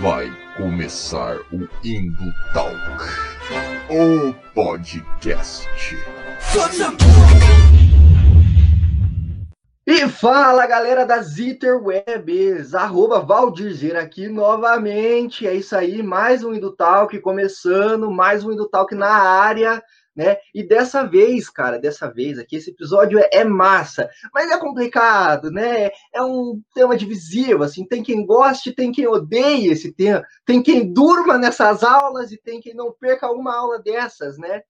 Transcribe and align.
Vai 0.00 0.30
começar 0.56 1.36
o 1.52 1.68
Indo 1.84 2.32
Talk, 2.52 2.74
o 3.88 4.34
podcast. 4.52 5.68
E 9.86 10.08
fala 10.08 10.66
galera 10.66 11.04
das 11.04 11.38
Interwebs, 11.38 12.74
arroba 12.74 13.20
Valdirzeira 13.20 14.00
aqui 14.00 14.28
novamente, 14.28 15.46
é 15.46 15.54
isso 15.54 15.76
aí, 15.76 16.02
mais 16.02 16.42
um 16.42 16.54
Indo 16.54 16.72
Talk 16.72 17.18
começando, 17.20 18.10
mais 18.10 18.44
um 18.44 18.52
Indo 18.52 18.68
Talk 18.68 18.94
na 18.94 19.12
área, 19.12 19.82
né? 20.14 20.36
E 20.54 20.62
dessa 20.62 21.04
vez, 21.04 21.50
cara, 21.50 21.78
dessa 21.78 22.10
vez 22.10 22.38
aqui, 22.38 22.56
esse 22.56 22.70
episódio 22.70 23.18
é, 23.18 23.28
é, 23.32 23.44
massa, 23.44 24.08
mas 24.32 24.50
é 24.50 24.58
complicado, 24.58 25.50
né? 25.50 25.90
É 26.12 26.22
um 26.22 26.60
tema 26.74 26.96
divisivo, 26.96 27.64
assim, 27.64 27.84
tem 27.84 28.02
quem 28.02 28.24
goste, 28.24 28.72
tem 28.72 28.92
quem 28.92 29.06
odeie 29.06 29.68
esse 29.68 29.92
tema, 29.92 30.22
tem 30.46 30.62
quem 30.62 30.92
durma 30.92 31.36
nessas 31.36 31.82
aulas 31.82 32.30
e 32.30 32.36
tem 32.36 32.60
quem 32.60 32.74
não 32.74 32.92
perca 32.92 33.30
uma 33.30 33.56
aula 33.56 33.78
dessas, 33.78 34.38
né? 34.38 34.62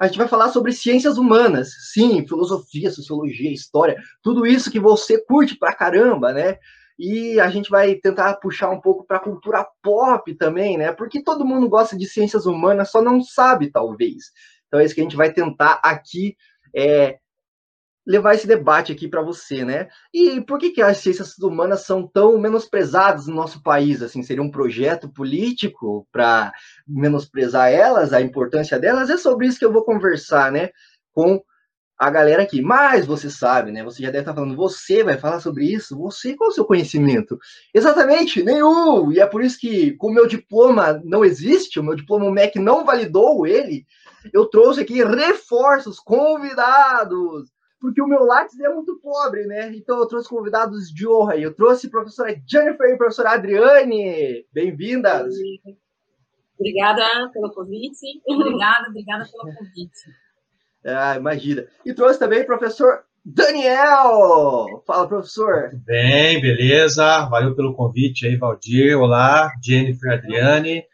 A 0.00 0.06
gente 0.06 0.18
vai 0.18 0.26
falar 0.26 0.48
sobre 0.48 0.72
ciências 0.72 1.18
humanas, 1.18 1.70
sim, 1.92 2.26
filosofia, 2.26 2.90
sociologia, 2.90 3.52
história, 3.52 3.96
tudo 4.22 4.46
isso 4.46 4.70
que 4.70 4.80
você 4.80 5.18
curte 5.18 5.56
pra 5.56 5.74
caramba, 5.74 6.32
né? 6.32 6.58
E 6.98 7.40
a 7.40 7.50
gente 7.50 7.70
vai 7.70 7.96
tentar 7.96 8.34
puxar 8.34 8.70
um 8.70 8.80
pouco 8.80 9.04
para 9.04 9.16
a 9.16 9.20
cultura 9.20 9.66
pop 9.82 10.32
também, 10.36 10.78
né? 10.78 10.92
Porque 10.92 11.22
todo 11.22 11.44
mundo 11.44 11.68
gosta 11.68 11.96
de 11.96 12.06
ciências 12.06 12.46
humanas, 12.46 12.90
só 12.90 13.02
não 13.02 13.20
sabe, 13.20 13.70
talvez. 13.70 14.30
Então 14.74 14.80
é 14.80 14.84
isso 14.86 14.94
que 14.96 15.00
a 15.00 15.04
gente 15.04 15.14
vai 15.14 15.32
tentar 15.32 15.78
aqui 15.84 16.36
é, 16.74 17.18
levar 18.04 18.34
esse 18.34 18.44
debate 18.44 18.90
aqui 18.90 19.06
para 19.06 19.22
você, 19.22 19.64
né? 19.64 19.86
E 20.12 20.40
por 20.40 20.58
que, 20.58 20.70
que 20.70 20.82
as 20.82 20.98
ciências 20.98 21.38
humanas 21.38 21.82
são 21.82 22.08
tão 22.08 22.36
menosprezadas 22.40 23.28
no 23.28 23.36
nosso 23.36 23.62
país? 23.62 24.02
Assim, 24.02 24.20
seria 24.24 24.42
um 24.42 24.50
projeto 24.50 25.08
político 25.08 26.08
para 26.10 26.52
menosprezar 26.88 27.70
elas, 27.70 28.12
a 28.12 28.20
importância 28.20 28.76
delas? 28.76 29.10
É 29.10 29.16
sobre 29.16 29.46
isso 29.46 29.60
que 29.60 29.64
eu 29.64 29.72
vou 29.72 29.84
conversar, 29.84 30.50
né? 30.50 30.70
Com 31.12 31.40
a 31.96 32.10
galera 32.10 32.42
aqui. 32.42 32.60
Mas 32.60 33.06
você 33.06 33.30
sabe, 33.30 33.70
né? 33.70 33.84
Você 33.84 34.02
já 34.02 34.08
deve 34.08 34.22
estar 34.22 34.34
falando, 34.34 34.56
você 34.56 35.04
vai 35.04 35.16
falar 35.16 35.38
sobre 35.38 35.66
isso? 35.66 35.96
Você, 35.98 36.34
qual 36.34 36.50
é 36.50 36.52
o 36.52 36.54
seu 36.54 36.64
conhecimento? 36.64 37.38
Exatamente, 37.72 38.42
nenhum! 38.42 39.12
E 39.12 39.20
é 39.20 39.26
por 39.26 39.40
isso 39.40 39.56
que, 39.56 39.92
como 39.92 40.14
meu 40.14 40.26
diploma 40.26 41.00
não 41.04 41.24
existe, 41.24 41.78
o 41.78 41.84
meu 41.84 41.94
diploma 41.94 42.24
o 42.24 42.32
MEC 42.32 42.58
não 42.58 42.84
validou 42.84 43.46
ele, 43.46 43.86
eu 44.32 44.46
trouxe 44.46 44.80
aqui 44.80 45.02
reforços, 45.02 45.98
convidados, 45.98 47.50
porque 47.80 48.00
o 48.00 48.06
meu 48.06 48.24
Lattes 48.24 48.58
é 48.60 48.68
muito 48.68 48.98
pobre, 49.00 49.44
né? 49.46 49.74
Então 49.74 49.98
eu 49.98 50.06
trouxe 50.06 50.28
convidados 50.28 50.88
de 50.88 51.06
honra. 51.06 51.36
Eu 51.36 51.54
trouxe 51.54 51.86
a 51.86 51.90
professora 51.90 52.34
Jennifer 52.46 52.88
e 52.88 52.94
a 52.94 52.96
professora 52.96 53.32
Adriane. 53.32 54.46
Bem-vindas. 54.52 55.34
Obrigada 56.58 57.30
pelo 57.32 57.52
convite. 57.52 58.22
Obrigada, 58.26 58.88
obrigada 58.88 59.24
pelo 59.30 59.54
convite. 59.54 60.10
Ah, 60.86 61.16
imagina. 61.16 61.66
E 61.84 61.92
trouxe 61.92 62.18
também 62.18 62.42
o 62.42 62.46
professor 62.46 63.04
Daniel. 63.24 64.82
Fala, 64.86 65.08
professor. 65.08 65.70
Muito 65.72 65.84
bem, 65.84 66.40
beleza. 66.40 67.26
Valeu 67.26 67.54
pelo 67.54 67.74
convite 67.74 68.26
aí, 68.26 68.36
Valdir. 68.36 68.98
Olá, 68.98 69.52
Jennifer, 69.62 70.12
Adriane. 70.12 70.84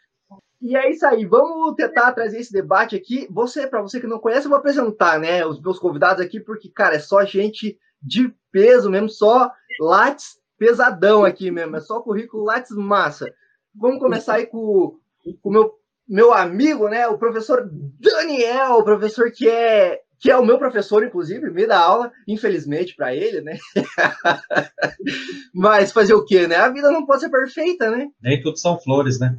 E 0.61 0.75
é 0.75 0.91
isso 0.91 1.05
aí, 1.07 1.25
vamos 1.25 1.73
tentar 1.75 2.11
trazer 2.11 2.39
esse 2.39 2.53
debate 2.53 2.95
aqui. 2.95 3.27
Você, 3.31 3.65
para 3.65 3.81
você 3.81 3.99
que 3.99 4.05
não 4.05 4.19
conhece, 4.19 4.45
eu 4.45 4.49
vou 4.49 4.59
apresentar, 4.59 5.19
né, 5.19 5.43
os 5.43 5.59
meus 5.59 5.79
convidados 5.79 6.23
aqui, 6.23 6.39
porque, 6.39 6.69
cara, 6.69 6.95
é 6.95 6.99
só 6.99 7.25
gente 7.25 7.79
de 8.01 8.31
peso 8.51 8.89
mesmo, 8.89 9.09
só 9.09 9.51
Lattes 9.79 10.39
pesadão 10.59 11.25
aqui 11.25 11.49
mesmo, 11.49 11.75
é 11.75 11.79
só 11.79 11.99
currículo 11.99 12.43
Lattes 12.43 12.75
massa. 12.77 13.33
Vamos 13.73 13.99
começar 13.99 14.35
aí 14.35 14.45
com 14.45 14.99
o 15.43 15.51
meu, 15.51 15.73
meu 16.07 16.31
amigo, 16.31 16.87
né, 16.87 17.07
o 17.07 17.17
professor 17.17 17.67
Daniel, 17.99 18.73
o 18.73 18.83
professor 18.83 19.31
que 19.31 19.49
é 19.49 19.99
que 20.19 20.29
é 20.29 20.37
o 20.37 20.45
meu 20.45 20.59
professor, 20.59 21.03
inclusive, 21.03 21.49
me 21.49 21.65
dá 21.65 21.79
aula, 21.79 22.11
infelizmente 22.27 22.95
para 22.95 23.15
ele, 23.15 23.41
né? 23.41 23.57
Mas 25.51 25.91
fazer 25.91 26.13
o 26.13 26.23
quê, 26.23 26.45
né? 26.45 26.57
A 26.57 26.69
vida 26.69 26.91
não 26.91 27.07
pode 27.07 27.21
ser 27.21 27.29
perfeita, 27.29 27.89
né? 27.89 28.07
Nem 28.21 28.39
tudo 28.39 28.55
são 28.55 28.79
flores, 28.79 29.19
né? 29.19 29.35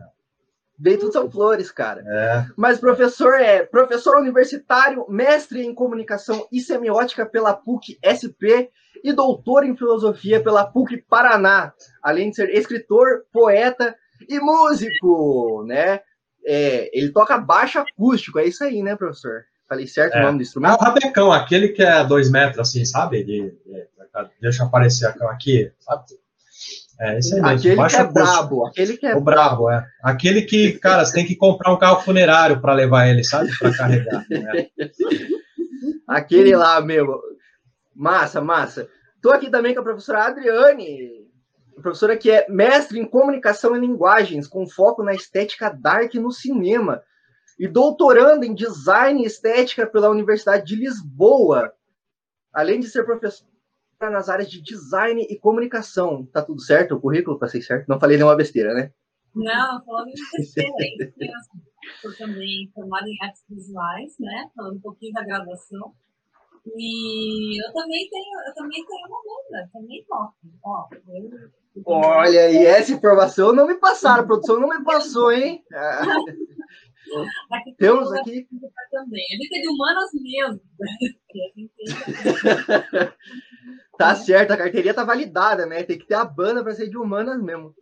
Bem, 0.82 0.98
tudo 0.98 1.12
são 1.12 1.30
flores, 1.30 1.70
cara. 1.70 2.02
É. 2.04 2.44
Mas 2.56 2.80
professor 2.80 3.34
é 3.34 3.64
professor 3.64 4.16
universitário, 4.16 5.06
mestre 5.08 5.64
em 5.64 5.72
comunicação 5.72 6.44
e 6.50 6.60
semiótica 6.60 7.24
pela 7.24 7.54
PUC 7.54 8.00
SP 8.02 8.68
e 9.04 9.12
doutor 9.12 9.62
em 9.62 9.76
filosofia 9.76 10.42
pela 10.42 10.66
PUC 10.66 10.96
Paraná, 11.08 11.72
além 12.02 12.30
de 12.30 12.36
ser 12.36 12.50
escritor, 12.50 13.22
poeta 13.32 13.94
e 14.28 14.40
músico, 14.40 15.64
né? 15.68 16.00
É, 16.44 16.90
ele 16.92 17.12
toca 17.12 17.38
baixo 17.38 17.78
acústico, 17.78 18.40
é 18.40 18.46
isso 18.46 18.64
aí, 18.64 18.82
né, 18.82 18.96
professor? 18.96 19.44
Falei 19.68 19.86
certo 19.86 20.16
é. 20.16 20.20
o 20.20 20.24
nome 20.24 20.38
do 20.38 20.42
instrumento? 20.42 20.72
É 20.72 20.74
o 20.74 20.84
rabecão, 20.84 21.30
aquele 21.30 21.68
que 21.68 21.84
é 21.84 22.04
dois 22.04 22.28
metros, 22.28 22.58
assim, 22.58 22.84
sabe? 22.84 23.22
De, 23.22 23.54
de, 23.64 23.86
deixa 24.40 24.64
aparecer 24.64 25.06
aqui, 25.06 25.70
sabe? 25.78 26.06
É, 27.02 27.18
esse 27.18 27.34
aí 27.34 27.40
Aquele 27.40 27.88
que 27.88 27.96
é 27.96 28.04
brabo, 28.04 28.66
aquele 28.66 28.96
que 28.96 29.06
é 29.06 29.16
o 29.16 29.20
brabo, 29.20 29.68
é. 29.68 29.84
Aquele 30.00 30.42
que, 30.42 30.78
cara, 30.78 31.04
você 31.04 31.14
tem 31.14 31.26
que 31.26 31.34
comprar 31.34 31.72
um 31.72 31.78
carro 31.78 32.00
funerário 32.00 32.60
para 32.60 32.74
levar 32.74 33.08
ele, 33.08 33.24
sabe? 33.24 33.50
Para 33.58 33.76
carregar. 33.76 34.24
Né? 34.30 34.68
aquele 36.06 36.54
lá, 36.54 36.80
meu. 36.80 37.20
Massa, 37.92 38.40
massa. 38.40 38.88
Tô 39.20 39.32
aqui 39.32 39.50
também 39.50 39.74
com 39.74 39.80
a 39.80 39.84
professora 39.84 40.26
Adriane, 40.26 41.26
professora 41.82 42.16
que 42.16 42.30
é 42.30 42.46
mestre 42.48 43.00
em 43.00 43.04
comunicação 43.04 43.76
e 43.76 43.80
linguagens, 43.80 44.46
com 44.46 44.68
foco 44.68 45.02
na 45.02 45.12
estética 45.12 45.68
dark 45.68 46.14
no 46.14 46.30
cinema, 46.30 47.02
e 47.58 47.66
doutorando 47.66 48.44
em 48.44 48.54
design 48.54 49.22
e 49.22 49.26
estética 49.26 49.88
pela 49.88 50.08
Universidade 50.08 50.64
de 50.64 50.76
Lisboa, 50.76 51.72
além 52.52 52.78
de 52.78 52.88
ser 52.88 53.04
professor 53.04 53.51
nas 54.10 54.28
áreas 54.28 54.50
de 54.50 54.62
design 54.62 55.26
e 55.28 55.38
comunicação. 55.38 56.26
Tá 56.26 56.42
tudo 56.42 56.60
certo? 56.60 56.94
O 56.94 57.00
currículo 57.00 57.38
passei 57.38 57.62
certo? 57.62 57.88
Não 57.88 58.00
falei 58.00 58.16
nenhuma 58.16 58.36
besteira, 58.36 58.74
né? 58.74 58.92
Não, 59.34 59.84
falando 59.84 60.08
em 60.08 60.38
besteira. 60.38 60.70
Eu 62.04 62.16
também 62.16 62.70
formada 62.74 63.08
em 63.08 63.16
artes 63.22 63.42
visuais, 63.48 64.14
né? 64.20 64.50
Falando 64.54 64.76
um 64.76 64.80
pouquinho 64.80 65.12
da 65.12 65.24
graduação. 65.24 65.92
E 66.76 67.60
eu 67.60 67.72
também 67.72 68.08
tenho, 68.08 68.40
eu 68.46 68.54
também 68.54 68.84
tenho 68.86 69.06
uma 69.08 69.18
banda, 69.18 69.70
também 69.72 70.04
toco. 70.08 70.34
Ó, 70.64 70.88
eu, 71.08 71.52
Olha, 71.84 72.50
e 72.50 72.66
essa 72.66 72.92
informação 72.92 73.52
não 73.52 73.66
me 73.66 73.74
passaram, 73.74 74.22
a 74.22 74.26
produção 74.26 74.60
não 74.60 74.68
me 74.68 74.84
passou, 74.84 75.32
hein? 75.32 75.64
Aqui 77.50 77.74
Temos 77.78 78.12
aqui. 78.12 78.46
Também. 78.90 79.24
A 79.32 79.36
gente 79.36 79.56
é 79.56 79.60
de 79.60 79.68
humanas 79.68 80.10
mesmo. 80.14 80.60
Tá 83.98 84.14
certo, 84.16 84.52
a 84.52 84.56
carteirinha 84.56 84.94
tá 84.94 85.04
validada, 85.04 85.66
né? 85.66 85.82
Tem 85.82 85.98
que 85.98 86.06
ter 86.06 86.14
a 86.14 86.24
banda 86.24 86.62
para 86.62 86.74
ser 86.74 86.88
de 86.88 86.96
humanas 86.96 87.38
mesmo. 87.40 87.74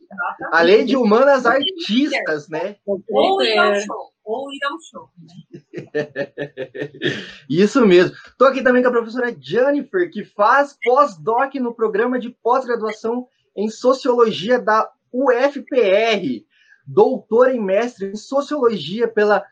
Além 0.53 0.85
de 0.85 0.97
humanas 0.97 1.47
artistas, 1.47 2.49
né? 2.49 2.77
Ou 2.85 3.01
ir 3.43 3.57
ao 3.57 3.77
show. 3.77 4.11
Ou 4.25 4.53
ir 4.53 4.59
ao 4.65 4.77
show. 4.81 5.09
Isso 7.49 7.87
mesmo. 7.87 8.15
Tô 8.37 8.45
aqui 8.45 8.61
também 8.63 8.83
com 8.83 8.89
a 8.89 8.93
professora 8.93 9.35
Jennifer, 9.41 10.11
que 10.11 10.25
faz 10.25 10.77
pós-doc 10.83 11.55
no 11.55 11.75
programa 11.75 12.19
de 12.19 12.29
pós-graduação 12.29 13.29
em 13.57 13.71
Sociologia 13.71 14.59
da 14.59 14.91
UFPR. 15.13 16.45
Doutora 16.93 17.55
e 17.55 17.61
mestre 17.61 18.07
em 18.07 18.17
Sociologia 18.17 19.07
pela 19.07 19.45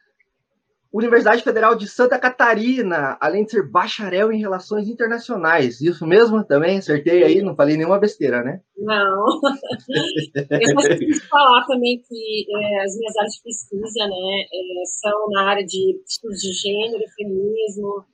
Universidade 0.92 1.44
Federal 1.44 1.76
de 1.76 1.86
Santa 1.86 2.18
Catarina, 2.18 3.16
além 3.20 3.44
de 3.44 3.52
ser 3.52 3.68
bacharel 3.68 4.32
em 4.32 4.40
Relações 4.40 4.88
Internacionais. 4.88 5.80
Isso 5.80 6.06
mesmo? 6.06 6.42
Também 6.42 6.78
acertei 6.78 7.22
aí, 7.22 7.42
não 7.42 7.54
falei 7.54 7.76
nenhuma 7.76 8.00
besteira, 8.00 8.42
né? 8.42 8.60
Não. 8.76 8.96
Eu 10.34 10.74
gostaria 10.74 11.20
falar 11.30 11.64
também 11.66 12.02
que 12.08 12.46
é, 12.50 12.82
as 12.82 12.96
minhas 12.96 13.16
áreas 13.18 13.34
de 13.34 13.42
pesquisa 13.44 14.06
né, 14.08 14.40
é, 14.42 14.84
são 15.00 15.28
na 15.30 15.50
área 15.50 15.64
de 15.64 16.00
estudos 16.08 16.40
de 16.40 16.52
gênero, 16.52 17.04
feminismo, 17.14 18.04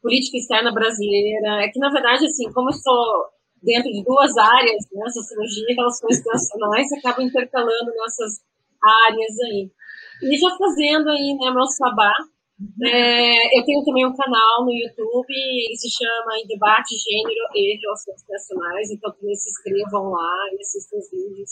política 0.00 0.38
externa 0.38 0.72
brasileira. 0.72 1.64
É 1.64 1.68
que, 1.68 1.80
na 1.80 1.90
verdade, 1.90 2.24
assim, 2.24 2.50
como 2.52 2.70
eu 2.70 2.74
estou 2.74 3.24
dentro 3.60 3.90
de 3.90 4.04
duas 4.04 4.36
áreas, 4.36 4.84
né, 4.92 5.08
sociologia 5.10 5.66
e 5.68 5.74
relações 5.74 6.20
internacionais, 6.20 6.92
acabo 6.92 7.22
intercalando 7.22 7.90
nessas 7.96 8.40
áreas 8.84 9.40
aí. 9.46 9.70
E 10.22 10.38
já 10.38 10.50
fazendo 10.56 11.08
aí, 11.10 11.36
né, 11.40 11.50
meu 11.50 11.66
sabá, 11.66 12.12
é, 12.82 13.58
eu 13.58 13.64
tenho 13.64 13.84
também 13.84 14.06
um 14.06 14.14
canal 14.14 14.64
no 14.64 14.72
YouTube, 14.72 15.34
ele 15.34 15.76
se 15.76 15.90
chama 15.90 16.46
Debate 16.46 16.94
Gênero 16.96 17.48
e 17.54 17.80
Relações 17.80 18.24
Nacionais, 18.28 18.90
então 18.90 19.12
também 19.12 19.34
se 19.34 19.50
inscrevam 19.50 20.10
lá 20.10 20.34
e 20.52 20.60
assistam 20.60 20.98
os 20.98 21.10
vídeos. 21.10 21.50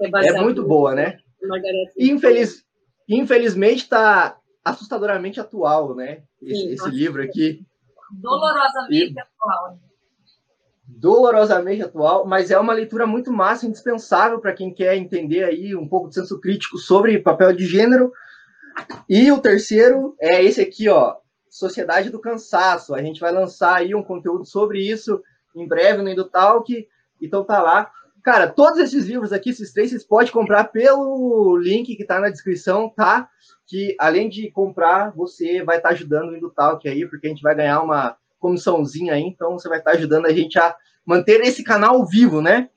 É, 0.00 0.28
é 0.28 0.40
muito 0.40 0.64
boa, 0.64 0.94
né? 0.94 1.18
E 1.96 2.10
infeliz, 2.10 2.64
infelizmente 3.08 3.82
está 3.82 4.38
assustadoramente 4.64 5.40
atual, 5.40 5.94
né? 5.94 6.22
Esse, 6.40 6.60
Sim, 6.60 6.72
esse 6.72 6.90
livro 6.90 7.22
aqui. 7.22 7.60
Dolorosamente 8.12 9.18
atual. 9.18 9.78
Dolorosamente 10.88 11.82
atual, 11.82 12.26
mas 12.26 12.50
é 12.50 12.58
uma 12.58 12.72
leitura 12.72 13.06
muito 13.06 13.30
massa, 13.30 13.66
indispensável 13.66 14.40
para 14.40 14.54
quem 14.54 14.72
quer 14.72 14.96
entender 14.96 15.44
aí 15.44 15.76
um 15.76 15.86
pouco 15.86 16.08
de 16.08 16.14
senso 16.14 16.40
crítico 16.40 16.78
sobre 16.78 17.18
papel 17.18 17.52
de 17.52 17.66
gênero. 17.66 18.10
E 19.08 19.30
o 19.30 19.38
terceiro 19.38 20.16
é 20.18 20.42
esse 20.42 20.60
aqui, 20.60 20.88
ó, 20.88 21.16
Sociedade 21.50 22.08
do 22.10 22.20
Cansaço. 22.20 22.94
A 22.94 23.02
gente 23.02 23.20
vai 23.20 23.30
lançar 23.30 23.76
aí 23.76 23.94
um 23.94 24.02
conteúdo 24.02 24.46
sobre 24.46 24.80
isso 24.80 25.22
em 25.54 25.66
breve 25.66 26.02
no 26.02 26.08
EduTalk, 26.08 26.86
então 27.20 27.44
tá 27.44 27.60
lá. 27.60 27.90
Cara, 28.22 28.48
todos 28.48 28.78
esses 28.78 29.06
livros 29.06 29.32
aqui, 29.32 29.50
esses 29.50 29.72
três, 29.72 29.90
vocês 29.90 30.04
podem 30.04 30.32
comprar 30.32 30.64
pelo 30.64 31.56
link 31.58 31.96
que 31.96 32.04
tá 32.04 32.18
na 32.18 32.30
descrição, 32.30 32.88
tá? 32.88 33.28
Que 33.66 33.94
além 33.98 34.28
de 34.28 34.50
comprar, 34.50 35.12
você 35.14 35.62
vai 35.62 35.76
estar 35.76 35.90
ajudando 35.90 36.30
o 36.30 36.36
EduTalk 36.36 36.88
aí, 36.88 37.06
porque 37.06 37.26
a 37.26 37.30
gente 37.30 37.42
vai 37.42 37.54
ganhar 37.54 37.80
uma 37.80 38.16
comissãozinha 38.38 39.14
aí, 39.14 39.22
então 39.22 39.52
você 39.58 39.68
vai 39.68 39.78
estar 39.78 39.92
ajudando 39.92 40.26
a 40.26 40.32
gente 40.32 40.58
a 40.58 40.76
manter 41.04 41.40
esse 41.40 41.64
canal 41.64 42.04
vivo, 42.06 42.40
né? 42.40 42.68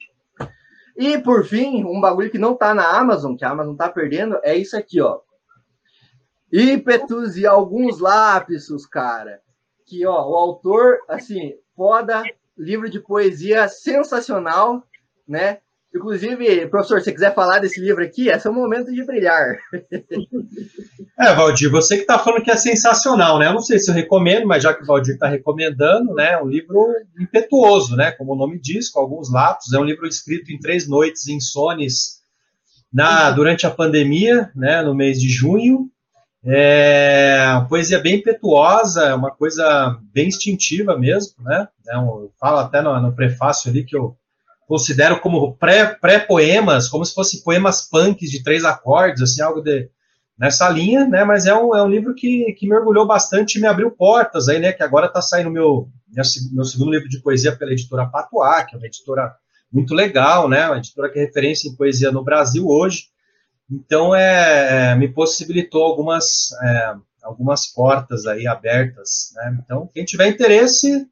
E 0.98 1.18
por 1.18 1.46
fim, 1.46 1.84
um 1.84 2.00
bagulho 2.00 2.30
que 2.30 2.38
não 2.38 2.56
tá 2.56 2.74
na 2.74 2.98
Amazon, 2.98 3.36
que 3.36 3.46
a 3.46 3.52
Amazon 3.52 3.76
tá 3.76 3.90
perdendo, 3.90 4.40
é 4.44 4.56
isso 4.56 4.78
aqui, 4.78 5.02
ó. 5.02 5.20
Ímpetos 6.52 7.38
e 7.38 7.46
alguns 7.46 8.00
lapsos, 8.00 8.86
cara. 8.86 9.42
Que, 9.86 10.06
ó, 10.06 10.30
o 10.30 10.36
autor, 10.36 11.00
assim, 11.08 11.56
foda, 11.76 12.24
livro 12.58 12.90
de 12.90 13.00
poesia 13.00 13.68
sensacional, 13.68 14.84
né? 15.28 15.60
Inclusive, 15.94 16.68
professor, 16.68 17.02
se 17.02 17.12
quiser 17.12 17.36
falar 17.36 17.60
desse 17.60 17.80
livro 17.82 18.02
aqui, 18.02 18.30
esse 18.30 18.48
é 18.48 18.50
o 18.50 18.54
momento 18.54 18.94
de 18.94 19.04
brilhar. 19.04 19.58
É, 21.20 21.36
Valdir, 21.36 21.70
você 21.70 21.98
que 21.98 22.02
está 22.04 22.18
falando 22.18 22.44
que 22.44 22.50
é 22.50 22.56
sensacional, 22.56 23.38
né? 23.38 23.48
Eu 23.48 23.54
não 23.54 23.62
sei 23.62 23.78
se 23.78 23.92
eu 23.92 23.94
recomendo, 23.94 24.48
mas 24.48 24.64
já 24.64 24.74
que 24.74 24.84
o 24.84 24.86
Valdir 24.86 25.16
está 25.16 25.28
recomendando, 25.28 26.14
né? 26.14 26.42
Um 26.42 26.48
livro 26.48 26.88
impetuoso, 27.20 27.96
né? 27.96 28.12
Como 28.12 28.34
o 28.34 28.36
nome 28.38 28.60
diz, 28.60 28.90
com 28.90 29.02
alguns 29.02 29.32
lapsos. 29.32 29.74
É 29.74 29.80
um 29.80 29.84
livro 29.84 30.08
escrito 30.08 30.52
em 30.52 30.60
três 30.60 30.88
noites 30.88 31.28
insones 31.28 32.22
na, 32.92 33.30
durante 33.30 33.68
a 33.68 33.72
pandemia, 33.72 34.50
né? 34.56 34.82
No 34.82 34.96
mês 34.96 35.20
de 35.20 35.30
junho. 35.30 35.90
É 36.44 37.46
uma 37.52 37.68
poesia 37.68 38.00
bem 38.00 38.16
impetuosa, 38.16 39.14
uma 39.14 39.30
coisa 39.30 40.00
bem 40.12 40.30
instintiva 40.30 40.98
mesmo, 40.98 41.36
né? 41.44 41.68
É 41.88 41.98
eu 41.98 42.32
falo 42.40 42.60
até 42.60 42.82
no, 42.82 43.00
no 43.00 43.14
prefácio 43.14 43.70
ali 43.70 43.84
que 43.84 43.96
eu 43.96 44.18
considero 44.72 45.20
como 45.20 45.54
pré- 45.58 45.98
pré-poemas, 46.00 46.88
como 46.88 47.04
se 47.04 47.14
fossem 47.14 47.42
poemas 47.42 47.82
punks 47.82 48.32
de 48.32 48.42
três 48.42 48.64
acordes, 48.64 49.22
assim, 49.22 49.42
algo 49.42 49.60
de, 49.60 49.90
nessa 50.40 50.70
linha, 50.70 51.06
né? 51.06 51.26
Mas 51.26 51.46
é 51.46 51.54
um, 51.54 51.76
é 51.76 51.84
um 51.84 51.90
livro 51.90 52.16
que, 52.16 52.54
que 52.54 52.70
mergulhou 52.70 53.06
bastante 53.06 53.58
e 53.58 53.62
me 53.62 53.68
abriu 53.68 53.92
portas 53.92 54.48
aí, 54.48 54.60
né? 54.60 54.72
Que 54.72 54.82
agora 54.82 55.08
está 55.08 55.22
saindo 55.22 55.52
meu, 55.52 55.90
meu 56.54 56.64
segundo 56.64 56.90
livro 56.90 57.10
de 57.10 57.22
poesia 57.22 57.54
pela 57.54 57.74
editora 57.74 58.06
Patuá, 58.06 58.64
que 58.64 58.74
é 58.74 58.78
uma 58.78 58.88
editora 58.88 59.36
muito 59.70 59.94
legal, 59.94 60.48
né? 60.48 60.66
Uma 60.68 60.78
editora 60.78 61.10
que 61.10 61.20
é 61.20 61.26
referência 61.26 61.68
em 61.68 61.76
poesia 61.76 62.10
no 62.10 62.24
Brasil 62.24 62.66
hoje. 62.66 63.08
Então, 63.70 64.16
é, 64.16 64.92
é, 64.92 64.96
me 64.96 65.10
possibilitou 65.10 65.84
algumas, 65.84 66.54
é, 66.64 66.94
algumas 67.24 67.68
portas 67.68 68.26
aí 68.26 68.48
abertas, 68.48 69.34
né? 69.36 69.60
Então, 69.66 69.90
quem 69.94 70.06
tiver 70.06 70.30
interesse, 70.30 71.06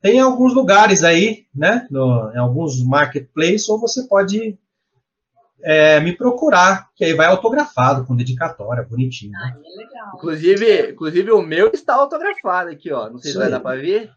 tem 0.00 0.20
alguns 0.20 0.54
lugares 0.54 1.02
aí, 1.02 1.46
né? 1.54 1.86
No, 1.90 2.30
em 2.32 2.38
alguns 2.38 2.82
marketplaces, 2.84 3.68
ou 3.68 3.78
você 3.78 4.04
pode 4.04 4.58
é, 5.62 6.00
me 6.00 6.16
procurar, 6.16 6.88
que 6.94 7.04
aí 7.04 7.14
vai 7.14 7.26
autografado, 7.26 8.06
com 8.06 8.16
dedicatória, 8.16 8.82
bonitinho. 8.82 9.32
né? 9.32 9.38
Ah, 9.42 9.58
é 9.58 9.76
legal. 9.76 10.12
Inclusive, 10.14 10.90
inclusive 10.92 11.30
o 11.30 11.42
meu 11.42 11.70
está 11.72 11.94
autografado 11.94 12.70
aqui, 12.70 12.92
ó. 12.92 13.10
Não 13.10 13.18
sei 13.18 13.22
se 13.22 13.28
Isso 13.30 13.38
vai 13.38 13.50
dar 13.50 13.60
para 13.60 13.80
ver, 13.80 14.10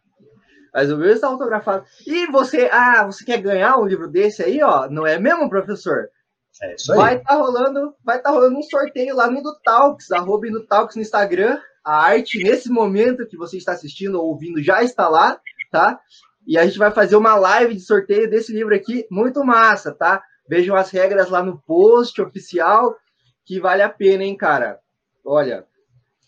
mas 0.73 0.91
o 0.91 0.97
meu 0.97 1.11
está 1.11 1.27
autografado. 1.27 1.85
E 2.07 2.27
você, 2.27 2.69
ah, 2.71 3.05
você 3.05 3.23
quer 3.25 3.41
ganhar 3.41 3.77
um 3.77 3.85
livro 3.85 4.09
desse 4.09 4.41
aí, 4.41 4.61
ó? 4.63 4.89
Não 4.89 5.05
é 5.05 5.19
mesmo, 5.19 5.49
professor? 5.49 6.09
É 6.61 6.75
isso 6.75 6.91
aí. 6.93 6.97
Vai 6.97 7.15
estar 7.17 7.35
rolando, 7.35 7.93
vai 8.03 8.21
tá 8.21 8.29
rolando 8.29 8.57
um 8.57 8.63
sorteio 8.63 9.15
lá 9.15 9.29
no 9.29 9.39
Indutalks, 9.39 10.11
arroba 10.11 10.47
Indutalks 10.47 10.95
no 10.95 11.01
Instagram. 11.01 11.59
A 11.83 11.97
arte, 11.97 12.41
nesse 12.41 12.69
momento 12.69 13.27
que 13.27 13.35
você 13.35 13.57
está 13.57 13.73
assistindo 13.73 14.15
ou 14.15 14.29
ouvindo, 14.29 14.63
já 14.63 14.81
está 14.81 15.09
lá, 15.09 15.37
tá? 15.73 15.99
E 16.45 16.55
a 16.55 16.65
gente 16.65 16.77
vai 16.77 16.91
fazer 16.91 17.15
uma 17.15 17.35
live 17.35 17.73
de 17.73 17.81
sorteio 17.81 18.29
desse 18.29 18.53
livro 18.53 18.75
aqui, 18.75 19.07
muito 19.09 19.43
massa, 19.43 19.91
tá? 19.91 20.21
Vejam 20.47 20.75
as 20.75 20.91
regras 20.91 21.29
lá 21.29 21.41
no 21.41 21.59
post 21.65 22.21
oficial, 22.21 22.95
que 23.43 23.59
vale 23.59 23.81
a 23.81 23.89
pena, 23.89 24.23
hein, 24.23 24.37
cara? 24.37 24.79
Olha, 25.25 25.65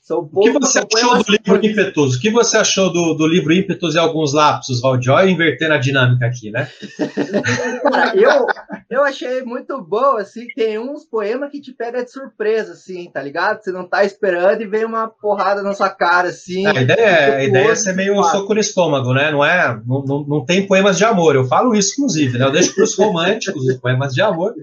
são 0.05 0.29
O 0.31 0.39
que 0.39 0.51
você 0.51 0.77
achou 0.77 1.23
do 1.23 1.31
livro 1.31 1.65
Ímpetus? 1.65 2.15
O 2.15 2.21
que 2.21 2.29
você 2.29 2.57
achou 2.57 2.93
do, 2.93 3.15
do 3.15 3.25
livro 3.25 3.51
Ímpetus 3.51 3.95
e 3.95 3.97
alguns 3.97 4.33
lapsos, 4.33 4.79
eu 4.83 5.27
invertendo 5.27 5.73
a 5.73 5.79
dinâmica 5.79 6.27
aqui, 6.27 6.51
né? 6.51 6.69
Cara, 7.91 8.15
eu, 8.15 8.45
eu 8.87 9.03
achei 9.03 9.41
muito 9.41 9.81
bom, 9.81 10.17
assim, 10.17 10.45
tem 10.55 10.77
uns 10.77 11.05
poemas 11.05 11.49
que 11.49 11.59
te 11.59 11.71
pega 11.73 12.05
de 12.05 12.11
surpresa, 12.11 12.73
assim, 12.73 13.09
tá 13.11 13.19
ligado? 13.19 13.63
Você 13.63 13.71
não 13.71 13.89
tá 13.89 14.05
esperando 14.05 14.61
e 14.61 14.67
vem 14.67 14.85
uma 14.85 15.07
porrada 15.07 15.63
na 15.63 15.73
sua 15.73 15.89
cara, 15.89 16.29
assim. 16.29 16.67
A 16.67 16.79
ideia, 16.79 16.99
é- 16.99 17.35
a 17.37 17.43
ideia 17.43 17.71
é 17.71 17.75
ser 17.75 17.93
meio 17.93 18.13
um 18.15 18.21
soco 18.21 18.53
no 18.53 18.59
estômago, 18.59 19.11
né? 19.11 19.31
Não 19.31 19.43
é? 19.43 19.75
Não, 19.87 20.03
não, 20.03 20.23
não 20.23 20.45
tem 20.45 20.67
poemas 20.67 20.99
de 20.99 21.03
amor. 21.03 21.35
Eu 21.35 21.47
falo 21.47 21.73
isso, 21.73 21.93
inclusive, 21.93 22.37
né? 22.37 22.45
Eu 22.45 22.51
deixo 22.51 22.75
para 22.75 22.83
os 22.83 22.95
românticos 22.95 23.65
os 23.65 23.77
poemas 23.77 24.13
de 24.13 24.21
amor. 24.21 24.53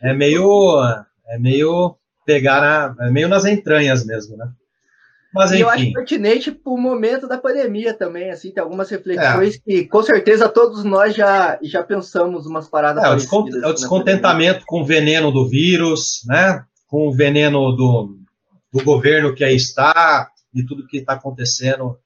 É 0.00 0.14
meio, 0.14 0.80
é 1.28 1.36
meio 1.36 1.96
pegar 2.24 2.60
na, 2.60 3.06
é 3.08 3.10
meio 3.10 3.28
nas 3.28 3.44
entranhas 3.44 4.06
mesmo, 4.06 4.36
né? 4.36 4.46
Mas 5.38 5.52
E 5.52 5.60
eu 5.60 5.70
acho 5.70 5.92
pertinente 5.92 6.50
pro 6.50 6.76
momento 6.76 7.28
da 7.28 7.38
pandemia 7.38 7.94
também, 7.94 8.28
assim, 8.30 8.50
tem 8.50 8.60
algumas 8.60 8.90
reflexões 8.90 9.54
É. 9.54 9.58
que 9.58 9.86
com 9.86 10.02
certeza 10.02 10.48
todos 10.48 10.82
nós 10.82 11.14
já, 11.14 11.58
já 11.62 11.80
pensamos 11.82 12.44
umas 12.44 12.68
paradas 12.68 13.04
é, 13.04 13.08
o, 13.08 13.14
descont- 13.14 13.54
é 13.54 13.58
o 13.58 13.60
na 13.60 13.72
descontentamento 13.72 14.64
com 14.66 14.80
o 14.82 14.84
veneno 14.84 15.30
do 15.30 15.48
vírus, 15.48 16.22
né? 16.26 16.64
Com 16.88 17.06
o 17.06 17.12
veneno 17.12 17.70
do, 17.70 18.16
do 18.72 18.82
governo 18.82 19.32
que 19.32 19.44
aí 19.44 19.54
está, 19.54 20.28
de 20.52 20.66
tudo 20.66 20.86
que 20.88 20.96
está 20.96 21.12
acontecendo, 21.12 21.96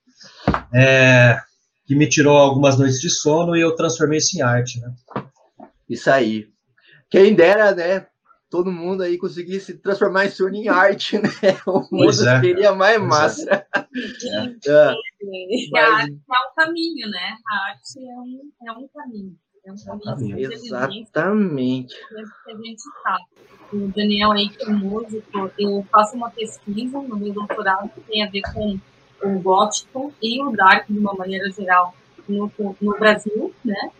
é, 0.74 1.38
que 1.86 1.94
me 1.94 2.06
tirou 2.06 2.36
algumas 2.36 2.78
noites 2.78 3.00
de 3.00 3.08
sono 3.08 3.56
e 3.56 3.62
eu 3.62 3.74
transformei 3.74 4.18
isso 4.18 4.36
em 4.36 4.42
arte, 4.42 4.78
né? 4.78 4.92
Isso 5.88 6.10
aí. 6.10 6.48
Quem 7.08 7.34
dera, 7.34 7.74
né? 7.74 8.06
Todo 8.52 8.70
mundo 8.70 9.02
aí 9.02 9.16
conseguisse 9.16 9.78
transformar 9.78 10.26
isso 10.26 10.46
em 10.46 10.68
arte, 10.68 11.16
né? 11.16 11.30
O 11.66 11.88
mundo 11.90 12.10
é. 12.10 12.12
seria 12.12 12.74
mais 12.74 12.98
pois 12.98 13.06
é. 13.06 13.08
massa. 13.08 13.66
É. 14.66 14.70
É. 14.70 14.94
Mas... 15.70 15.82
A 15.82 15.94
arte 15.96 16.12
é 16.12 16.38
um 16.38 16.54
caminho, 16.54 17.10
né? 17.10 17.36
A 17.50 17.70
arte 17.70 17.98
é 17.98 18.14
um, 18.14 18.50
é 18.66 18.72
um 18.72 18.88
caminho. 18.88 19.36
É 19.64 19.72
um 19.72 19.98
caminho. 20.00 20.52
Exatamente. 20.52 21.94
Que 21.94 22.50
a 22.50 22.56
gente 22.56 22.76
está. 22.76 23.18
O 23.72 23.88
Daniel 23.88 24.32
aí, 24.32 24.50
que 24.50 24.62
é 24.62 24.68
músico, 24.68 25.50
eu 25.58 25.86
faço 25.90 26.14
uma 26.14 26.30
pesquisa 26.30 27.00
no 27.00 27.16
meu 27.16 27.32
doutorado 27.32 27.88
que 27.88 28.00
tem 28.02 28.22
a 28.22 28.30
ver 28.30 28.42
com 28.52 28.78
o 29.22 29.40
gótico 29.40 30.12
e 30.22 30.42
o 30.42 30.52
dark, 30.52 30.86
de 30.88 30.98
uma 30.98 31.14
maneira 31.14 31.50
geral, 31.50 31.94
no, 32.28 32.52
no 32.80 32.98
Brasil, 32.98 33.54
né? 33.64 33.90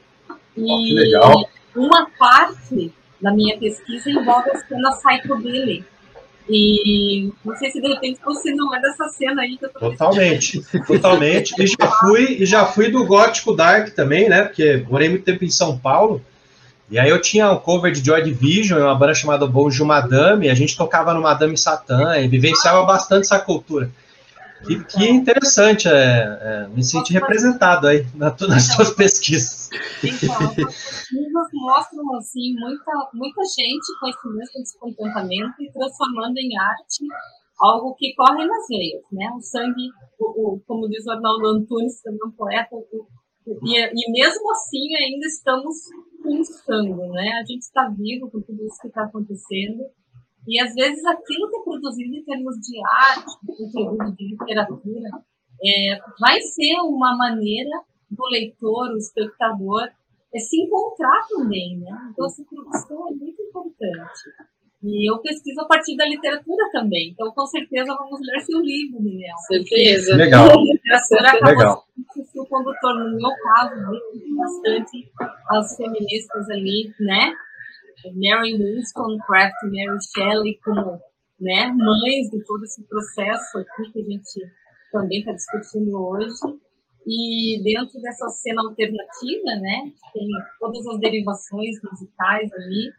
E 0.57 0.63
oh, 0.63 0.77
que 0.77 0.95
legal. 0.95 1.49
uma 1.75 2.11
parte 2.19 2.93
da 3.23 3.33
minha 3.33 3.57
pesquisa 3.57 4.11
envolve 4.11 4.50
a 4.50 4.59
cena 4.59 4.91
psychobilly. 4.97 5.85
E 6.49 7.33
não 7.45 7.57
sei 7.57 7.71
se 7.71 7.81
de 7.81 7.87
repente 7.87 8.21
você 8.25 8.52
não 8.52 8.75
é 8.75 8.81
dessa 8.81 9.09
cena 9.09 9.43
aí 9.43 9.57
que 9.57 9.64
eu 9.64 9.71
tô 9.71 9.79
Totalmente, 9.79 10.61
totalmente. 10.87 11.55
E 11.62 11.67
já 11.67 11.88
fui, 12.00 12.37
e 12.41 12.45
já 12.45 12.67
fui 12.67 12.91
do 12.91 13.07
gótico 13.07 13.55
dark 13.55 13.91
também, 13.91 14.29
né? 14.29 14.43
Porque 14.43 14.85
morei 14.91 15.09
muito 15.09 15.25
tempo 15.25 15.45
em 15.45 15.50
São 15.50 15.79
Paulo. 15.79 16.21
E 16.91 16.99
aí 16.99 17.09
eu 17.09 17.21
tinha 17.21 17.50
um 17.50 17.57
cover 17.57 17.93
de 17.93 18.05
Joy 18.05 18.23
Division, 18.23 18.81
uma 18.83 18.95
banda 18.95 19.14
chamada 19.14 19.47
Bonjour 19.47 19.87
Madame, 19.87 20.47
e 20.47 20.50
a 20.50 20.55
gente 20.55 20.76
tocava 20.76 21.14
no 21.14 21.23
Madame 21.23 21.57
Satã 21.57 22.19
e 22.19 22.29
vivenciava 22.29 22.83
bastante 22.85 23.23
essa 23.23 23.38
cultura. 23.38 23.88
Que, 24.67 24.85
que 24.85 25.09
interessante, 25.09 25.88
é, 25.88 25.93
é, 25.93 26.67
me 26.75 26.85
senti 26.85 27.12
representado 27.12 27.87
aí 27.87 28.05
na, 28.14 28.35
nas 28.49 28.64
suas 28.64 28.91
pesquisas. 28.91 29.62
Então, 30.05 30.37
as 30.49 30.55
pesquisas 30.55 31.49
mostram 31.52 32.17
assim, 32.17 32.55
muita, 32.59 33.11
muita 33.14 33.43
gente 33.45 33.99
com 34.00 34.09
esse 34.09 34.29
mesmo 34.29 34.62
descontentamento 34.62 35.62
e 35.62 35.73
transformando 35.73 36.38
em 36.38 36.59
arte 36.59 37.05
algo 37.61 37.95
que 37.95 38.14
corre 38.14 38.45
nas 38.47 38.67
veias, 38.69 39.02
né? 39.12 39.31
O 39.37 39.41
sangue, 39.41 39.88
o, 40.19 40.55
o 40.55 40.61
como 40.67 40.88
diz 40.88 41.07
o 41.07 41.12
Arnaldo 41.12 41.47
Antunes, 41.47 42.02
também 42.02 42.21
um 42.26 42.33
poeta, 42.33 42.75
o, 42.75 43.07
e, 43.64 43.79
e, 43.79 44.12
mesmo 44.12 44.52
assim 44.52 44.95
ainda 44.97 45.26
estamos 45.26 45.76
pensando, 46.23 46.97
né? 47.12 47.33
A 47.41 47.45
gente 47.45 47.62
está 47.62 47.88
vivo 47.88 48.31
com 48.31 48.41
tudo 48.41 48.64
isso 48.64 48.81
que 48.81 48.88
está 48.88 49.05
acontecendo 49.05 49.85
e 50.47 50.61
às 50.61 50.75
vezes 50.75 51.05
aquilo 51.05 51.49
que 51.49 51.57
é 51.57 51.62
produzido 51.62 52.17
em 52.17 52.25
termos 52.25 52.57
de 52.57 52.81
arte, 52.85 53.33
de 53.47 54.17
de 54.17 54.29
literatura, 54.31 55.11
é, 55.64 55.99
vai 56.19 56.41
ser 56.41 56.81
uma 56.83 57.17
maneira 57.17 57.81
do 58.12 58.26
leitor, 58.26 58.92
o 58.92 58.99
espectador, 58.99 59.88
é 60.35 60.38
se 60.38 60.62
encontrar 60.62 61.26
também, 61.28 61.78
né? 61.78 61.90
Então 62.11 62.26
essa 62.26 62.42
produção 62.45 63.09
é 63.09 63.12
muito 63.12 63.42
importante. 63.42 64.31
E 64.83 65.09
eu 65.09 65.19
pesquiso 65.21 65.61
a 65.61 65.66
partir 65.66 65.97
da 65.97 66.04
literatura 66.04 66.69
também. 66.73 67.11
Então, 67.11 67.31
com 67.33 67.47
certeza, 67.47 67.95
vamos 67.95 68.19
ler 68.21 68.40
seu 68.40 68.59
livro, 68.59 68.99
Daniel. 68.99 69.37
Certeza. 69.47 70.16
Legal. 70.16 70.50
A 70.50 70.61
literatura 70.61 71.50
Legal. 71.50 71.85
o 72.35 72.47
condutor. 72.47 72.95
No 72.99 73.16
meu 73.16 73.31
caso, 73.45 73.75
bastante 74.37 75.09
as 75.50 75.76
feministas 75.76 76.50
ali, 76.50 76.92
né? 76.99 77.33
Mary 78.11 78.54
Wollstonecraft 78.54 79.54
e 79.62 79.87
Mary 79.87 79.99
Shelley 80.12 80.59
como 80.64 81.00
né, 81.40 81.66
mães 81.76 82.31
de 82.31 82.45
todo 82.45 82.64
esse 82.64 82.83
processo 82.85 83.59
aqui 83.59 83.92
que 83.92 84.00
a 84.00 84.04
gente 84.04 84.40
também 84.90 85.21
está 85.21 85.33
discutindo 85.33 85.97
hoje. 85.97 86.35
E 87.07 87.61
dentro 87.63 88.01
dessa 88.01 88.29
cena 88.29 88.63
alternativa, 88.63 89.61
né, 89.61 89.93
tem 90.13 90.29
todas 90.61 90.87
as 90.87 91.01
derivações 91.01 91.77
musicais 91.83 92.53
ali, 92.53 92.93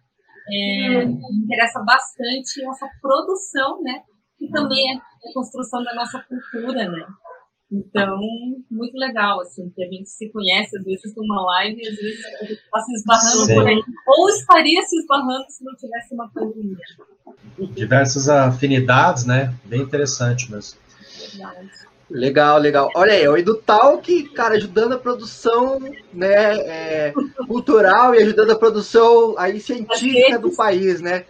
é, 0.52 1.06
me 1.06 1.44
interessa 1.46 1.80
bastante 1.86 2.66
essa 2.66 2.90
produção, 3.02 3.82
né, 3.82 4.04
que 4.38 4.50
também 4.50 4.94
é 4.94 4.98
a 4.98 5.34
construção 5.34 5.84
da 5.84 5.96
nossa 5.96 6.20
cultura, 6.28 6.90
né. 6.90 7.06
Então, 7.72 8.20
muito 8.70 8.96
legal, 8.96 9.42
assim, 9.42 9.68
que 9.72 9.84
a 9.84 9.88
gente 9.88 10.08
se 10.08 10.32
conhece, 10.32 10.78
às 10.78 10.84
vezes, 10.84 11.16
numa 11.16 11.44
live, 11.44 11.82
e 11.82 11.88
às 11.88 11.96
vezes 11.96 12.26
a 12.26 12.46
gente 12.46 12.54
está 12.54 12.80
se 12.82 12.94
esbarrando 12.94 13.46
Sim. 13.46 13.56
por 13.56 13.68
aí. 13.68 13.84
Ou 14.08 14.30
estaria 14.30 14.82
se 14.84 14.96
esbarrando 15.00 15.46
se 15.50 15.64
não 15.64 15.76
tivesse 15.76 16.14
uma 16.14 16.30
pandemia. 16.32 16.78
Diversas 17.74 18.30
afinidades, 18.30 19.26
né? 19.26 19.52
Bem 19.66 19.82
interessante 19.82 20.52
mesmo. 20.52 20.78
Legal, 22.10 22.60
legal. 22.60 22.90
Olha 22.96 23.14
aí, 23.14 23.28
o 23.28 23.38
EduTalk, 23.38 24.30
cara, 24.30 24.56
ajudando 24.56 24.94
a 24.94 24.98
produção 24.98 25.80
né, 26.14 26.56
é, 26.60 27.14
cultural 27.48 28.14
e 28.14 28.20
ajudando 28.20 28.52
a 28.52 28.56
produção 28.56 29.36
aí, 29.38 29.60
científica 29.60 30.38
do 30.38 30.56
país, 30.56 31.02
né? 31.02 31.26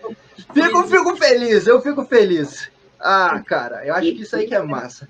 Fico, 0.54 0.84
fico 0.84 1.16
feliz, 1.16 1.68
eu 1.68 1.82
fico 1.82 2.04
feliz. 2.06 2.70
Ah, 3.00 3.42
cara, 3.46 3.86
eu 3.86 3.94
acho 3.94 4.14
que 4.14 4.22
isso 4.24 4.36
aí 4.36 4.48
que 4.48 4.56
é 4.56 4.62
massa. 4.62 5.08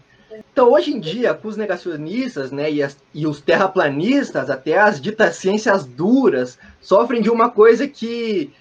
Então, 0.52 0.72
hoje 0.72 0.92
em 0.92 1.00
dia, 1.00 1.34
para 1.34 1.48
os 1.48 1.58
negacionistas 1.58 2.52
né, 2.52 2.72
e, 2.72 2.82
as, 2.82 2.98
e, 3.14 3.28
os 3.28 3.40
terraplanistas, 3.40 4.50
até 4.50 4.80
as 4.80 5.00
ditas 5.00 5.36
ciências 5.36 5.86
duras, 5.86 6.58
sofrem 6.82 7.22
de 7.22 7.30
uma 7.30 7.50
coisa 7.50 7.88
que, 7.88 8.52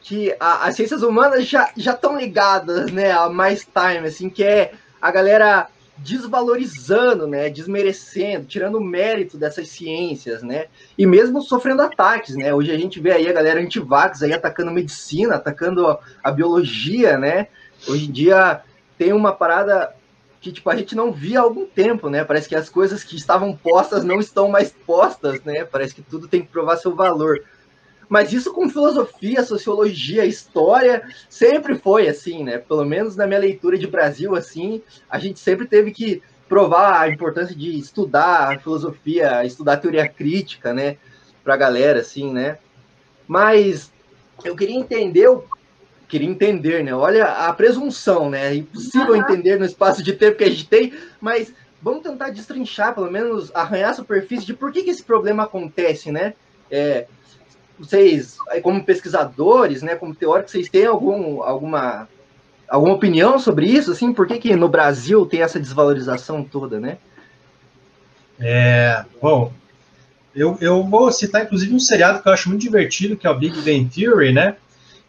que 0.00 0.34
a, 0.40 0.66
as 0.66 0.76
ciências 0.76 1.02
humanas 1.02 1.46
já 1.46 1.70
estão 1.76 2.18
ligadas 2.18 2.90
né, 2.90 3.12
há 3.12 3.28
mais 3.28 3.64
time, 3.66 4.08
assim, 4.08 4.30
que 4.30 4.42
é 4.42 4.72
a 5.00 5.10
galera 5.10 5.68
desvalorizando, 6.02 7.26
né, 7.26 7.50
desmerecendo, 7.50 8.46
tirando 8.46 8.76
o 8.76 8.84
mérito 8.84 9.36
dessas 9.36 9.68
ciências, 9.68 10.42
né, 10.42 10.66
e 10.96 11.06
mesmo 11.06 11.42
sofrendo 11.42 11.82
ataques, 11.82 12.34
né, 12.36 12.54
hoje 12.54 12.72
a 12.72 12.78
gente 12.78 13.00
vê 13.00 13.12
aí 13.12 13.28
a 13.28 13.32
galera 13.32 13.60
antivax 13.60 14.22
aí 14.22 14.32
atacando 14.32 14.70
medicina, 14.70 15.36
atacando 15.36 15.98
a, 16.22 16.30
biologia, 16.30 17.18
né, 17.18 17.48
hoje 17.86 18.08
em 18.08 18.10
dia 18.10 18.62
tem 18.96 19.12
uma 19.12 19.32
parada 19.32 19.94
que 20.40 20.50
tipo 20.50 20.70
a 20.70 20.76
gente 20.76 20.96
não 20.96 21.12
via 21.12 21.40
há 21.40 21.42
algum 21.42 21.66
tempo, 21.66 22.08
né? 22.08 22.24
Parece 22.24 22.48
que 22.48 22.54
as 22.54 22.70
coisas 22.70 23.04
que 23.04 23.14
estavam 23.14 23.54
postas 23.54 24.04
não 24.04 24.18
estão 24.18 24.48
mais 24.48 24.70
postas, 24.86 25.42
né? 25.44 25.64
Parece 25.64 25.94
que 25.94 26.00
tudo 26.00 26.26
tem 26.26 26.40
que 26.40 26.48
provar 26.48 26.78
seu 26.78 26.94
valor. 26.94 27.44
Mas 28.10 28.32
isso 28.32 28.52
com 28.52 28.68
filosofia, 28.68 29.44
sociologia, 29.44 30.26
história, 30.26 31.08
sempre 31.28 31.78
foi 31.78 32.08
assim, 32.08 32.42
né? 32.42 32.58
Pelo 32.58 32.84
menos 32.84 33.14
na 33.14 33.24
minha 33.24 33.38
leitura 33.38 33.78
de 33.78 33.86
Brasil, 33.86 34.34
assim, 34.34 34.82
a 35.08 35.16
gente 35.20 35.38
sempre 35.38 35.64
teve 35.64 35.92
que 35.92 36.20
provar 36.48 37.02
a 37.02 37.08
importância 37.08 37.54
de 37.54 37.78
estudar 37.78 38.60
filosofia, 38.60 39.44
estudar 39.44 39.76
teoria 39.76 40.08
crítica, 40.08 40.74
né? 40.74 40.96
Pra 41.44 41.56
galera, 41.56 42.00
assim, 42.00 42.32
né? 42.32 42.58
Mas 43.28 43.92
eu 44.44 44.56
queria 44.56 44.74
entender 44.76 45.28
o 45.28 45.44
queria 46.08 46.28
entender, 46.28 46.82
né? 46.82 46.92
Olha 46.92 47.26
a 47.26 47.52
presunção, 47.52 48.28
né? 48.28 48.48
É 48.48 48.54
impossível 48.56 49.14
uhum. 49.14 49.20
entender 49.20 49.56
no 49.56 49.64
espaço 49.64 50.02
de 50.02 50.14
tempo 50.14 50.38
que 50.38 50.42
a 50.42 50.50
gente 50.50 50.66
tem, 50.66 50.92
mas 51.20 51.54
vamos 51.80 52.02
tentar 52.02 52.30
destrinchar, 52.30 52.92
pelo 52.92 53.08
menos 53.08 53.54
arranhar 53.54 53.90
a 53.90 53.94
superfície 53.94 54.44
de 54.44 54.52
por 54.52 54.72
que, 54.72 54.82
que 54.82 54.90
esse 54.90 55.04
problema 55.04 55.44
acontece, 55.44 56.10
né? 56.10 56.34
É, 56.68 57.06
vocês, 57.80 58.36
como 58.62 58.84
pesquisadores, 58.84 59.82
né, 59.82 59.96
como 59.96 60.14
teóricos, 60.14 60.52
vocês 60.52 60.68
têm 60.68 60.86
algum, 60.86 61.42
alguma, 61.42 62.06
alguma 62.68 62.94
opinião 62.94 63.38
sobre 63.38 63.66
isso? 63.66 63.90
Assim, 63.90 64.12
por 64.12 64.26
que, 64.26 64.38
que 64.38 64.54
no 64.54 64.68
Brasil 64.68 65.24
tem 65.24 65.40
essa 65.40 65.58
desvalorização 65.58 66.44
toda, 66.44 66.78
né? 66.78 66.98
É, 68.38 69.04
bom, 69.20 69.52
eu, 70.34 70.56
eu 70.60 70.84
vou 70.84 71.10
citar 71.10 71.42
inclusive 71.42 71.74
um 71.74 71.80
seriado 71.80 72.22
que 72.22 72.28
eu 72.28 72.32
acho 72.32 72.48
muito 72.48 72.62
divertido, 72.62 73.16
que 73.16 73.26
é 73.26 73.30
o 73.30 73.38
Big 73.38 73.56
Bang 73.62 73.86
Theory, 73.86 74.32
né? 74.32 74.56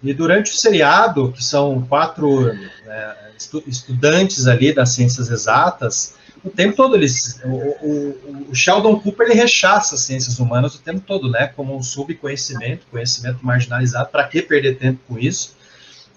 E 0.01 0.13
durante 0.13 0.51
o 0.51 0.56
seriado, 0.56 1.32
que 1.32 1.44
são 1.44 1.86
quatro 1.88 2.50
é, 2.50 3.16
estu 3.38 3.62
estudantes 3.68 4.48
ali 4.48 4.74
das 4.74 4.90
ciências 4.94 5.30
exatas, 5.30 6.16
o 6.44 6.50
tempo 6.50 6.76
todo 6.76 6.96
eles, 6.96 7.40
o, 7.44 7.50
o, 7.50 8.48
o, 8.50 8.56
Sheldon 8.56 9.00
Cooper 9.00 9.28
ele 9.28 9.40
rechaça 9.40 9.96
as 9.96 10.02
ciências 10.02 10.40
humanas 10.40 10.74
o 10.74 10.82
tempo 10.82 11.02
todo, 11.02 11.30
né, 11.30 11.48
como 11.48 11.76
um 11.76 11.84
subconhecimento, 11.84 12.88
conhecimento 12.90 13.40
marginalizado. 13.46 14.10
Para 14.10 14.28
que 14.28 14.42
perder 14.42 14.78
tempo 14.78 15.00
com 15.08 15.20
isso? 15.20 15.56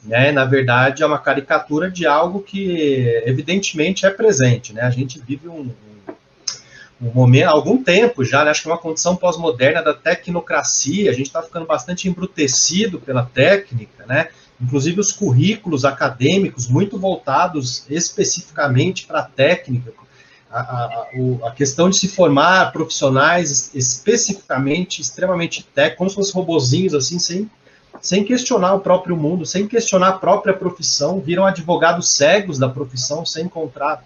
Né, 0.03 0.33
na 0.33 0.45
verdade, 0.45 1.03
é 1.03 1.07
uma 1.07 1.19
caricatura 1.19 1.91
de 1.91 2.07
algo 2.07 2.41
que 2.41 3.23
evidentemente 3.27 4.07
é 4.07 4.11
presente, 4.11 4.73
né? 4.75 4.83
A 4.83 4.91
gente 4.91 5.19
vive 5.19 5.49
um, 5.49 5.71
um 7.01 7.11
momento, 7.13 7.49
algum 7.49 7.83
tempo 7.83 8.23
já, 8.23 8.45
né, 8.45 8.51
acho 8.51 8.63
que 8.63 8.69
é 8.69 8.73
uma 8.73 8.79
condição 8.79 9.17
pós-moderna 9.17 9.83
da 9.83 9.95
tecnocracia, 9.95 11.11
a 11.11 11.15
gente 11.15 11.27
está 11.27 11.43
ficando 11.43 11.67
bastante 11.67 12.07
embrutecido 12.09 13.01
pela 13.01 13.25
técnica, 13.25 14.05
né? 14.07 14.29
Inclusive 14.61 15.01
os 15.01 15.13
currículos 15.13 15.85
acadêmicos 15.85 16.69
muito 16.69 16.99
voltados 16.99 17.85
especificamente 17.91 19.07
para 19.07 19.21
a 19.21 19.25
técnica, 19.25 19.91
a, 20.61 21.07
a, 21.49 21.51
questão 21.51 21.91
de 21.91 21.97
se 21.97 22.07
formar 22.07 22.71
profissionais 22.71 23.71
especificamente, 23.75 25.01
extremamente 25.01 25.65
técnicos, 25.75 25.97
como 25.99 26.11
se 26.11 26.17
fossem 26.17 26.35
robozinhos, 26.35 26.95
assim, 26.95 27.19
sem, 27.19 27.51
sem 28.01 28.25
questionar 28.25 28.75
o 28.75 28.81
próprio 28.81 29.17
mundo, 29.17 29.45
sem 29.45 29.67
questionar 29.67 30.09
a 30.11 30.13
própria 30.19 30.55
profissão, 30.55 31.21
viram 31.21 31.45
advogados 31.45 32.13
cegos 32.13 32.59
da 32.59 32.69
profissão, 32.69 33.27
sem 33.27 33.47
encontrar 33.47 34.05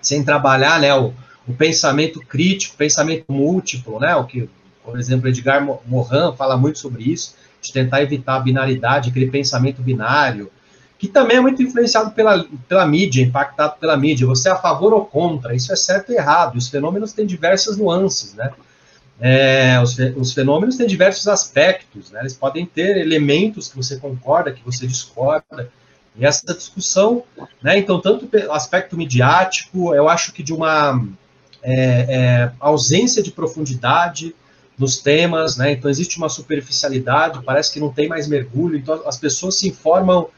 sem 0.00 0.22
trabalhar 0.22 0.80
né, 0.80 0.94
o, 0.94 1.12
o 1.46 1.52
pensamento 1.54 2.20
crítico, 2.20 2.76
pensamento 2.76 3.24
múltiplo, 3.28 3.98
né, 3.98 4.14
o 4.14 4.24
que, 4.24 4.48
por 4.84 4.98
exemplo, 4.98 5.28
Edgar 5.28 5.64
Morin 5.86 6.36
fala 6.36 6.56
muito 6.56 6.78
sobre 6.78 7.02
isso, 7.02 7.34
de 7.60 7.72
tentar 7.72 8.02
evitar 8.02 8.36
a 8.36 8.40
binaridade, 8.40 9.10
aquele 9.10 9.28
pensamento 9.28 9.82
binário, 9.82 10.50
que 10.98 11.06
também 11.06 11.36
é 11.36 11.40
muito 11.40 11.62
influenciado 11.62 12.10
pela, 12.10 12.44
pela 12.68 12.84
mídia, 12.84 13.22
impactado 13.22 13.76
pela 13.78 13.96
mídia. 13.96 14.26
Você 14.26 14.48
é 14.48 14.52
a 14.52 14.56
favor 14.56 14.92
ou 14.92 15.06
contra? 15.06 15.54
Isso 15.54 15.72
é 15.72 15.76
certo 15.76 16.10
e 16.10 16.16
errado. 16.16 16.56
Os 16.56 16.68
fenômenos 16.68 17.12
têm 17.12 17.24
diversas 17.24 17.76
nuances, 17.76 18.34
né? 18.34 18.50
É, 19.20 19.80
os, 19.80 19.96
os, 20.16 20.32
fenômenos 20.32 20.76
têm 20.76 20.86
diversos 20.86 21.28
aspectos, 21.28 22.10
né? 22.10 22.20
Eles 22.20 22.34
podem 22.34 22.66
ter 22.66 22.96
elementos 22.96 23.68
que 23.68 23.76
você 23.76 23.96
concorda, 23.96 24.52
que 24.52 24.64
você 24.64 24.86
discorda. 24.88 25.70
E 26.16 26.26
essa 26.26 26.52
discussão, 26.52 27.22
né? 27.62 27.78
Então, 27.78 28.00
tanto 28.00 28.28
o 28.48 28.52
aspecto 28.52 28.96
midiático, 28.96 29.94
eu 29.94 30.08
acho 30.08 30.32
que 30.32 30.42
de 30.42 30.52
uma 30.52 31.00
é, 31.62 31.74
é, 31.74 32.52
ausência 32.58 33.22
de 33.22 33.30
profundidade 33.30 34.34
nos 34.76 34.98
temas, 34.98 35.56
né? 35.56 35.72
Então, 35.72 35.88
existe 35.88 36.18
uma 36.18 36.28
superficialidade, 36.28 37.40
parece 37.44 37.72
que 37.72 37.78
não 37.78 37.92
tem 37.92 38.08
mais 38.08 38.26
mergulho. 38.26 38.76
Então, 38.76 39.00
as 39.06 39.16
pessoas 39.16 39.56
se 39.58 39.68
informam 39.68 40.28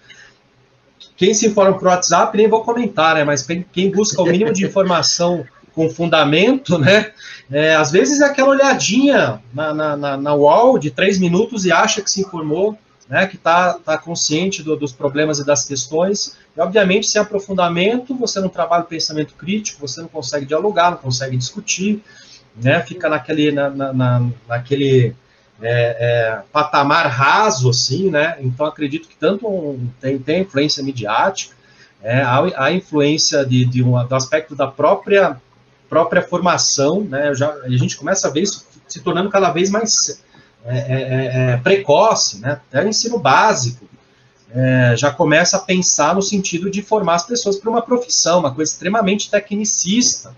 quem 1.20 1.34
se 1.34 1.46
informa 1.46 1.76
por 1.76 1.86
WhatsApp, 1.86 2.34
nem 2.34 2.48
vou 2.48 2.64
comentar, 2.64 3.14
né? 3.14 3.24
Mas 3.24 3.46
quem 3.70 3.90
busca 3.90 4.22
o 4.22 4.24
mínimo 4.24 4.54
de 4.54 4.64
informação 4.64 5.44
com 5.74 5.90
fundamento, 5.90 6.78
né? 6.78 7.12
É, 7.50 7.74
às 7.74 7.90
vezes 7.90 8.22
é 8.22 8.24
aquela 8.24 8.48
olhadinha 8.48 9.38
na, 9.52 9.74
na, 9.74 9.96
na, 9.98 10.16
na 10.16 10.32
wall 10.32 10.78
de 10.78 10.90
três 10.90 11.18
minutos 11.18 11.66
e 11.66 11.72
acha 11.72 12.00
que 12.00 12.10
se 12.10 12.22
informou, 12.22 12.74
né? 13.06 13.26
Que 13.26 13.36
está 13.36 13.74
tá 13.74 13.98
consciente 13.98 14.62
do, 14.62 14.74
dos 14.74 14.92
problemas 14.92 15.38
e 15.38 15.44
das 15.44 15.62
questões. 15.62 16.38
E, 16.56 16.60
obviamente, 16.62 17.06
sem 17.06 17.20
aprofundamento, 17.20 18.14
você 18.14 18.40
não 18.40 18.48
trabalha 18.48 18.84
o 18.84 18.86
pensamento 18.86 19.34
crítico, 19.34 19.86
você 19.86 20.00
não 20.00 20.08
consegue 20.08 20.46
dialogar, 20.46 20.92
não 20.92 20.96
consegue 20.96 21.36
discutir, 21.36 22.02
né? 22.56 22.80
Fica 22.80 23.10
naquele, 23.10 23.52
na, 23.52 23.68
na, 23.68 24.26
naquele 24.48 25.14
é, 25.62 25.96
é, 26.00 26.42
patamar 26.52 27.06
raso, 27.08 27.68
assim, 27.68 28.10
né? 28.10 28.36
Então, 28.40 28.66
acredito 28.66 29.08
que 29.08 29.16
tanto 29.16 29.46
um, 29.46 29.88
tem, 30.00 30.18
tem 30.18 30.42
influência 30.42 30.82
midiática, 30.82 31.54
é, 32.02 32.22
a, 32.22 32.64
a 32.64 32.72
influência 32.72 33.44
de, 33.44 33.64
de 33.64 33.82
um, 33.82 34.06
do 34.06 34.14
aspecto 34.14 34.56
da 34.56 34.66
própria, 34.66 35.40
própria 35.88 36.22
formação, 36.22 37.02
né? 37.02 37.34
Já, 37.34 37.52
a 37.52 37.70
gente 37.70 37.96
começa 37.96 38.28
a 38.28 38.30
ver 38.30 38.42
isso 38.42 38.66
se 38.88 39.00
tornando 39.00 39.30
cada 39.30 39.50
vez 39.50 39.70
mais 39.70 40.22
é, 40.64 40.78
é, 40.78 41.52
é 41.52 41.56
precoce, 41.58 42.40
né? 42.40 42.52
Até 42.52 42.84
o 42.84 42.88
ensino 42.88 43.18
básico 43.18 43.88
já 44.96 45.12
começa 45.12 45.58
a 45.58 45.60
pensar 45.60 46.12
no 46.12 46.20
sentido 46.20 46.68
de 46.68 46.82
formar 46.82 47.14
as 47.14 47.24
pessoas 47.24 47.56
para 47.56 47.70
uma 47.70 47.80
profissão, 47.80 48.40
uma 48.40 48.52
coisa 48.52 48.72
extremamente 48.72 49.30
tecnicista, 49.30 50.34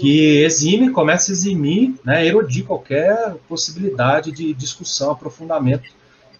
que 0.00 0.42
exime, 0.42 0.90
começa 0.90 1.30
a 1.30 1.34
eximir, 1.34 1.94
né, 2.02 2.26
erodir 2.26 2.64
qualquer 2.64 3.34
possibilidade 3.46 4.32
de 4.32 4.54
discussão, 4.54 5.10
aprofundamento, 5.10 5.90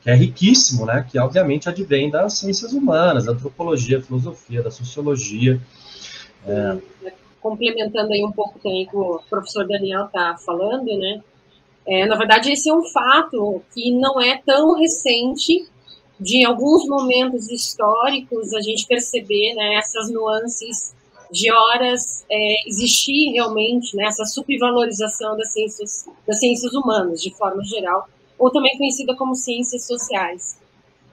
que 0.01 0.09
é 0.09 0.15
riquíssimo, 0.15 0.87
né, 0.87 1.07
que 1.11 1.19
obviamente 1.19 1.69
advém 1.69 2.11
das 2.11 2.39
ciências 2.39 2.73
humanas, 2.73 3.27
da 3.27 3.33
antropologia, 3.33 4.01
filosofia, 4.01 4.63
da 4.63 4.71
sociologia. 4.71 5.61
É... 6.47 6.79
Complementando 7.39 8.13
aí 8.13 8.25
um 8.25 8.33
pouco 8.33 8.59
também 8.59 8.87
que 8.87 8.97
o 8.97 9.21
professor 9.29 9.67
Daniel 9.67 10.07
está 10.07 10.39
falando, 10.39 10.87
né, 10.97 11.21
é, 11.87 12.07
na 12.07 12.17
verdade 12.17 12.51
esse 12.51 12.71
é 12.71 12.75
um 12.75 12.85
fato 12.85 13.63
que 13.75 13.91
não 13.91 14.19
é 14.19 14.41
tão 14.45 14.75
recente 14.79 15.67
de 16.19 16.45
alguns 16.47 16.87
momentos 16.87 17.51
históricos 17.51 18.55
a 18.55 18.61
gente 18.61 18.87
perceber 18.87 19.55
né, 19.55 19.75
essas 19.75 20.11
nuances 20.11 20.95
de 21.31 21.53
horas 21.53 22.25
é, 22.31 22.69
existir 22.69 23.33
realmente 23.33 23.97
né, 23.97 24.07
essa 24.07 24.25
supervalorização 24.25 25.37
das 25.37 25.53
ciências, 25.53 26.07
das 26.27 26.39
ciências 26.39 26.73
humanas, 26.75 27.23
de 27.23 27.31
forma 27.35 27.63
geral, 27.65 28.09
ou 28.39 28.51
também 28.51 28.77
conhecida 28.77 29.15
como 29.15 29.35
ciências 29.35 29.87
sociais. 29.87 30.59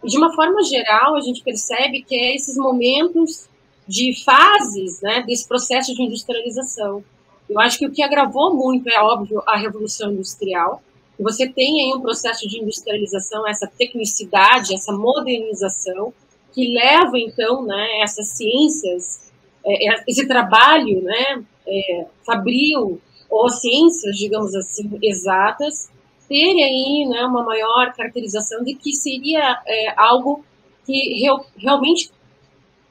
E 0.04 0.08
de 0.08 0.18
uma 0.18 0.34
forma 0.34 0.64
geral, 0.64 1.16
a 1.16 1.22
gente 1.22 1.44
percebe 1.44 2.02
que 2.02 2.16
é 2.16 2.36
esses 2.36 2.56
momentos 2.56 3.48
de 3.88 4.24
fases 4.24 5.02
né, 5.02 5.24
desse 5.26 5.48
processo 5.48 5.94
de 5.94 6.02
industrialização. 6.04 7.04
Eu 7.50 7.60
acho 7.60 7.80
que 7.80 7.86
o 7.86 7.92
que 7.92 8.04
agravou 8.04 8.54
muito 8.54 8.90
é, 8.90 9.00
óbvio, 9.02 9.42
a 9.46 9.58
Revolução 9.58 10.12
Industrial. 10.12 10.82
Você 11.20 11.48
tem 11.48 11.84
aí 11.84 11.98
um 11.98 12.02
processo 12.02 12.48
de 12.48 12.60
industrialização, 12.60 13.48
essa 13.48 13.66
tecnicidade, 13.66 14.74
essa 14.74 14.92
modernização, 14.92 16.14
que 16.54 16.74
leva, 16.74 17.18
então, 17.18 17.64
né, 17.64 18.02
essas 18.02 18.30
ciências 18.30 19.27
é, 19.68 19.90
é, 19.90 20.04
esse 20.08 20.26
trabalho, 20.26 21.04
né, 21.04 21.44
é, 21.68 22.06
fabril 22.26 23.02
ou 23.30 23.50
ciências, 23.50 24.16
digamos 24.18 24.56
assim, 24.56 24.90
exatas, 25.04 25.92
terem 26.30 26.64
aí 26.64 27.06
né, 27.10 27.26
uma 27.26 27.44
maior 27.44 27.94
caracterização 27.94 28.64
de 28.64 28.74
que 28.76 28.94
seria 28.94 29.62
é, 29.66 29.94
algo 29.98 30.44
que 30.86 31.22
real, 31.22 31.46
realmente 31.58 32.10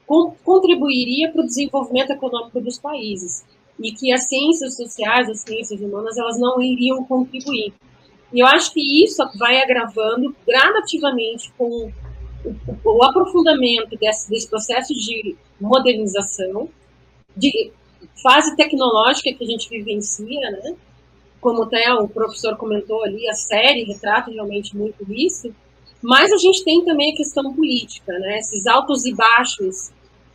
com, 0.05 0.35
contribuiria 0.43 1.31
para 1.31 1.41
o 1.41 1.45
desenvolvimento 1.45 2.11
econômico 2.11 2.61
dos 2.61 2.77
países 2.77 3.43
e 3.79 3.91
que 3.91 4.11
as 4.11 4.27
ciências 4.27 4.75
sociais, 4.75 5.29
as 5.29 5.41
ciências 5.41 5.79
humanas, 5.81 6.17
elas 6.17 6.39
não 6.39 6.61
iriam 6.61 7.03
contribuir. 7.03 7.73
E 8.33 8.39
eu 8.39 8.47
acho 8.47 8.73
que 8.73 9.03
isso 9.03 9.23
vai 9.37 9.61
agravando 9.61 10.35
gradativamente 10.45 11.51
com 11.57 11.91
o, 12.45 12.97
o 12.97 13.03
aprofundamento 13.03 13.97
desse, 13.97 14.29
desse 14.29 14.49
processo 14.49 14.93
de 14.93 15.35
modernização, 15.59 16.69
de 17.35 17.71
fase 18.21 18.55
tecnológica 18.55 19.33
que 19.33 19.43
a 19.43 19.47
gente 19.47 19.69
vivencia, 19.69 20.51
né? 20.51 20.75
Como 21.39 21.63
até 21.63 21.93
o 21.93 22.07
professor 22.07 22.57
comentou 22.57 23.03
ali, 23.03 23.27
a 23.29 23.33
série 23.33 23.83
retrata 23.83 24.31
realmente 24.31 24.75
muito 24.75 25.05
isso, 25.11 25.53
mas 26.01 26.31
a 26.31 26.37
gente 26.37 26.63
tem 26.63 26.83
também 26.83 27.13
a 27.13 27.17
questão 27.17 27.53
política, 27.53 28.17
né? 28.19 28.39
Esses 28.39 28.65
altos 28.65 29.05
e 29.05 29.13
baixos 29.13 29.91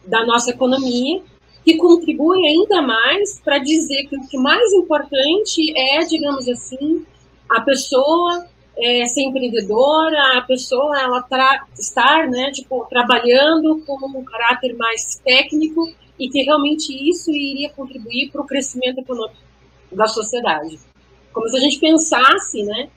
da 0.07 0.25
nossa 0.25 0.51
economia, 0.51 1.23
que 1.65 1.77
contribuem 1.77 2.47
ainda 2.47 2.83
mais 2.83 3.41
para 3.41 3.59
dizer 3.59 4.07
que 4.07 4.17
o 4.17 4.29
que 4.29 4.37
mais 4.37 4.73
importante 4.73 5.73
é, 5.77 6.01
digamos 6.01 6.49
assim, 6.49 7.07
a 7.49 7.61
pessoa 7.61 8.47
é, 8.77 9.07
ser 9.07 9.23
empreendedora, 9.23 10.39
a 10.39 10.43
pessoa 10.43 10.99
ela 10.99 11.25
estar, 11.79 12.29
né, 12.29 12.51
tipo, 12.51 12.87
trabalhando 12.89 13.83
com 13.87 13.95
um 14.07 14.25
caráter 14.25 14.75
mais 14.77 15.21
técnico 15.25 15.93
e 16.19 16.29
que 16.29 16.43
realmente 16.43 16.93
isso 17.09 17.31
iria 17.31 17.71
contribuir 17.71 18.31
para 18.31 18.43
o 18.43 18.47
crescimento 18.47 18.99
econômico 18.99 19.37
da 19.91 20.07
sociedade. 20.07 20.79
Como 21.33 21.49
se 21.49 21.57
a 21.57 21.61
gente 21.61 21.79
pensasse, 21.79 22.63
né, 22.63 22.89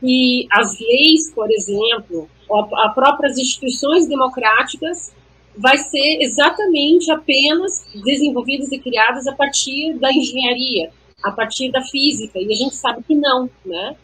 que 0.00 0.46
as 0.50 0.78
leis, 0.80 1.32
por 1.32 1.50
exemplo, 1.50 2.28
as 2.50 2.94
próprias 2.94 3.38
instituições 3.38 4.08
democráticas 4.08 5.12
vai 5.56 5.76
ser 5.76 6.22
exatamente 6.22 7.10
apenas 7.10 7.84
desenvolvidas 8.04 8.72
e 8.72 8.78
criadas 8.78 9.26
a 9.26 9.32
partir 9.34 9.94
da 9.98 10.10
engenharia, 10.12 10.90
a 11.22 11.30
partir 11.30 11.70
da 11.70 11.82
física, 11.82 12.38
e 12.38 12.50
a 12.50 12.56
gente 12.56 12.74
sabe 12.74 13.02
que 13.02 13.14
não, 13.14 13.50
né? 13.64 13.96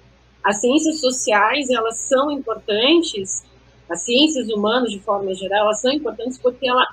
As 0.47 0.61
ciências 0.61 1.01
sociais, 1.01 1.69
elas 1.71 1.99
são 1.99 2.31
importantes, 2.31 3.45
as 3.91 4.03
ciências 4.03 4.49
humanas, 4.49 4.93
de 4.93 5.01
forma 5.01 5.35
geral, 5.35 5.65
elas 5.65 5.81
são 5.81 5.91
importantes 5.93 6.39
porque 6.39 6.69
ela 6.69 6.87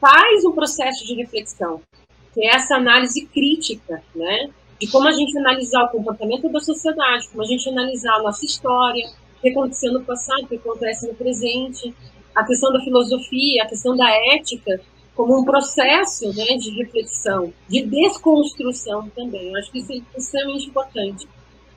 faz 0.00 0.44
um 0.44 0.50
processo 0.50 1.06
de 1.06 1.14
reflexão, 1.14 1.80
que 2.34 2.44
é 2.44 2.56
essa 2.56 2.74
análise 2.74 3.24
crítica, 3.26 4.02
né? 4.12 4.50
De 4.80 4.88
como 4.88 5.06
a 5.06 5.12
gente 5.12 5.38
analisar 5.38 5.84
o 5.84 5.90
comportamento 5.90 6.48
da 6.48 6.58
sociedade, 6.58 7.28
como 7.28 7.44
a 7.44 7.46
gente 7.46 7.68
analisar 7.68 8.16
a 8.16 8.22
nossa 8.24 8.44
história, 8.44 9.08
o 9.38 9.40
que 9.40 9.50
aconteceu 9.50 9.92
no 9.92 10.02
passado, 10.02 10.42
o 10.42 10.48
que 10.48 10.56
acontece 10.56 11.06
no 11.06 11.14
presente, 11.14 11.94
a 12.34 12.42
questão 12.42 12.72
da 12.72 12.80
filosofia, 12.80 13.62
a 13.62 13.68
questão 13.68 13.96
da 13.96 14.10
ética, 14.34 14.80
como 15.14 15.38
um 15.38 15.44
processo 15.44 16.26
né, 16.34 16.56
de 16.56 16.70
reflexão, 16.70 17.54
de 17.68 17.82
desconstrução 17.82 19.08
também. 19.10 19.52
Eu 19.52 19.58
acho 19.58 19.70
que 19.70 19.78
isso 19.78 19.92
é 19.92 20.18
extremamente 20.18 20.66
importante. 20.66 21.28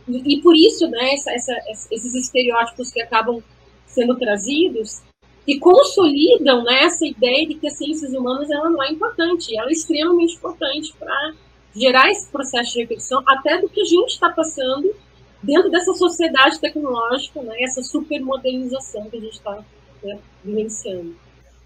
E, 0.07 0.41
por 0.41 0.55
isso, 0.55 0.87
né, 0.87 1.13
essa, 1.13 1.31
essa, 1.31 1.53
esses 1.91 2.13
estereótipos 2.13 2.91
que 2.91 3.01
acabam 3.01 3.41
sendo 3.85 4.17
trazidos 4.17 5.01
e 5.47 5.59
consolidam 5.59 6.63
né, 6.63 6.83
essa 6.83 7.05
ideia 7.05 7.47
de 7.47 7.55
que 7.55 7.67
as 7.67 7.77
ciências 7.77 8.13
humanas 8.13 8.49
ela 8.49 8.69
não 8.69 8.81
é 8.83 8.91
importante, 8.91 9.57
ela 9.57 9.69
é 9.69 9.73
extremamente 9.73 10.35
importante 10.35 10.93
para 10.97 11.33
gerar 11.75 12.09
esse 12.09 12.29
processo 12.29 12.73
de 12.73 12.81
reflexão, 12.81 13.23
até 13.25 13.59
do 13.59 13.69
que 13.69 13.81
a 13.81 13.85
gente 13.85 14.09
está 14.09 14.29
passando 14.29 14.93
dentro 15.41 15.69
dessa 15.69 15.93
sociedade 15.93 16.59
tecnológica, 16.59 17.41
né, 17.41 17.55
essa 17.61 17.81
supermodernização 17.81 19.09
que 19.09 19.17
a 19.17 19.21
gente 19.21 19.33
está 19.33 19.63
né, 20.03 20.19
vivenciando. 20.43 21.15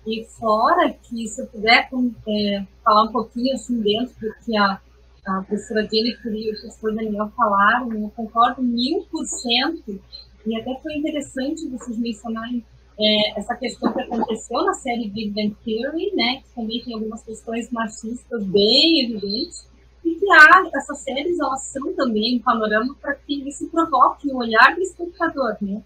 E 0.06 0.26
fora 0.39 0.95
que, 1.04 1.28
se 1.28 1.41
eu 1.41 1.47
puder 1.47 1.89
é, 2.28 2.63
falar 2.84 3.04
um 3.04 3.12
pouquinho 3.12 3.54
assim 3.54 3.80
dentro 3.82 4.15
do 4.21 4.34
que 4.45 4.58
a 4.58 4.80
a 5.28 5.42
professora 5.42 5.88
Jennifer 5.92 6.34
e 6.34 6.50
o 6.50 6.54
professor 6.54 6.96
Daniel 6.96 7.30
falaram, 7.36 7.92
eu 7.94 8.10
concordo 8.16 8.62
mil 8.62 9.06
por 9.12 9.26
cento, 9.26 10.00
e 10.46 10.56
até 10.56 10.80
foi 10.82 10.96
interessante 10.96 11.68
vocês 11.68 11.98
mencionarem 11.98 12.63
é, 13.00 13.40
essa 13.40 13.56
questão 13.56 13.92
que 13.94 14.02
aconteceu 14.02 14.63
na 14.63 14.74
série 14.74 15.10
Big 15.10 15.32
Bang 15.32 15.56
Theory, 15.63 16.16
né, 16.16 16.42
que 16.42 16.56
também 16.56 16.82
tem 16.84 16.94
algumas 16.94 17.22
questões 17.24 17.70
machistas 17.72 18.44
bem 18.46 19.04
evidentes, 19.04 19.68
e 20.06 20.16
que 20.16 20.32
há, 20.32 20.70
essas 20.74 21.00
séries 21.00 21.40
elas 21.40 21.62
são 21.63 21.94
também 21.94 22.38
um 22.38 22.42
panorama 22.42 22.96
para 23.02 23.13
que 23.16 23.48
isso 23.48 23.68
provoque 23.70 24.30
o 24.32 24.38
olhar 24.38 24.76
do 24.76 24.82
espectador, 24.82 25.58
né, 25.62 25.84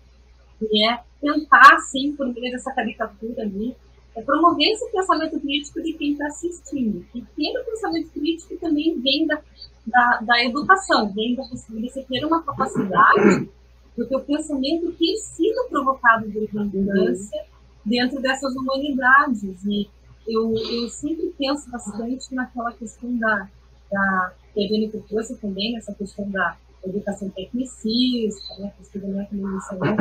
e 0.62 0.88
é 0.88 0.99
tentar, 1.19 1.75
assim, 1.75 2.15
por 2.15 2.27
meio 2.27 2.51
dessa 2.51 2.71
caricatura 2.71 3.41
ali, 3.41 3.75
é 4.15 4.21
promover 4.21 4.67
esse 4.71 4.89
pensamento 4.91 5.39
crítico 5.39 5.82
de 5.82 5.93
quem 5.93 6.12
está 6.12 6.28
assistindo. 6.28 7.06
E 7.15 7.21
ter 7.21 7.60
o 7.60 7.65
pensamento 7.65 8.10
crítico 8.10 8.58
também 8.58 9.00
vem 9.00 9.26
da, 9.26 9.41
da, 9.86 10.19
da 10.21 10.43
educação, 10.43 11.12
vem 11.13 11.36
da 11.36 11.43
possibilidade 11.43 11.93
de 11.93 12.02
você 12.02 12.19
ter 12.19 12.26
uma 12.26 12.43
capacidade 12.43 13.50
do 13.97 14.08
teu 14.08 14.19
pensamento 14.21 14.91
ter 14.93 15.15
sido 15.17 15.67
provocado 15.69 16.28
desde 16.28 16.58
a 16.58 16.63
infância 16.63 17.45
dentro 17.86 18.21
dessas 18.21 18.56
humanidades. 18.56 19.63
E 19.65 19.89
eu, 20.28 20.54
eu 20.54 20.89
sempre 20.89 21.34
penso 21.38 21.69
bastante 21.69 22.34
naquela 22.34 22.71
questão 22.74 23.17
da, 23.17 23.50
da 23.91 24.34
que 24.54 24.65
a 24.65 24.67
Jennifer 24.67 25.02
trouxe 25.08 25.36
também, 25.38 25.78
essa 25.78 25.93
questão 25.93 26.30
da 26.30 26.58
educação 26.84 27.30
tecnicista, 27.30 28.56
né, 28.60 28.74
que 28.76 28.84
estudamento 28.84 29.34
mencionou, 29.36 29.95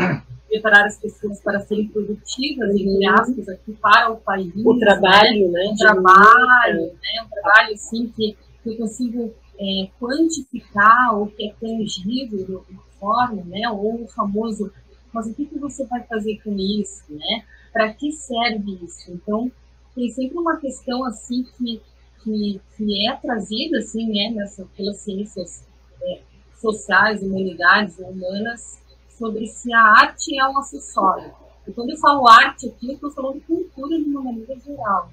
preparar 0.50 0.86
as 0.86 0.98
pessoas 0.98 1.40
para 1.40 1.60
serem 1.60 1.88
produtivas, 1.88 2.74
entre 2.74 3.06
aspas, 3.06 3.48
aqui 3.48 3.72
para 3.80 4.10
o 4.10 4.16
país. 4.16 4.52
O 4.56 4.78
trabalho, 4.78 5.50
né? 5.52 5.68
Um 5.70 5.76
trabalho, 5.76 6.92
né? 6.92 7.24
Um 7.24 7.28
trabalho, 7.28 7.74
assim, 7.74 8.08
que, 8.08 8.36
que 8.62 8.70
eu 8.70 8.76
consigo 8.76 9.32
é, 9.58 9.88
quantificar 10.00 11.20
o 11.20 11.28
que 11.28 11.46
é 11.46 11.54
tangível 11.54 12.44
de 12.44 12.54
alguma 12.54 12.82
forma, 12.98 13.42
né? 13.44 13.70
Ou 13.70 14.02
o 14.02 14.08
famoso, 14.08 14.72
mas 15.12 15.26
o 15.28 15.34
que, 15.34 15.46
que 15.46 15.58
você 15.58 15.86
vai 15.86 16.02
fazer 16.02 16.40
com 16.42 16.56
isso, 16.58 17.04
né? 17.08 17.44
Para 17.72 17.92
que 17.94 18.10
serve 18.10 18.78
isso? 18.84 19.12
Então, 19.12 19.50
tem 19.94 20.10
sempre 20.10 20.36
uma 20.36 20.56
questão, 20.56 21.04
assim, 21.04 21.44
que, 21.56 21.80
que, 22.24 22.60
que 22.76 23.08
é 23.08 23.14
trazida, 23.16 23.78
assim, 23.78 24.08
né? 24.08 24.34
Nessa, 24.34 24.66
pelas 24.76 24.96
ciências 24.96 25.64
é, 26.02 26.20
sociais, 26.60 27.22
humanidades 27.22 27.96
humanas, 27.98 28.80
sobre 29.20 29.46
se 29.46 29.70
a 29.70 29.82
arte 29.82 30.38
é 30.38 30.48
um 30.48 30.58
acessório. 30.58 31.30
E 31.68 31.72
quando 31.72 31.90
eu 31.90 31.98
falo 31.98 32.26
arte 32.26 32.68
aqui, 32.68 32.88
eu 32.88 32.94
estou 32.94 33.10
falando 33.10 33.38
cultura 33.42 33.98
de 33.98 34.08
uma 34.08 34.22
maneira 34.22 34.58
geral. 34.58 35.10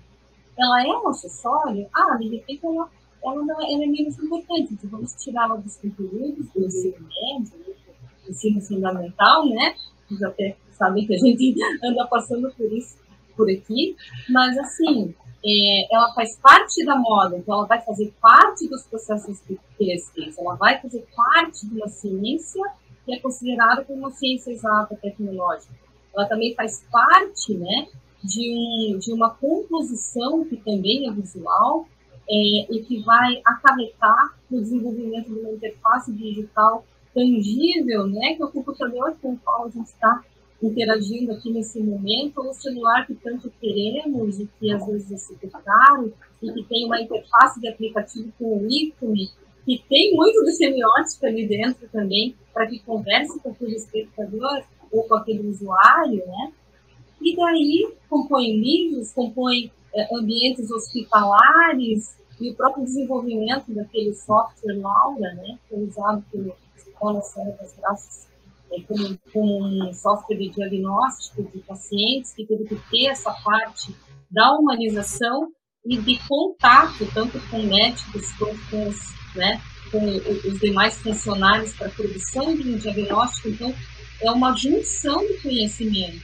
Ela 0.57 0.87
é 0.87 0.87
um 0.87 1.09
acessório? 1.09 1.85
Ah, 1.93 2.15
de 2.15 2.29
repente 2.29 2.65
ela, 2.65 2.89
ela, 3.21 3.43
não, 3.43 3.61
é, 3.61 3.73
ela 3.73 3.83
é 3.83 3.87
menos 3.87 4.17
importante. 4.17 4.73
Então 4.73 4.89
vamos 4.89 5.13
tirá-la 5.15 5.57
dos 5.57 5.75
conteúdos 5.75 6.47
do 6.55 6.65
ensino 6.65 7.05
médio, 7.05 7.75
do 8.23 8.31
ensino 8.31 8.61
fundamental, 8.61 9.45
né? 9.45 9.75
Vocês 10.07 10.23
até 10.23 10.57
sabem 10.71 11.05
que 11.05 11.13
a 11.13 11.17
gente 11.17 11.55
anda 11.83 12.07
passando 12.07 12.49
por 12.53 12.71
isso 12.71 12.97
por 13.35 13.51
aqui. 13.51 13.97
Mas, 14.29 14.57
assim, 14.57 15.13
é, 15.45 15.93
ela 15.93 16.13
faz 16.13 16.37
parte 16.37 16.83
da 16.85 16.95
moda, 16.95 17.37
então 17.37 17.55
ela 17.55 17.67
vai 17.67 17.81
fazer 17.81 18.13
parte 18.21 18.67
dos 18.69 18.83
processos 18.83 19.37
de 19.47 19.59
pesquisa, 19.77 20.41
ela 20.41 20.55
vai 20.55 20.81
fazer 20.81 21.05
parte 21.13 21.67
de 21.67 21.75
uma 21.75 21.89
ciência 21.89 22.63
que 23.07 23.13
é 23.13 23.19
considerada 23.21 23.85
como 23.85 23.99
uma 23.99 24.11
ciência 24.11 24.51
exata 24.51 24.97
tecnológica. 25.01 25.73
Ela 26.13 26.25
também 26.25 26.53
faz 26.53 26.85
parte, 26.91 27.53
né, 27.53 27.87
de, 28.21 28.53
um, 28.53 28.99
de 28.99 29.13
uma 29.13 29.29
composição 29.29 30.43
que 30.43 30.57
também 30.57 31.07
é 31.07 31.11
visual 31.11 31.87
é, 32.29 32.33
e 32.69 32.83
que 32.85 33.01
vai 33.03 33.41
acarretar 33.45 34.37
no 34.51 34.59
desenvolvimento 34.59 35.33
de 35.33 35.39
uma 35.39 35.51
interface 35.51 36.11
digital 36.11 36.85
tangível, 37.13 38.07
né, 38.07 38.35
que 38.35 38.43
é 38.43 38.45
o 38.45 38.51
computador 38.51 39.15
com 39.21 39.33
o 39.33 39.37
qual 39.37 39.67
a 39.67 39.69
gente 39.69 39.87
está 39.87 40.21
interagindo 40.61 41.31
aqui 41.31 41.49
nesse 41.49 41.79
momento, 41.81 42.39
ou 42.39 42.49
o 42.49 42.53
celular 42.53 43.07
que 43.07 43.15
tanto 43.15 43.49
queremos 43.61 44.39
e 44.39 44.49
que 44.59 44.69
às 44.73 44.85
vezes 44.85 45.11
é 45.11 45.17
super 45.17 45.51
caro, 45.63 46.13
e 46.41 46.51
que 46.51 46.63
tem 46.63 46.85
uma 46.85 46.99
interface 46.99 47.61
de 47.61 47.69
aplicativo 47.69 48.33
com 48.37 48.67
ícone, 48.67 49.29
que 49.67 49.83
tem 49.89 50.15
muito 50.15 50.45
de 50.45 50.53
semiótica 50.53 51.27
ali 51.27 51.45
dentro 51.45 51.89
também, 51.89 52.33
para 52.53 52.65
que 52.67 52.79
converse 52.79 53.37
com 53.41 53.49
aquele 53.49 53.75
espectador 53.75 54.63
ou 54.89 55.03
com 55.03 55.15
aquele 55.15 55.45
usuário, 55.45 56.25
né? 56.25 56.53
E 57.21 57.35
daí 57.35 57.93
compõe 58.09 58.61
livros, 58.61 59.11
compõe 59.11 59.69
é, 59.93 60.15
ambientes 60.15 60.71
hospitalares 60.71 62.15
e 62.39 62.49
o 62.49 62.55
próprio 62.55 62.85
desenvolvimento 62.85 63.73
daquele 63.73 64.13
software 64.13 64.79
Laura, 64.79 65.33
né? 65.33 65.59
Que 65.67 65.75
é 65.75 65.79
usado 65.79 66.23
pelo 66.31 66.55
Escola 66.77 67.21
Serra 67.21 67.51
das 67.59 67.75
Graças 67.75 68.29
é, 68.71 68.79
com, 68.83 69.17
com 69.33 69.63
um 69.63 69.93
software 69.93 70.37
de 70.37 70.47
diagnóstico 70.47 71.43
de 71.43 71.59
pacientes, 71.59 72.31
que 72.31 72.45
teve 72.45 72.63
que 72.63 72.75
ter 72.89 73.07
essa 73.07 73.33
parte 73.43 73.93
da 74.31 74.57
humanização 74.57 75.51
e 75.85 75.97
de 75.97 76.17
contato, 76.25 77.05
tanto 77.13 77.37
com 77.49 77.63
médicos 77.63 78.31
quanto 78.37 78.69
com 78.69 78.87
os, 78.87 79.17
né, 79.37 79.61
com 79.91 80.05
os 80.05 80.59
demais 80.59 80.95
funcionários 80.97 81.73
para 81.73 81.87
a 81.87 81.91
produção 81.91 82.55
de 82.55 82.69
um 82.69 82.77
diagnóstico. 82.77 83.49
Então, 83.49 83.73
é 84.21 84.31
uma 84.31 84.55
junção 84.55 85.25
de 85.25 85.33
conhecimento. 85.35 86.21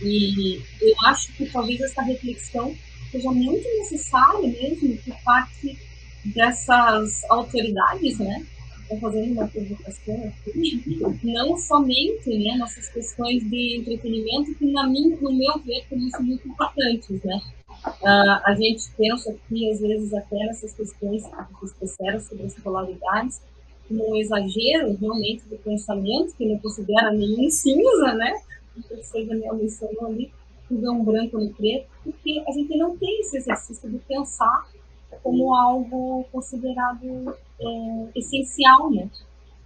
E 0.00 0.62
eu 0.80 0.94
acho 1.06 1.32
que 1.32 1.46
talvez 1.46 1.80
essa 1.80 2.02
reflexão 2.02 2.74
seja 3.10 3.30
muito 3.30 3.66
necessária 3.78 4.48
mesmo 4.48 4.96
por 4.98 5.16
parte 5.22 5.76
dessas 6.24 7.24
autoridades, 7.28 8.18
né, 8.18 8.46
estou 8.82 8.98
fazendo 8.98 9.32
uma 9.32 9.46
provocação 9.46 10.32
aqui, 10.46 11.00
não 11.22 11.56
somente 11.58 12.38
né, 12.38 12.56
nessas 12.58 12.88
questões 12.88 13.48
de 13.48 13.78
entretenimento, 13.78 14.54
que 14.54 14.66
na 14.72 14.86
minha, 14.86 15.16
no 15.16 15.32
meu 15.32 15.58
ver, 15.58 15.84
são 16.10 16.22
muito 16.22 16.48
importantes, 16.48 17.22
né? 17.22 17.40
Uh, 17.86 18.40
a 18.44 18.54
gente 18.54 18.90
pensa 18.96 19.30
aqui, 19.30 19.70
às 19.70 19.80
vezes, 19.80 20.12
até 20.12 20.36
nessas 20.36 20.72
questões 20.72 21.24
que 21.24 21.60
vocês 21.60 21.72
trouxeram 21.78 22.20
sobre 22.20 22.46
as 22.46 22.54
polaridades, 22.54 23.40
como 23.86 24.10
um 24.10 24.16
exagero, 24.16 24.96
realmente, 25.00 25.44
do 25.48 25.56
pensamento, 25.58 26.34
que 26.36 26.46
não 26.46 26.58
considera 26.58 27.10
nenhum 27.10 27.48
cinza, 27.50 28.14
né? 28.14 28.40
O 28.76 28.82
professor 28.82 29.24
Daniel 29.24 29.54
mencionou 29.54 30.06
ali, 30.06 30.32
tudo 30.68 30.86
é 30.86 30.90
um 30.90 31.04
branco 31.04 31.38
no 31.38 31.50
preto, 31.54 31.86
porque 32.04 32.42
a 32.46 32.52
gente 32.52 32.76
não 32.76 32.96
tem 32.96 33.20
esse 33.20 33.38
exercício 33.38 33.88
de 33.88 33.98
pensar 34.00 34.68
como 35.22 35.54
algo 35.54 36.24
considerado 36.30 37.34
é, 37.60 38.18
essencial, 38.18 38.90
né? 38.90 39.08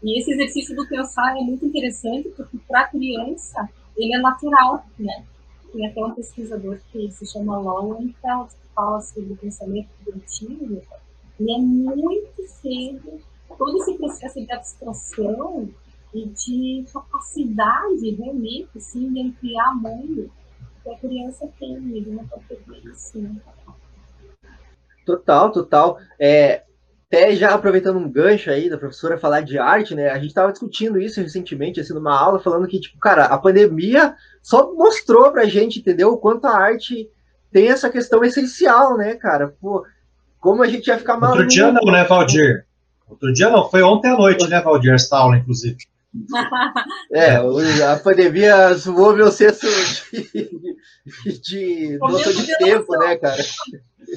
E 0.03 0.19
esse 0.19 0.33
exercício 0.33 0.75
do 0.75 0.87
pensar 0.89 1.37
é 1.37 1.41
muito 1.41 1.65
interessante 1.67 2.29
porque 2.31 2.59
para 2.69 2.81
a 2.81 2.89
criança 2.89 3.69
ele 3.97 4.15
é 4.15 4.19
natural, 4.19 4.85
né? 4.99 5.25
Tem 5.73 5.87
até 5.87 6.05
um 6.05 6.15
pesquisador 6.15 6.79
que 6.91 7.11
se 7.11 7.27
chama 7.27 7.59
Lowenfeld 7.59 8.51
que 8.51 8.75
fala 8.75 9.01
sobre 9.01 9.33
o 9.33 9.37
pensamento 9.37 9.89
figurativo 9.99 10.83
e 11.41 11.55
é 11.55 11.59
muito 11.59 12.43
cedo 12.47 13.21
todo 13.57 13.79
esse 13.79 13.95
processo 13.95 14.45
de 14.45 14.53
abstração 14.53 15.69
e 16.15 16.27
de 16.27 16.85
capacidade 16.93 18.11
realmente 18.11 18.69
assim, 18.77 19.13
de 19.13 19.23
ampliar 19.23 19.75
mundo 19.75 20.31
que 20.83 20.91
a 20.91 20.99
criança 20.99 21.49
tem, 21.59 21.75
ele 21.75 22.11
não 22.11 22.27
pode 22.27 22.45
perder 22.45 22.85
isso, 22.91 23.19
né? 23.19 23.35
Total, 25.07 25.51
total. 25.51 25.99
É, 26.19 26.65
até 27.13 27.37
já 27.37 27.51
aproveitando 27.51 27.99
um 27.99 28.11
gancho 28.11 28.51
aí 28.51 28.71
da 28.71 28.79
professora 28.79 29.19
falar 29.19 29.43
de 29.43 29.59
arte, 29.59 29.95
né? 29.95 30.09
A 30.09 30.15
gente 30.15 30.29
estava 30.29 30.51
discutindo 30.51 30.99
isso 30.99 31.21
recentemente, 31.21 31.79
assim, 31.79 31.93
numa 31.93 32.19
aula, 32.19 32.41
falando 32.41 32.67
que, 32.67 32.81
tipo, 32.81 32.99
cara, 32.99 33.27
a 33.27 33.37
pandemia 33.37 34.15
só 34.43 34.73
mostrou 34.73 35.31
pra 35.31 35.45
gente, 35.45 35.81
entendeu? 35.81 36.13
O 36.13 36.17
quanto 36.17 36.47
a 36.47 36.57
arte 36.57 37.11
tem 37.53 37.69
essa 37.69 37.91
questão 37.91 38.25
essencial, 38.25 38.97
né, 38.97 39.15
cara? 39.15 39.55
Pô, 39.61 39.85
como 40.41 40.63
a 40.63 40.67
gente 40.67 40.87
ia 40.87 40.97
ficar 40.97 41.19
maluco. 41.19 41.41
Outro 41.41 41.49
dia 41.49 41.71
não, 41.71 41.93
né, 41.93 42.03
Valdir? 42.05 42.65
Outro 43.07 43.31
dia 43.31 43.51
não, 43.51 43.69
foi 43.69 43.83
ontem 43.83 44.09
à 44.09 44.17
noite, 44.17 44.49
né, 44.49 44.63
Valdir, 44.63 44.95
essa 44.95 45.15
aula, 45.19 45.37
inclusive. 45.37 45.77
É, 47.13 47.37
a 47.37 47.97
pandemia 48.03 48.73
zoou 48.75 49.15
meu 49.15 49.31
senso 49.31 49.67
de, 50.13 50.51
de, 51.25 51.41
de 51.43 51.99
noção 51.99 52.33
de 52.33 52.57
tempo, 52.57 52.97
né, 52.97 53.17
cara? 53.17 53.43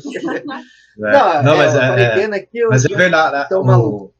É. 0.98 1.12
Não, 1.12 1.44
não, 1.44 1.58
mas 1.58 1.76
é, 1.76 2.22
é, 2.22 2.26
aqui, 2.26 2.66
mas 2.68 2.86
é 2.86 2.88
verdade. 2.88 3.50
Né? 3.52 3.76
O, 3.76 4.14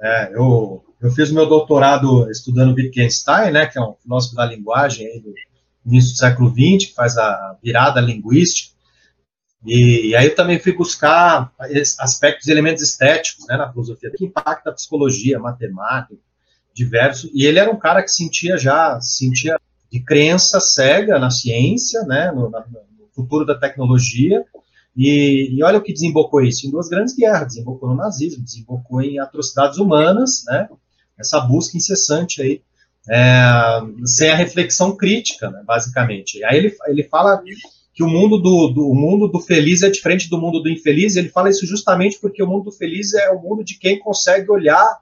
é, 0.00 0.32
eu, 0.34 0.84
eu 1.00 1.10
fiz 1.12 1.30
meu 1.30 1.46
doutorado 1.46 2.28
estudando 2.30 2.74
Wittgenstein, 2.74 3.52
né, 3.52 3.66
que 3.66 3.78
é 3.78 3.80
um 3.80 3.94
filósofo 4.02 4.34
da 4.34 4.44
linguagem 4.44 5.06
aí 5.06 5.20
do 5.20 5.32
início 5.86 6.12
do 6.12 6.18
século 6.18 6.50
XX, 6.50 6.88
que 6.88 6.94
faz 6.94 7.16
a 7.16 7.56
virada 7.62 8.00
linguística. 8.00 8.74
E, 9.64 10.08
e 10.08 10.16
aí 10.16 10.26
eu 10.26 10.34
também 10.34 10.58
fui 10.58 10.72
buscar 10.72 11.52
aspectos 11.98 12.48
e 12.48 12.50
elementos 12.50 12.82
estéticos 12.82 13.46
né, 13.46 13.56
na 13.56 13.70
filosofia, 13.70 14.10
que 14.16 14.24
impacta 14.24 14.70
a 14.70 14.72
psicologia, 14.72 15.36
a 15.36 15.40
matemática, 15.40 16.16
diversos. 16.74 17.30
E 17.34 17.44
ele 17.44 17.58
era 17.58 17.70
um 17.70 17.78
cara 17.78 18.02
que 18.02 18.10
sentia 18.10 18.56
já, 18.56 18.98
sentia 19.00 19.56
de 19.92 20.00
crença 20.00 20.60
cega 20.60 21.18
na 21.18 21.30
ciência, 21.30 22.02
né, 22.02 22.32
no, 22.32 22.50
no 22.50 22.64
futuro 23.14 23.44
da 23.44 23.54
tecnologia, 23.54 24.44
e, 24.96 25.56
e, 25.56 25.62
olha 25.62 25.78
o 25.78 25.82
que 25.82 25.92
desembocou 25.92 26.42
isso, 26.42 26.66
em 26.66 26.70
duas 26.70 26.88
grandes 26.88 27.14
guerras, 27.14 27.48
desembocou 27.48 27.88
no 27.88 27.94
nazismo, 27.94 28.42
desembocou 28.42 29.00
em 29.00 29.18
atrocidades 29.18 29.78
humanas, 29.78 30.44
né, 30.46 30.68
essa 31.18 31.40
busca 31.40 31.76
incessante 31.76 32.42
aí 32.42 32.62
é, 33.08 33.80
sem 34.04 34.30
a 34.30 34.36
reflexão 34.36 34.96
crítica, 34.96 35.50
né, 35.50 35.62
basicamente. 35.64 36.42
Aí 36.44 36.58
ele, 36.58 36.76
ele 36.88 37.04
fala 37.04 37.42
que 37.94 38.02
o 38.02 38.08
mundo 38.08 38.38
do, 38.38 38.68
do, 38.68 38.88
o 38.88 38.94
mundo 38.94 39.28
do 39.28 39.40
feliz 39.40 39.82
é 39.82 39.90
diferente 39.90 40.28
do 40.28 40.38
mundo 40.38 40.60
do 40.60 40.68
infeliz, 40.68 41.16
ele 41.16 41.28
fala 41.28 41.50
isso 41.50 41.66
justamente 41.66 42.18
porque 42.20 42.42
o 42.42 42.46
mundo 42.46 42.64
do 42.64 42.72
feliz 42.72 43.14
é 43.14 43.30
o 43.30 43.40
mundo 43.40 43.64
de 43.64 43.78
quem 43.78 43.98
consegue 43.98 44.50
olhar 44.50 45.00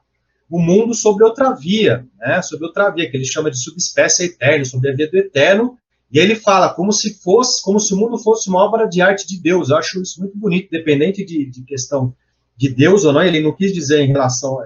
o 0.50 0.58
mundo 0.58 0.94
sobre 0.94 1.24
outra 1.24 1.52
via, 1.52 2.06
né, 2.18 2.40
sobre 2.42 2.66
outra 2.66 2.90
via, 2.90 3.10
que 3.10 3.16
ele 3.16 3.24
chama 3.24 3.50
de 3.50 3.58
subespécie 3.58 4.24
eterna, 4.24 4.64
sobre 4.64 4.90
a 4.90 4.94
via 4.94 5.10
do 5.10 5.16
eterno, 5.16 5.78
e 6.10 6.18
ele 6.18 6.34
fala 6.34 6.72
como 6.72 6.90
se 6.90 7.22
fosse, 7.22 7.62
como 7.62 7.78
se 7.78 7.92
o 7.92 7.96
mundo 7.96 8.18
fosse 8.18 8.48
uma 8.48 8.64
obra 8.64 8.86
de 8.86 9.02
arte 9.02 9.26
de 9.26 9.40
Deus. 9.40 9.68
Eu 9.68 9.76
acho 9.76 10.00
isso 10.00 10.20
muito 10.20 10.36
bonito, 10.38 10.70
dependente 10.70 11.24
de, 11.24 11.44
de 11.46 11.62
questão 11.62 12.14
de 12.56 12.70
Deus 12.70 13.04
ou 13.04 13.12
não. 13.12 13.22
Ele 13.22 13.40
não 13.40 13.54
quis 13.54 13.72
dizer 13.74 14.00
em 14.00 14.08
relação 14.08 14.58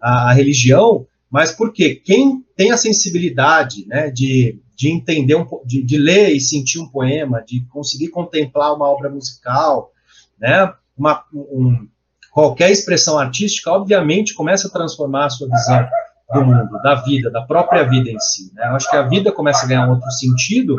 à, 0.00 0.30
à 0.30 0.32
religião, 0.32 1.06
mas 1.28 1.50
porque 1.50 1.96
quem 1.96 2.44
tem 2.56 2.70
a 2.70 2.76
sensibilidade, 2.76 3.86
né, 3.88 4.10
de, 4.10 4.60
de 4.76 4.88
entender 4.88 5.34
um, 5.34 5.46
de, 5.64 5.82
de 5.82 5.98
ler 5.98 6.30
e 6.30 6.40
sentir 6.40 6.78
um 6.78 6.88
poema, 6.88 7.42
de 7.44 7.64
conseguir 7.66 8.08
contemplar 8.08 8.74
uma 8.74 8.88
obra 8.88 9.10
musical, 9.10 9.90
né, 10.38 10.72
uma, 10.96 11.24
um, 11.34 11.88
qualquer 12.30 12.70
expressão 12.70 13.18
artística, 13.18 13.70
obviamente 13.70 14.34
começa 14.34 14.68
a 14.68 14.70
transformar 14.70 15.26
a 15.26 15.30
sua 15.30 15.48
visão 15.48 15.88
do 16.32 16.44
mundo, 16.44 16.80
da 16.82 16.94
vida, 16.96 17.30
da 17.30 17.42
própria 17.42 17.84
vida 17.84 18.10
em 18.10 18.18
si. 18.18 18.52
Né? 18.54 18.66
Eu 18.68 18.76
acho 18.76 18.88
que 18.88 18.96
a 18.96 19.02
vida 19.02 19.32
começa 19.32 19.64
a 19.64 19.68
ganhar 19.68 19.86
um 19.86 19.90
outro 19.90 20.10
sentido 20.10 20.76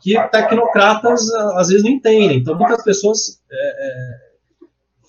que 0.00 0.18
tecnocratas 0.28 1.30
às 1.56 1.68
vezes 1.68 1.84
não 1.84 1.90
entendem. 1.90 2.38
Então, 2.38 2.56
muitas 2.56 2.82
pessoas 2.82 3.40
é, 3.50 3.56
é, 3.56 4.16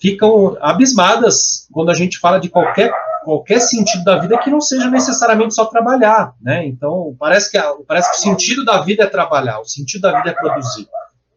ficam 0.00 0.56
abismadas 0.60 1.66
quando 1.72 1.90
a 1.90 1.94
gente 1.94 2.18
fala 2.18 2.38
de 2.38 2.48
qualquer 2.48 2.92
qualquer 3.24 3.60
sentido 3.60 4.02
da 4.02 4.18
vida 4.18 4.36
que 4.38 4.50
não 4.50 4.60
seja 4.60 4.90
necessariamente 4.90 5.54
só 5.54 5.66
trabalhar, 5.66 6.34
né? 6.40 6.66
Então 6.66 7.14
parece 7.18 7.50
que 7.50 7.58
parece 7.86 8.10
que 8.10 8.16
o 8.16 8.20
sentido 8.20 8.64
da 8.64 8.82
vida 8.82 9.04
é 9.04 9.06
trabalhar, 9.06 9.60
o 9.60 9.64
sentido 9.64 10.02
da 10.02 10.16
vida 10.18 10.30
é 10.30 10.34
produzir, 10.34 10.88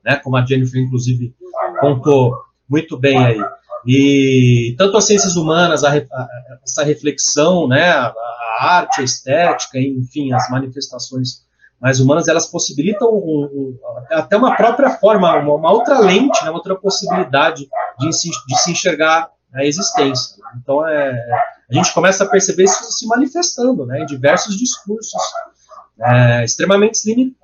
né? 0.03 0.15
Como 0.17 0.35
a 0.35 0.43
Jennifer 0.43 0.81
inclusive 0.81 1.35
contou 1.79 2.33
muito 2.67 2.97
bem 2.97 3.23
aí. 3.23 3.39
E 3.85 4.73
tanto 4.77 4.97
as 4.97 5.05
ciências 5.05 5.35
humanas, 5.35 5.83
a, 5.83 5.95
a, 5.95 6.27
essa 6.63 6.83
reflexão, 6.83 7.67
né, 7.67 7.91
a, 7.91 8.13
arte, 8.55 9.01
a 9.01 9.03
estética, 9.03 9.79
enfim, 9.79 10.33
as 10.33 10.49
manifestações 10.49 11.45
mais 11.79 11.99
humanas, 11.99 12.27
elas 12.27 12.47
possibilitam 12.47 13.09
um, 13.09 13.49
um, 13.51 13.79
até 14.11 14.37
uma 14.37 14.55
própria 14.55 14.91
forma, 14.91 15.35
uma, 15.37 15.55
uma 15.55 15.71
outra 15.71 15.99
lente, 15.99 16.43
né, 16.43 16.49
outra 16.49 16.75
possibilidade 16.75 17.67
de, 17.99 18.09
de 18.09 18.57
se 18.57 18.71
enxergar 18.71 19.29
a 19.53 19.65
existência. 19.65 20.35
Então, 20.57 20.87
é, 20.87 21.11
a 21.69 21.73
gente 21.73 21.93
começa 21.93 22.23
a 22.23 22.27
perceber 22.27 22.63
isso 22.63 22.83
se 22.91 23.07
manifestando 23.07 23.85
né, 23.85 24.01
em 24.01 24.05
diversos 24.05 24.57
discursos 24.57 25.21
é, 25.99 26.43
extremamente, 26.43 26.97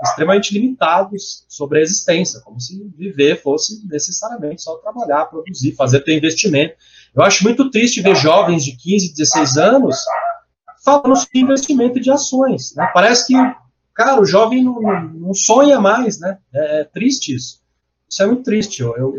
extremamente 0.04 0.54
limitados 0.54 1.46
sobre 1.48 1.80
a 1.80 1.82
existência, 1.82 2.42
como 2.42 2.60
se 2.60 2.84
viver 2.98 3.42
fosse 3.42 3.86
necessariamente 3.88 4.62
só 4.62 4.76
trabalhar, 4.78 5.26
produzir, 5.26 5.74
fazer 5.74 6.02
ter 6.02 6.18
investimento. 6.18 6.76
Eu 7.16 7.24
acho 7.24 7.44
muito 7.44 7.70
triste 7.70 8.02
ver 8.02 8.16
jovens 8.16 8.64
de 8.64 8.76
15, 8.76 9.14
16 9.14 9.58
anos 9.58 9.98
falando 10.84 11.16
sobre 11.16 11.40
investimento 11.40 12.00
de 12.00 12.12
ações. 12.12 12.74
Né? 12.76 12.90
Parece 12.94 13.28
que, 13.28 13.34
cara, 13.94 14.20
o 14.20 14.26
jovem 14.26 14.64
não, 14.64 14.82
não 14.82 15.34
sonha 15.34 15.80
mais, 15.80 16.20
né? 16.20 16.38
É, 16.54 16.82
é 16.82 16.84
triste 16.84 17.36
isso. 17.36 17.62
Isso 18.10 18.24
é 18.24 18.26
muito 18.26 18.44
triste. 18.44 18.82
Eu, 18.82 19.16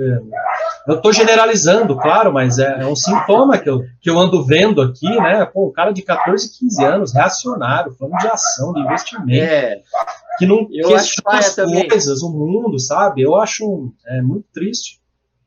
estou 0.87 1.15
generalizando, 1.15 1.97
claro, 1.97 2.31
mas 2.31 2.59
é, 2.59 2.83
é, 2.83 2.87
um 2.87 2.95
sintoma 2.95 3.57
que 3.57 3.71
eu, 3.71 3.81
que 4.03 4.11
eu 4.11 4.19
ando 4.19 4.45
vendo 4.45 4.83
aqui, 4.83 5.09
né? 5.09 5.47
Pô, 5.47 5.69
um 5.69 5.73
cara 5.73 5.93
de 5.93 6.03
14, 6.03 6.59
15 6.59 6.85
anos, 6.85 7.15
reacionário, 7.15 7.95
falando 7.95 8.19
de 8.19 8.27
ação, 8.27 8.75
de 8.75 8.81
investimento, 8.81 9.31
é. 9.31 9.81
que 10.39 10.45
não 10.45 10.69
eu 10.71 10.91
questiona 10.91 11.39
as 11.39 11.55
coisas, 11.55 12.23
o 12.23 12.31
mundo, 12.31 12.79
sabe? 12.79 13.23
Eu 13.23 13.35
acho 13.35 13.91
é, 14.07 14.21
muito 14.21 14.45
triste 14.53 15.02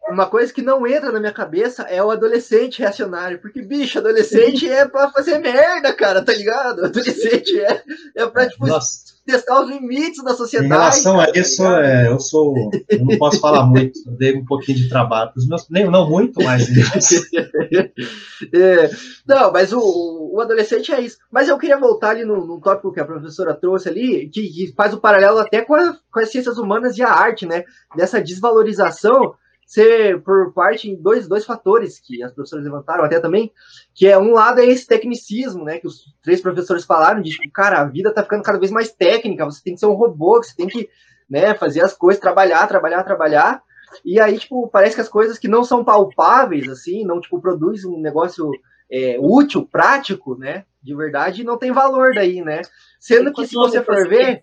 uma 0.10 0.28
coisa 0.28 0.54
que 0.54 0.62
não 0.62 0.86
entra 0.86 1.12
na 1.12 1.20
minha 1.20 1.34
cabeça 1.34 1.84
é 1.84 2.04
o 2.04 2.12
adolescente 2.12 2.80
reacionário. 2.80 3.40
Porque, 3.40 3.62
bicho, 3.62 4.00
adolescente 4.00 4.70
é 4.70 4.88
pra 4.88 5.12
fazer 5.12 5.40
merda, 5.40 5.94
cara, 5.94 6.24
tá 6.24 6.34
ligado? 6.34 6.86
Adolescente 6.86 7.60
é, 7.60 7.84
é 8.16 8.28
pra, 8.28 8.48
tipo, 8.48 8.68
Nossa 8.68 9.16
testar 9.26 9.62
os 9.62 9.70
limites 9.70 10.24
da 10.24 10.36
sociedade. 10.36 10.68
Em 10.68 10.78
relação 10.78 11.18
cara, 11.18 11.32
a 11.34 11.40
isso, 11.40 11.64
tá 11.64 11.84
é, 11.84 12.08
eu 12.08 12.20
sou. 12.20 12.72
Eu 12.88 13.06
não 13.06 13.18
posso 13.18 13.40
falar 13.40 13.66
muito, 13.66 14.00
eu 14.06 14.14
dei 14.14 14.38
um 14.38 14.46
pouquinho 14.46 14.78
de 14.78 14.88
trabalho 14.88 15.32
os 15.36 15.48
meus. 15.48 15.68
Nem, 15.70 15.90
não 15.90 16.08
muito, 16.08 16.42
mas. 16.44 16.68
é, 18.54 18.90
não, 19.26 19.52
mas 19.52 19.74
o, 19.74 20.32
o 20.34 20.40
adolescente 20.40 20.94
é 20.94 21.02
isso. 21.02 21.18
Mas 21.32 21.50
eu 21.50 21.58
queria 21.58 21.80
voltar 21.80 22.12
ali 22.12 22.24
no, 22.24 22.46
no 22.46 22.62
tópico 22.62 22.94
que 22.94 23.00
a 23.00 23.06
professora 23.06 23.54
trouxe 23.56 23.90
ali, 23.90 24.30
que, 24.30 24.48
que 24.48 24.74
faz 24.76 24.94
o 24.94 25.00
paralelo 25.00 25.40
até 25.40 25.62
com, 25.62 25.74
a, 25.74 25.98
com 26.12 26.20
as 26.20 26.32
ciências 26.32 26.58
humanas 26.58 26.98
e 26.98 27.04
a 27.04 27.10
arte, 27.10 27.46
né? 27.46 27.64
Dessa 27.96 28.22
desvalorização 28.22 29.34
ser 29.66 30.22
por 30.22 30.54
parte 30.54 30.90
em 30.90 30.96
dois, 30.96 31.28
dois 31.28 31.44
fatores 31.44 32.00
que 32.00 32.22
as 32.22 32.32
professoras 32.32 32.64
levantaram 32.64 33.04
até 33.04 33.20
também, 33.20 33.52
que 33.94 34.08
é 34.08 34.18
um 34.18 34.32
lado 34.32 34.62
é 34.62 34.66
esse 34.66 34.86
tecnicismo, 34.86 35.64
né, 35.64 35.80
que 35.80 35.88
os 35.88 36.14
três 36.22 36.40
professores 36.40 36.86
falaram, 36.86 37.22
de 37.22 37.32
tipo, 37.32 37.52
cara, 37.52 37.82
a 37.82 37.86
vida 37.86 38.14
tá 38.14 38.22
ficando 38.22 38.44
cada 38.44 38.60
vez 38.60 38.72
mais 38.72 38.92
técnica, 38.92 39.46
você 39.46 39.64
tem 39.64 39.74
que 39.74 39.80
ser 39.80 39.88
um 39.88 39.96
robô, 39.96 40.38
você 40.42 40.56
tem 40.56 40.68
que, 40.68 40.88
né, 41.28 41.56
fazer 41.56 41.82
as 41.82 41.94
coisas, 41.94 42.22
trabalhar, 42.22 42.68
trabalhar, 42.68 43.04
trabalhar, 43.04 43.64
e 44.04 44.20
aí, 44.20 44.38
tipo, 44.38 44.68
parece 44.68 44.96
que 44.96 45.02
as 45.02 45.10
coisas 45.10 45.40
que 45.40 45.48
não 45.48 45.64
são 45.64 45.84
palpáveis, 45.84 46.70
assim, 46.70 47.04
não, 47.04 47.20
tipo, 47.20 47.42
produzem 47.42 47.90
um 47.90 48.02
negócio 48.02 48.52
é, 48.92 49.18
útil, 49.20 49.66
prático, 49.66 50.38
né, 50.38 50.66
de 50.84 50.96
verdade, 50.96 51.44
não 51.44 51.58
tem 51.58 51.72
valor 51.72 52.14
daí, 52.14 52.44
né, 52.44 52.62
sendo 53.00 53.34
que 53.34 53.48
se 53.48 53.56
você 53.56 53.84
for 53.84 54.08
ver... 54.08 54.42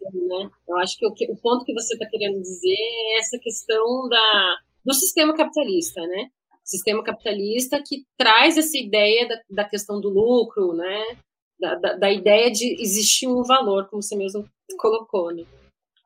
Eu 0.68 0.76
acho 0.78 0.98
que 0.98 1.06
o, 1.06 1.10
o 1.10 1.36
ponto 1.36 1.64
que 1.64 1.74
você 1.74 1.94
está 1.94 2.06
querendo 2.10 2.40
dizer 2.40 2.74
é 2.74 3.18
essa 3.20 3.38
questão 3.40 4.08
da 4.08 4.56
do 4.84 4.94
sistema 4.94 5.34
capitalista, 5.34 6.00
né? 6.06 6.28
Sistema 6.64 7.02
capitalista 7.02 7.82
que 7.84 8.04
traz 8.16 8.56
essa 8.56 8.76
ideia 8.76 9.28
da, 9.28 9.40
da 9.50 9.64
questão 9.64 10.00
do 10.00 10.08
lucro, 10.08 10.72
né? 10.74 11.16
Da, 11.58 11.74
da, 11.76 11.92
da, 11.94 12.10
ideia 12.10 12.50
de 12.50 12.80
existir 12.80 13.28
um 13.28 13.42
valor, 13.42 13.88
como 13.88 14.02
você 14.02 14.16
mesmo 14.16 14.48
colocou, 14.78 15.32
né? 15.32 15.44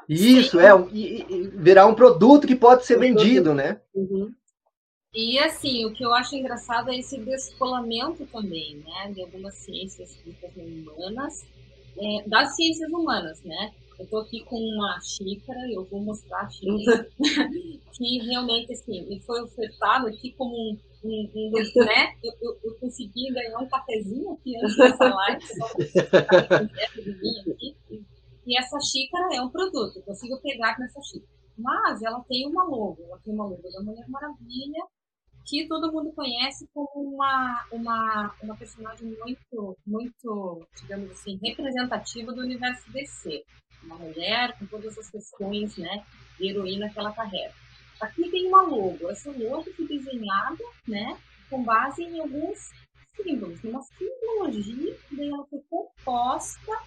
Isso, 0.08 0.58
Sim. 0.58 0.64
é, 0.64 0.88
e, 0.92 1.22
e 1.22 1.48
virar 1.48 1.86
um 1.86 1.94
produto 1.94 2.46
que 2.46 2.54
pode 2.54 2.84
ser 2.86 2.96
um 2.96 3.00
vendido, 3.00 3.54
produto. 3.54 3.54
né? 3.54 3.80
Uhum. 3.94 4.32
E 5.16 5.38
assim, 5.38 5.86
o 5.86 5.94
que 5.94 6.04
eu 6.04 6.12
acho 6.12 6.36
engraçado 6.36 6.90
é 6.90 6.98
esse 6.98 7.18
descolamento 7.18 8.26
também, 8.26 8.76
né, 8.76 9.12
de 9.14 9.22
algumas 9.22 9.54
ciências 9.54 10.14
humanas, 10.54 11.46
é, 11.98 12.28
das 12.28 12.54
ciências 12.54 12.90
humanas, 12.90 13.42
né? 13.42 13.72
Eu 13.98 14.04
estou 14.04 14.20
aqui 14.20 14.44
com 14.44 14.56
uma 14.56 15.00
xícara, 15.00 15.58
eu 15.72 15.84
vou 15.86 16.00
mostrar 16.00 16.42
a 16.42 16.50
xícara, 16.50 17.08
que 17.96 18.18
realmente, 18.18 18.70
assim, 18.72 19.06
me 19.06 19.18
foi 19.20 19.42
ofertado 19.42 20.06
aqui 20.08 20.32
como 20.32 20.54
um, 20.54 20.78
um, 21.02 21.30
um 21.34 21.50
né? 21.50 22.14
Eu, 22.22 22.30
eu, 22.42 22.60
eu, 22.64 22.74
consegui 22.78 23.32
ganhar 23.32 23.58
um 23.58 23.68
cafezinho 23.68 24.32
aqui 24.32 24.54
antes 24.62 24.76
dessa 24.76 25.14
live, 25.14 25.46
só 25.46 25.64
aqui. 25.66 25.86
E 28.46 28.58
essa 28.58 28.78
xícara 28.80 29.34
é 29.34 29.40
um 29.40 29.48
produto, 29.48 29.96
eu 29.96 30.02
consigo 30.02 30.38
pegar 30.42 30.78
nessa 30.78 31.00
xícara. 31.00 31.34
Mas 31.56 32.02
ela 32.02 32.22
tem 32.28 32.46
uma 32.46 32.64
logo, 32.64 33.02
ela 33.02 33.18
tem 33.24 33.32
uma 33.32 33.46
logo 33.46 33.62
da 33.62 33.80
Mulher 33.82 34.06
Maravilha, 34.08 34.84
que 35.46 35.66
todo 35.68 35.90
mundo 35.90 36.12
conhece 36.12 36.68
como 36.74 37.14
uma, 37.14 37.66
uma, 37.72 38.34
uma 38.42 38.54
personagem 38.56 39.16
muito, 39.18 39.78
muito, 39.86 40.66
digamos 40.82 41.10
assim, 41.12 41.38
representativa 41.42 42.30
do 42.32 42.42
universo 42.42 42.92
DC 42.92 43.42
uma 43.86 43.96
mulher 43.96 44.56
com 44.58 44.66
todas 44.66 44.98
as 44.98 45.08
questões 45.10 45.76
né, 45.76 46.04
de 46.38 46.48
heroína 46.48 46.90
que 46.90 46.98
ela 46.98 47.12
carrega. 47.12 47.54
Aqui 48.00 48.30
tem 48.30 48.46
uma 48.46 48.62
logo. 48.62 49.10
Essa 49.10 49.30
logo 49.30 49.72
foi 49.72 49.86
desenhada 49.86 50.64
né, 50.86 51.16
com 51.48 51.62
base 51.62 52.02
em 52.02 52.20
alguns 52.20 52.70
símbolos, 53.16 53.64
uma 53.64 53.82
simbologia, 53.82 54.96
daí 55.10 55.28
ela 55.28 55.46
foi 55.46 55.60
composta 55.70 56.78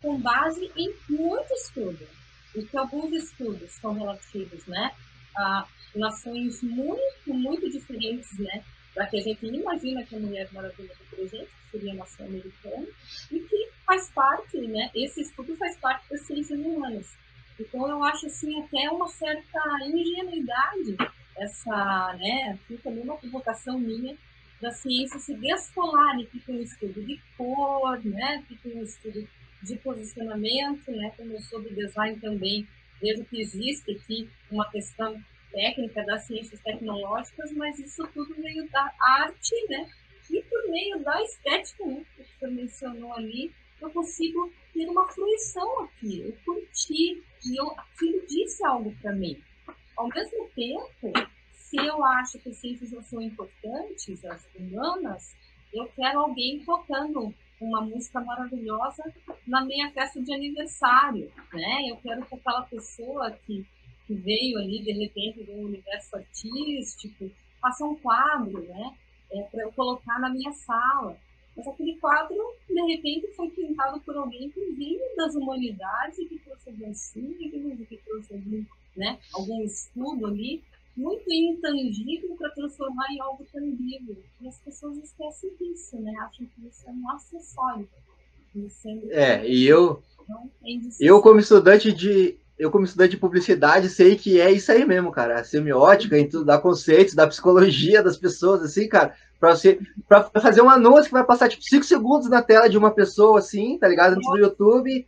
com 0.00 0.18
base 0.18 0.70
em 0.76 0.94
muito 1.08 1.52
estudo. 1.52 2.06
E 2.54 2.62
que 2.62 2.76
alguns 2.76 3.12
estudos 3.12 3.70
são 3.72 3.92
relativos 3.92 4.64
né, 4.66 4.92
a 5.36 5.66
nações 5.94 6.62
muito, 6.62 7.34
muito 7.34 7.70
diferentes 7.70 8.38
né, 8.38 8.64
da 8.96 9.06
que 9.06 9.18
a 9.18 9.20
gente 9.20 9.44
imagina 9.44 10.02
que 10.02 10.16
a 10.16 10.18
Mulher 10.18 10.48
Maravilha 10.52 10.88
do 10.88 11.16
presente, 11.16 11.46
que 11.46 11.70
seria 11.70 11.92
a 11.92 11.96
nação 11.96 12.26
americana, 12.26 12.86
e 13.30 13.38
que 13.40 13.68
faz 13.84 14.10
parte, 14.10 14.58
né? 14.58 14.90
Esse 14.94 15.20
estudo 15.20 15.54
faz 15.56 15.76
parte 15.76 16.08
das 16.10 16.22
ciências 16.22 16.58
humanas. 16.58 17.14
Então 17.60 17.86
eu 17.88 18.02
acho 18.02 18.26
assim 18.26 18.58
até 18.62 18.90
uma 18.90 19.06
certa 19.08 19.60
ingenuidade 19.84 20.96
essa, 21.36 22.16
né? 22.18 22.58
Aqui 22.58 22.78
também 22.82 23.04
uma 23.04 23.16
provocação 23.18 23.78
minha 23.78 24.16
da 24.60 24.70
ciência 24.70 25.18
se 25.18 25.34
descolar 25.34 26.16
que 26.26 26.40
tem 26.40 26.56
um 26.56 26.62
estudo 26.62 27.02
de 27.02 27.20
cor, 27.36 28.02
né? 28.02 28.42
Que 28.48 28.56
tem 28.56 28.78
um 28.78 28.82
estudo 28.82 29.28
de 29.62 29.76
posicionamento, 29.76 30.90
né? 30.90 31.12
Como 31.16 31.36
do 31.36 31.74
design 31.74 32.18
também, 32.18 32.66
vejo 33.00 33.24
que 33.26 33.40
existe 33.42 33.90
aqui 33.92 34.28
uma 34.50 34.68
questão 34.70 35.22
técnica 35.56 36.04
das 36.04 36.24
ciências 36.24 36.60
tecnológicas, 36.60 37.50
mas 37.52 37.78
isso 37.78 38.06
tudo 38.12 38.34
veio 38.34 38.68
da 38.68 38.92
arte, 39.00 39.54
né? 39.70 39.88
E 40.30 40.42
por 40.42 40.68
meio 40.68 41.02
da 41.02 41.22
estética, 41.22 41.86
né? 41.86 42.04
Que 42.14 42.24
você 42.24 42.46
mencionou 42.48 43.14
ali, 43.14 43.50
eu 43.80 43.90
consigo 43.90 44.52
ter 44.74 44.86
uma 44.86 45.08
fruição 45.08 45.80
aqui, 45.80 46.20
eu 46.20 46.36
curti, 46.44 47.22
e 47.46 47.58
eu, 47.58 47.70
aquilo 47.70 48.26
disse 48.26 48.66
algo 48.66 48.94
para 49.00 49.12
mim. 49.12 49.42
Ao 49.96 50.08
mesmo 50.08 50.46
tempo, 50.54 51.12
se 51.54 51.76
eu 51.78 52.04
acho 52.04 52.38
que 52.38 52.50
as 52.50 52.56
ciências 52.58 53.06
são 53.06 53.22
importantes, 53.22 54.22
as 54.26 54.46
humanas, 54.54 55.34
eu 55.72 55.88
quero 55.96 56.20
alguém 56.20 56.62
tocando 56.64 57.34
uma 57.58 57.80
música 57.80 58.20
maravilhosa 58.20 59.02
na 59.46 59.64
minha 59.64 59.90
festa 59.90 60.20
de 60.20 60.34
aniversário, 60.34 61.32
né? 61.50 61.82
Eu 61.88 61.96
quero 61.96 62.26
que 62.26 62.34
aquela 62.34 62.62
pessoa 62.62 63.30
que, 63.30 63.66
que 64.06 64.14
veio 64.14 64.58
ali 64.58 64.82
de 64.82 64.92
repente 64.92 65.42
do 65.42 65.52
universo 65.52 66.16
artístico 66.16 67.30
faça 67.60 67.84
um 67.84 67.96
quadro, 67.96 68.62
né? 68.62 68.94
É, 69.32 69.42
para 69.42 69.64
eu 69.64 69.72
colocar 69.72 70.20
na 70.20 70.30
minha 70.30 70.52
sala. 70.52 71.18
Mas 71.56 71.66
aquele 71.66 71.96
quadro, 71.96 72.36
de 72.68 72.80
repente, 72.82 73.28
foi 73.34 73.48
pintado 73.50 73.98
por 74.00 74.16
alguém 74.16 74.50
que 74.50 74.60
veio 74.72 75.00
das 75.16 75.34
humanidades 75.34 76.18
e 76.18 76.26
que 76.26 76.38
trouxe 76.38 76.70
signos, 76.94 77.80
e 77.80 77.86
que 77.86 77.96
trouxe 77.96 78.34
algum, 78.34 78.64
né, 78.94 79.18
algum 79.32 79.62
estudo 79.62 80.26
ali 80.26 80.62
muito 80.94 81.30
intangível 81.32 82.36
para 82.36 82.50
transformar 82.50 83.10
em 83.10 83.20
algo 83.20 83.44
tangível. 83.52 84.16
E 84.40 84.48
as 84.48 84.58
pessoas 84.60 84.96
esquecem 84.98 85.50
disso, 85.58 85.98
né? 85.98 86.14
Acham 86.20 86.46
que 86.46 86.66
isso 86.66 86.88
é 86.88 86.92
um 86.92 87.10
acessório. 87.10 87.88
É, 89.10 89.46
e 89.46 89.66
eu, 89.66 90.02
é 90.64 90.78
eu 90.98 91.20
como 91.20 91.40
estudante 91.40 91.92
de 91.92 92.38
eu 92.58 92.70
como 92.70 92.84
estudante 92.84 93.10
de 93.12 93.16
publicidade 93.16 93.88
sei 93.88 94.16
que 94.16 94.40
é 94.40 94.50
isso 94.50 94.72
aí 94.72 94.84
mesmo, 94.86 95.12
cara. 95.12 95.40
A 95.40 95.44
semiótica, 95.44 96.18
em 96.18 96.28
tudo, 96.28 96.44
dá 96.44 96.58
conceitos, 96.58 97.14
da 97.14 97.26
psicologia 97.26 98.02
das 98.02 98.16
pessoas, 98.16 98.62
assim, 98.62 98.88
cara, 98.88 99.12
para 99.38 99.54
você 99.54 99.78
para 100.08 100.24
fazer 100.40 100.62
um 100.62 100.70
anúncio 100.70 101.04
que 101.04 101.12
vai 101.12 101.24
passar 101.24 101.48
tipo 101.48 101.62
5 101.62 101.84
segundos 101.84 102.30
na 102.30 102.42
tela 102.42 102.68
de 102.68 102.78
uma 102.78 102.90
pessoa 102.90 103.38
assim, 103.38 103.78
tá 103.78 103.86
ligado? 103.86 104.14
Antes 104.14 104.30
do 104.30 104.38
YouTube, 104.38 105.06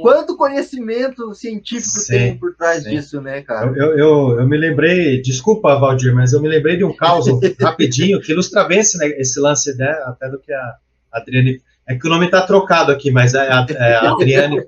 Quanto 0.00 0.36
conhecimento 0.36 1.34
científico 1.34 2.00
sim, 2.00 2.12
tem 2.12 2.38
por 2.38 2.54
trás 2.56 2.82
sim. 2.82 2.90
disso, 2.90 3.20
né, 3.20 3.42
cara? 3.42 3.70
Eu, 3.76 3.98
eu, 3.98 4.40
eu, 4.40 4.48
me 4.48 4.56
lembrei, 4.56 5.20
desculpa, 5.20 5.78
Valdir, 5.78 6.14
mas 6.14 6.32
eu 6.32 6.40
me 6.40 6.48
lembrei 6.48 6.78
de 6.78 6.84
um 6.84 6.94
caos 6.94 7.26
rapidinho 7.60 8.20
que 8.20 8.32
ilustra 8.32 8.64
bem 8.64 8.78
esse, 8.78 8.96
né, 8.96 9.08
esse 9.20 9.38
lance, 9.38 9.76
né, 9.76 9.90
até 10.06 10.30
do 10.30 10.40
que 10.40 10.52
a 10.52 10.76
Adriane. 11.12 11.60
É 11.88 11.94
que 11.94 12.06
o 12.06 12.10
nome 12.10 12.26
está 12.26 12.42
trocado 12.42 12.90
aqui, 12.90 13.10
mas 13.10 13.34
é 13.34 13.50
a, 13.50 13.66
é 13.70 13.94
a 13.94 14.10
Adriane, 14.10 14.58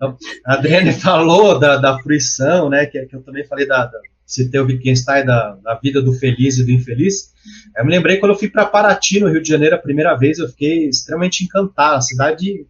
a 0.00 0.54
Adriane 0.54 0.92
falou 0.98 1.58
da, 1.58 1.76
da 1.76 1.98
fruição, 1.98 2.70
né, 2.70 2.86
que, 2.86 3.04
que 3.06 3.14
eu 3.14 3.22
também 3.22 3.46
falei 3.46 3.66
da, 3.66 3.86
da 3.86 3.98
citei 4.24 4.58
o 4.58 4.64
Wittgenstein 4.64 5.26
da, 5.26 5.56
da 5.62 5.74
vida 5.74 6.00
do 6.00 6.14
feliz 6.14 6.56
e 6.56 6.64
do 6.64 6.70
infeliz. 6.70 7.32
Eu 7.76 7.84
me 7.84 7.90
lembrei 7.90 8.16
quando 8.16 8.32
eu 8.32 8.38
fui 8.38 8.48
para 8.48 8.64
Paraty, 8.64 9.20
no 9.20 9.28
Rio 9.28 9.42
de 9.42 9.48
Janeiro, 9.48 9.76
a 9.76 9.78
primeira 9.78 10.16
vez, 10.16 10.38
eu 10.38 10.48
fiquei 10.48 10.88
extremamente 10.88 11.44
encantado, 11.44 12.02
cidade 12.02 12.66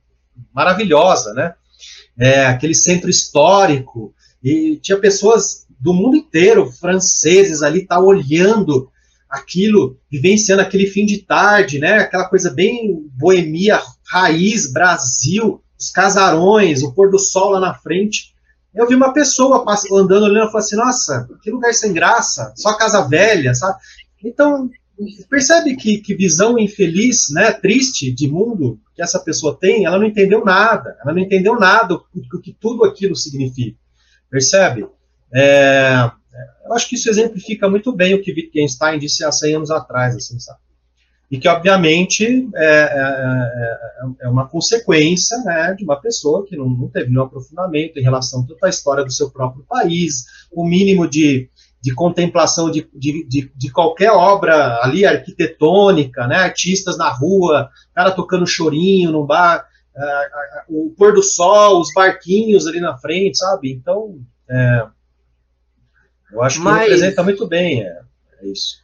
maravilhosa, 0.53 1.33
né? 1.33 1.55
é, 2.19 2.47
aquele 2.47 2.75
centro 2.75 3.09
histórico, 3.09 4.15
e 4.43 4.77
tinha 4.77 4.99
pessoas 4.99 5.67
do 5.79 5.95
mundo 5.95 6.17
inteiro, 6.17 6.71
franceses 6.71 7.63
ali, 7.63 7.87
tá 7.87 7.99
olhando 8.01 8.91
aquilo, 9.33 9.99
vivenciando 10.11 10.61
aquele 10.61 10.87
fim 10.87 11.07
de 11.07 11.19
tarde, 11.19 11.79
né? 11.79 12.01
Aquela 12.01 12.29
coisa 12.29 12.51
bem 12.51 13.09
boemia, 13.15 13.81
raiz, 14.07 14.71
Brasil, 14.71 15.63
os 15.81 15.89
casarões, 15.91 16.83
o 16.83 16.93
pôr 16.93 17.11
do 17.11 17.19
sol 17.19 17.53
lá 17.53 17.61
na 17.61 17.75
frente. 17.75 18.35
Eu 18.75 18.87
vi 18.87 18.95
uma 18.95 19.13
pessoa 19.15 19.65
andando 19.93 20.25
olhando 20.25 20.49
e 20.49 20.53
falei 20.53 20.67
assim, 20.67 20.77
nossa, 20.77 21.29
que 21.43 21.51
lugar 21.51 21.73
sem 21.73 21.95
graça, 21.95 22.53
só 22.57 22.77
casa 22.77 23.09
velha, 23.09 23.55
sabe? 23.55 23.79
Então, 24.23 24.71
percebe 25.31 25.77
que, 25.77 25.99
que 25.99 26.15
visão 26.15 26.59
infeliz, 26.59 27.31
né, 27.31 27.53
triste 27.53 28.13
de 28.13 28.31
mundo 28.31 28.79
que 28.95 29.03
essa 29.03 29.19
pessoa 29.19 29.57
tem, 29.59 29.87
ela 29.87 29.99
não 29.99 30.07
entendeu 30.07 30.45
nada, 30.45 30.97
ela 31.03 31.13
não 31.13 31.21
entendeu 31.21 31.59
nada 31.59 31.95
o 31.95 32.41
que 32.41 32.53
tudo 32.53 32.85
aquilo 32.85 33.17
significa, 33.17 33.79
percebe? 34.31 34.87
É, 35.35 36.11
eu 36.65 36.73
acho 36.73 36.89
que 36.89 36.95
isso 36.95 37.11
exemplifica 37.11 37.69
muito 37.69 37.95
bem 37.95 38.15
o 38.15 38.23
que 38.23 38.33
Wittgenstein 38.33 38.99
disse 38.99 39.25
há 39.25 39.33
100 39.33 39.57
anos 39.57 39.71
atrás, 39.71 40.17
assim, 40.17 40.39
sabe? 40.39 40.59
E 41.31 41.39
que, 41.39 41.49
obviamente, 41.49 42.49
é, 42.55 42.65
é, 42.65 44.23
é, 44.23 44.27
é 44.27 44.29
uma 44.29 44.47
consequência 44.47 45.39
né, 45.45 45.75
de 45.77 45.83
uma 45.83 45.99
pessoa 45.99 46.45
que 46.47 46.55
não, 46.57 46.69
não 46.69 46.89
teve 46.89 47.09
nenhum 47.09 47.23
aprofundamento 47.23 47.97
em 47.97 48.03
relação 48.03 48.47
tanto 48.47 48.63
à 48.65 48.69
história 48.69 49.03
do 49.03 49.11
seu 49.11 49.31
próprio 49.31 49.65
país, 49.67 50.25
o 50.53 50.65
mínimo 50.65 51.09
de 51.09 51.49
de 51.83 51.93
contemplação 51.93 52.71
de, 52.71 52.89
de, 52.95 53.51
de, 53.57 53.73
qualquer 53.73 54.13
obra 54.13 54.79
ali 54.85 55.05
arquitetônica, 55.05 56.29
né? 56.29 56.37
Artistas 56.37 56.97
na 56.97 57.11
rua, 57.11 57.71
cara 57.93 58.13
tocando 58.13 58.47
chorinho 58.47 59.11
no 59.11 59.27
bar, 59.27 59.67
uh, 59.97 60.87
o 60.87 60.95
pôr 60.97 61.13
do 61.13 61.25
sol, 61.25 61.81
os 61.81 61.93
barquinhos 61.93 62.69
ali 62.69 62.79
na 62.79 62.97
frente, 62.97 63.37
sabe? 63.37 63.73
Então, 63.73 64.21
é, 64.49 64.87
eu 66.33 66.43
acho 66.43 66.59
que 66.59 66.65
Mas... 66.65 66.83
representa 66.83 67.23
muito 67.23 67.47
bem 67.47 67.85
é, 67.85 68.01
é 68.41 68.47
isso. 68.47 68.83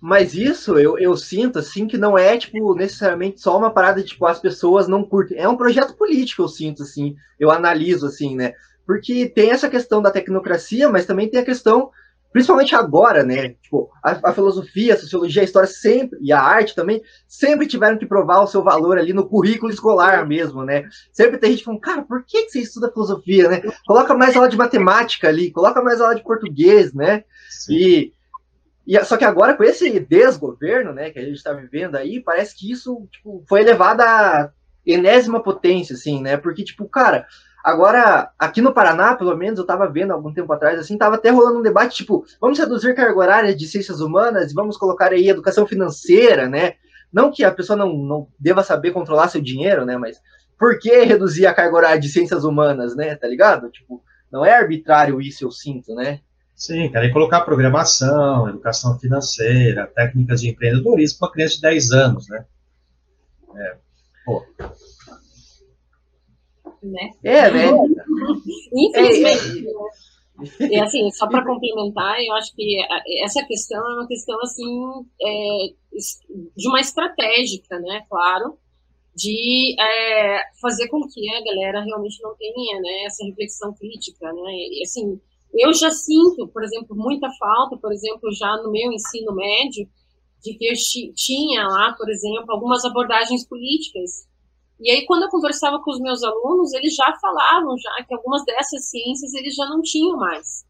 Mas 0.00 0.32
isso 0.32 0.78
eu, 0.78 0.98
eu 0.98 1.14
sinto 1.16 1.58
assim 1.58 1.86
que 1.86 1.98
não 1.98 2.16
é 2.16 2.38
tipo 2.38 2.74
necessariamente 2.74 3.40
só 3.40 3.58
uma 3.58 3.70
parada 3.70 4.00
de 4.00 4.08
tipo 4.08 4.24
as 4.24 4.38
pessoas 4.38 4.88
não 4.88 5.04
curtem. 5.04 5.36
É 5.36 5.46
um 5.46 5.56
projeto 5.56 5.94
político, 5.94 6.42
eu 6.42 6.48
sinto 6.48 6.82
assim. 6.82 7.14
Eu 7.38 7.50
analiso 7.50 8.06
assim, 8.06 8.34
né? 8.34 8.54
Porque 8.86 9.28
tem 9.28 9.50
essa 9.50 9.68
questão 9.68 10.00
da 10.00 10.10
tecnocracia, 10.10 10.88
mas 10.88 11.04
também 11.04 11.28
tem 11.28 11.38
a 11.38 11.44
questão 11.44 11.90
principalmente 12.32 12.74
agora, 12.74 13.24
né? 13.24 13.50
Tipo, 13.60 13.90
a, 14.02 14.30
a, 14.30 14.32
filosofia, 14.32 14.94
a 14.94 14.96
sociologia, 14.96 15.42
a 15.42 15.44
história 15.44 15.68
sempre, 15.68 16.18
e 16.22 16.32
a 16.32 16.40
arte 16.40 16.74
também, 16.74 17.02
sempre 17.26 17.66
tiveram 17.66 17.98
que 17.98 18.06
provar 18.06 18.42
o 18.42 18.46
seu 18.46 18.62
valor 18.62 18.98
ali 18.98 19.12
no 19.12 19.28
currículo 19.28 19.72
escolar 19.72 20.26
mesmo, 20.26 20.64
né? 20.64 20.88
Sempre 21.12 21.38
tem 21.38 21.52
gente 21.52 21.64
falando, 21.64 21.80
cara, 21.80 22.02
por 22.02 22.24
que, 22.24 22.48
você 22.48 22.60
estuda 22.60 22.92
filosofia, 22.92 23.48
né? 23.48 23.62
Coloca 23.86 24.14
mais 24.14 24.36
aula 24.36 24.48
de 24.48 24.56
matemática 24.56 25.28
ali, 25.28 25.50
coloca 25.50 25.82
mais 25.82 26.00
aula 26.00 26.14
de 26.14 26.22
português, 26.22 26.94
né? 26.94 27.24
E, 27.68 28.12
e 28.86 29.04
só 29.04 29.16
que 29.16 29.24
agora, 29.24 29.54
com 29.54 29.64
esse 29.64 29.98
desgoverno, 29.98 30.92
né, 30.92 31.10
que 31.10 31.18
a 31.18 31.24
gente 31.24 31.36
está 31.36 31.52
vivendo 31.52 31.96
aí, 31.96 32.20
parece 32.20 32.56
que 32.56 32.70
isso 32.70 33.08
tipo, 33.10 33.44
foi 33.48 33.60
elevado 33.60 34.02
à 34.02 34.52
enésima 34.86 35.42
potência, 35.42 35.94
assim, 35.94 36.22
né? 36.22 36.36
Porque, 36.36 36.64
tipo, 36.64 36.88
cara, 36.88 37.26
Agora, 37.62 38.30
aqui 38.38 38.62
no 38.62 38.72
Paraná, 38.72 39.14
pelo 39.14 39.36
menos, 39.36 39.58
eu 39.58 39.62
estava 39.62 39.88
vendo 39.88 40.12
algum 40.12 40.32
tempo 40.32 40.52
atrás, 40.52 40.78
assim, 40.78 40.94
estava 40.94 41.16
até 41.16 41.30
rolando 41.30 41.58
um 41.58 41.62
debate, 41.62 41.96
tipo, 41.96 42.24
vamos 42.40 42.58
reduzir 42.58 42.94
carga 42.94 43.18
horária 43.18 43.54
de 43.54 43.66
ciências 43.66 44.00
humanas 44.00 44.50
e 44.50 44.54
vamos 44.54 44.76
colocar 44.76 45.12
aí 45.12 45.28
educação 45.28 45.66
financeira, 45.66 46.48
né? 46.48 46.74
Não 47.12 47.30
que 47.30 47.44
a 47.44 47.52
pessoa 47.52 47.76
não, 47.76 47.92
não 47.92 48.28
deva 48.38 48.62
saber 48.62 48.92
controlar 48.92 49.28
seu 49.28 49.40
dinheiro, 49.40 49.84
né? 49.84 49.96
Mas 49.98 50.20
por 50.58 50.78
que 50.78 51.02
reduzir 51.04 51.46
a 51.46 51.54
carga 51.54 51.76
horária 51.76 52.00
de 52.00 52.08
ciências 52.08 52.44
humanas, 52.44 52.96
né? 52.96 53.14
Tá 53.14 53.26
ligado? 53.26 53.70
Tipo, 53.70 54.02
não 54.30 54.44
é 54.44 54.54
arbitrário 54.54 55.20
isso, 55.20 55.44
eu 55.44 55.50
sinto, 55.50 55.94
né? 55.94 56.20
Sim, 56.54 56.90
querem 56.90 57.12
colocar 57.12 57.40
programação, 57.40 58.48
educação 58.48 58.98
financeira, 58.98 59.86
técnicas 59.86 60.42
de 60.42 60.50
empreendedorismo 60.50 61.18
para 61.18 61.32
criança 61.32 61.54
de 61.54 61.62
10 61.62 61.90
anos, 61.90 62.28
né? 62.28 62.44
É, 63.56 63.76
pô, 64.24 64.44
né? 66.82 67.10
É, 67.22 67.50
né? 67.50 67.66
Infelizmente. 68.72 69.66
É, 69.66 70.64
é. 70.64 70.70
E 70.70 70.80
assim, 70.80 71.10
só 71.10 71.26
para 71.28 71.44
complementar, 71.44 72.16
eu 72.24 72.34
acho 72.34 72.54
que 72.54 72.78
essa 73.22 73.44
questão 73.44 73.78
é 73.78 73.94
uma 73.94 74.06
questão 74.06 74.40
assim 74.40 74.80
é, 75.22 75.66
de 76.56 76.68
uma 76.68 76.80
estratégica, 76.80 77.78
né? 77.78 78.04
Claro, 78.08 78.58
de 79.14 79.76
é, 79.78 80.42
fazer 80.60 80.88
com 80.88 81.06
que 81.08 81.28
a 81.34 81.44
galera 81.44 81.84
realmente 81.84 82.22
não 82.22 82.34
tenha 82.36 82.80
né, 82.80 83.04
essa 83.04 83.24
reflexão 83.24 83.74
crítica, 83.74 84.32
né? 84.32 84.52
E, 84.52 84.82
assim, 84.82 85.20
eu 85.52 85.74
já 85.74 85.90
sinto, 85.90 86.48
por 86.48 86.62
exemplo, 86.62 86.96
muita 86.96 87.28
falta, 87.38 87.76
por 87.76 87.92
exemplo, 87.92 88.32
já 88.32 88.56
no 88.62 88.70
meu 88.70 88.92
ensino 88.92 89.34
médio, 89.34 89.86
de 90.42 90.54
que 90.54 90.66
eu 90.66 90.74
tinha 91.14 91.66
lá, 91.66 91.92
por 91.92 92.08
exemplo, 92.08 92.46
algumas 92.48 92.84
abordagens 92.84 93.46
políticas 93.46 94.26
e 94.80 94.90
aí, 94.90 95.04
quando 95.04 95.24
eu 95.24 95.28
conversava 95.28 95.78
com 95.82 95.90
os 95.90 96.00
meus 96.00 96.22
alunos, 96.22 96.72
eles 96.72 96.94
já 96.94 97.14
falavam 97.20 97.76
já 97.76 98.04
que 98.04 98.14
algumas 98.14 98.44
dessas 98.44 98.88
ciências 98.88 99.34
eles 99.34 99.54
já 99.54 99.66
não 99.66 99.82
tinham 99.82 100.16
mais. 100.16 100.64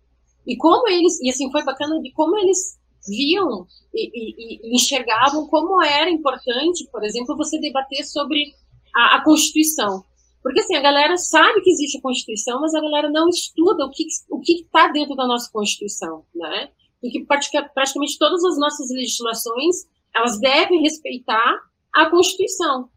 E 0.46 0.56
como 0.56 0.88
eles, 0.88 1.20
e 1.20 1.30
assim, 1.30 1.50
foi 1.52 1.62
bacana 1.62 2.00
de 2.00 2.10
como 2.12 2.36
eles 2.36 2.78
viam 3.06 3.66
e, 3.94 4.10
e, 4.12 4.60
e 4.64 4.74
enxergavam 4.74 5.46
como 5.46 5.80
era 5.82 6.10
importante, 6.10 6.88
por 6.90 7.04
exemplo, 7.04 7.36
você 7.36 7.58
debater 7.60 8.04
sobre 8.04 8.52
a, 8.94 9.16
a, 9.16 9.24
Constituição. 9.24 10.04
Porque 10.42 10.60
assim, 10.60 10.74
a 10.74 10.80
galera 10.80 11.16
sabe 11.16 11.60
que 11.60 11.70
existe 11.70 11.98
a 11.98 12.02
Constituição, 12.02 12.60
mas 12.60 12.74
a 12.74 12.80
galera 12.80 13.10
não 13.10 13.28
estuda 13.28 13.84
o 13.84 13.90
que 13.90 14.04
o 14.28 14.40
está 14.40 14.88
dentro 14.88 15.14
da 15.14 15.26
nossa 15.26 15.50
Constituição, 15.52 16.24
né? 16.34 16.70
E 17.02 17.10
que 17.10 17.24
praticamente 17.24 18.18
todas 18.18 18.44
as 18.44 18.58
nossas 18.58 18.90
legislações 18.90 19.86
elas 20.14 20.40
devem 20.40 20.82
respeitar 20.82 21.60
a 21.94 22.10
Constituição. 22.10 22.88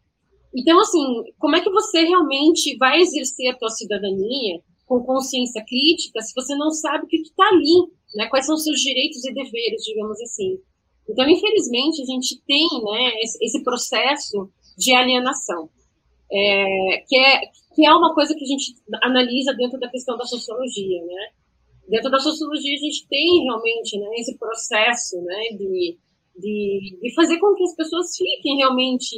Então, 0.56 0.78
assim, 0.80 1.02
como 1.38 1.56
é 1.56 1.60
que 1.60 1.70
você 1.70 2.04
realmente 2.04 2.76
vai 2.76 3.00
exercer 3.00 3.48
a 3.50 3.58
tua 3.58 3.70
cidadania 3.70 4.60
com 4.86 5.02
consciência 5.02 5.64
crítica 5.66 6.20
se 6.20 6.32
você 6.34 6.54
não 6.54 6.70
sabe 6.70 7.04
o 7.04 7.08
que 7.08 7.16
está 7.16 7.46
ali, 7.48 7.90
né? 8.14 8.28
Quais 8.28 8.46
são 8.46 8.54
os 8.54 8.62
seus 8.62 8.80
direitos 8.80 9.24
e 9.24 9.34
deveres, 9.34 9.82
digamos 9.82 10.20
assim. 10.20 10.58
Então, 11.08 11.28
infelizmente, 11.28 12.02
a 12.02 12.04
gente 12.04 12.40
tem 12.46 12.68
né, 12.82 13.12
esse 13.42 13.62
processo 13.62 14.48
de 14.78 14.94
alienação. 14.94 15.68
é, 16.32 17.04
que, 17.06 17.16
é, 17.16 17.40
que 17.74 17.86
é 17.86 17.92
uma 17.92 18.14
coisa 18.14 18.34
que 18.34 18.44
a 18.44 18.46
gente 18.46 18.74
analisa 19.02 19.52
dentro 19.54 19.78
da 19.78 19.90
questão 19.90 20.16
da 20.16 20.24
sociologia, 20.24 21.04
né? 21.04 21.30
Dentro 21.88 22.10
da 22.10 22.18
sociologia 22.18 22.74
a 22.74 22.78
gente 22.78 23.06
tem 23.08 23.44
realmente 23.44 23.98
né, 23.98 24.08
esse 24.16 24.38
processo 24.38 25.20
né, 25.22 25.42
de, 25.58 25.98
de, 26.38 26.98
de 27.02 27.14
fazer 27.14 27.38
com 27.38 27.54
que 27.54 27.62
as 27.62 27.76
pessoas 27.76 28.16
fiquem 28.16 28.56
realmente 28.56 29.16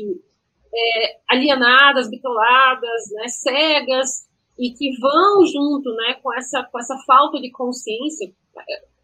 é, 0.76 1.18
alienadas, 1.28 2.10
bitoladas, 2.10 3.10
né, 3.12 3.28
cegas, 3.28 4.26
e 4.58 4.70
que 4.70 4.90
vão 5.00 5.44
junto 5.46 5.92
né, 5.94 6.14
com, 6.22 6.32
essa, 6.34 6.62
com 6.64 6.78
essa 6.78 6.96
falta 7.06 7.40
de 7.40 7.50
consciência. 7.50 8.32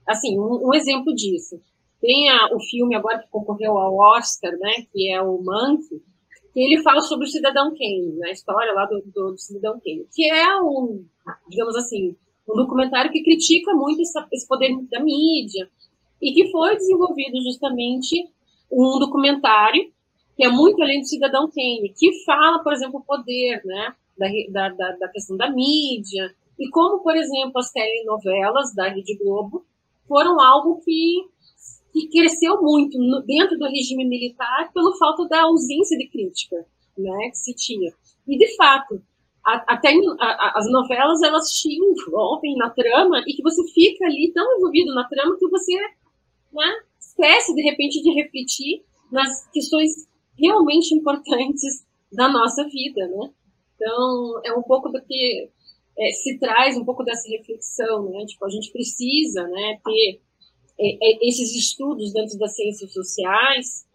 Assim, 0.07 0.39
um, 0.39 0.69
um 0.69 0.75
exemplo 0.75 1.15
disso. 1.15 1.61
Tem 2.01 2.29
a, 2.31 2.55
o 2.55 2.61
filme 2.61 2.95
agora 2.95 3.21
que 3.21 3.31
concorreu 3.31 3.79
ao 3.79 3.97
Oscar, 3.97 4.53
né, 4.59 4.87
que 4.93 5.11
é 5.11 5.21
o 5.23 5.41
Monkey, 5.43 6.03
que 6.53 6.61
ele 6.61 6.83
fala 6.83 7.01
sobre 7.01 7.27
o 7.27 7.31
cidadão 7.31 7.71
Kane, 7.71 8.17
né, 8.19 8.29
a 8.29 8.33
história 8.33 8.73
lá 8.75 8.85
do, 8.87 9.01
do, 9.07 9.33
do 9.33 9.39
cidadão 9.39 9.81
Kane, 9.81 10.07
que 10.13 10.29
é 10.31 10.61
um, 10.61 11.05
digamos 11.49 11.77
assim, 11.77 12.17
um 12.49 12.55
documentário 12.55 13.11
que 13.11 13.23
critica 13.23 13.73
muito 13.73 14.03
essa, 14.03 14.27
esse 14.33 14.47
poder 14.47 14.71
da 14.91 15.01
mídia 15.01 15.71
e 16.21 16.33
que 16.33 16.51
foi 16.51 16.77
desenvolvido 16.77 17.41
justamente 17.43 18.29
um 18.71 18.99
documentário 18.99 19.93
que 20.37 20.45
é 20.45 20.49
muito 20.49 20.83
além 20.83 21.01
do 21.01 21.07
cidadão 21.07 21.49
Kane, 21.49 21.93
que 21.97 22.25
fala, 22.25 22.63
por 22.63 22.73
exemplo, 22.73 23.01
o 23.01 23.05
poder, 23.05 23.63
né, 23.65 23.95
da, 24.51 24.69
da, 24.71 24.93
da 24.93 25.09
questão 25.09 25.37
da 25.37 25.51
mídia 25.51 26.35
e 26.59 26.69
como, 26.71 27.03
por 27.03 27.17
exemplo, 27.17 27.59
as 27.59 27.71
telenovelas 27.71 28.75
da 28.75 28.89
Rede 28.89 29.17
Globo 29.17 29.65
foram 30.07 30.41
algo 30.41 30.81
que 30.85 31.31
que 31.93 32.09
cresceu 32.09 32.61
muito 32.63 32.99
no, 32.99 33.21
dentro 33.21 33.59
do 33.59 33.67
regime 33.67 34.07
militar 34.07 34.73
pelo 34.73 34.97
falta 34.97 35.29
da 35.29 35.43
ausência 35.43 35.97
de 35.99 36.09
crítica, 36.09 36.65
né, 36.97 37.29
que 37.31 37.37
se 37.37 37.55
tinha. 37.55 37.93
E 38.27 38.39
de 38.39 38.57
fato, 38.57 39.03
até 39.45 39.93
as 40.55 40.71
novelas 40.71 41.21
elas 41.23 41.51
te 41.51 41.69
envolvem 41.69 42.57
na 42.57 42.71
trama 42.71 43.23
e 43.27 43.35
que 43.35 43.43
você 43.43 43.63
fica 43.73 44.07
ali 44.07 44.33
tão 44.33 44.57
envolvido 44.57 44.95
na 44.95 45.05
trama 45.05 45.37
que 45.37 45.49
você 45.49 45.75
né, 46.53 46.81
esquece 46.99 47.55
de 47.55 47.63
repente 47.63 48.01
de 48.03 48.11
refletir 48.11 48.83
nas 49.11 49.47
questões 49.51 50.09
realmente 50.43 50.95
importantes 50.95 51.87
da 52.13 52.29
nossa 52.29 52.65
vida, 52.65 53.07
né? 53.07 53.31
Então 53.77 54.41
é 54.45 54.53
um 54.53 54.63
pouco 54.63 54.89
do 54.89 55.01
que 55.03 55.51
é, 55.99 56.11
se 56.11 56.39
traz 56.39 56.77
um 56.77 56.85
pouco 56.85 57.05
dessa 57.05 57.29
reflexão, 57.29 58.11
né? 58.11 58.25
Tipo 58.27 58.45
a 58.45 58.51
gente 58.51 58.71
precisa, 58.71 59.47
né, 59.49 59.79
ter 59.85 60.21
é, 60.79 60.95
é, 61.01 61.29
esses 61.29 61.55
estudos 61.55 62.13
dentro 62.13 62.39
das 62.39 62.55
ciências 62.55 62.93
sociais, 62.93 63.87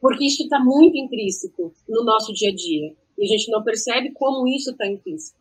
porque 0.00 0.24
isso 0.24 0.44
está 0.44 0.58
muito 0.58 0.96
intrínseco 0.96 1.74
no 1.88 2.04
nosso 2.04 2.32
dia 2.32 2.50
a 2.50 2.54
dia. 2.54 2.96
E 3.18 3.24
a 3.24 3.26
gente 3.26 3.50
não 3.50 3.62
percebe 3.62 4.12
como 4.12 4.48
isso 4.48 4.70
está 4.70 4.86
implícito. 4.86 5.38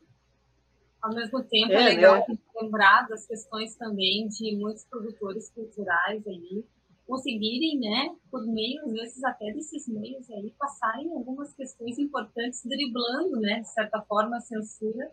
Ao 1.01 1.13
mesmo 1.15 1.41
tempo, 1.43 1.71
é, 1.71 1.75
é 1.75 1.89
legal 1.95 2.25
né? 2.27 2.37
lembrar 2.61 3.07
das 3.07 3.25
questões 3.25 3.75
também 3.75 4.27
de 4.27 4.55
muitos 4.57 4.83
produtores 4.83 5.49
culturais 5.51 6.27
aí 6.27 6.65
conseguirem, 7.09 7.79
né, 7.79 8.15
por 8.29 8.45
meio, 8.45 8.85
às 8.85 8.91
vezes 8.93 9.23
até 9.23 9.51
desses 9.51 9.87
meios 9.87 10.29
aí, 10.29 10.53
passarem 10.59 11.11
algumas 11.11 11.51
questões 11.55 11.97
importantes, 11.97 12.61
driblando, 12.63 13.39
né, 13.41 13.61
de 13.61 13.73
certa 13.73 13.99
forma, 14.03 14.37
a 14.37 14.41
censura, 14.41 15.11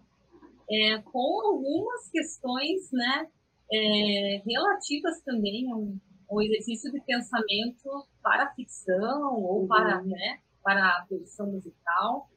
é, 0.70 0.99
com 0.99 1.47
algumas 1.47 2.11
questões, 2.11 2.92
né, 2.92 3.26
é, 3.72 4.42
relativas 4.47 5.22
também 5.22 5.72
ao, 5.72 5.88
ao, 6.30 6.42
exercício 6.42 6.92
de 6.92 7.01
pensamento 7.01 8.07
para 8.22 8.44
a 8.44 8.55
ficção 8.55 9.34
ou 9.34 9.62
uhum. 9.62 9.66
para, 9.66 10.03
né, 10.03 10.40
para 10.62 10.99
a 10.99 11.07
produção 11.07 11.51
musical 11.51 12.28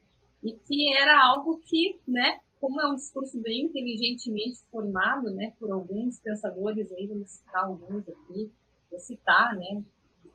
e 0.42 0.52
que 0.54 0.96
era 0.96 1.22
algo 1.22 1.60
que, 1.66 2.00
né, 2.08 2.40
como 2.58 2.80
é 2.80 2.90
um 2.90 2.94
discurso 2.94 3.38
bem 3.42 3.66
inteligentemente 3.66 4.60
formado, 4.70 5.30
né, 5.34 5.52
por 5.58 5.70
alguns 5.70 6.18
pensadores 6.20 6.90
aí, 6.92 7.06
vamos 7.06 7.30
citar 7.30 7.64
alguns 7.64 8.08
aqui, 8.08 8.50
citar, 8.98 9.56
né, 9.56 9.82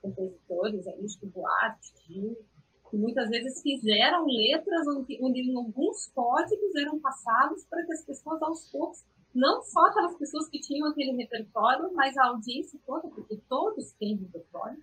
compositores, 0.01 0.85
tipo 1.13 1.27
Duarte, 1.27 1.93
Gil, 2.05 2.37
que 2.89 2.97
muitas 2.97 3.29
vezes 3.29 3.61
fizeram 3.61 4.25
letras 4.25 4.85
onde, 4.87 5.55
alguns 5.55 6.07
códigos 6.13 6.75
eram 6.75 6.99
passados 6.99 7.65
para 7.65 7.85
que 7.85 7.93
as 7.93 8.05
pessoas 8.05 8.41
aos 8.41 8.69
poucos 8.71 9.03
não 9.33 9.61
só 9.63 9.81
aquelas 9.87 10.17
pessoas 10.17 10.47
que 10.47 10.61
tinham 10.61 10.87
aquele 10.87 11.11
repertório, 11.11 11.93
mas 11.93 12.15
a 12.15 12.27
audiência 12.27 12.79
toda, 12.85 13.09
porque 13.09 13.35
todos 13.49 13.91
têm 13.93 14.15
repertório, 14.15 14.81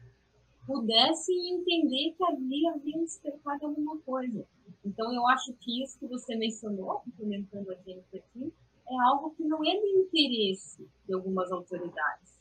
pudesse 0.66 1.32
entender 1.32 2.14
que 2.16 2.24
ali 2.24 2.68
havia 2.68 2.98
um 2.98 3.04
despertar 3.04 3.58
de 3.58 3.64
alguma 3.64 3.98
coisa. 4.00 4.46
Então, 4.84 5.12
eu 5.12 5.26
acho 5.28 5.54
que 5.54 5.82
isso 5.82 5.98
que 5.98 6.06
você 6.06 6.36
mencionou, 6.36 7.00
complementando 7.00 7.70
a 7.70 7.74
gente 7.76 8.14
aqui, 8.14 8.52
é 8.88 9.00
algo 9.06 9.30
que 9.30 9.44
não 9.44 9.64
é 9.64 9.70
de 9.70 9.98
interesse 10.00 10.86
de 11.06 11.14
algumas 11.14 11.50
autoridades. 11.50 12.31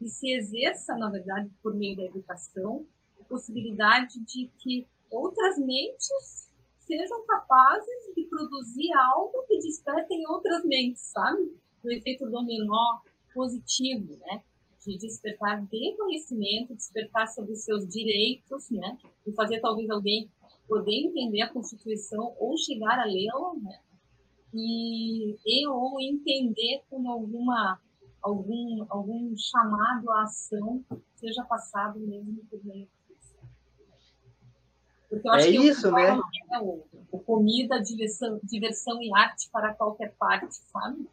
E 0.00 0.08
se 0.08 0.32
exerça, 0.32 0.96
na 0.96 1.10
verdade, 1.10 1.50
por 1.62 1.74
meio 1.74 1.96
da 1.96 2.04
educação, 2.04 2.86
a 3.20 3.24
possibilidade 3.24 4.18
de 4.20 4.50
que 4.58 4.86
outras 5.10 5.58
mentes 5.58 6.50
sejam 6.78 7.24
capazes 7.26 8.14
de 8.16 8.24
produzir 8.24 8.92
algo 8.94 9.44
que 9.46 9.58
desperte 9.58 10.14
em 10.14 10.26
outras 10.26 10.64
mentes, 10.64 11.02
sabe? 11.02 11.54
O 11.84 11.90
efeito 11.90 12.28
dominó 12.30 13.00
positivo, 13.34 14.16
né? 14.18 14.42
De 14.84 14.96
despertar 14.96 15.62
de 15.66 15.94
conhecimento, 15.96 16.74
despertar 16.74 17.28
sobre 17.28 17.52
os 17.52 17.62
seus 17.62 17.86
direitos, 17.86 18.70
né? 18.70 18.98
E 19.26 19.32
fazer 19.32 19.60
talvez 19.60 19.90
alguém 19.90 20.30
poder 20.66 21.06
entender 21.06 21.42
a 21.42 21.52
Constituição 21.52 22.34
ou 22.38 22.56
chegar 22.56 22.98
a 22.98 23.04
lê-la, 23.04 23.54
né? 23.56 23.78
E, 24.54 25.36
e 25.44 25.68
ou 25.68 26.00
entender 26.00 26.82
como 26.88 27.10
alguma 27.10 27.78
algum 28.22 28.86
algum 28.88 29.34
chamado 29.36 30.10
à 30.10 30.22
ação 30.22 30.84
seja 31.16 31.44
passado 31.44 31.98
mesmo 32.00 32.44
por 32.50 32.64
meio 32.64 32.88
porque 35.10 35.28
eu 35.28 35.32
acho 35.32 35.48
é 35.48 35.50
que 35.50 35.56
isso, 35.56 35.90
né? 35.90 36.20
É 36.52 36.58
o, 36.60 36.84
o, 37.10 37.18
comida, 37.18 37.82
diversão, 37.82 38.38
diversão 38.44 39.02
e 39.02 39.12
arte 39.12 39.50
para 39.50 39.74
qualquer 39.74 40.14
parte, 40.16 40.54
sabe? 40.54 41.04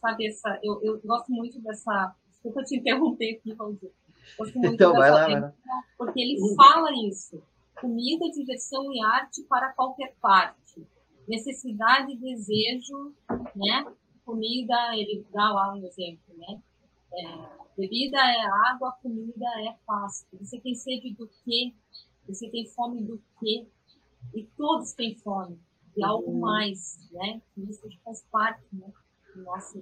Sabe 0.00 0.26
essa, 0.26 0.58
eu, 0.62 0.80
eu 0.82 1.00
gosto 1.04 1.30
muito 1.30 1.60
dessa. 1.60 2.14
Desculpa 2.30 2.64
te 2.64 2.76
interromper 2.76 3.36
aqui, 3.36 3.52
Valdir. 3.52 3.90
Gosto 4.38 4.58
muito 4.58 4.74
então, 4.74 4.94
vai 4.94 5.10
lá, 5.10 5.26
vai 5.26 5.40
lá. 5.40 5.52
Porque 5.98 6.20
ele 6.20 6.38
fala 6.56 6.90
isso. 7.06 7.42
Comida, 7.78 8.30
diversão 8.30 8.90
e 8.90 9.04
arte 9.04 9.42
para 9.42 9.72
qualquer 9.74 10.14
parte. 10.22 10.82
Necessidade 11.28 12.12
e 12.12 12.16
desejo, 12.16 13.12
né? 13.54 13.86
Comida, 14.24 14.96
ele 14.96 15.24
dá 15.32 15.52
lá 15.52 15.74
um 15.74 15.84
exemplo, 15.84 16.36
né? 16.36 16.62
É, 17.12 17.48
bebida 17.76 18.18
é 18.18 18.46
água, 18.70 18.92
comida 19.02 19.46
é 19.60 19.76
pasto. 19.86 20.36
Você 20.38 20.58
tem 20.60 20.74
sede 20.74 21.14
do 21.14 21.28
quê? 21.44 21.72
Você 22.26 22.48
tem 22.50 22.66
fome 22.66 23.02
do 23.02 23.22
quê? 23.38 23.66
E 24.34 24.44
todos 24.56 24.92
têm 24.92 25.14
fome 25.16 25.60
de 25.94 26.02
algo 26.02 26.30
uhum. 26.30 26.40
mais, 26.40 27.08
né? 27.12 27.40
Isso 27.56 27.86
faz 28.04 28.24
parte 28.30 28.64
né, 28.72 28.90
do 29.34 29.42
nosso 29.42 29.78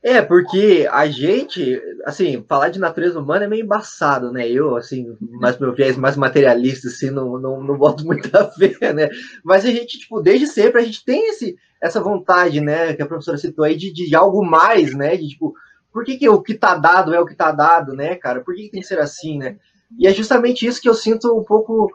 É, 0.00 0.22
porque 0.22 0.88
a 0.92 1.08
gente, 1.08 1.82
assim, 2.04 2.44
falar 2.48 2.68
de 2.68 2.78
natureza 2.78 3.18
humana 3.18 3.46
é 3.46 3.48
meio 3.48 3.64
embaçado, 3.64 4.30
né? 4.30 4.48
Eu, 4.48 4.76
assim, 4.76 5.16
mais 5.20 5.58
meu 5.58 5.74
viés 5.74 5.96
mais 5.96 6.16
materialista, 6.16 6.86
assim, 6.86 7.10
não, 7.10 7.36
não, 7.38 7.60
não 7.62 7.76
boto 7.76 8.06
muita 8.06 8.48
fé, 8.52 8.92
né? 8.92 9.08
Mas 9.44 9.64
a 9.64 9.70
gente, 9.70 9.98
tipo, 9.98 10.20
desde 10.20 10.46
sempre 10.46 10.80
a 10.80 10.84
gente 10.84 11.04
tem 11.04 11.30
esse, 11.30 11.56
essa 11.82 12.00
vontade, 12.00 12.60
né, 12.60 12.94
que 12.94 13.02
a 13.02 13.06
professora 13.06 13.38
citou 13.38 13.64
aí, 13.64 13.76
de, 13.76 13.92
de 13.92 14.14
algo 14.14 14.44
mais, 14.44 14.94
né? 14.94 15.16
De, 15.16 15.28
tipo, 15.28 15.52
por 15.92 16.04
que, 16.04 16.16
que 16.16 16.28
o 16.28 16.40
que 16.40 16.54
tá 16.54 16.76
dado 16.76 17.12
é 17.12 17.20
o 17.20 17.26
que 17.26 17.34
tá 17.34 17.50
dado, 17.50 17.92
né, 17.92 18.14
cara? 18.14 18.40
Por 18.40 18.54
que, 18.54 18.64
que 18.64 18.70
tem 18.70 18.80
que 18.80 18.86
ser 18.86 19.00
assim, 19.00 19.36
né? 19.36 19.56
E 19.98 20.06
é 20.06 20.12
justamente 20.12 20.64
isso 20.64 20.80
que 20.80 20.88
eu 20.88 20.94
sinto 20.94 21.36
um 21.36 21.42
pouco 21.42 21.90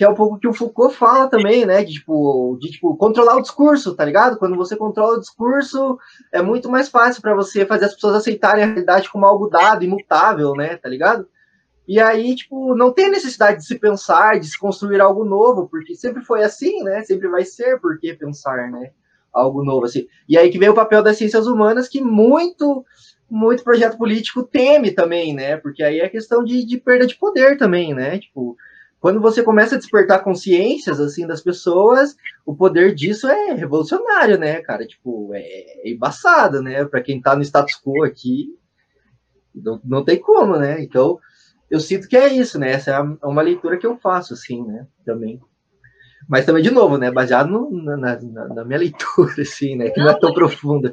que 0.00 0.04
é 0.04 0.08
um 0.08 0.14
pouco 0.14 0.38
que 0.38 0.48
o 0.48 0.52
Foucault 0.54 0.96
fala 0.96 1.28
também, 1.28 1.66
né? 1.66 1.84
De 1.84 1.92
tipo, 1.92 2.56
de 2.58 2.70
tipo 2.70 2.96
controlar 2.96 3.36
o 3.36 3.42
discurso, 3.42 3.94
tá 3.94 4.02
ligado? 4.02 4.38
Quando 4.38 4.56
você 4.56 4.74
controla 4.74 5.18
o 5.18 5.20
discurso, 5.20 5.98
é 6.32 6.40
muito 6.40 6.70
mais 6.70 6.88
fácil 6.88 7.20
para 7.20 7.34
você 7.34 7.66
fazer 7.66 7.84
as 7.84 7.92
pessoas 7.92 8.14
aceitarem 8.14 8.64
a 8.64 8.66
realidade 8.66 9.10
como 9.10 9.26
algo 9.26 9.50
dado, 9.50 9.84
imutável, 9.84 10.54
né? 10.54 10.78
Tá 10.78 10.88
ligado? 10.88 11.28
E 11.86 12.00
aí, 12.00 12.34
tipo, 12.34 12.74
não 12.74 12.94
tem 12.94 13.10
necessidade 13.10 13.58
de 13.58 13.66
se 13.66 13.78
pensar, 13.78 14.40
de 14.40 14.46
se 14.46 14.58
construir 14.58 15.02
algo 15.02 15.22
novo, 15.22 15.68
porque 15.68 15.94
sempre 15.94 16.24
foi 16.24 16.42
assim, 16.42 16.82
né? 16.82 17.02
Sempre 17.02 17.28
vai 17.28 17.44
ser, 17.44 17.78
por 17.78 17.98
que 17.98 18.14
pensar, 18.14 18.70
né? 18.70 18.92
Algo 19.30 19.62
novo 19.62 19.84
assim. 19.84 20.06
E 20.26 20.38
aí 20.38 20.48
que 20.48 20.58
vem 20.58 20.70
o 20.70 20.74
papel 20.74 21.02
das 21.02 21.18
ciências 21.18 21.46
humanas, 21.46 21.90
que 21.90 22.00
muito 22.00 22.86
muito 23.30 23.62
projeto 23.62 23.98
político 23.98 24.44
teme 24.44 24.92
também, 24.92 25.34
né? 25.34 25.58
Porque 25.58 25.82
aí 25.82 26.00
é 26.00 26.08
questão 26.08 26.42
de, 26.42 26.64
de 26.64 26.78
perda 26.78 27.06
de 27.06 27.16
poder 27.16 27.58
também, 27.58 27.92
né? 27.92 28.18
Tipo, 28.18 28.56
quando 29.00 29.20
você 29.20 29.42
começa 29.42 29.74
a 29.74 29.78
despertar 29.78 30.22
consciências 30.22 31.00
assim 31.00 31.26
das 31.26 31.40
pessoas, 31.40 32.14
o 32.44 32.54
poder 32.54 32.94
disso 32.94 33.26
é 33.28 33.54
revolucionário, 33.54 34.38
né, 34.38 34.60
cara? 34.60 34.86
Tipo, 34.86 35.30
é, 35.34 35.40
é 35.40 35.90
embaçado, 35.90 36.62
né? 36.62 36.84
Para 36.84 37.00
quem 37.00 37.20
tá 37.20 37.34
no 37.34 37.42
status 37.42 37.80
quo 37.82 38.04
aqui, 38.04 38.54
não, 39.54 39.80
não 39.82 40.04
tem 40.04 40.20
como, 40.20 40.56
né? 40.56 40.82
Então, 40.82 41.18
eu 41.70 41.80
sinto 41.80 42.08
que 42.08 42.16
é 42.16 42.28
isso, 42.28 42.58
né? 42.58 42.72
Essa 42.72 42.90
é 42.90 43.26
uma 43.26 43.42
leitura 43.42 43.78
que 43.78 43.86
eu 43.86 43.96
faço, 43.96 44.34
assim, 44.34 44.62
né? 44.66 44.86
Também. 45.04 45.40
Mas 46.28 46.44
também, 46.44 46.62
de 46.62 46.70
novo, 46.70 46.98
né? 46.98 47.10
Baseado 47.10 47.48
no, 47.48 47.70
na, 47.70 47.96
na, 47.96 48.48
na, 48.48 48.64
minha 48.64 48.78
leitura, 48.80 49.40
assim, 49.40 49.76
né? 49.76 49.88
Que 49.90 50.00
não 50.00 50.10
é 50.10 50.18
tão 50.18 50.34
profunda. 50.34 50.92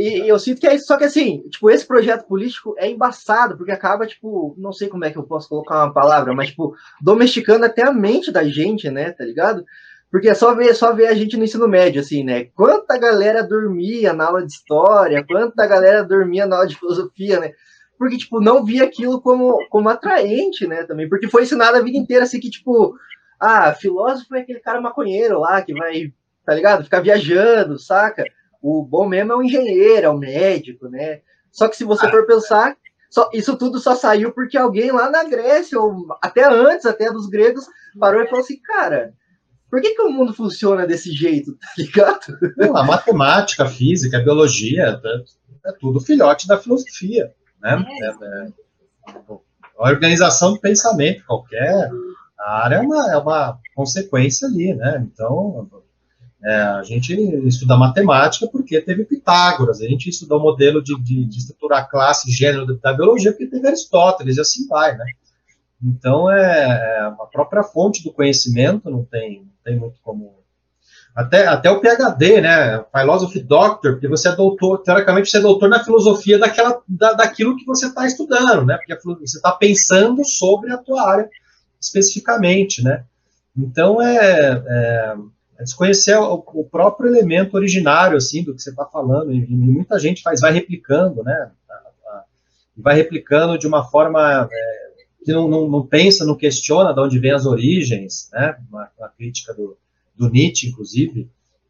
E, 0.00 0.26
eu 0.26 0.38
sinto 0.38 0.62
que 0.62 0.66
é 0.66 0.74
isso. 0.74 0.86
Só 0.86 0.96
que, 0.96 1.04
assim, 1.04 1.46
tipo, 1.50 1.70
esse 1.70 1.86
projeto 1.86 2.26
político 2.26 2.74
é 2.78 2.88
embaçado, 2.88 3.54
porque 3.58 3.70
acaba, 3.70 4.06
tipo, 4.06 4.54
não 4.56 4.72
sei 4.72 4.88
como 4.88 5.04
é 5.04 5.10
que 5.10 5.18
eu 5.18 5.24
posso 5.24 5.46
colocar 5.46 5.84
uma 5.84 5.92
palavra, 5.92 6.34
mas, 6.34 6.48
tipo, 6.48 6.74
domesticando 7.02 7.66
até 7.66 7.86
a 7.86 7.92
mente 7.92 8.32
da 8.32 8.42
gente, 8.44 8.90
né? 8.90 9.12
Tá 9.12 9.24
ligado? 9.24 9.62
Porque 10.10 10.30
é 10.30 10.34
só 10.34 10.54
ver, 10.54 10.74
só 10.74 10.94
ver 10.94 11.08
a 11.08 11.14
gente 11.14 11.36
no 11.36 11.44
ensino 11.44 11.68
médio, 11.68 12.00
assim, 12.00 12.24
né? 12.24 12.46
Quanta 12.56 12.96
galera 12.96 13.42
dormia 13.42 14.14
na 14.14 14.24
aula 14.24 14.44
de 14.44 14.50
história, 14.50 15.22
quanta 15.22 15.66
galera 15.66 16.02
dormia 16.02 16.46
na 16.46 16.56
aula 16.56 16.66
de 16.66 16.78
filosofia, 16.78 17.38
né? 17.38 17.52
Porque, 17.98 18.16
tipo, 18.16 18.40
não 18.40 18.64
via 18.64 18.84
aquilo 18.84 19.20
como, 19.20 19.58
como 19.68 19.90
atraente, 19.90 20.66
né? 20.66 20.84
Também, 20.84 21.10
porque 21.10 21.28
foi 21.28 21.42
ensinado 21.42 21.76
a 21.76 21.82
vida 21.82 21.98
inteira, 21.98 22.24
assim, 22.24 22.40
que, 22.40 22.48
tipo, 22.48 22.94
ah, 23.38 23.74
filósofo 23.74 24.34
é 24.34 24.40
aquele 24.40 24.60
cara 24.60 24.80
maconheiro 24.80 25.40
lá 25.40 25.60
que 25.60 25.74
vai, 25.74 26.10
tá 26.46 26.54
ligado? 26.54 26.84
Ficar 26.84 27.00
viajando, 27.00 27.78
saca? 27.78 28.24
O 28.60 28.82
bom 28.82 29.08
mesmo 29.08 29.32
é 29.32 29.36
o 29.36 29.42
engenheiro, 29.42 30.06
é 30.06 30.10
o 30.10 30.18
médico, 30.18 30.88
né? 30.88 31.20
Só 31.50 31.68
que 31.68 31.76
se 31.76 31.84
você 31.84 32.08
for 32.10 32.26
pensar, 32.26 32.76
só, 33.10 33.28
isso 33.32 33.56
tudo 33.56 33.78
só 33.78 33.94
saiu 33.94 34.32
porque 34.32 34.56
alguém 34.56 34.92
lá 34.92 35.10
na 35.10 35.24
Grécia, 35.24 35.80
ou 35.80 36.06
até 36.22 36.44
antes, 36.44 36.86
até 36.86 37.10
dos 37.10 37.26
gregos, 37.26 37.66
parou 37.98 38.22
e 38.22 38.26
falou 38.26 38.40
assim, 38.40 38.60
cara 38.60 39.14
por 39.70 39.80
que, 39.80 39.94
que 39.94 40.02
o 40.02 40.10
mundo 40.10 40.34
funciona 40.34 40.86
desse 40.86 41.12
jeito, 41.12 41.56
tá 41.56 41.68
ligado? 41.78 42.38
Não, 42.56 42.76
a 42.76 42.84
matemática, 42.84 43.62
a 43.62 43.68
física, 43.68 44.18
a 44.18 44.22
biologia, 44.22 45.00
é, 45.04 45.70
é 45.70 45.72
tudo 45.78 46.00
filhote 46.00 46.48
da 46.48 46.58
filosofia, 46.58 47.32
né? 47.62 47.84
É, 48.02 48.06
é, 48.06 48.46
é 48.46 49.40
a 49.78 49.88
organização 49.88 50.52
do 50.52 50.60
pensamento, 50.60 51.24
qualquer 51.24 51.90
área 52.38 52.76
é 52.76 52.80
uma, 52.80 53.12
é 53.12 53.16
uma 53.16 53.58
consequência 53.74 54.46
ali, 54.46 54.74
né? 54.74 55.06
Então, 55.10 55.70
é, 56.42 56.54
a 56.54 56.82
gente 56.82 57.12
estuda 57.46 57.76
matemática 57.76 58.46
porque 58.46 58.80
teve 58.80 59.04
Pitágoras, 59.04 59.80
a 59.80 59.86
gente 59.86 60.08
estuda 60.08 60.36
o 60.36 60.40
modelo 60.40 60.82
de, 60.82 60.98
de, 61.02 61.24
de 61.24 61.38
estruturar 61.38 61.88
classe, 61.88 62.30
gênero 62.30 62.66
da 62.78 62.92
biologia 62.94 63.32
porque 63.32 63.46
teve 63.46 63.66
Aristóteles, 63.66 64.36
e 64.36 64.40
assim 64.40 64.66
vai, 64.66 64.96
né? 64.96 65.04
Então, 65.82 66.30
é, 66.30 66.40
é 66.42 67.00
a 67.00 67.26
própria 67.32 67.62
fonte 67.62 68.04
do 68.04 68.12
conhecimento 68.12 68.90
não 68.90 69.04
tem, 69.04 69.50
tem 69.64 69.78
muito 69.78 69.98
como. 70.02 70.38
Até, 71.14 71.46
até 71.46 71.70
o 71.70 71.80
PhD, 71.80 72.40
né? 72.40 72.84
Philosophy 72.92 73.40
Doctor, 73.40 73.92
porque 73.92 74.08
você 74.08 74.28
é 74.28 74.36
doutor, 74.36 74.78
teoricamente 74.78 75.30
você 75.30 75.38
é 75.38 75.40
doutor 75.40 75.68
na 75.68 75.82
filosofia 75.82 76.38
daquela, 76.38 76.80
da, 76.86 77.14
daquilo 77.14 77.56
que 77.56 77.64
você 77.64 77.86
está 77.86 78.06
estudando, 78.06 78.64
né? 78.64 78.76
Porque 78.76 78.96
você 79.02 79.38
está 79.38 79.52
pensando 79.52 80.24
sobre 80.24 80.72
a 80.72 80.78
tua 80.78 81.10
área 81.10 81.28
especificamente, 81.80 82.82
né? 82.84 83.04
Então 83.56 84.00
é, 84.00 84.62
é, 84.66 85.16
é 85.60 85.64
desconhecer 85.64 86.16
o, 86.16 86.42
o, 86.54 86.64
próprio 86.64 87.14
elemento 87.14 87.54
originário, 87.54 88.16
assim, 88.16 88.42
do 88.42 88.54
que 88.54 88.62
você 88.62 88.70
está 88.70 88.86
falando, 88.86 89.30
e, 89.30 89.44
e, 89.44 89.54
muita 89.54 89.98
gente 89.98 90.22
faz, 90.22 90.40
vai 90.40 90.52
replicando, 90.52 91.22
né? 91.22 91.50
Vai 92.76 92.96
replicando 92.96 93.58
de 93.58 93.66
uma 93.66 93.84
forma 93.84 94.48
é, 94.50 95.04
que 95.22 95.32
não, 95.32 95.46
não, 95.46 95.68
não, 95.68 95.86
pensa, 95.86 96.24
não 96.24 96.34
questiona 96.34 96.94
de 96.94 97.00
onde 97.00 97.18
vêm 97.18 97.32
as 97.32 97.44
origens, 97.44 98.30
né? 98.32 98.56
Uma, 98.70 98.88
uma 98.98 99.08
crítica 99.10 99.52
do, 99.52 99.76
do, 100.16 100.30
Nietzsche, 100.30 100.68
inclusive, 100.68 101.28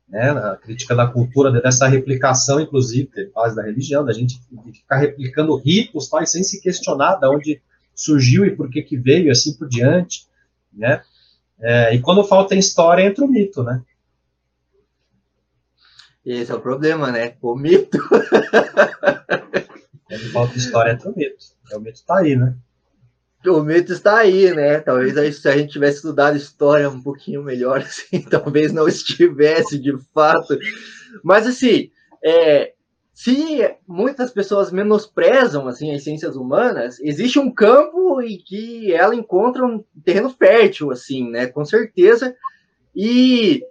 né? 0.08 0.30
A 0.30 0.56
crítica 0.56 0.94
da 0.94 1.08
cultura, 1.08 1.50
dessa 1.60 1.88
replicação, 1.88 2.60
inclusive, 2.60 3.08
que 3.08 3.20
ele 3.20 3.30
faz 3.30 3.56
da 3.56 3.62
religião, 3.64 4.04
da 4.04 4.12
gente 4.12 4.40
ficar 4.72 4.98
replicando 4.98 5.56
ritos, 5.56 6.08
tal, 6.08 6.24
sem 6.24 6.44
se 6.44 6.60
questionar 6.60 7.16
de 7.16 7.26
onde 7.26 7.60
surgiu 7.92 8.44
e 8.44 8.54
por 8.54 8.70
que 8.70 8.82
que 8.82 8.96
veio, 8.96 9.26
e 9.26 9.30
assim 9.30 9.52
por 9.54 9.68
diante, 9.68 10.26
né? 10.72 11.02
É, 11.62 11.94
e 11.94 12.00
quando 12.00 12.24
falta 12.24 12.54
história, 12.54 13.02
entra 13.02 13.24
o 13.24 13.28
mito, 13.28 13.62
né? 13.62 13.82
Esse 16.24 16.52
é 16.52 16.54
o 16.54 16.60
problema, 16.60 17.10
né? 17.10 17.34
O 17.40 17.54
mito. 17.54 17.98
quando 20.08 20.32
falta 20.32 20.56
história, 20.56 20.92
entra 20.92 21.10
o 21.10 21.16
mito. 21.16 21.44
O 21.72 21.80
mito 21.80 21.98
está 21.98 22.18
aí, 22.18 22.36
né? 22.36 22.54
o 23.46 23.62
mito 23.62 23.92
está 23.92 24.18
aí, 24.18 24.52
né? 24.54 24.80
Talvez 24.80 25.36
se 25.36 25.48
a 25.48 25.56
gente 25.56 25.72
tivesse 25.72 25.96
estudado 25.96 26.36
história 26.36 26.90
um 26.90 27.00
pouquinho 27.00 27.42
melhor, 27.42 27.78
assim, 27.86 28.20
talvez 28.22 28.72
não 28.72 28.86
estivesse 28.86 29.78
de 29.78 29.96
fato. 30.12 30.58
Mas 31.22 31.46
assim, 31.46 31.90
é, 32.22 32.74
se 33.12 33.76
muitas 33.86 34.30
pessoas 34.30 34.72
menosprezam 34.72 35.68
assim 35.68 35.94
as 35.94 36.04
ciências 36.04 36.36
humanas, 36.36 36.98
existe 37.00 37.38
um 37.38 37.52
campo 37.52 38.20
em 38.22 38.38
que 38.38 38.92
ela 38.92 39.14
encontra 39.14 39.64
um 39.64 39.84
terreno 40.04 40.30
fértil, 40.30 40.90
assim, 40.90 41.30
né? 41.30 41.46
Com 41.46 41.64
certeza. 41.64 42.34
E 42.94 43.62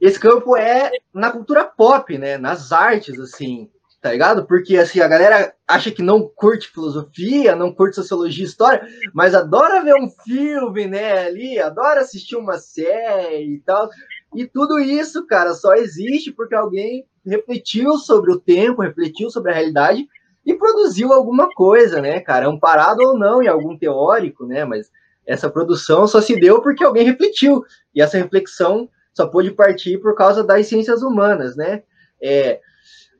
esse 0.00 0.18
campo 0.18 0.56
é 0.56 0.90
na 1.12 1.30
cultura 1.30 1.64
pop, 1.64 2.16
né? 2.16 2.38
Nas 2.38 2.72
artes, 2.72 3.18
assim 3.18 3.68
tá 4.04 4.12
ligado? 4.12 4.46
Porque 4.46 4.76
assim, 4.76 5.00
a 5.00 5.08
galera 5.08 5.54
acha 5.66 5.90
que 5.90 6.02
não 6.02 6.28
curte 6.28 6.68
filosofia, 6.68 7.56
não 7.56 7.72
curte 7.72 7.96
sociologia 7.96 8.44
história, 8.44 8.86
mas 9.14 9.34
adora 9.34 9.82
ver 9.82 9.94
um 9.94 10.10
filme, 10.10 10.86
né, 10.86 11.24
ali, 11.24 11.58
adora 11.58 12.02
assistir 12.02 12.36
uma 12.36 12.58
série 12.58 13.54
e 13.54 13.60
tal. 13.60 13.88
E 14.34 14.46
tudo 14.46 14.78
isso, 14.78 15.26
cara, 15.26 15.54
só 15.54 15.72
existe 15.72 16.30
porque 16.32 16.54
alguém 16.54 17.06
refletiu 17.26 17.96
sobre 17.98 18.32
o 18.32 18.40
tempo, 18.40 18.82
refletiu 18.82 19.30
sobre 19.30 19.50
a 19.50 19.54
realidade 19.54 20.06
e 20.44 20.54
produziu 20.54 21.12
alguma 21.12 21.48
coisa, 21.54 22.00
né, 22.00 22.20
cara? 22.20 22.48
Amparado 22.48 23.00
ou 23.00 23.18
não 23.18 23.42
em 23.42 23.48
algum 23.48 23.76
teórico, 23.76 24.46
né? 24.46 24.64
Mas 24.64 24.90
essa 25.26 25.48
produção 25.48 26.06
só 26.06 26.20
se 26.20 26.38
deu 26.38 26.60
porque 26.60 26.84
alguém 26.84 27.04
refletiu. 27.04 27.64
E 27.94 28.02
essa 28.02 28.18
reflexão 28.18 28.88
só 29.12 29.26
pôde 29.26 29.50
partir 29.52 29.98
por 29.98 30.14
causa 30.14 30.44
das 30.44 30.66
ciências 30.66 31.02
humanas, 31.02 31.56
né? 31.56 31.82
É, 32.20 32.60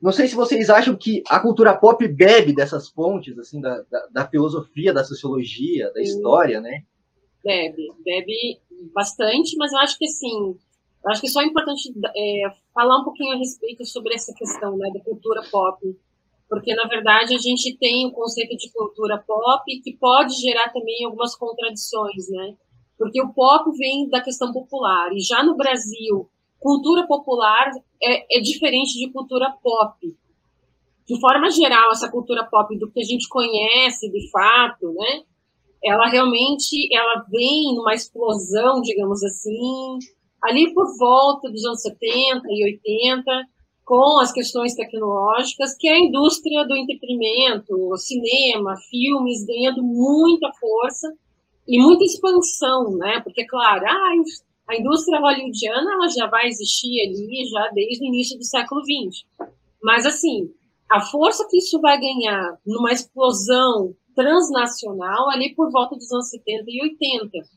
não 0.01 0.11
sei 0.11 0.27
se 0.27 0.35
vocês 0.35 0.69
acham 0.69 0.95
que 0.95 1.23
a 1.27 1.39
cultura 1.39 1.75
pop 1.75 2.07
bebe 2.07 2.53
dessas 2.53 2.89
fontes, 2.89 3.37
assim, 3.39 3.59
da, 3.59 3.81
da, 3.89 4.07
da 4.11 4.27
filosofia, 4.27 4.93
da 4.93 5.03
sociologia, 5.03 5.91
da 5.93 6.01
história, 6.01 6.61
né? 6.61 6.83
Bebe, 7.43 7.87
bebe 8.03 8.59
bastante, 8.93 9.55
mas 9.57 9.71
eu 9.71 9.79
acho 9.79 9.97
que, 9.97 10.05
assim, 10.05 10.57
eu 11.05 11.11
acho 11.11 11.21
que 11.21 11.29
só 11.29 11.41
é 11.41 11.45
importante 11.45 11.93
é, 12.17 12.49
falar 12.73 12.99
um 12.99 13.03
pouquinho 13.03 13.35
a 13.35 13.37
respeito 13.37 13.85
sobre 13.85 14.15
essa 14.15 14.33
questão, 14.33 14.75
né, 14.75 14.89
da 14.91 14.99
cultura 15.01 15.43
pop, 15.51 15.79
porque, 16.49 16.73
na 16.73 16.87
verdade, 16.87 17.35
a 17.35 17.37
gente 17.37 17.77
tem 17.77 18.05
o 18.05 18.09
um 18.09 18.11
conceito 18.11 18.57
de 18.57 18.71
cultura 18.71 19.23
pop 19.25 19.63
que 19.81 19.95
pode 19.97 20.33
gerar 20.41 20.69
também 20.73 21.05
algumas 21.05 21.35
contradições, 21.35 22.29
né? 22.29 22.55
Porque 22.97 23.21
o 23.21 23.33
pop 23.33 23.69
vem 23.77 24.09
da 24.09 24.21
questão 24.21 24.51
popular, 24.51 25.11
e 25.13 25.19
já 25.19 25.43
no 25.43 25.55
Brasil, 25.55 26.29
cultura 26.59 27.05
popular 27.05 27.69
é, 28.01 28.37
é 28.37 28.41
diferente 28.41 28.97
de 28.97 29.11
cultura 29.11 29.51
pop. 29.61 30.15
De 31.07 31.19
forma 31.19 31.51
geral, 31.51 31.91
essa 31.91 32.09
cultura 32.09 32.43
pop 32.43 32.77
do 32.79 32.89
que 32.89 32.99
a 32.99 33.03
gente 33.05 33.29
conhece 33.29 34.09
de 34.09 34.29
fato, 34.31 34.91
né? 34.93 35.23
Ela 35.83 36.07
realmente 36.07 36.87
ela 36.91 37.23
vem 37.29 37.75
numa 37.75 37.93
explosão, 37.93 38.81
digamos 38.81 39.23
assim, 39.23 39.99
ali 40.47 40.73
por 40.73 40.85
volta 40.97 41.49
dos 41.49 41.65
anos 41.65 41.81
70 41.81 42.41
e 42.49 42.63
80, 42.65 43.23
com 43.83 44.19
as 44.19 44.31
questões 44.31 44.73
tecnológicas, 44.73 45.75
que 45.77 45.87
a 45.87 45.99
indústria 45.99 46.65
do 46.65 46.75
entretenimento, 46.75 47.95
cinema, 47.97 48.75
filmes, 48.89 49.45
ganhando 49.45 49.83
muita 49.83 50.51
força 50.59 51.13
e 51.67 51.79
muita 51.79 52.03
expansão, 52.03 52.97
né? 52.97 53.21
Porque, 53.21 53.45
claro, 53.45 53.85
ah, 53.85 54.11
a 54.67 54.75
indústria 54.75 55.19
hollywoodiana 55.19 55.93
ela 55.93 56.07
já 56.07 56.27
vai 56.27 56.47
existir 56.47 56.99
ali 57.01 57.45
já 57.49 57.69
desde 57.69 58.03
o 58.03 58.07
início 58.07 58.37
do 58.37 58.43
século 58.43 58.81
XX. 58.81 59.25
Mas, 59.81 60.05
assim, 60.05 60.51
a 60.89 61.01
força 61.01 61.47
que 61.49 61.57
isso 61.57 61.79
vai 61.79 61.99
ganhar 61.99 62.57
numa 62.65 62.91
explosão 62.91 63.95
transnacional 64.15 65.29
ali 65.29 65.53
por 65.53 65.71
volta 65.71 65.95
dos 65.95 66.11
anos 66.11 66.29
70 66.29 66.63
e 66.67 66.81
80. 66.81 67.47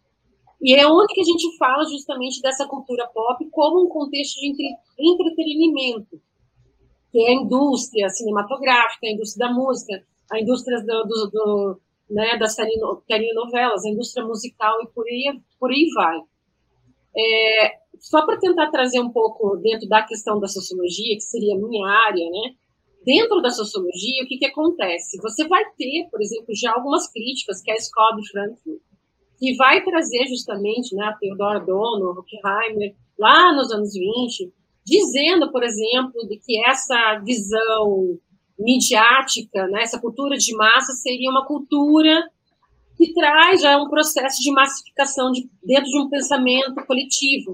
E 0.61 0.75
é 0.75 0.87
onde 0.87 1.15
que 1.15 1.21
a 1.21 1.25
gente 1.25 1.57
fala 1.57 1.85
justamente 1.85 2.41
dessa 2.41 2.67
cultura 2.67 3.07
pop 3.09 3.49
como 3.51 3.85
um 3.85 3.89
contexto 3.89 4.41
de 4.41 4.49
entre, 4.49 4.77
entretenimento, 4.99 6.21
que 7.13 7.21
é 7.21 7.31
a 7.31 7.35
indústria 7.35 8.09
cinematográfica, 8.09 9.07
a 9.07 9.13
indústria 9.13 9.47
da 9.47 9.55
música, 9.55 10.05
a 10.31 10.41
indústria 10.41 10.81
do, 10.81 11.05
do, 11.05 11.31
do 11.31 11.81
né, 12.11 12.37
das 12.39 12.57
telenovelas, 13.07 13.85
a 13.85 13.91
indústria 13.91 14.27
musical 14.27 14.83
e 14.83 14.89
por 14.89 15.07
aí, 15.07 15.41
por 15.61 15.71
aí 15.71 15.87
vai. 15.95 16.19
É, 17.17 17.79
só 18.01 18.25
para 18.25 18.39
tentar 18.39 18.71
trazer 18.71 19.01
um 19.01 19.11
pouco 19.11 19.57
dentro 19.57 19.89
da 19.89 20.03
questão 20.03 20.41
da 20.41 20.47
sociologia, 20.49 21.15
que 21.15 21.21
seria 21.21 21.55
a 21.55 21.59
minha 21.59 21.87
área, 21.87 22.31
né? 22.31 22.55
Dentro 23.05 23.41
da 23.41 23.51
sociologia, 23.51 24.25
o 24.25 24.27
que, 24.27 24.39
que 24.39 24.47
acontece? 24.47 25.19
Você 25.23 25.47
vai 25.47 25.65
ter, 25.77 26.09
por 26.11 26.21
exemplo, 26.21 26.55
já 26.55 26.73
algumas 26.73 27.11
críticas 27.11 27.63
que 27.63 27.71
a 27.71 27.77
escola 27.77 28.17
de 28.17 28.31
Frankfurt, 28.31 28.81
que 29.39 29.57
vai 29.57 29.83
trazer 29.85 30.27
justamente, 30.27 30.95
né, 30.95 31.15
Theodor 31.21 31.57
Adorno, 31.57 32.11
Horkheimer, 32.11 32.95
lá 33.19 33.53
nos 33.55 33.71
anos 33.73 33.93
20, 33.93 34.53
dizendo, 34.85 35.51
por 35.53 35.63
exemplo, 35.63 36.27
de 36.29 36.39
que 36.39 36.65
essa 36.67 37.21
visão 37.25 38.19
midiática, 38.59 39.69
né, 39.69 39.83
essa 39.83 40.01
cultura 40.01 40.37
de 40.37 40.55
massa 40.57 40.93
seria 40.95 41.31
uma 41.31 41.47
cultura 41.47 42.29
que 42.97 43.13
traz 43.15 43.61
já 43.63 43.81
um 43.81 43.89
processo 43.89 44.43
de 44.43 44.51
massificação 44.51 45.31
de, 45.31 45.49
dentro 45.63 45.89
de 45.89 46.01
um 46.01 46.11
pensamento 46.11 46.85
coletivo. 46.85 47.53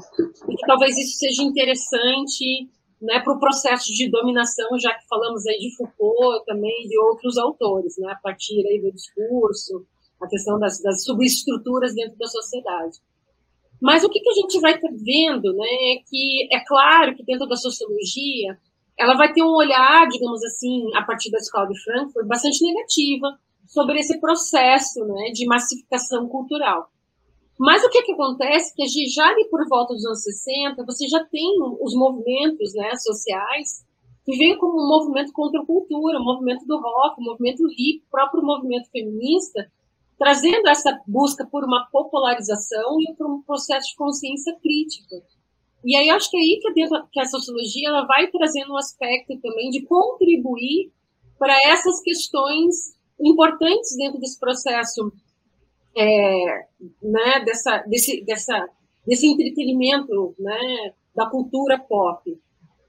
E 0.48 0.56
que 0.56 0.66
talvez 0.66 0.96
isso 0.96 1.18
seja 1.18 1.42
interessante 1.42 2.70
né, 3.02 3.20
para 3.20 3.34
o 3.34 3.38
processo 3.38 3.92
de 3.92 4.10
dominação, 4.10 4.78
já 4.78 4.94
que 4.94 5.06
falamos 5.06 5.46
aí 5.46 5.58
de 5.58 5.76
Foucault 5.76 6.46
também 6.46 6.88
de 6.88 6.98
outros 6.98 7.36
autores, 7.36 7.94
né, 7.98 8.10
a 8.10 8.16
partir 8.16 8.66
aí 8.66 8.80
do 8.80 8.90
discurso, 8.90 9.84
a 10.24 10.28
questão 10.28 10.58
das, 10.58 10.80
das 10.80 11.04
subestruturas 11.04 11.94
dentro 11.94 12.16
da 12.18 12.26
sociedade. 12.26 12.98
Mas 13.80 14.02
o 14.02 14.08
que, 14.08 14.20
que 14.20 14.30
a 14.30 14.34
gente 14.34 14.60
vai 14.60 14.78
vendo, 14.80 15.52
né, 15.54 15.66
é 15.66 16.02
que 16.08 16.48
é 16.50 16.64
claro 16.64 17.14
que 17.14 17.24
dentro 17.24 17.46
da 17.46 17.56
sociologia 17.56 18.58
ela 18.98 19.16
vai 19.16 19.32
ter 19.32 19.42
um 19.42 19.54
olhar, 19.54 20.08
digamos 20.08 20.42
assim, 20.44 20.84
a 20.94 21.02
partir 21.02 21.30
da 21.30 21.38
escola 21.38 21.66
de 21.66 21.82
Frankfurt, 21.82 22.26
bastante 22.26 22.64
negativa 22.64 23.38
sobre 23.66 23.98
esse 23.98 24.20
processo 24.20 25.04
né, 25.04 25.30
de 25.32 25.46
massificação 25.46 26.28
cultural. 26.28 26.88
Mas 27.58 27.84
o 27.84 27.88
que, 27.88 28.02
que 28.02 28.12
acontece 28.12 28.72
é 28.72 28.84
que 28.84 29.06
já 29.08 29.28
ali 29.28 29.48
por 29.48 29.66
volta 29.68 29.94
dos 29.94 30.04
anos 30.04 30.22
60, 30.22 30.84
você 30.84 31.08
já 31.08 31.24
tem 31.24 31.56
os 31.80 31.94
movimentos 31.94 32.72
né, 32.74 32.94
sociais 32.96 33.84
que 34.24 34.36
vêm 34.36 34.56
como 34.58 34.82
um 34.82 34.88
movimento 34.88 35.32
contra 35.32 35.60
a 35.60 35.66
cultura, 35.66 36.18
o 36.18 36.24
movimento 36.24 36.64
do 36.66 36.80
rock, 36.80 37.20
o 37.20 37.24
movimento 37.24 37.62
hip, 37.76 38.02
o 38.06 38.10
próprio 38.10 38.42
movimento 38.42 38.90
feminista, 38.90 39.70
trazendo 40.18 40.68
essa 40.68 41.00
busca 41.06 41.46
por 41.46 41.64
uma 41.64 41.86
popularização 41.90 43.00
e 43.00 43.14
por 43.14 43.26
um 43.26 43.42
processo 43.42 43.88
de 43.88 43.96
consciência 43.96 44.54
crítica. 44.62 45.16
E 45.84 45.96
aí 45.96 46.08
acho 46.10 46.30
que 46.30 46.36
é 46.36 46.40
aí 46.40 46.60
que, 46.60 46.82
a, 46.82 47.06
que 47.12 47.20
a 47.20 47.26
sociologia 47.26 47.88
ela 47.88 48.06
vai 48.06 48.26
trazendo 48.28 48.72
um 48.72 48.76
aspecto 48.76 49.38
também 49.40 49.70
de 49.70 49.82
contribuir 49.82 50.90
para 51.38 51.54
essas 51.68 52.00
questões 52.00 52.94
importantes 53.20 53.96
dentro 53.96 54.18
desse 54.18 54.38
processo 54.38 55.12
é, 55.96 56.66
né, 57.02 57.44
dessa, 57.44 57.78
desse, 57.86 58.24
dessa, 58.24 58.68
desse 59.06 59.26
entretenimento 59.26 60.34
né, 60.38 60.94
da 61.14 61.26
cultura 61.26 61.78
pop. 61.78 62.36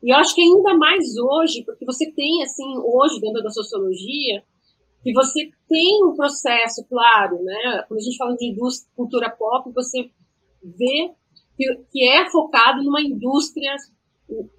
E 0.01 0.09
eu 0.13 0.17
acho 0.17 0.33
que 0.35 0.41
ainda 0.41 0.75
mais 0.77 1.17
hoje, 1.17 1.63
porque 1.63 1.85
você 1.85 2.11
tem, 2.11 2.43
assim, 2.43 2.77
hoje, 2.77 3.19
dentro 3.19 3.41
da 3.41 3.49
sociologia, 3.49 4.43
que 5.05 5.13
você 5.13 5.51
tem 5.69 6.03
um 6.03 6.15
processo, 6.15 6.83
claro, 6.89 7.37
né? 7.43 7.85
Quando 7.87 7.99
a 7.99 8.03
gente 8.03 8.17
fala 8.17 8.35
de 8.35 8.47
indústria, 8.47 8.91
cultura 8.95 9.29
pop, 9.29 9.71
você 9.71 10.09
vê 10.63 11.11
que, 11.55 11.75
que 11.91 12.09
é 12.09 12.27
focado 12.27 12.81
numa 12.81 12.99
indústria 12.99 13.75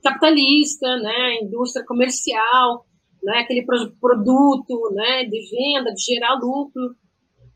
capitalista, 0.04 0.98
né? 0.98 1.40
Indústria 1.42 1.84
comercial, 1.84 2.86
né? 3.24 3.40
Aquele 3.40 3.66
produto, 4.00 4.94
né? 4.94 5.24
De 5.24 5.50
venda, 5.50 5.92
de 5.92 6.00
gerar 6.00 6.34
lucro. 6.34 6.94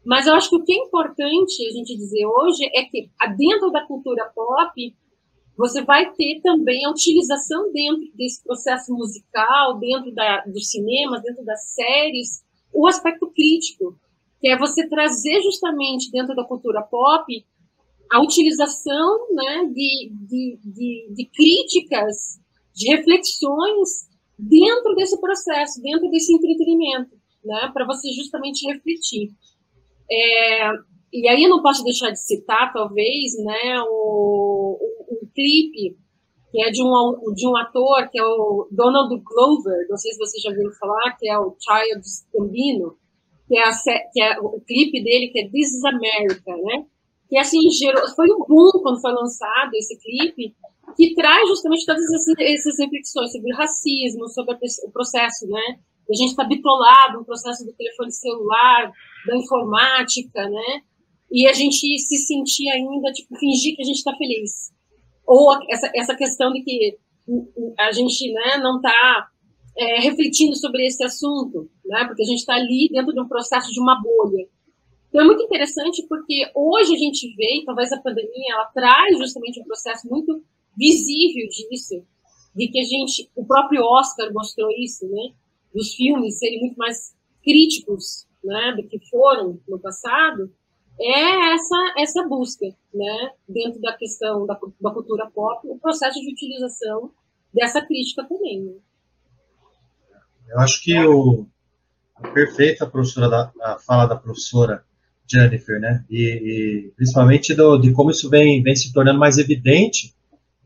Mas 0.04 0.26
eu 0.26 0.34
acho 0.34 0.50
que 0.50 0.56
o 0.56 0.64
que 0.64 0.72
é 0.72 0.84
importante 0.84 1.64
a 1.68 1.70
gente 1.70 1.96
dizer 1.96 2.26
hoje 2.26 2.64
é 2.74 2.82
que 2.86 3.08
dentro 3.36 3.70
da 3.70 3.86
cultura 3.86 4.32
pop 4.34 4.74
você 5.56 5.84
vai 5.84 6.12
ter 6.14 6.40
também 6.42 6.84
a 6.86 6.90
utilização 6.90 7.70
dentro 7.70 8.10
desse 8.16 8.42
processo 8.42 8.92
musical, 8.92 9.78
dentro 9.78 10.12
da, 10.12 10.42
dos 10.46 10.70
cinemas, 10.70 11.22
dentro 11.22 11.44
das 11.44 11.72
séries, 11.72 12.42
o 12.80 12.86
aspecto 12.86 13.30
crítico, 13.30 13.96
que 14.40 14.48
é 14.48 14.58
você 14.58 14.88
trazer 14.88 15.40
justamente 15.42 16.10
dentro 16.10 16.34
da 16.34 16.44
cultura 16.44 16.82
pop 16.82 17.24
a 18.10 18.22
utilização 18.22 19.26
né, 19.32 19.66
de, 19.66 20.10
de, 20.12 20.58
de, 20.64 21.14
de 21.14 21.24
críticas, 21.26 22.40
de 22.74 22.88
reflexões 22.88 24.08
dentro 24.38 24.94
desse 24.94 25.20
processo, 25.20 25.80
dentro 25.82 26.10
desse 26.10 26.34
entretenimento, 26.34 27.14
né, 27.44 27.70
para 27.72 27.86
você 27.86 28.10
justamente 28.12 28.66
refletir. 28.66 29.30
É, 30.10 30.70
e 31.12 31.28
aí 31.28 31.44
eu 31.44 31.50
não 31.50 31.62
posso 31.62 31.84
deixar 31.84 32.10
de 32.10 32.20
citar, 32.20 32.72
talvez, 32.72 33.36
né, 33.44 33.80
o, 33.82 34.78
o, 34.80 35.24
o 35.24 35.28
clipe 35.34 35.96
que 36.50 36.62
é 36.62 36.70
de 36.70 36.82
um, 36.82 37.32
de 37.32 37.46
um 37.46 37.56
ator, 37.56 38.08
que 38.10 38.18
é 38.18 38.24
o 38.24 38.68
Donald 38.72 39.14
Glover, 39.22 39.86
não 39.88 39.96
sei 39.96 40.12
se 40.12 40.18
você 40.18 40.40
já 40.40 40.50
ouviu 40.50 40.70
falar, 40.72 41.16
que 41.16 41.28
é 41.28 41.38
o 41.38 41.56
Child 41.58 42.02
Gambino, 42.34 42.96
que 43.46 43.56
é, 43.56 43.62
a, 43.62 43.72
que 44.12 44.20
é 44.20 44.40
o 44.40 44.60
clipe 44.60 45.02
dele, 45.02 45.28
que 45.28 45.40
é 45.40 45.48
This 45.48 45.74
is 45.74 45.84
America, 45.84 46.56
né? 46.56 46.86
Que 47.28 47.38
assim, 47.38 47.58
gerou, 47.70 48.06
foi 48.16 48.26
um 48.26 48.44
boom 48.48 48.82
quando 48.82 49.00
foi 49.00 49.12
lançado 49.12 49.70
esse 49.74 49.96
clipe, 50.00 50.54
que 50.96 51.14
traz 51.14 51.48
justamente 51.48 51.86
todas 51.86 52.02
essas, 52.02 52.78
reflexões 52.78 53.30
sobre 53.30 53.52
o 53.52 53.56
racismo, 53.56 54.28
sobre 54.28 54.54
o 54.54 54.90
processo, 54.90 55.46
né? 55.46 55.78
A 56.10 56.16
gente 56.16 56.30
está 56.30 56.42
bitolado 56.42 57.18
no 57.18 57.24
processo 57.24 57.64
do 57.64 57.72
telefone 57.74 58.10
celular, 58.10 58.90
da 59.24 59.36
informática, 59.36 60.48
né? 60.48 60.82
E 61.30 61.46
a 61.46 61.52
gente 61.52 61.96
se 61.96 62.16
sentir 62.26 62.68
ainda, 62.70 63.12
tipo, 63.12 63.36
fingir 63.38 63.76
que 63.76 63.82
a 63.82 63.86
gente 63.86 63.98
está 63.98 64.12
feliz 64.16 64.72
ou 65.30 65.52
essa, 65.70 65.88
essa 65.94 66.16
questão 66.16 66.52
de 66.52 66.60
que 66.62 66.98
a 67.78 67.92
gente 67.92 68.32
né, 68.32 68.58
não 68.58 68.78
está 68.78 69.28
é, 69.78 70.00
refletindo 70.00 70.56
sobre 70.56 70.84
esse 70.84 71.04
assunto, 71.04 71.70
né, 71.84 72.04
porque 72.04 72.22
a 72.22 72.26
gente 72.26 72.40
está 72.40 72.54
ali 72.54 72.88
dentro 72.90 73.12
de 73.12 73.20
um 73.20 73.28
processo 73.28 73.70
de 73.70 73.78
uma 73.78 74.02
bolha. 74.02 74.48
Então 75.08 75.20
é 75.20 75.24
muito 75.24 75.44
interessante 75.44 76.04
porque 76.08 76.50
hoje 76.52 76.96
a 76.96 76.98
gente 76.98 77.32
vê, 77.36 77.60
e 77.60 77.64
talvez 77.64 77.92
a 77.92 78.00
pandemia 78.00 78.54
ela 78.54 78.64
traz 78.74 79.16
justamente 79.18 79.60
um 79.60 79.64
processo 79.64 80.08
muito 80.08 80.42
visível 80.76 81.48
disso, 81.48 82.04
de 82.52 82.66
que 82.66 82.80
a 82.80 82.84
gente, 82.84 83.30
o 83.36 83.46
próprio 83.46 83.84
Oscar 83.84 84.32
mostrou 84.32 84.68
isso, 84.72 85.06
né, 85.06 85.32
dos 85.72 85.94
filmes 85.94 86.40
serem 86.40 86.58
muito 86.58 86.76
mais 86.76 87.14
críticos, 87.44 88.26
né, 88.42 88.74
do 88.76 88.88
que 88.88 88.98
foram 89.08 89.60
no 89.68 89.78
passado, 89.78 90.52
é 91.00 91.54
essa, 91.54 91.94
essa 91.96 92.28
busca, 92.28 92.66
né, 92.92 93.30
dentro 93.48 93.80
da 93.80 93.96
questão 93.96 94.46
da, 94.46 94.58
da 94.80 94.90
cultura 94.90 95.30
pop, 95.30 95.66
o 95.66 95.78
processo 95.78 96.20
de 96.20 96.30
utilização 96.30 97.10
dessa 97.52 97.80
crítica 97.80 98.24
também. 98.28 98.62
Né? 98.62 98.72
Eu 100.50 100.60
acho 100.60 100.82
que 100.82 100.98
o, 101.06 101.46
perfeita 102.34 102.86
professora 102.86 103.28
da, 103.28 103.52
a 103.62 103.78
fala 103.78 104.06
da 104.06 104.16
professora 104.16 104.84
Jennifer, 105.26 105.80
né, 105.80 106.04
e, 106.10 106.22
e 106.88 106.92
principalmente 106.96 107.54
do, 107.54 107.78
de 107.78 107.92
como 107.92 108.10
isso 108.10 108.28
vem, 108.28 108.62
vem 108.62 108.76
se 108.76 108.92
tornando 108.92 109.18
mais 109.18 109.38
evidente, 109.38 110.14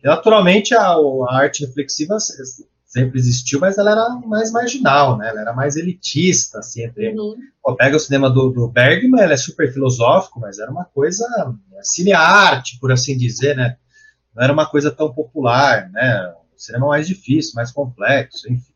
naturalmente 0.02 0.74
a, 0.74 0.94
a 0.94 1.26
arte 1.30 1.64
reflexiva 1.64 2.16
sempre 2.94 3.18
existiu, 3.18 3.58
mas 3.58 3.76
ela 3.76 3.90
era 3.90 4.08
mais 4.24 4.52
marginal, 4.52 5.18
né? 5.18 5.28
Ela 5.28 5.40
era 5.40 5.52
mais 5.52 5.74
elitista, 5.74 6.60
assim, 6.60 6.84
entre... 6.84 7.08
Uhum. 7.10 7.34
Pô, 7.60 7.74
pega 7.74 7.96
o 7.96 8.00
cinema 8.00 8.30
do, 8.30 8.50
do 8.50 8.68
Bergman, 8.68 9.20
ele 9.20 9.32
é 9.32 9.36
super 9.36 9.72
filosófico, 9.72 10.38
mas 10.38 10.60
era 10.60 10.70
uma 10.70 10.84
coisa 10.84 11.26
é, 11.72 11.82
cine-arte, 11.82 12.78
por 12.78 12.92
assim 12.92 13.16
dizer, 13.16 13.56
né? 13.56 13.76
Não 14.32 14.44
era 14.44 14.52
uma 14.52 14.64
coisa 14.64 14.92
tão 14.92 15.12
popular, 15.12 15.90
né? 15.90 16.34
O 16.54 16.60
cinema 16.60 16.86
mais 16.86 17.08
difícil, 17.08 17.54
mais 17.56 17.72
complexo, 17.72 18.46
enfim. 18.48 18.72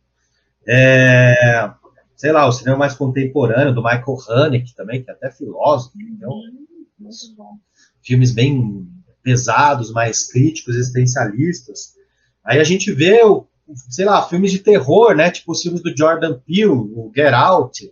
É, 0.67 1.71
sei 2.17 2.33
lá, 2.33 2.45
o 2.49 2.53
cinema 2.53 2.77
mais 2.77 2.95
contemporâneo, 2.95 3.73
do 3.73 3.85
Michael 3.85 4.17
Haneke 4.29 4.75
também, 4.75 5.01
que 5.01 5.11
é 5.11 5.15
até 5.15 5.31
filósofo, 5.31 5.97
então, 5.97 6.43
filmes 8.03 8.33
bem 8.33 8.85
pesados, 9.23 9.93
mais 9.93 10.27
críticos, 10.27 10.75
existencialistas. 10.75 11.95
Aí 12.45 12.59
a 12.59 12.65
gente 12.65 12.91
vê 12.93 13.23
o 13.23 13.47
sei 13.89 14.05
lá, 14.05 14.27
filmes 14.29 14.51
de 14.51 14.59
terror, 14.59 15.15
né? 15.15 15.31
Tipo 15.31 15.53
os 15.53 15.63
filmes 15.63 15.83
do 15.83 15.97
Jordan 15.97 16.39
Peele, 16.47 16.69
o 16.69 17.11
Get 17.15 17.33
Out, 17.33 17.91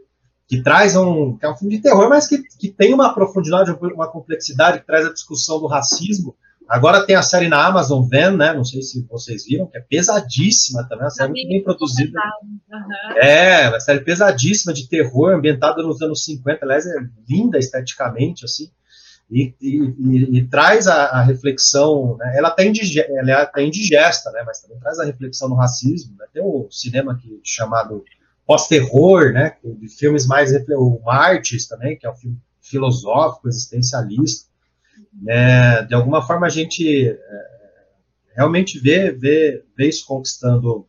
que 0.48 0.62
traz 0.62 0.96
um. 0.96 1.36
que 1.36 1.44
é 1.44 1.50
um 1.50 1.56
filme 1.56 1.76
de 1.76 1.82
terror, 1.82 2.08
mas 2.08 2.26
que, 2.26 2.42
que 2.58 2.68
tem 2.68 2.94
uma 2.94 3.12
profundidade, 3.14 3.70
uma 3.70 4.10
complexidade, 4.10 4.80
que 4.80 4.86
traz 4.86 5.06
a 5.06 5.12
discussão 5.12 5.60
do 5.60 5.66
racismo. 5.66 6.34
Agora 6.68 7.06
tem 7.06 7.14
a 7.14 7.22
série 7.22 7.48
na 7.48 7.64
Amazon 7.64 8.08
Van, 8.08 8.36
né? 8.36 8.52
Não 8.52 8.64
sei 8.64 8.82
se 8.82 9.06
vocês 9.08 9.44
viram, 9.44 9.66
que 9.66 9.78
é 9.78 9.80
pesadíssima 9.80 10.82
também, 10.88 11.04
uma 11.04 11.10
série 11.10 11.30
muito 11.30 11.48
bem 11.48 11.62
produzida. 11.62 12.18
Uhum. 12.42 13.18
É, 13.18 13.68
uma 13.68 13.78
série 13.78 14.00
pesadíssima 14.00 14.74
de 14.74 14.88
terror, 14.88 15.34
ambientada 15.34 15.80
nos 15.82 16.02
anos 16.02 16.24
50, 16.24 16.64
aliás, 16.64 16.84
é 16.86 16.98
linda 17.28 17.56
esteticamente, 17.58 18.44
assim 18.44 18.68
e, 19.30 19.54
e, 19.60 20.38
e 20.38 20.48
traz 20.48 20.86
a, 20.86 21.06
a 21.06 21.22
reflexão, 21.22 22.16
né? 22.16 22.34
ela 22.36 22.54
ela 23.26 23.46
tá 23.46 23.60
indigesta, 23.60 24.30
né? 24.30 24.42
mas 24.46 24.60
também 24.60 24.78
traz 24.78 24.98
a 25.00 25.04
reflexão 25.04 25.48
no 25.48 25.56
racismo. 25.56 26.14
Né? 26.16 26.26
Tem 26.32 26.42
o 26.42 26.68
cinema 26.70 27.12
aqui 27.12 27.40
chamado 27.42 28.04
pós-terror, 28.46 29.32
né? 29.32 29.56
de 29.64 29.88
filmes 29.88 30.26
mais. 30.26 30.52
O 30.70 31.00
Martes 31.04 31.66
também, 31.66 31.98
que 31.98 32.06
é 32.06 32.10
um 32.10 32.14
filme 32.14 32.38
filosófico, 32.60 33.48
existencialista. 33.48 34.48
Né? 35.12 35.82
De 35.82 35.94
alguma 35.94 36.24
forma 36.24 36.46
a 36.46 36.50
gente 36.50 37.08
é, 37.08 37.18
realmente 38.36 38.78
vê, 38.78 39.10
vê, 39.10 39.64
vê 39.76 39.88
isso 39.88 40.06
conquistando 40.06 40.86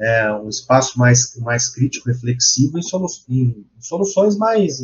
é, 0.00 0.32
um 0.32 0.48
espaço 0.48 0.98
mais, 0.98 1.36
mais 1.36 1.68
crítico, 1.68 2.08
reflexivo 2.08 2.78
em, 2.78 2.82
solu 2.82 3.06
em 3.28 3.66
soluções 3.80 4.36
mais 4.36 4.80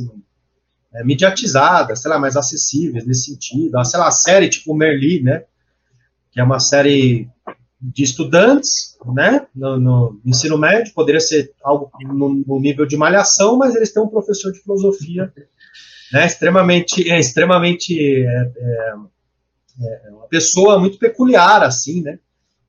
é, 0.95 1.05
mediatizadas, 1.05 2.01
sei 2.01 2.11
lá, 2.11 2.18
mais 2.18 2.36
acessíveis 2.36 3.07
nesse 3.07 3.30
sentido. 3.30 3.78
Ah, 3.78 3.84
sei 3.84 3.99
lá, 3.99 4.09
a 4.09 4.12
série 4.12 4.49
tipo 4.49 4.74
Merli, 4.74 5.22
né? 5.22 5.45
Que 6.30 6.40
é 6.40 6.45
uma 6.45 6.61
série 6.61 7.28
de 7.80 8.03
estudantes, 8.03 8.97
né? 9.14 9.47
No, 9.55 9.78
no 9.78 10.20
ensino 10.24 10.57
médio, 10.57 10.95
poderia 10.95 11.20
ser 11.20 11.53
algo 11.62 11.90
no, 12.01 12.43
no, 12.47 12.61
nível 12.61 12.86
de 12.86 12.97
malhação, 12.97 13.57
mas 13.57 13.74
eles 13.74 13.93
têm 13.93 14.03
um 14.03 14.09
professor 14.09 14.53
de 14.53 14.61
filosofia 14.61 15.32
né, 16.12 16.26
extremamente, 16.26 17.11
é, 17.11 17.18
extremamente 17.18 17.99
é, 17.99 18.53
é, 18.57 18.95
é, 19.80 20.11
uma 20.11 20.28
pessoa 20.28 20.78
muito 20.78 20.99
peculiar, 20.99 21.62
assim, 21.62 22.03
né? 22.03 22.18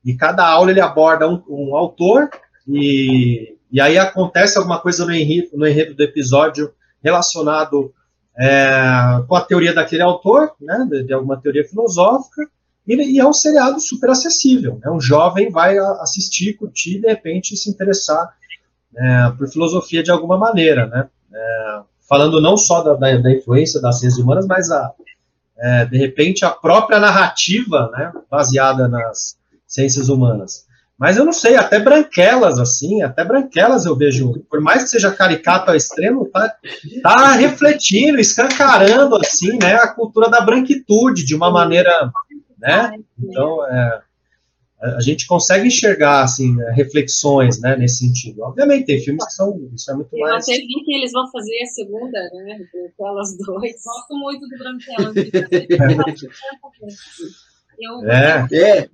E 0.04 0.14
cada 0.14 0.46
aula 0.46 0.70
ele 0.70 0.80
aborda 0.80 1.28
um, 1.28 1.42
um 1.48 1.76
autor 1.76 2.30
e, 2.66 3.56
e 3.70 3.80
aí 3.80 3.98
acontece 3.98 4.58
alguma 4.58 4.80
coisa 4.80 5.04
no 5.04 5.14
enredo, 5.14 5.50
no 5.54 5.66
enredo 5.66 5.94
do 5.94 6.02
episódio 6.02 6.72
relacionado 7.02 7.94
é, 8.38 9.22
com 9.26 9.36
a 9.36 9.40
teoria 9.40 9.74
daquele 9.74 10.02
autor, 10.02 10.52
né, 10.60 10.86
de, 10.90 11.04
de 11.04 11.12
alguma 11.12 11.40
teoria 11.40 11.64
filosófica, 11.64 12.48
e, 12.86 12.94
e, 12.94 13.18
é 13.18 13.26
um 13.26 13.32
seriado 13.32 13.80
super 13.80 14.10
acessível. 14.10 14.78
Né, 14.82 14.90
um 14.90 15.00
jovem 15.00 15.50
vai 15.50 15.78
assistir, 15.78 16.54
curtir, 16.54 17.00
de 17.00 17.08
repente 17.08 17.56
se 17.56 17.70
interessar 17.70 18.34
é, 18.96 19.30
por 19.36 19.48
filosofia 19.48 20.02
de 20.02 20.10
alguma 20.10 20.38
maneira, 20.38 20.86
né? 20.86 21.08
É, 21.32 21.80
falando 22.08 22.40
não 22.40 22.56
só 22.56 22.82
da, 22.82 22.94
da, 22.94 23.16
da, 23.16 23.32
influência 23.32 23.80
das 23.80 23.98
ciências 23.98 24.22
humanas, 24.22 24.46
mas 24.46 24.70
a, 24.70 24.92
é, 25.58 25.86
de 25.86 25.96
repente 25.96 26.44
a 26.44 26.50
própria 26.50 27.00
narrativa, 27.00 27.90
né, 27.92 28.12
baseada 28.30 28.86
nas 28.86 29.36
ciências 29.66 30.08
humanas. 30.08 30.63
Mas 30.98 31.16
eu 31.16 31.24
não 31.24 31.32
sei, 31.32 31.54
até 31.56 31.78
branquelas, 31.80 32.58
assim, 32.58 33.02
até 33.02 33.24
branquelas 33.24 33.84
eu 33.84 33.96
vejo, 33.96 34.44
por 34.48 34.60
mais 34.60 34.84
que 34.84 34.90
seja 34.90 35.10
caricato 35.10 35.70
ao 35.70 35.76
extremo, 35.76 36.30
tá, 36.30 36.56
tá 37.02 37.32
refletindo, 37.32 38.20
escancarando, 38.20 39.16
assim, 39.16 39.58
né, 39.58 39.74
a 39.74 39.88
cultura 39.88 40.30
da 40.30 40.40
branquitude 40.40 41.24
de 41.24 41.34
uma 41.34 41.50
maneira, 41.50 42.12
né, 42.60 42.96
então, 43.18 43.66
é, 43.66 44.02
a 44.82 45.00
gente 45.00 45.26
consegue 45.26 45.66
enxergar, 45.66 46.22
assim, 46.22 46.54
né, 46.54 46.72
reflexões, 46.76 47.60
né, 47.60 47.74
nesse 47.74 47.98
sentido. 47.98 48.42
Obviamente, 48.42 48.86
tem 48.86 49.00
filmes 49.00 49.26
que 49.26 49.32
são, 49.32 49.68
isso 49.74 49.90
é 49.90 49.94
muito 49.94 50.16
mais... 50.16 50.46
Eu 50.48 50.54
até 50.54 50.62
vi 50.62 50.74
que 50.84 50.94
eles 50.94 51.10
vão 51.10 51.28
fazer 51.32 51.60
a 51.60 51.66
segunda, 51.66 52.20
né, 52.20 52.60
Branquelas 52.72 53.36
dois. 53.38 53.82
Gosto 53.84 54.16
muito 54.16 54.48
do 54.48 54.58
Branquelas. 54.58 55.12
eu, 57.80 58.08
é. 58.08 58.46
é 58.52 58.88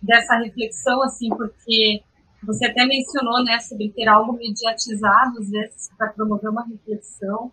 dessa 0.00 0.36
reflexão, 0.38 1.02
assim, 1.02 1.28
porque 1.30 2.02
você 2.42 2.66
até 2.66 2.84
mencionou, 2.86 3.42
né, 3.44 3.58
sobre 3.60 3.90
ter 3.90 4.08
algo 4.08 4.32
mediatizado, 4.32 5.38
às 5.38 5.50
vezes, 5.50 5.90
para 5.96 6.08
promover 6.08 6.50
uma 6.50 6.64
reflexão. 6.64 7.50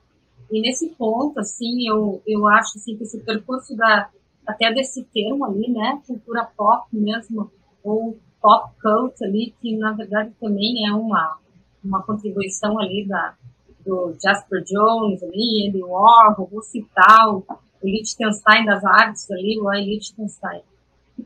E 0.52 0.62
nesse 0.62 0.90
ponto, 0.90 1.40
assim, 1.40 1.88
eu, 1.88 2.22
eu 2.26 2.48
acho, 2.48 2.78
assim, 2.78 2.96
que 2.96 3.04
esse 3.04 3.20
percurso 3.20 3.76
da, 3.76 4.10
até 4.46 4.72
desse 4.74 5.04
termo 5.06 5.44
ali, 5.46 5.72
né, 5.72 6.02
cultura 6.06 6.48
pop 6.56 6.88
mesmo, 6.94 7.52
ou 7.84 8.18
pop 8.42 8.72
cult 8.82 9.24
ali, 9.24 9.56
que 9.60 9.76
na 9.78 9.94
verdade 9.94 10.32
também 10.40 10.88
é 10.88 10.94
uma, 10.94 11.38
uma 11.84 12.04
contribuição 12.04 12.80
ali 12.80 13.08
da, 13.08 13.36
do 13.84 14.16
Jasper 14.22 14.64
Jones 14.64 15.24
ali, 15.24 15.68
Andy 15.68 15.82
Warhol, 15.82 16.48
vou 16.52 16.62
citar 16.62 17.30
o, 17.30 17.44
Liechtenstein 17.84 18.66
das 18.66 18.84
artes 18.84 19.30
ali, 19.30 19.60
o 19.60 19.70
que 19.70 20.75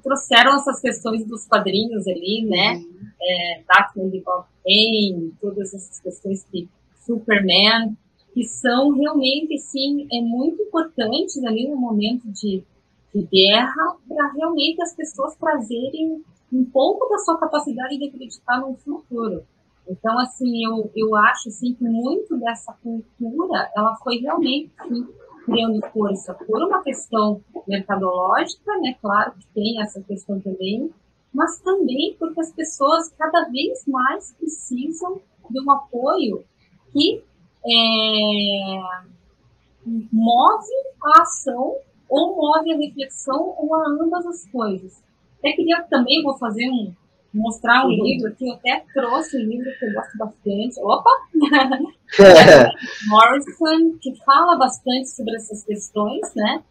trouxeram 0.01 0.55
essas 0.55 0.79
questões 0.79 1.25
dos 1.25 1.45
quadrinhos 1.45 2.07
ali, 2.07 2.45
né? 2.45 2.75
Uhum. 2.75 2.99
É, 3.21 3.63
Batman 3.67 4.09
de 4.09 4.19
Bob 4.21 4.45
Kane, 4.63 5.33
todas 5.41 5.73
essas 5.73 5.99
questões 5.99 6.43
que 6.45 6.67
Superman, 7.05 7.97
que 8.33 8.43
são 8.43 8.91
realmente, 8.91 9.57
sim, 9.57 10.07
é 10.11 10.21
muito 10.21 10.61
importantes 10.61 11.43
ali 11.43 11.67
no 11.67 11.75
momento 11.75 12.27
de, 12.31 12.63
de 13.13 13.21
guerra, 13.23 13.95
para 14.07 14.31
realmente 14.33 14.81
as 14.81 14.95
pessoas 14.95 15.35
trazerem 15.35 16.23
um 16.51 16.65
pouco 16.65 17.09
da 17.09 17.17
sua 17.19 17.37
capacidade 17.37 17.97
de 17.97 18.05
acreditar 18.07 18.59
no 18.61 18.75
futuro. 18.75 19.43
Então, 19.87 20.19
assim, 20.19 20.65
eu, 20.65 20.91
eu 20.95 21.15
acho, 21.15 21.49
assim, 21.49 21.73
que 21.73 21.83
muito 21.83 22.37
dessa 22.37 22.73
cultura, 22.83 23.71
ela 23.75 23.95
foi 24.03 24.17
realmente, 24.17 24.71
sim, 24.87 25.07
criando 25.49 25.81
força 25.91 26.33
por 26.33 26.61
uma 26.61 26.83
questão 26.83 27.41
mercadológica, 27.67 28.77
né? 28.79 28.95
Claro 29.01 29.33
que 29.33 29.47
tem 29.53 29.81
essa 29.81 30.01
questão 30.01 30.39
também, 30.39 30.91
mas 31.33 31.59
também 31.59 32.15
porque 32.19 32.39
as 32.39 32.51
pessoas 32.51 33.09
cada 33.17 33.49
vez 33.49 33.85
mais 33.87 34.33
precisam 34.33 35.21
de 35.49 35.61
um 35.61 35.71
apoio 35.71 36.43
que 36.91 37.23
é, 37.65 38.81
move 40.11 40.67
a 41.03 41.21
ação 41.21 41.77
ou 42.07 42.35
move 42.35 42.73
a 42.73 42.77
reflexão 42.77 43.55
ou 43.57 43.75
a 43.75 43.87
ambas 43.89 44.25
as 44.25 44.45
coisas. 44.49 45.03
Até 45.39 45.53
queria 45.53 45.81
também, 45.83 46.23
vou 46.23 46.37
fazer 46.37 46.69
um, 46.69 46.93
mostrar 47.33 47.85
um 47.85 47.89
uhum. 47.89 48.03
livro 48.03 48.35
que 48.35 48.47
eu 48.47 48.53
até 48.53 48.83
trouxe 48.93 49.37
um 49.37 49.47
livro 49.47 49.69
que 49.77 49.85
eu 49.85 49.93
gosto 49.93 50.17
bastante. 50.17 50.79
Opa! 50.79 51.09
Morrison, 53.07 53.97
que 54.01 54.15
fala 54.23 54.57
bastante 54.57 55.09
sobre 55.09 55.35
essas 55.35 55.63
questões, 55.63 56.33
né? 56.35 56.63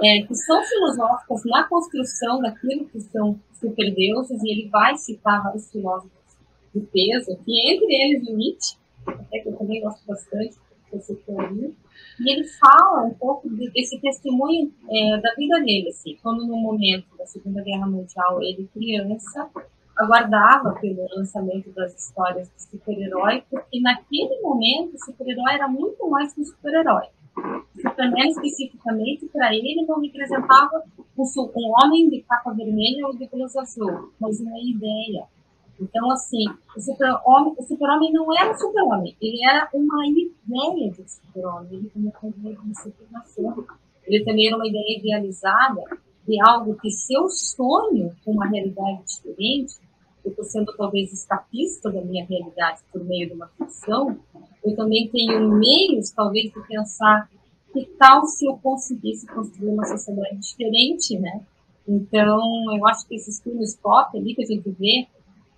É, 0.00 0.22
que 0.22 0.34
são 0.34 0.62
filosóficas 0.64 1.44
na 1.44 1.64
construção 1.64 2.40
daquilo 2.40 2.86
que 2.86 3.00
são 3.00 3.38
superdeuses, 3.52 4.42
e 4.42 4.50
ele 4.50 4.68
vai 4.68 4.96
citar 4.96 5.42
vários 5.42 5.70
filósofos 5.70 6.10
de 6.74 6.80
peso, 6.80 7.36
que 7.44 7.72
entre 7.72 7.94
eles 7.94 8.28
o 8.28 8.36
Nietzsche, 8.36 8.76
até 9.06 9.38
que 9.38 9.48
eu 9.48 9.56
também 9.56 9.80
gosto 9.80 10.04
bastante, 10.06 10.56
que 10.90 10.96
eu 10.96 11.00
citei 11.00 11.38
ali, 11.38 11.76
e 12.20 12.32
ele 12.32 12.44
fala 12.44 13.04
um 13.04 13.14
pouco 13.14 13.48
desse 13.48 14.00
testemunho 14.00 14.72
é, 14.90 15.20
da 15.20 15.34
vida 15.34 15.60
dele, 15.60 15.88
assim, 15.88 16.16
quando 16.22 16.46
no 16.46 16.56
momento 16.56 17.06
da 17.16 17.26
Segunda 17.26 17.62
Guerra 17.62 17.86
Mundial, 17.86 18.42
ele 18.42 18.68
criança, 18.72 19.48
aguardava 19.98 20.72
pelo 20.80 21.06
lançamento 21.16 21.70
das 21.72 21.94
histórias 21.94 22.48
do 22.48 22.60
super-herói, 22.60 23.44
porque 23.50 23.80
naquele 23.80 24.40
momento 24.40 24.94
o 24.94 25.04
super-herói 25.04 25.54
era 25.54 25.68
muito 25.68 26.08
mais 26.08 26.32
que 26.32 26.40
um 26.40 26.44
super-herói. 26.44 27.06
Superman, 27.80 28.30
especificamente, 28.30 29.26
para 29.26 29.54
ele, 29.54 29.84
não 29.86 30.00
representava 30.00 30.82
um 31.18 31.24
homem 31.82 32.08
de 32.08 32.22
capa 32.22 32.52
vermelha 32.52 33.06
ou 33.06 33.16
de 33.16 33.26
blusa 33.28 33.60
azul, 33.60 34.12
mas 34.20 34.40
uma 34.40 34.58
ideia. 34.58 35.26
Então, 35.80 36.10
assim, 36.10 36.44
o 36.76 36.80
super-homem 36.80 37.54
super 37.66 37.88
não 38.12 38.32
era 38.38 38.52
um 38.52 38.56
super-homem, 38.56 39.16
ele 39.20 39.44
era 39.44 39.68
uma 39.74 40.06
ideia 40.06 40.90
de 40.92 41.10
super-homem, 41.10 41.68
ele 41.72 41.90
também 41.90 42.12
uma 42.38 42.56
conceituação. 42.56 43.66
Ele 44.06 44.24
também 44.24 44.46
era 44.46 44.56
uma 44.56 44.66
ideia 44.66 44.98
idealizada 44.98 45.82
de 46.26 46.40
algo 46.40 46.76
que 46.76 46.90
seu 46.90 47.28
sonho, 47.28 48.14
uma 48.26 48.46
realidade 48.46 49.02
diferente, 49.04 49.74
eu 50.24 50.30
estou 50.30 50.44
sendo 50.44 50.74
talvez 50.76 51.12
escapista 51.12 51.90
da 51.90 52.00
minha 52.00 52.24
realidade 52.24 52.80
por 52.92 53.04
meio 53.04 53.28
de 53.28 53.34
uma 53.34 53.48
ficção, 53.58 54.18
eu 54.64 54.74
também 54.74 55.08
tenho 55.08 55.48
meios, 55.50 56.10
talvez, 56.10 56.52
de 56.52 56.66
pensar 56.66 57.28
que 57.72 57.84
tal 57.98 58.24
se 58.24 58.46
eu 58.46 58.56
conseguisse 58.56 59.26
construir 59.26 59.68
uma 59.68 59.84
sociedade 59.84 60.38
diferente, 60.38 61.18
né? 61.18 61.42
Então, 61.86 62.40
eu 62.74 62.86
acho 62.86 63.06
que 63.06 63.16
esses 63.16 63.40
filmes 63.40 63.76
pop 63.76 64.16
ali 64.16 64.34
que 64.34 64.42
a 64.42 64.46
gente 64.46 64.70
vê, 64.70 65.06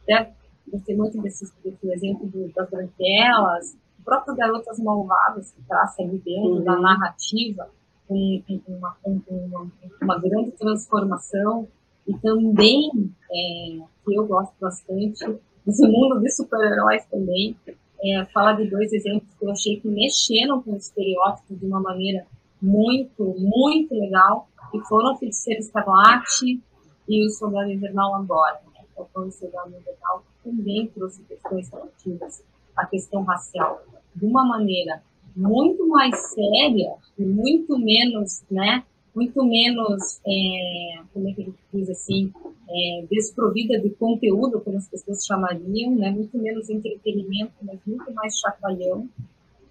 até 0.03 0.33
gostei 0.67 0.97
muito 0.97 1.21
desse, 1.23 1.45
desse 1.63 1.93
exemplo 1.93 2.27
do, 2.27 2.49
das 2.49 2.69
branquelas, 2.69 3.77
o 4.01 4.05
próprio 4.05 4.35
Garotas 4.35 4.79
Malvadas, 4.81 5.53
que 5.53 5.63
traça 5.63 6.03
ali 6.03 6.19
dentro 6.19 6.57
uhum. 6.57 6.65
da 6.65 6.77
narrativa 6.77 7.71
um, 8.09 8.43
uma, 8.69 8.97
uma, 9.05 9.71
uma 10.03 10.19
grande 10.19 10.53
transformação, 10.53 11.69
e 12.07 12.15
também 12.19 12.91
é, 13.31 13.79
que 14.05 14.15
eu 14.15 14.27
gosto 14.27 14.55
bastante, 14.61 15.25
desse 15.65 15.87
mundo 15.87 16.21
de 16.21 16.31
super-heróis 16.31 17.05
também, 17.07 17.57
é, 18.03 18.25
fala 18.27 18.53
de 18.53 18.69
dois 18.69 18.93
exemplos 18.93 19.29
que 19.39 19.45
eu 19.45 19.51
achei 19.51 19.81
que 19.81 19.89
mexeram 19.89 20.63
com 20.63 20.75
os 20.75 20.87
estereótipos 20.87 21.59
de 21.59 21.67
uma 21.67 21.81
maneira 21.81 22.27
muito, 22.61 23.35
muito 23.39 23.95
legal, 23.95 24.49
que 24.71 24.81
foram 24.83 25.15
o 25.15 25.17
Feiticeiro 25.17 25.61
Escarlate 25.61 26.61
e 27.09 27.27
o 27.27 27.31
Soldado 27.31 27.71
Invernal 27.71 28.15
Andorra. 28.15 28.61
Né? 28.75 28.85
Então, 28.93 29.27
o 29.27 29.31
Soldado 29.31 29.69
Invernal 29.69 30.25
também 30.45 30.87
trouxe 30.89 31.23
questões 31.25 31.69
relativas 31.71 32.43
à 32.77 32.87
questão 32.87 33.23
racial 33.25 33.83
de 34.15 34.25
uma 34.25 34.45
maneira 34.45 35.03
muito 35.35 35.87
mais 35.89 36.17
séria 36.33 36.95
e 37.19 37.23
muito 37.23 37.79
menos, 37.79 38.43
né, 38.51 38.85
muito 39.17 39.43
menos, 39.43 40.21
é, 40.27 41.01
como 41.15 41.27
é 41.27 41.33
que 41.33 41.41
a 41.41 41.45
gente 41.47 41.59
diz 41.73 41.89
assim, 41.89 42.31
é, 42.69 43.07
desprovida 43.11 43.81
de 43.81 43.89
conteúdo, 43.89 44.61
como 44.61 44.77
as 44.77 44.87
pessoas 44.87 45.25
chamariam, 45.25 45.97
né? 45.97 46.11
muito 46.11 46.37
menos 46.37 46.69
entretenimento, 46.69 47.53
mas 47.63 47.81
muito 47.87 48.13
mais 48.13 48.39
chacoalhão 48.39 49.09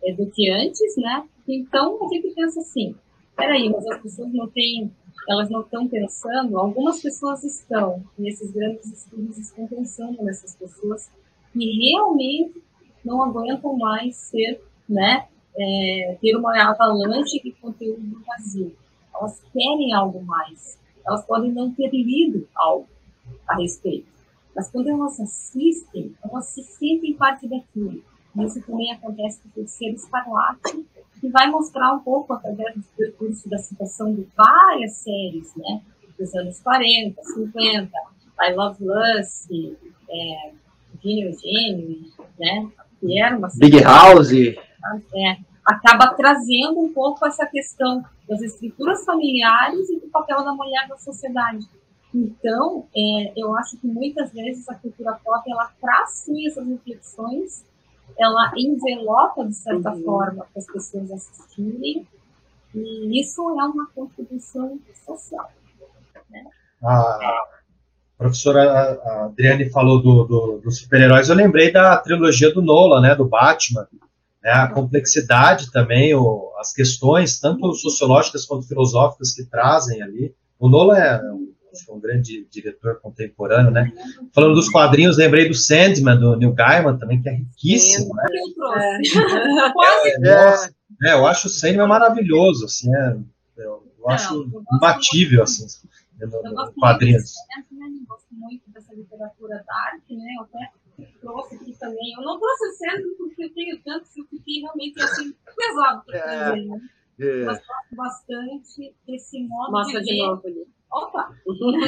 é, 0.03 0.11
do 0.13 0.25
que 0.31 0.49
antes, 0.49 0.97
né? 0.97 1.23
Então 1.47 1.99
a 2.03 2.07
gente 2.11 2.33
pensa 2.33 2.59
assim, 2.59 2.95
peraí, 3.37 3.69
mas 3.69 3.85
as 3.85 4.01
pessoas 4.01 4.33
não 4.33 4.47
têm, 4.47 4.91
elas 5.29 5.47
não 5.51 5.61
estão 5.61 5.87
pensando, 5.87 6.57
algumas 6.57 6.99
pessoas 6.99 7.43
estão, 7.43 8.03
e 8.17 8.27
esses 8.27 8.49
grandes 8.49 8.91
estudos 8.91 9.37
estão 9.37 9.67
pensando 9.67 10.23
nessas 10.23 10.55
pessoas 10.55 11.07
que 11.53 11.87
realmente 11.87 12.63
não 13.03 13.23
aguentam 13.23 13.77
mais 13.77 14.15
ser, 14.15 14.59
né, 14.89 15.27
é, 15.55 16.17
ter 16.19 16.35
uma 16.35 16.71
avalanche 16.71 17.39
de 17.43 17.51
conteúdo 17.51 18.23
vazio 18.25 18.75
elas 19.19 19.41
querem 19.53 19.93
algo 19.93 20.23
mais. 20.23 20.79
Elas 21.05 21.25
podem 21.25 21.51
não 21.51 21.71
ter 21.71 21.89
lido 21.89 22.47
algo 22.55 22.87
a 23.47 23.55
respeito. 23.55 24.07
Mas 24.55 24.69
quando 24.69 24.89
elas 24.89 25.19
assistem, 25.19 26.15
elas 26.23 26.45
se 26.47 26.63
sentem 26.63 27.13
parte 27.13 27.47
daquilo. 27.47 28.01
Isso 28.43 28.61
também 28.63 28.91
acontece 28.91 29.39
com 29.53 29.61
o 29.61 29.67
ser 29.67 29.91
escarlate, 29.91 30.85
que 31.19 31.29
vai 31.29 31.49
mostrar 31.49 31.93
um 31.93 31.99
pouco, 31.99 32.33
através 32.33 32.75
do 32.75 32.83
percurso 32.97 33.49
da 33.49 33.57
citação 33.57 34.13
de 34.13 34.27
várias 34.35 34.97
séries, 34.97 35.55
né, 35.55 35.81
dos 36.19 36.33
anos 36.35 36.59
40, 36.59 37.21
50, 37.23 37.91
I 38.41 38.53
Love 38.53 38.83
Lucy, 38.83 39.77
é, 40.09 40.51
Gênio 41.01 41.37
Gênio, 41.39 42.11
né, 42.37 42.69
que 42.99 43.21
era 43.21 43.37
uma 43.37 43.49
Big 43.55 43.81
House. 43.81 44.31
É, 44.33 45.37
acaba 45.65 46.13
trazendo 46.13 46.79
um 46.79 46.93
pouco 46.93 47.25
essa 47.25 47.45
questão 47.45 48.03
das 48.27 48.41
estruturas 48.41 49.03
familiares 49.03 49.89
e 49.89 49.99
do 49.99 50.07
papel 50.07 50.43
da 50.43 50.53
mulher 50.53 50.87
na 50.87 50.97
sociedade. 50.97 51.67
Então, 52.13 52.87
é, 52.95 53.33
eu 53.35 53.55
acho 53.57 53.77
que 53.77 53.87
muitas 53.87 54.31
vezes 54.31 54.69
a 54.69 54.75
cultura 54.75 55.19
pop 55.23 55.51
ela 55.51 55.69
traz 55.81 56.11
sim 56.11 56.47
essas 56.47 56.65
reflexões, 56.65 57.65
ela 58.17 58.53
envelopa 58.55 59.45
de 59.45 59.55
certa 59.55 59.91
uhum. 59.91 60.03
forma 60.03 60.45
para 60.45 60.61
as 60.61 60.65
pessoas 60.65 61.11
assistirem, 61.11 62.07
e 62.73 63.21
isso 63.21 63.41
é 63.41 63.63
uma 63.65 63.87
contribuição 63.93 64.79
social. 65.05 65.49
Né? 66.29 66.43
A 66.81 67.47
professora 68.17 69.25
Adriane 69.25 69.69
falou 69.69 70.01
do, 70.01 70.23
do, 70.23 70.61
dos 70.63 70.79
super-heróis, 70.79 71.27
eu 71.27 71.35
lembrei 71.35 71.71
da 71.71 71.97
trilogia 71.97 72.53
do 72.53 72.61
Nola, 72.61 73.01
né, 73.01 73.13
do 73.13 73.27
Batman, 73.27 73.87
né, 74.45 74.51
a 74.51 74.67
complexidade 74.67 75.71
também, 75.71 76.13
o, 76.13 76.53
as 76.59 76.71
questões, 76.71 77.39
tanto 77.39 77.73
sociológicas 77.73 78.45
quanto 78.45 78.67
filosóficas 78.67 79.33
que 79.33 79.43
trazem 79.43 80.03
ali. 80.03 80.35
O 80.59 80.69
Nola 80.69 80.99
é 80.99 81.19
um, 81.23 81.51
um 81.89 81.99
grande 81.99 82.45
diretor 82.51 82.99
contemporâneo, 83.01 83.71
né? 83.71 83.91
Falando 84.31 84.53
dos 84.53 84.69
quadrinhos, 84.69 85.17
lembrei 85.17 85.47
do 85.47 85.55
Sandman, 85.55 86.19
do 86.19 86.35
Neil 86.35 86.53
Gaiman 86.53 86.95
tambim, 86.95 87.19
que 87.23 87.27
é 87.27 87.33
riquíssimo, 87.33 88.13
né? 88.13 88.25
É, 90.23 91.07
é, 91.07 91.09
é, 91.09 91.13
eu 91.13 91.25
acho 91.25 91.47
o 91.47 91.49
Sandman 91.49 91.87
maravilhoso, 91.87 92.65
assim, 92.65 92.95
é, 92.95 93.17
eu, 93.57 93.83
eu 93.97 94.09
acho 94.09 94.47
imbatível, 94.73 95.41
assim, 95.41 95.65
no, 96.19 96.43
no 96.43 96.71
quadrinhos. 96.73 97.33
Eu 97.57 98.05
gosto 98.07 98.27
muito 98.31 98.63
dessa 98.67 98.93
literatura 98.93 99.63
dark, 99.65 100.03
né? 100.11 100.35
Eu 100.37 100.43
até 100.43 100.84
trouxe 101.25 101.55
aqui 101.55 101.75
também. 101.79 102.13
Eu 102.17 102.23
não 102.23 102.39
trouxe 102.39 102.77
centro 102.77 103.15
porque 103.17 103.45
eu 103.45 103.53
tenho 103.53 103.79
tanto 103.83 104.05
que 104.13 104.21
eu 104.21 104.25
fiquei 104.25 104.61
realmente 104.61 105.01
assim, 105.01 105.33
pesado 105.57 106.03
para 106.05 106.17
é, 106.17 106.55
né? 106.55 106.81
É. 107.19 107.45
Mas 107.45 107.57
gosto 107.59 107.95
bastante 107.95 108.95
desse 109.07 109.41
modo 109.43 109.71
Mostra 109.71 110.01
de, 110.01 110.05
de 110.05 110.17
novo 110.21 110.41
ali. 110.45 110.67
Opa! 110.91 111.31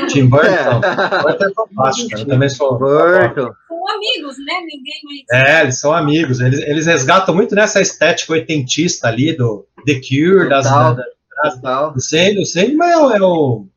Tim 0.10 0.28
Burton. 0.28 0.48
É. 0.50 1.46
é 1.46 1.54
fantástico, 1.54 2.20
eu 2.20 2.28
também 2.28 2.50
sou. 2.50 2.78
Burton. 2.78 3.52
São 3.68 3.90
amigos, 3.90 4.38
né? 4.40 4.62
Ninguém 4.62 5.02
mais. 5.04 5.48
É, 5.48 5.62
eles 5.64 5.80
são 5.80 5.94
amigos. 5.94 6.40
Eles, 6.40 6.60
eles 6.62 6.86
resgatam 6.86 7.36
muito 7.36 7.54
nessa 7.56 7.80
estética 7.82 8.34
oitentista 8.34 9.08
ali 9.08 9.36
do 9.36 9.66
The 9.86 9.96
Cure, 9.96 10.50
das. 10.50 10.66
Total. 10.66 10.96
das, 10.96 11.62
das 11.62 12.38
o 12.38 12.46
Sandman 12.46 12.90
é 12.90 13.22
o 13.22 13.68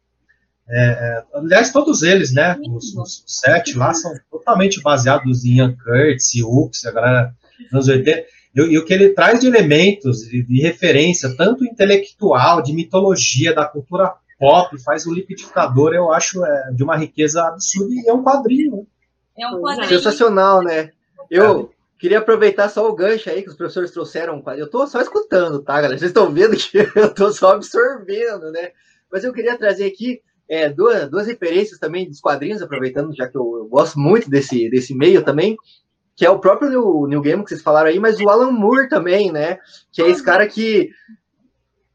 é, 0.72 0.82
é, 0.82 1.24
aliás, 1.34 1.72
todos 1.72 2.02
eles, 2.02 2.32
né? 2.32 2.56
Os, 2.68 2.94
os, 2.96 3.24
sete 3.26 3.76
lá 3.76 3.92
são 3.92 4.12
totalmente 4.30 4.80
baseados 4.80 5.44
em 5.44 5.56
Ian 5.56 5.76
Curtis, 5.76 6.40
Hooks, 6.42 6.86
a 6.86 6.92
galera 6.92 7.34
dos 7.72 7.88
anos 7.88 7.88
80. 7.88 8.20
E, 8.20 8.60
e, 8.60 8.78
o 8.78 8.84
que 8.84 8.94
ele 8.94 9.08
traz 9.10 9.40
de 9.40 9.48
elementos, 9.48 10.20
de, 10.20 10.42
de, 10.44 10.60
referência, 10.62 11.34
tanto 11.36 11.64
intelectual, 11.64 12.62
de 12.62 12.72
mitologia, 12.72 13.52
da 13.52 13.64
cultura 13.64 14.14
pop, 14.38 14.80
faz 14.82 15.06
o 15.06 15.12
liquidificador, 15.12 15.92
eu 15.92 16.12
acho, 16.12 16.44
é, 16.44 16.72
de 16.72 16.84
uma 16.84 16.96
riqueza 16.96 17.42
absurda 17.42 17.92
e 17.92 18.08
é 18.08 18.12
um 18.12 18.22
quadrinho. 18.22 18.76
Né? 18.76 18.82
É 19.40 19.48
um 19.48 19.60
quadrinho. 19.60 19.88
Sensacional, 19.88 20.62
né? 20.62 20.92
Eu 21.28 21.72
queria 21.98 22.18
aproveitar 22.18 22.68
só 22.68 22.88
o 22.88 22.94
gancho 22.94 23.28
aí 23.28 23.42
que 23.42 23.50
os 23.50 23.56
professores 23.56 23.90
trouxeram. 23.90 24.42
Eu 24.56 24.70
tô 24.70 24.86
só 24.86 25.00
escutando, 25.00 25.62
tá, 25.62 25.74
galera? 25.74 25.98
Vocês 25.98 26.10
estão 26.10 26.32
vendo 26.32 26.56
que 26.56 26.78
eu 26.94 27.12
tô 27.12 27.32
só 27.32 27.54
absorvendo, 27.54 28.52
né? 28.52 28.70
Mas 29.12 29.24
eu 29.24 29.32
queria 29.32 29.58
trazer 29.58 29.86
aqui 29.86 30.22
é, 30.51 30.68
duas, 30.68 31.09
duas 31.09 31.28
referências 31.28 31.78
também 31.78 32.09
dos 32.09 32.20
quadrinhos, 32.20 32.61
aproveitando, 32.61 33.14
já 33.14 33.28
que 33.28 33.38
eu, 33.38 33.59
eu, 33.59 33.68
gosto 33.68 34.01
muito 34.01 34.28
desse, 34.28 34.68
desse 34.68 34.92
meio 34.92 35.24
também, 35.24 35.57
que 36.16 36.26
é 36.26 36.30
o 36.30 36.40
próprio 36.40 36.68
New, 36.68 37.07
New 37.07 37.20
Game 37.20 37.44
que 37.44 37.51
vocês 37.51 37.62
falaram 37.62 37.88
aí, 37.88 38.01
mas 38.01 38.18
o 38.18 38.28
Alan 38.28 38.51
Moore 38.51 38.88
também, 38.88 39.30
né? 39.30 39.59
Que 39.92 40.03
é 40.03 40.09
esse 40.09 40.24
cara 40.24 40.48
que, 40.48 40.90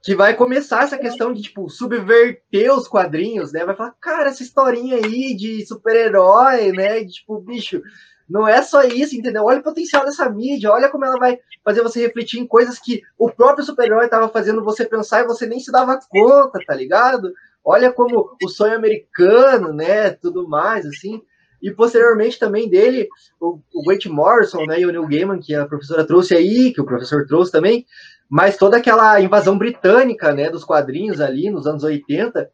que 0.01 0.15
vai 0.15 0.33
começar 0.35 0.83
essa 0.83 0.97
questão 0.97 1.33
de, 1.33 1.41
tipo, 1.41 1.69
subverter 1.69 2.73
os 2.73 2.87
quadrinhos, 2.87 3.51
né? 3.51 3.65
Vai 3.65 3.75
falar, 3.75 3.93
cara, 3.99 4.29
essa 4.29 4.41
historinha 4.41 4.95
aí 4.95 5.35
de 5.35 5.65
super-herói, 5.67 6.71
né? 6.71 7.03
De, 7.03 7.11
tipo, 7.11 7.37
bicho, 7.41 7.81
não 8.27 8.47
é 8.47 8.61
só 8.61 8.83
isso, 8.83 9.17
entendeu? 9.17 9.43
Olha 9.43 9.59
o 9.59 9.63
potencial 9.63 10.05
dessa 10.05 10.29
mídia, 10.29 10.71
olha 10.71 10.89
como 10.89 11.03
ela 11.03 11.19
vai 11.19 11.37
fazer 11.61 11.81
você 11.81 11.99
refletir 11.99 12.39
em 12.39 12.47
coisas 12.47 12.79
que 12.79 13.01
o 13.19 13.29
próprio 13.29 13.65
super-herói 13.65 14.05
estava 14.05 14.29
fazendo 14.29 14.63
você 14.63 14.85
pensar 14.85 15.23
e 15.23 15.27
você 15.27 15.45
nem 15.45 15.59
se 15.59 15.73
dava 15.73 15.99
conta, 16.09 16.57
tá 16.65 16.73
ligado? 16.73 17.33
Olha 17.65 17.91
como 17.91 18.37
o 18.43 18.47
sonho 18.47 18.75
americano, 18.75 19.73
né? 19.73 20.11
Tudo 20.11 20.47
mais, 20.47 20.85
assim. 20.85 21.19
E 21.59 21.71
posteriormente 21.71 22.37
também 22.37 22.69
dele, 22.69 23.09
o, 23.41 23.59
o 23.73 23.83
Grant 23.83 24.05
Morrison, 24.05 24.65
né? 24.65 24.79
E 24.79 24.85
o 24.85 24.91
Neil 24.91 25.07
Gaiman, 25.07 25.39
que 25.39 25.55
a 25.55 25.65
professora 25.65 26.05
trouxe 26.05 26.35
aí, 26.35 26.71
que 26.71 26.79
o 26.79 26.85
professor 26.85 27.25
trouxe 27.25 27.51
também. 27.51 27.83
Mas 28.29 28.55
toda 28.55 28.77
aquela 28.77 29.19
invasão 29.19 29.57
britânica, 29.57 30.31
né? 30.31 30.47
Dos 30.49 30.63
quadrinhos 30.63 31.19
ali 31.19 31.49
nos 31.49 31.65
anos 31.65 31.83
80, 31.83 32.47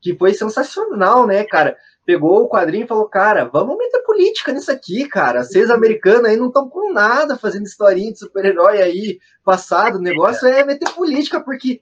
que 0.00 0.16
foi 0.16 0.34
sensacional, 0.34 1.28
né, 1.28 1.44
cara? 1.44 1.76
Pegou 2.04 2.42
o 2.42 2.48
quadrinho 2.48 2.84
e 2.84 2.88
falou, 2.88 3.08
cara, 3.08 3.44
vamos 3.44 3.76
meter 3.76 4.02
política 4.02 4.52
nisso 4.52 4.72
aqui, 4.72 5.06
cara. 5.06 5.44
Vocês 5.44 5.70
americanos 5.70 6.24
aí 6.24 6.36
não 6.36 6.48
estão 6.48 6.68
com 6.68 6.92
nada 6.92 7.36
fazendo 7.36 7.66
historinha 7.66 8.12
de 8.12 8.18
super-herói 8.18 8.82
aí 8.82 9.18
passado. 9.44 9.98
O 9.98 10.02
negócio 10.02 10.48
é 10.48 10.64
meter 10.64 10.88
política, 10.90 11.40
porque 11.40 11.80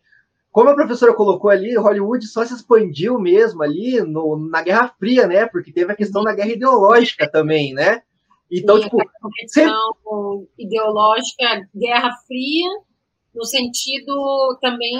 como 0.54 0.70
a 0.70 0.74
professora 0.76 1.12
colocou 1.12 1.50
ali, 1.50 1.76
Hollywood 1.76 2.24
só 2.28 2.44
se 2.44 2.54
expandiu 2.54 3.18
mesmo 3.18 3.60
ali 3.60 4.00
no, 4.00 4.36
na 4.48 4.62
Guerra 4.62 4.86
Fria, 4.86 5.26
né? 5.26 5.46
Porque 5.48 5.72
teve 5.72 5.90
a 5.90 5.96
questão 5.96 6.22
da 6.22 6.32
guerra 6.32 6.52
ideológica 6.52 7.28
também, 7.28 7.74
né? 7.74 8.04
Então, 8.48 8.76
Sim, 8.76 8.84
tipo. 8.84 9.00
A 9.00 9.30
questão 9.34 9.64
sempre... 9.64 10.48
ideológica, 10.56 11.68
Guerra 11.74 12.12
Fria, 12.28 12.70
no 13.34 13.44
sentido 13.44 14.56
também 14.60 14.94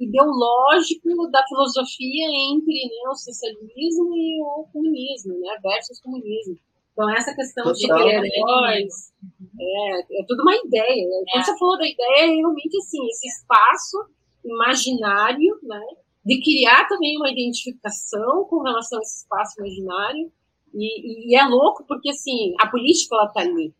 ideológico 0.00 1.30
da 1.30 1.44
filosofia 1.46 2.26
entre 2.50 2.74
né, 2.74 3.08
o 3.08 3.14
socialismo 3.14 4.16
e 4.16 4.42
o 4.42 4.66
comunismo, 4.72 5.38
né? 5.38 5.58
Versus 5.62 6.00
comunismo. 6.00 6.58
Então, 6.92 7.08
essa 7.14 7.32
questão 7.36 7.62
Total. 7.62 7.74
de 7.74 7.82
super-heróis 7.82 9.12
é, 9.60 10.00
é 10.00 10.24
tudo 10.26 10.42
uma 10.42 10.56
ideia. 10.56 11.06
Quando 11.30 11.40
é. 11.40 11.44
você 11.44 11.56
falou 11.56 11.78
da 11.78 11.86
ideia, 11.86 12.24
é 12.24 12.34
realmente 12.34 12.76
assim, 12.78 13.06
esse 13.06 13.28
espaço 13.28 14.10
imaginário, 14.44 15.58
né? 15.62 15.80
de 16.24 16.40
criar 16.40 16.86
também 16.86 17.16
uma 17.16 17.30
identificação 17.30 18.44
com 18.44 18.62
relação 18.62 18.98
a 18.98 19.02
esse 19.02 19.22
espaço 19.22 19.60
imaginário. 19.60 20.30
E, 20.72 21.32
e 21.32 21.36
é 21.36 21.44
louco 21.44 21.84
porque, 21.86 22.10
assim, 22.10 22.54
a 22.60 22.68
política, 22.68 23.16
está 23.26 23.40
ali. 23.40 23.74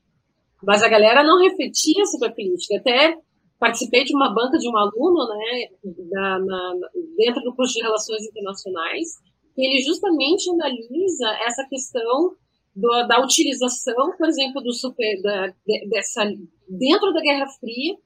Mas 0.62 0.82
a 0.82 0.88
galera 0.88 1.22
não 1.22 1.40
refletia 1.40 2.04
sobre 2.06 2.28
a 2.28 2.32
política. 2.32 2.76
Até 2.76 3.16
participei 3.58 4.04
de 4.04 4.14
uma 4.14 4.34
banca 4.34 4.58
de 4.58 4.68
um 4.68 4.76
aluno, 4.76 5.28
né, 5.28 5.68
na, 6.10 6.38
na, 6.40 6.74
dentro 7.16 7.42
do 7.42 7.54
curso 7.54 7.74
de 7.74 7.82
Relações 7.82 8.24
Internacionais, 8.24 9.08
que 9.54 9.64
ele 9.64 9.80
justamente 9.82 10.50
analisa 10.50 11.28
essa 11.46 11.64
questão 11.68 12.34
do, 12.74 13.06
da 13.06 13.22
utilização, 13.22 14.16
por 14.18 14.28
exemplo, 14.28 14.60
do 14.62 14.72
super, 14.72 15.22
da, 15.22 15.54
dessa, 15.88 16.24
dentro 16.68 17.12
da 17.12 17.20
Guerra 17.20 17.46
Fria, 17.60 17.96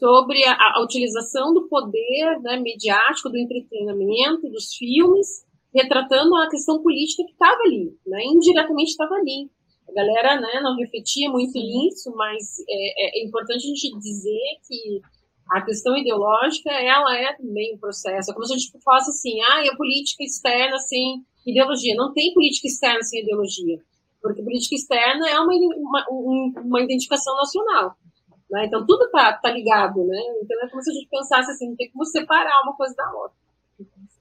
sobre 0.00 0.42
a, 0.46 0.56
a 0.76 0.82
utilização 0.82 1.52
do 1.52 1.68
poder 1.68 2.40
né, 2.40 2.58
mediático, 2.58 3.28
do 3.28 3.36
entretenimento, 3.36 4.48
dos 4.48 4.74
filmes, 4.74 5.44
retratando 5.74 6.34
a 6.36 6.48
questão 6.48 6.82
política 6.82 7.22
que 7.24 7.32
estava 7.32 7.60
ali, 7.66 7.92
né, 8.06 8.18
indiretamente 8.24 8.92
estava 8.92 9.14
ali. 9.14 9.50
A 9.86 9.92
galera 9.92 10.40
né, 10.40 10.60
não 10.62 10.74
refletia 10.76 11.30
muito 11.30 11.52
nisso, 11.52 12.10
mas 12.16 12.58
é, 12.68 13.20
é, 13.20 13.26
importante 13.26 13.64
a 13.64 13.68
gente 13.68 13.98
dizer 13.98 14.58
que 14.66 15.00
a 15.50 15.62
questão 15.62 15.96
ideológica 15.96 16.70
ela 16.70 17.14
é 17.16 17.36
também 17.36 17.74
um 17.74 17.78
processo. 17.78 18.30
É 18.30 18.34
como 18.34 18.46
se 18.46 18.54
a 18.54 18.56
gente 18.56 18.72
falasse 18.82 19.10
assim, 19.10 19.40
ah, 19.50 19.64
e 19.64 19.68
a 19.68 19.76
política 19.76 20.22
externa 20.22 20.78
sem 20.78 21.24
ideologia. 21.44 21.94
Não 21.96 22.12
tem 22.12 22.32
política 22.32 22.68
externa 22.68 23.02
sem 23.02 23.22
ideologia, 23.22 23.78
porque 24.22 24.42
política 24.42 24.76
externa 24.76 25.28
é 25.28 25.38
uma, 25.40 25.52
uma, 26.08 26.60
uma 26.62 26.82
identificação 26.82 27.34
nacional. 27.34 27.96
Né? 28.50 28.66
Então, 28.66 28.84
tudo 28.84 29.04
está 29.04 29.32
tá 29.34 29.50
ligado, 29.50 30.04
né? 30.04 30.18
Então, 30.42 30.60
é 30.62 30.68
como 30.68 30.82
se 30.82 30.90
a 30.90 30.94
gente 30.94 31.08
pensasse 31.08 31.50
assim, 31.50 31.68
não 31.68 31.76
tem 31.76 31.90
como 31.90 32.04
separar 32.04 32.62
uma 32.64 32.74
coisa 32.74 32.94
da 32.96 33.12
outra. 33.12 33.36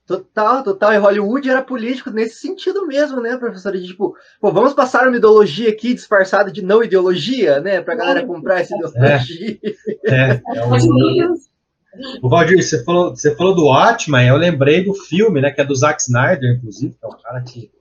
Total, 0.05 0.63
total. 0.63 0.93
E 0.93 0.97
Hollywood 0.97 1.49
era 1.49 1.61
político 1.61 2.09
nesse 2.09 2.35
sentido 2.35 2.87
mesmo, 2.87 3.21
né, 3.21 3.37
professora? 3.37 3.77
De, 3.77 3.87
tipo, 3.87 4.15
pô, 4.41 4.51
vamos 4.51 4.73
passar 4.73 5.07
uma 5.07 5.17
ideologia 5.17 5.69
aqui 5.69 5.93
disfarçada 5.93 6.51
de 6.51 6.63
não 6.63 6.83
ideologia, 6.83 7.59
né? 7.59 7.81
Pra 7.81 7.95
galera 7.95 8.25
comprar 8.25 8.61
essa 8.61 8.75
ideologia. 8.75 9.59
É, 10.05 10.41
é, 10.41 10.41
é 10.55 10.65
um... 10.65 11.35
O 12.21 12.29
Valdir, 12.29 12.63
você 12.63 12.83
falou, 12.83 13.15
você 13.15 13.35
falou 13.35 13.55
do 13.55 13.65
Watchmen, 13.65 14.27
eu 14.27 14.37
lembrei 14.37 14.83
do 14.83 14.93
filme, 14.93 15.41
né? 15.41 15.51
Que 15.51 15.61
é 15.61 15.65
do 15.65 15.75
Zack 15.75 16.01
Snyder, 16.01 16.55
inclusive, 16.55 16.93
que 16.93 17.05
é 17.05 17.07
um 17.07 17.17
cara 17.21 17.41
que 17.41 17.71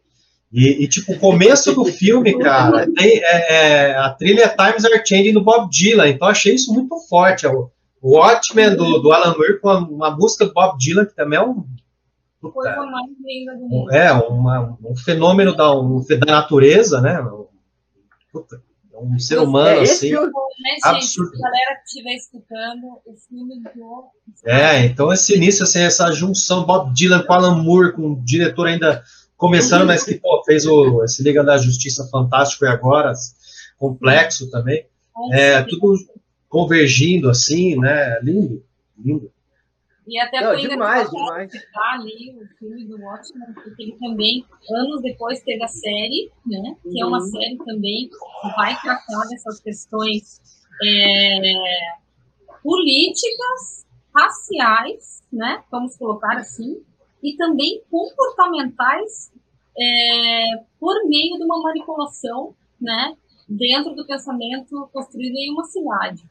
e, 0.50 0.84
e, 0.84 0.88
tipo, 0.88 1.12
o 1.12 1.18
começo 1.18 1.74
do 1.74 1.84
filme, 1.84 2.38
cara, 2.38 2.86
tem, 2.94 3.18
é, 3.22 3.90
é, 3.90 3.96
a 3.96 4.10
trilha 4.10 4.48
Times 4.48 4.84
Are 4.84 5.02
Changing 5.06 5.34
do 5.34 5.44
Bob 5.44 5.68
Dylan, 5.70 6.08
então 6.08 6.26
achei 6.26 6.54
isso 6.54 6.72
muito 6.72 6.98
forte. 7.06 7.46
É 7.46 7.50
o, 7.50 7.70
Watchmen 8.00 8.76
do, 8.76 8.98
do 9.00 9.12
Alan 9.12 9.34
Moore 9.36 9.60
com 9.60 9.68
uma, 9.70 10.10
música 10.16 10.46
do 10.46 10.54
Bob 10.54 10.78
Dylan, 10.78 11.04
que 11.04 11.14
também 11.14 11.38
é 11.38 11.42
um. 11.42 11.66
Coisa 12.40 12.76
mais 12.76 13.06
linda 13.20 13.54
do 13.56 13.68
mundo. 13.68 13.92
É, 13.92 14.12
uma, 14.12 14.78
um 14.82 14.96
fenômeno 14.96 15.54
da, 15.54 15.76
um, 15.76 16.00
da 16.00 16.32
natureza, 16.32 17.00
né? 17.00 17.20
Puta, 18.32 18.62
um 18.94 19.18
ser 19.18 19.40
humano, 19.40 19.80
é, 19.80 19.82
assim. 19.82 20.10
Filme, 20.10 20.26
né, 20.26 20.76
absurdo. 20.84 21.30
Gente, 21.30 21.42
galera 21.42 21.76
que 21.76 21.86
estiver 21.86 22.14
escutando, 22.14 22.86
o 23.04 23.14
filme 23.28 23.60
do. 23.74 24.04
É, 24.46 24.86
então 24.86 25.12
esse 25.12 25.36
início, 25.36 25.64
assim, 25.64 25.80
essa 25.80 26.12
junção 26.12 26.64
Bob 26.64 26.94
Dylan 26.94 27.24
com 27.24 27.32
Alan 27.32 27.62
Moore, 27.62 27.92
com 27.92 28.12
o 28.12 28.24
diretor 28.24 28.68
ainda 28.68 29.02
começando, 29.38 29.86
mas 29.86 30.02
que 30.02 30.16
pô, 30.16 30.42
fez 30.44 30.66
o, 30.66 31.02
esse 31.04 31.22
Liga 31.22 31.42
da 31.42 31.56
Justiça 31.56 32.06
fantástico 32.10 32.66
e 32.66 32.68
agora, 32.68 33.12
complexo 33.78 34.50
também. 34.50 34.84
É, 35.32 35.62
tudo 35.62 35.96
convergindo 36.48 37.30
assim, 37.30 37.76
né? 37.76 38.18
Lindo, 38.20 38.62
lindo. 38.98 39.32
E 40.06 40.18
até 40.18 40.40
Não, 40.40 40.54
foi 40.54 40.68
demais, 40.68 41.10
demais. 41.10 41.52
ali 41.76 42.34
o 42.40 42.46
filme 42.58 42.86
do 42.86 42.98
Watchmen, 42.98 43.52
porque 43.52 43.82
ele 43.82 43.96
também, 43.98 44.44
anos 44.70 45.02
depois, 45.02 45.40
teve 45.42 45.62
a 45.62 45.68
série, 45.68 46.32
né? 46.46 46.76
Que 46.82 46.88
uhum. 46.88 47.00
é 47.00 47.04
uma 47.04 47.18
uhum. 47.18 47.26
série 47.26 47.58
também 47.58 48.08
que 48.08 48.56
vai 48.56 48.74
tratar 48.80 49.28
dessas 49.28 49.60
questões 49.60 50.40
é, 50.82 51.40
políticas, 52.62 53.86
raciais, 54.14 55.22
né? 55.30 55.62
Vamos 55.70 55.96
colocar 55.96 56.38
assim, 56.38 56.82
e 57.22 57.36
também 57.36 57.82
comportamentais 57.90 59.32
é, 59.78 60.64
por 60.78 60.94
meio 61.08 61.36
de 61.36 61.44
uma 61.44 61.60
manipulação, 61.62 62.54
né? 62.80 63.16
Dentro 63.48 63.94
do 63.94 64.06
pensamento 64.06 64.88
construído 64.92 65.36
em 65.36 65.52
uma 65.52 65.64
cidade 65.64 66.22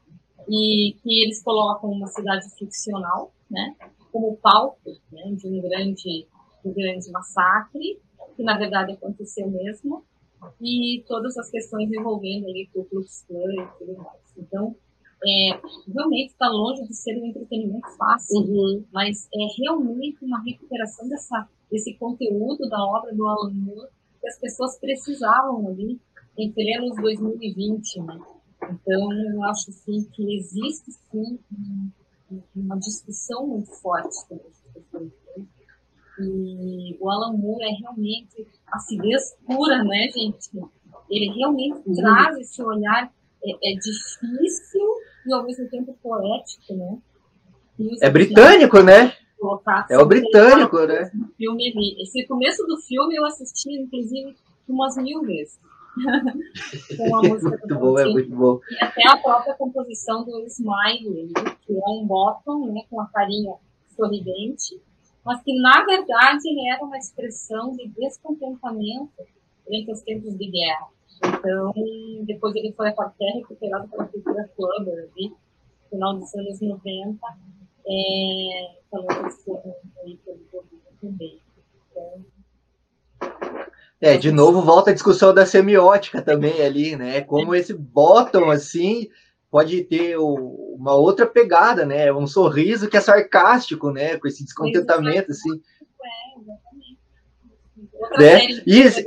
e 0.49 0.95
que 1.01 1.23
eles 1.23 1.43
colocam 1.43 1.91
uma 1.91 2.07
cidade 2.07 2.49
ficcional, 2.57 3.33
né, 3.49 3.75
como 4.11 4.37
palco 4.37 4.91
né, 5.11 5.23
de 5.33 5.47
um 5.47 5.61
grande, 5.61 6.27
um 6.63 6.73
grande 6.73 7.11
massacre, 7.11 7.99
que 8.35 8.43
na 8.43 8.57
verdade 8.57 8.93
aconteceu 8.93 9.49
mesmo, 9.49 10.03
e 10.61 11.03
todas 11.07 11.37
as 11.37 11.49
questões 11.49 11.91
envolvendo 11.91 12.45
ali 12.45 12.69
o 12.73 12.85
Klux 12.85 13.25
Klan 13.27 13.53
e 13.53 13.77
tudo 13.77 13.97
mais. 13.97 14.21
Então, 14.37 14.75
é, 15.25 15.59
realmente 15.93 16.31
está 16.31 16.47
longe 16.47 16.83
de 16.87 16.93
ser 16.93 17.17
um 17.17 17.25
entretenimento 17.25 17.89
fácil, 17.97 18.39
uhum. 18.41 18.83
mas 18.91 19.27
é 19.33 19.61
realmente 19.61 20.23
uma 20.23 20.41
recuperação 20.43 21.07
dessa, 21.09 21.47
desse 21.71 21.95
conteúdo 21.95 22.69
da 22.69 22.83
obra 22.83 23.13
do 23.13 23.27
Alan 23.27 23.53
Moore 23.53 23.89
que 24.21 24.27
as 24.27 24.39
pessoas 24.39 24.77
precisavam 24.79 25.67
ali 25.67 25.99
em 26.37 26.51
plenos 26.51 26.95
2020, 26.97 28.01
né? 28.01 28.19
Então, 28.63 29.13
eu 29.13 29.43
acho 29.45 29.69
assim, 29.69 30.03
que 30.11 30.35
existe 30.35 30.91
sim 30.91 31.39
uma 32.55 32.77
discussão 32.77 33.47
muito 33.47 33.71
forte 33.71 34.13
sobre. 34.13 34.43
Né? 34.93 35.09
E 36.19 36.97
o 36.99 37.09
Alan 37.09 37.37
Moore 37.37 37.63
é 37.63 37.71
realmente 37.79 38.47
acidez 38.67 39.35
pura, 39.45 39.83
né, 39.83 40.09
gente? 40.11 40.49
Ele 41.09 41.31
realmente 41.37 41.81
uhum. 41.87 41.95
traz 41.95 42.37
esse 42.37 42.61
olhar 42.61 43.13
é, 43.43 43.51
é, 43.51 43.75
difícil 43.75 44.81
e 45.25 45.33
ao 45.33 45.43
mesmo 45.43 45.69
tempo 45.69 45.97
poético, 46.01 46.73
né? 46.75 46.97
É 48.01 48.09
britânico, 48.09 48.81
né? 48.81 49.13
É 49.89 49.99
o 49.99 50.05
britânico, 50.05 50.79
né? 50.85 51.11
Filme, 51.37 52.01
esse 52.01 52.25
começo 52.25 52.65
do 52.65 52.77
filme 52.77 53.15
eu 53.15 53.25
assisti, 53.25 53.71
inclusive, 53.71 54.35
umas 54.67 54.97
mil 54.97 55.21
vezes 55.21 55.59
muito 57.41 57.75
bom, 57.75 57.99
é 57.99 58.05
muito 58.05 58.35
bom. 58.35 58.59
E 58.69 58.83
até 58.83 59.07
a 59.07 59.17
própria 59.17 59.53
composição 59.55 60.23
do 60.23 60.45
Smile, 60.45 61.33
que 61.65 61.73
é 61.73 61.89
um 61.89 62.05
bottom, 62.05 62.71
né, 62.73 62.81
com 62.89 63.01
a 63.01 63.07
carinha 63.07 63.55
sorridente, 63.95 64.79
mas 65.25 65.41
que 65.43 65.53
na 65.59 65.83
verdade 65.83 66.69
era 66.71 66.83
uma 66.83 66.97
expressão 66.97 67.71
de 67.75 67.87
descontentamento 67.89 69.23
entre 69.69 69.91
os 69.91 70.01
tempos 70.01 70.37
de 70.37 70.49
guerra. 70.49 70.87
Então, 71.23 71.73
depois 72.25 72.55
ele 72.55 72.73
foi 72.73 72.89
até 72.89 73.25
recuperado 73.35 73.87
pela 73.87 74.05
cultura 74.05 74.49
Clubber, 74.55 75.09
no 75.15 75.35
final 75.89 76.13
dos 76.15 76.33
anos 76.35 76.61
90, 76.61 77.19
é, 77.87 78.79
falando 78.91 79.23
desse 79.23 79.51
aí 80.03 80.17
pelo 80.25 80.39
também. 81.01 81.41
Então, 81.91 82.25
é, 83.99 84.15
de 84.15 84.31
novo 84.31 84.61
volta 84.61 84.91
a 84.91 84.93
discussão 84.93 85.33
da 85.33 85.45
semiótica 85.45 86.21
também 86.21 86.61
ali, 86.61 86.95
né? 86.95 87.21
Como 87.21 87.55
esse 87.55 87.73
bottom, 87.73 88.51
assim, 88.51 89.09
pode 89.49 89.83
ter 89.85 90.17
uma 90.17 90.93
outra 90.95 91.25
pegada, 91.25 91.83
né? 91.83 92.13
Um 92.13 92.27
sorriso 92.27 92.87
que 92.87 92.95
é 92.95 93.01
sarcástico, 93.01 93.91
né? 93.91 94.17
Com 94.17 94.27
esse 94.27 94.43
descontentamento, 94.43 95.31
assim. 95.31 95.61
É, 96.03 96.39
exatamente. 96.39 96.99
Outra 97.93 98.17
né? 98.19 98.47
Isso. 98.67 99.01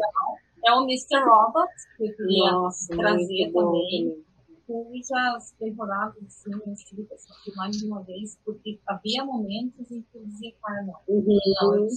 É 0.65 0.73
o 0.73 0.83
Mr. 0.85 1.25
Robot, 1.25 1.69
que 1.97 2.05
eu 2.05 2.17
queria 2.17 2.53
Nossa, 2.53 2.97
trazer 2.97 3.53
também. 3.53 4.25
Cujas 4.67 5.51
temporadas, 5.59 6.23
assim, 6.23 6.51
que 6.77 7.15
assistir 7.15 7.57
mais 7.57 7.77
de 7.77 7.87
uma 7.87 8.03
vez, 8.03 8.39
porque 8.45 8.79
havia 8.87 9.25
momentos 9.25 9.91
em 9.91 10.03
que 10.03 10.17
eu 10.17 10.25
dizia, 10.25 10.53
cara, 10.63 10.83
não, 10.83 11.01
uhum. 11.09 11.39
não, 11.61 11.75
eu. 11.75 11.89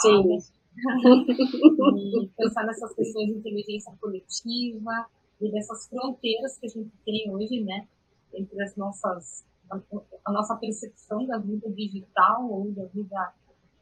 Sim 0.00 0.38
e 0.74 2.28
pensar 2.36 2.64
nessas 2.66 2.92
questões 2.94 3.26
de 3.26 3.38
inteligência 3.38 3.92
coletiva 4.00 5.06
e 5.40 5.50
dessas 5.50 5.86
fronteiras 5.88 6.58
que 6.58 6.66
a 6.66 6.68
gente 6.68 6.90
tem 7.04 7.32
hoje, 7.32 7.62
né, 7.62 7.86
entre 8.34 8.60
as 8.62 8.76
nossas 8.76 9.44
a, 9.70 9.80
a 10.26 10.32
nossa 10.32 10.56
percepção 10.56 11.26
da 11.26 11.38
vida 11.38 11.70
digital 11.70 12.50
ou 12.50 12.70
da 12.72 12.84
vida 12.86 13.32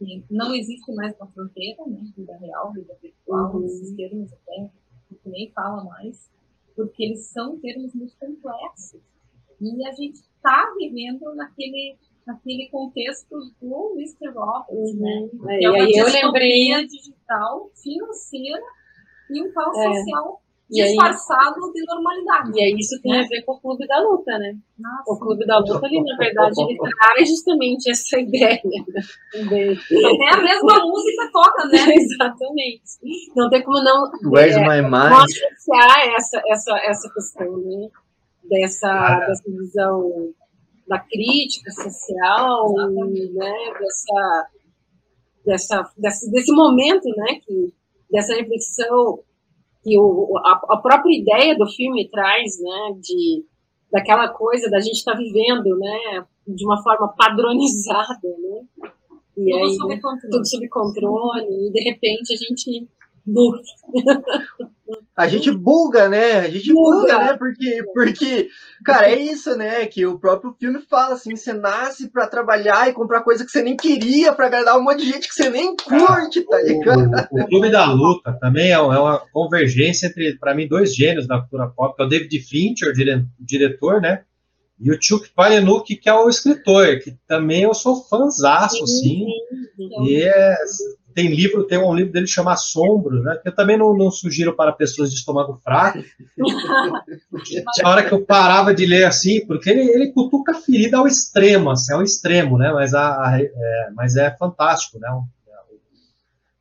que 0.04 0.24
não 0.30 0.54
existe 0.54 0.92
mais 0.92 1.14
uma 1.16 1.26
fronteira, 1.28 1.84
né, 1.86 2.00
vida 2.16 2.36
real, 2.36 2.72
vida 2.72 2.96
virtual, 3.00 3.56
uhum. 3.56 3.64
esses 3.64 3.94
termos 3.94 4.32
até 4.32 4.70
que 5.22 5.28
nem 5.28 5.50
fala 5.52 5.84
mais, 5.84 6.30
porque 6.74 7.04
eles 7.04 7.26
são 7.26 7.58
termos 7.58 7.94
muito 7.94 8.16
complexos 8.18 9.00
e 9.60 9.86
a 9.86 9.92
gente 9.92 10.16
está 10.16 10.72
vivendo 10.76 11.34
naquele 11.34 11.96
naquele 12.24 12.68
contexto 12.70 13.36
do 13.60 13.94
Mr. 13.96 14.28
Roberts, 14.32 14.94
né? 14.94 15.28
uhum. 15.32 15.44
né? 15.44 15.58
Que 15.58 15.66
é 15.66 15.70
uma 15.70 15.90
e 15.90 15.92
eu 15.96 16.06
lembrei 16.06 16.86
digital, 16.86 17.70
financeira 17.74 18.62
e 19.30 19.42
um 19.42 19.52
caos 19.52 19.76
é. 19.76 19.94
social 19.94 20.41
disfarçado 20.72 21.64
aí, 21.64 21.72
de 21.72 21.84
normalidade. 21.86 22.50
E 22.54 22.62
aí 22.62 22.74
isso 22.78 23.00
tem 23.02 23.12
né? 23.12 23.20
a 23.20 23.28
ver 23.28 23.42
com 23.42 23.52
o 23.52 23.60
Clube 23.60 23.86
da 23.86 24.00
Luta, 24.00 24.38
né? 24.38 24.54
Nossa. 24.78 25.12
O 25.12 25.18
Clube 25.18 25.46
da 25.46 25.58
Luta, 25.58 25.86
ali, 25.86 26.02
na 26.02 26.16
verdade, 26.16 26.54
ele 26.62 26.78
traz 26.78 27.28
justamente 27.28 27.90
essa 27.90 28.18
ideia. 28.18 28.60
Né? 28.64 29.72
Até 29.72 30.34
a 30.34 30.42
mesma 30.42 30.84
música 30.86 31.30
toca, 31.32 31.66
né? 31.68 31.78
Exatamente. 31.94 32.82
Não 33.36 33.50
tem 33.50 33.62
como 33.62 33.82
não, 33.82 34.10
Where's 34.24 34.56
é, 34.56 34.60
my 34.60 34.82
mind? 34.82 35.12
associar 35.12 36.08
essa, 36.16 36.42
essa, 36.48 36.78
essa 36.84 37.12
questão, 37.12 37.56
né? 37.58 37.88
Dessa, 38.44 38.90
ah. 38.90 39.26
dessa 39.26 39.50
visão 39.50 40.32
da 40.88 40.98
crítica 40.98 41.70
social, 41.70 42.72
né, 42.74 43.72
dessa, 43.78 44.48
dessa, 45.46 45.92
desse, 45.96 46.30
desse 46.30 46.52
momento, 46.52 47.08
né, 47.16 47.40
que, 47.40 47.72
dessa 48.10 48.34
reflexão 48.34 49.20
que 49.82 49.98
o, 49.98 50.38
a, 50.38 50.60
a, 50.74 50.76
própria 50.78 51.18
ideia 51.18 51.56
do 51.56 51.66
filme 51.66 52.08
traz, 52.08 52.60
né, 52.60 52.96
de 53.00 53.44
daquela 53.90 54.28
coisa 54.28 54.70
da 54.70 54.80
gente 54.80 54.96
estar 54.96 55.12
tá 55.12 55.18
vivendo, 55.18 55.76
né, 55.78 56.24
de 56.46 56.64
uma 56.64 56.82
forma 56.82 57.08
padronizada, 57.16 58.18
né, 58.22 58.90
e 59.36 59.50
tudo 59.50 59.56
aí 59.56 59.74
sob 59.74 60.00
tudo 60.30 60.46
sob 60.46 60.68
controle, 60.68 61.68
e 61.68 61.72
de 61.72 61.82
repente 61.82 62.32
a 62.32 62.36
gente 62.36 62.88
a 65.16 65.28
gente 65.28 65.50
buga, 65.50 66.08
né? 66.08 66.38
A 66.38 66.48
gente 66.48 66.72
buga, 66.72 67.00
buga, 67.00 67.18
né? 67.18 67.36
Porque, 67.36 67.84
porque, 67.92 68.48
cara, 68.84 69.10
é 69.10 69.18
isso, 69.18 69.54
né? 69.56 69.84
Que 69.86 70.06
o 70.06 70.18
próprio 70.18 70.54
filme 70.58 70.80
fala 70.88 71.14
assim: 71.14 71.36
você 71.36 71.52
nasce 71.52 72.08
para 72.08 72.26
trabalhar 72.26 72.88
e 72.88 72.94
comprar 72.94 73.22
coisa 73.22 73.44
que 73.44 73.50
você 73.50 73.62
nem 73.62 73.76
queria 73.76 74.32
para 74.32 74.46
agradar 74.46 74.78
um 74.78 74.82
monte 74.82 75.00
de 75.00 75.10
gente 75.12 75.28
que 75.28 75.34
você 75.34 75.50
nem 75.50 75.76
curte, 75.76 76.40
tá 76.42 76.60
ligado? 76.62 77.10
O, 77.30 77.42
o, 77.42 77.46
Clube 77.46 77.70
da 77.70 77.92
Luta 77.92 78.32
também 78.40 78.68
é, 78.68 78.72
é 78.72 78.78
uma 78.78 79.18
convergência 79.32 80.06
entre, 80.06 80.38
para 80.38 80.54
mim, 80.54 80.66
dois 80.66 80.94
gênios 80.94 81.26
da 81.26 81.38
cultura 81.40 81.68
pop, 81.68 81.94
que 81.94 82.02
é 82.02 82.06
o 82.06 82.08
David 82.08 82.40
Fincher, 82.40 82.90
o 82.90 83.44
diretor, 83.44 84.00
né? 84.00 84.22
E 84.80 84.90
o 84.90 84.98
Chuck 85.00 85.28
Palahniuk, 85.30 85.94
que 85.94 86.08
é 86.08 86.14
o 86.14 86.28
escritor, 86.28 86.98
que 86.98 87.16
também 87.28 87.62
eu 87.62 87.72
sou 87.72 88.02
fãzaço, 88.02 88.82
assim. 88.82 89.26
E 90.04 90.22
é, 90.24 90.56
tem 91.14 91.28
livro, 91.28 91.64
tem 91.64 91.78
um 91.78 91.94
livro 91.94 92.12
dele 92.12 92.26
chamado 92.26 92.54
Assombro, 92.54 93.22
né? 93.22 93.38
Que 93.42 93.48
eu 93.48 93.54
também 93.54 93.76
não, 93.76 93.96
não 93.96 94.10
sugiro 94.10 94.54
para 94.54 94.72
pessoas 94.72 95.10
de 95.10 95.16
estômago 95.16 95.60
fraco. 95.62 96.02
Tinha 97.44 97.88
hora 97.88 98.06
que 98.06 98.12
eu 98.12 98.24
parava 98.24 98.74
de 98.74 98.84
ler 98.86 99.04
assim, 99.04 99.46
porque 99.46 99.70
ele, 99.70 99.82
ele 99.82 100.12
cutuca 100.12 100.52
a 100.52 100.54
ferida 100.60 100.98
ao 100.98 101.06
extremo, 101.06 101.70
assim, 101.70 101.92
ao 101.92 102.02
extremo, 102.02 102.58
né? 102.58 102.72
Mas, 102.72 102.94
a, 102.94 103.28
a 103.28 103.40
é, 103.40 103.90
mas 103.94 104.16
é 104.16 104.30
fantástico, 104.36 104.98
né? 104.98 105.08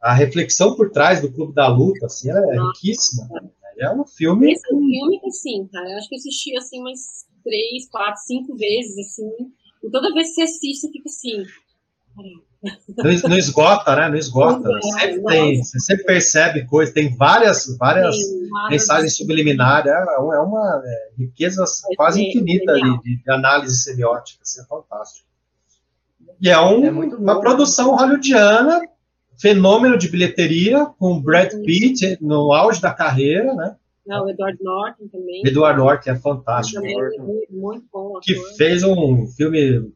A 0.01 0.13
reflexão 0.13 0.75
por 0.75 0.89
trás 0.89 1.21
do 1.21 1.31
Clube 1.31 1.53
da 1.53 1.67
Luta, 1.67 2.07
assim, 2.07 2.31
é 2.31 2.33
riquíssima. 2.33 3.29
É 3.77 3.89
um 3.91 4.05
filme. 4.05 4.51
Esse 4.51 4.71
é 4.71 4.75
um 4.75 4.79
filme 4.79 5.19
que, 5.19 5.31
sim, 5.31 5.67
cara, 5.71 5.91
eu 5.91 5.97
acho 5.97 6.09
que 6.09 6.15
eu 6.15 6.19
assisti 6.19 6.57
assim 6.57 6.79
umas 6.79 7.25
três, 7.43 7.89
quatro, 7.89 8.21
cinco 8.21 8.55
vezes, 8.55 8.97
assim. 8.97 9.29
E 9.83 9.89
toda 9.89 10.13
vez 10.13 10.29
que 10.29 10.33
você 10.35 10.41
assiste, 10.43 10.81
você 10.81 10.91
fica 10.91 11.09
assim. 11.09 11.45
Não, 12.63 13.29
não 13.29 13.37
esgota, 13.37 13.95
né? 13.95 14.07
Não 14.07 14.15
esgota. 14.15 14.69
É, 14.69 14.81
sempre 14.81 15.23
tem, 15.23 15.63
você 15.63 15.79
sempre 15.79 16.05
percebe 16.05 16.65
coisas, 16.65 16.93
tem 16.93 17.15
várias, 17.15 17.75
várias 17.77 18.15
Sim, 18.15 18.49
mensagens 18.69 19.17
subliminares, 19.17 19.91
é, 19.91 19.95
é 19.95 20.19
uma 20.19 20.81
é, 20.85 21.11
riqueza 21.17 21.63
é 21.63 21.95
quase 21.95 22.23
infinita 22.23 22.75
de, 22.75 23.01
de, 23.01 23.31
análise 23.31 23.81
semiótica, 23.81 24.43
isso 24.43 24.61
é 24.61 24.65
fantástico. 24.65 25.27
E 26.39 26.49
é, 26.49 26.59
um, 26.59 26.85
é 26.85 26.91
uma 26.91 27.39
produção 27.39 27.95
hollywoodiana, 27.95 28.81
fenômeno 29.39 29.97
de 29.97 30.07
bilheteria, 30.07 30.85
com 30.99 31.19
Brad 31.19 31.51
Pitt 31.65 32.17
no 32.21 32.53
auge 32.53 32.79
da 32.79 32.93
carreira, 32.93 33.55
né? 33.55 33.75
Não, 34.05 34.25
o 34.25 34.29
Edward 34.29 34.57
Norton 34.61 35.07
também. 35.07 35.41
Edward 35.45 35.79
Norton 35.79 36.11
é 36.11 36.15
fantástico. 36.15 36.81
Também 36.81 36.99
é 36.99 37.17
muito, 37.19 37.53
muito 37.53 37.85
bom. 37.91 38.19
Que 38.21 38.35
fez 38.55 38.83
um 38.83 39.27
filme 39.27 39.91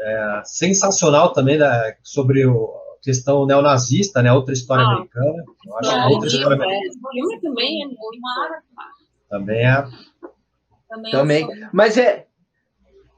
é, 0.00 0.42
sensacional 0.44 1.32
também 1.32 1.58
né, 1.58 1.96
sobre 2.02 2.46
o, 2.46 2.66
a 2.98 3.02
questão 3.02 3.46
neonazista, 3.46 4.22
né? 4.22 4.32
Outra 4.32 4.52
história 4.52 4.84
ah, 4.84 4.92
americana. 4.92 5.44
Eu 5.66 5.78
acho 5.78 5.90
é, 5.90 6.06
outra 6.06 6.28
história 6.28 6.54
é, 6.54 6.56
americana. 6.56 6.92
Filme 7.12 7.40
também 7.40 7.82
é 7.82 7.86
muito. 7.86 8.18
Também 9.28 9.66
é. 9.66 9.84
Também. 10.88 11.12
também. 11.12 11.68
Mas 11.72 11.98
é, 11.98 12.26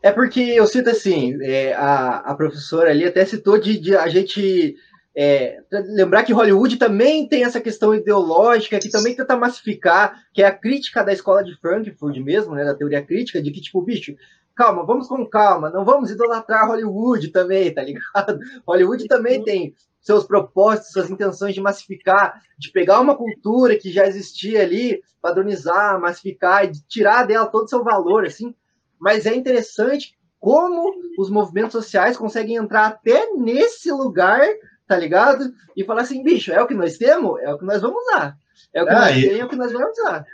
é 0.03 0.11
porque 0.11 0.41
eu 0.41 0.67
sinto 0.67 0.91
assim, 0.91 1.39
é, 1.43 1.73
a, 1.75 2.17
a 2.19 2.35
professora 2.35 2.91
ali 2.91 3.05
até 3.05 3.25
citou 3.25 3.59
de, 3.59 3.79
de 3.79 3.97
a 3.97 4.09
gente 4.09 4.77
é, 5.15 5.59
lembrar 5.71 6.23
que 6.23 6.33
Hollywood 6.33 6.77
também 6.77 7.29
tem 7.29 7.45
essa 7.45 7.61
questão 7.61 7.95
ideológica, 7.95 8.79
que 8.79 8.91
também 8.91 9.15
tenta 9.15 9.37
massificar, 9.37 10.15
que 10.33 10.43
é 10.43 10.47
a 10.47 10.57
crítica 10.57 11.03
da 11.03 11.13
escola 11.13 11.43
de 11.43 11.55
Frankfurt 11.61 12.17
mesmo, 12.19 12.55
né, 12.55 12.65
da 12.65 12.75
teoria 12.75 13.03
crítica, 13.03 13.43
de 13.43 13.51
que, 13.51 13.61
tipo, 13.61 13.83
bicho, 13.83 14.15
calma, 14.61 14.85
vamos 14.85 15.09
com 15.09 15.25
calma, 15.25 15.71
não 15.71 15.87
vamos 15.87 16.11
idolatrar 16.11 16.69
Hollywood 16.69 17.29
também, 17.29 17.73
tá 17.73 17.83
ligado? 17.83 18.39
Hollywood 18.69 19.09
também 19.09 19.43
tem 19.43 19.75
seus 20.03 20.25
propósitos, 20.25 20.93
suas 20.93 21.09
intenções 21.09 21.55
de 21.55 21.63
massificar, 21.63 22.43
de 22.59 22.71
pegar 22.71 23.01
uma 23.01 23.17
cultura 23.17 23.79
que 23.79 23.91
já 23.91 24.07
existia 24.07 24.61
ali, 24.61 25.03
padronizar, 25.23 25.99
massificar 25.99 26.67
e 26.67 26.73
tirar 26.87 27.27
dela 27.27 27.47
todo 27.47 27.65
o 27.65 27.69
seu 27.69 27.83
valor, 27.83 28.27
assim. 28.27 28.55
Mas 28.99 29.25
é 29.25 29.35
interessante 29.35 30.15
como 30.39 30.95
os 31.19 31.31
movimentos 31.31 31.73
sociais 31.73 32.19
conseguem 32.19 32.57
entrar 32.57 32.87
até 32.87 33.33
nesse 33.33 33.91
lugar 33.91 34.47
tá 34.91 34.97
ligado? 34.97 35.55
E 35.77 35.85
falar 35.85 36.03
assim, 36.03 36.21
bicho, 36.21 36.51
é 36.51 36.61
o 36.61 36.67
que 36.67 36.75
nós 36.75 36.99
temos, 36.99 37.41
é 37.43 37.55
o 37.55 37.57
que 37.57 37.65
nós 37.65 37.81
vamos 37.81 38.03
usar. 38.09 38.37
É 38.73 38.83
o 38.83 38.87
que 38.87 38.93
é, 38.93 38.95
nós 38.95 39.15
temos, 39.15 39.39
é 39.39 39.45
o 39.45 39.49
que 39.49 39.57
nós 39.57 39.73
vamos 39.73 39.99
usar. 39.99 40.25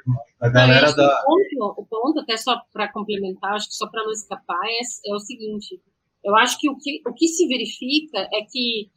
A 0.40 0.48
galera 0.48 0.92
da... 0.92 1.24
o, 1.26 1.36
ponto, 1.58 1.80
o 1.80 1.86
ponto, 1.86 2.20
até 2.20 2.36
só 2.36 2.60
para 2.72 2.92
complementar, 2.92 3.54
acho 3.54 3.68
que 3.68 3.74
só 3.74 3.88
para 3.88 4.04
não 4.04 4.12
escapar, 4.12 4.60
é, 4.64 5.10
é, 5.10 5.14
o 5.14 5.18
seguinte: 5.18 5.80
eu 6.22 6.36
acho 6.36 6.58
que 6.58 6.68
o, 6.68 6.76
que 6.76 7.02
o 7.06 7.14
que 7.14 7.28
se 7.28 7.46
verifica 7.48 8.18
é 8.32 8.42
que 8.50 8.90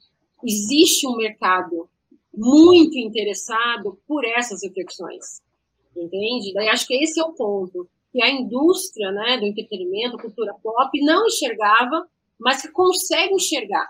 existe 0.44 1.08
um 1.08 1.16
mercado 1.16 1.90
muito 2.34 2.98
interessado 2.98 4.00
por 4.08 4.26
essas 4.26 4.62
reflexões. 4.64 5.42
Entende? 5.96 6.54
Daí 6.54 6.70
acho 6.70 6.86
que 6.88 6.96
esse 6.96 7.20
é 7.20 7.24
o 7.24 7.34
ponto. 7.34 7.90
Que 8.12 8.22
a 8.24 8.30
indústria 8.30 9.12
né, 9.12 9.38
do 9.38 9.46
entretenimento, 9.46 10.18
cultura 10.18 10.54
pop, 10.64 10.90
não 11.02 11.28
enxergava, 11.28 12.08
mas 12.40 12.62
que 12.62 12.70
consegue 12.70 13.34
enxergar 13.34 13.90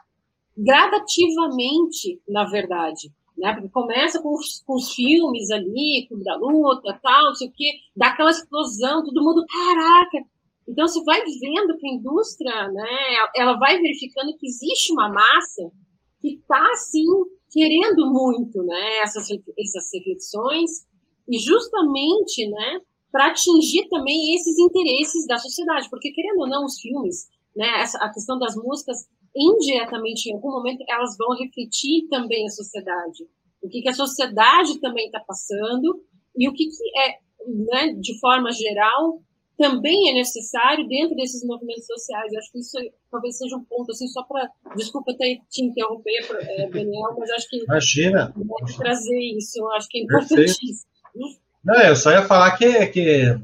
gradativamente, 0.58 2.22
na 2.28 2.46
verdade. 2.46 3.12
Né? 3.40 3.54
Porque 3.54 3.70
começa 3.70 4.22
com 4.22 4.34
os, 4.36 4.62
com 4.66 4.76
os 4.76 4.94
filmes 4.94 5.50
ali, 5.50 6.06
com 6.10 6.22
da 6.22 6.36
luta, 6.36 7.00
tal, 7.02 7.26
não 7.26 7.36
sei 7.36 7.48
o 7.48 7.52
quê, 7.52 7.72
dá 7.96 8.08
aquela 8.08 8.30
explosão, 8.30 9.04
todo 9.04 9.24
mundo, 9.24 9.46
caraca! 9.48 10.28
Então, 10.68 10.88
você 10.88 11.02
vai 11.04 11.20
vendo 11.22 11.78
que 11.78 11.88
a 11.88 11.94
indústria, 11.94 12.68
né, 12.68 12.90
ela 13.36 13.58
vai 13.58 13.80
verificando 13.80 14.38
que 14.38 14.46
existe 14.46 14.92
uma 14.92 15.10
massa 15.10 15.72
que 16.22 16.36
está, 16.36 16.64
assim, 16.72 17.06
querendo 17.50 18.12
muito, 18.12 18.62
né, 18.62 18.98
essas, 19.00 19.28
essas 19.32 19.90
reflexões, 19.94 20.86
e 21.28 21.40
justamente, 21.40 22.48
né, 22.50 22.82
para 23.12 23.28
atingir 23.28 23.88
também 23.90 24.36
esses 24.36 24.60
interesses 24.60 25.26
da 25.26 25.38
sociedade, 25.38 25.90
porque, 25.90 26.12
querendo 26.12 26.42
ou 26.42 26.48
não, 26.48 26.66
os 26.66 26.80
filmes, 26.80 27.28
né, 27.56 27.82
essa, 27.82 27.98
a 28.00 28.14
questão 28.14 28.38
das 28.38 28.56
músicas 28.56 29.08
indiretamente, 29.36 30.30
em 30.30 30.34
algum 30.34 30.52
momento, 30.52 30.84
elas 30.88 31.16
vão 31.18 31.38
refletir 31.38 32.08
também 32.10 32.46
a 32.46 32.52
sociedade. 32.52 33.28
O 33.62 33.68
que, 33.68 33.82
que 33.82 33.90
a 33.90 33.94
sociedade 33.94 34.80
também 34.80 35.08
está 35.08 35.20
passando 35.20 36.04
e 36.36 36.48
o 36.48 36.54
que, 36.54 36.66
que 36.66 37.00
é, 37.00 37.18
né, 37.48 37.94
de 38.00 38.18
forma 38.20 38.52
geral, 38.52 39.22
também 39.58 40.10
é 40.10 40.14
necessário 40.14 40.88
dentro 40.88 41.16
desses 41.18 41.46
movimentos 41.46 41.86
sociais. 41.86 42.32
Eu 42.32 42.40
acho 42.40 42.52
que 42.52 42.60
isso 42.60 42.78
talvez 43.12 43.38
seja 43.38 43.58
um 43.58 43.64
ponto, 43.66 43.92
assim, 43.92 44.08
só 44.08 44.24
para. 44.24 44.50
Desculpa 44.76 45.12
até 45.12 45.38
te 45.50 45.66
interromper, 45.66 46.26
é, 46.40 46.70
Daniel, 46.70 47.16
mas 47.18 47.30
acho 47.32 47.50
que. 47.50 47.64
Imagina. 47.64 48.34
Trazer 48.78 49.20
isso, 49.38 49.68
acho 49.72 49.90
que 49.90 50.00
é 50.00 50.04
importantíssimo. 50.04 50.90
Não, 51.64 51.82
eu 51.82 51.96
só 51.96 52.12
ia 52.12 52.26
falar 52.26 52.58
que, 52.58 52.88
que 52.88 53.38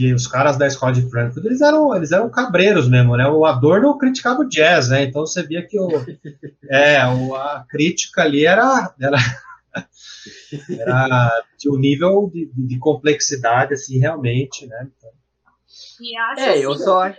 que 0.00 0.14
os 0.14 0.26
caras 0.26 0.56
da 0.56 0.66
escola 0.66 0.94
de 0.94 1.10
Frankfurt, 1.10 1.44
eles 1.44 1.60
eram, 1.60 1.94
eles 1.94 2.10
eram 2.10 2.30
cabreiros 2.30 2.88
mesmo, 2.88 3.18
né? 3.18 3.28
O 3.28 3.44
Adorno 3.44 3.98
criticava 3.98 4.40
o 4.40 4.48
jazz, 4.48 4.88
né? 4.88 5.04
Então 5.04 5.26
você 5.26 5.42
via 5.42 5.66
que 5.66 5.78
o, 5.78 5.90
é, 6.70 7.06
o, 7.06 7.34
a 7.34 7.66
crítica 7.68 8.22
ali 8.22 8.46
era, 8.46 8.94
era, 8.98 9.18
era 10.80 11.44
de 11.58 11.70
um 11.70 11.76
nível 11.76 12.30
de, 12.32 12.50
de 12.54 12.78
complexidade, 12.78 13.74
assim, 13.74 13.98
realmente, 13.98 14.66
né? 14.66 14.88
Então, 14.96 15.10
é, 16.38 16.58
eu 16.64 16.72
assim, 16.72 16.82
só 16.82 17.02
acho 17.02 17.18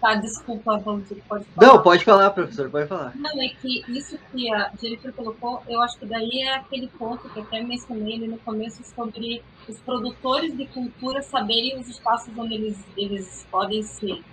Tá, 0.00 0.14
desculpa, 0.14 0.78
vamos, 0.78 1.08
pode 1.28 1.44
falar. 1.44 1.66
Não, 1.66 1.82
pode 1.82 2.04
falar, 2.04 2.30
professor, 2.30 2.70
pode 2.70 2.88
falar. 2.88 3.14
Não, 3.16 3.42
é 3.42 3.48
que 3.48 3.84
isso 3.86 4.18
que 4.32 4.50
a 4.50 4.72
Jennifer 4.80 5.12
colocou, 5.12 5.62
eu 5.68 5.82
acho 5.82 5.98
que 5.98 6.06
daí 6.06 6.40
é 6.40 6.54
aquele 6.54 6.88
ponto 6.88 7.28
que 7.28 7.38
eu 7.38 7.42
até 7.42 7.62
mencionei 7.62 8.14
ali 8.14 8.26
no 8.26 8.38
começo 8.38 8.82
sobre 8.82 9.42
os 9.68 9.78
produtores 9.80 10.56
de 10.56 10.66
cultura 10.68 11.20
saberem 11.20 11.78
os 11.78 11.86
espaços 11.86 12.32
onde 12.36 12.54
eles, 12.54 12.78
eles 12.96 13.46
podem 13.50 13.82
se, 13.82 14.24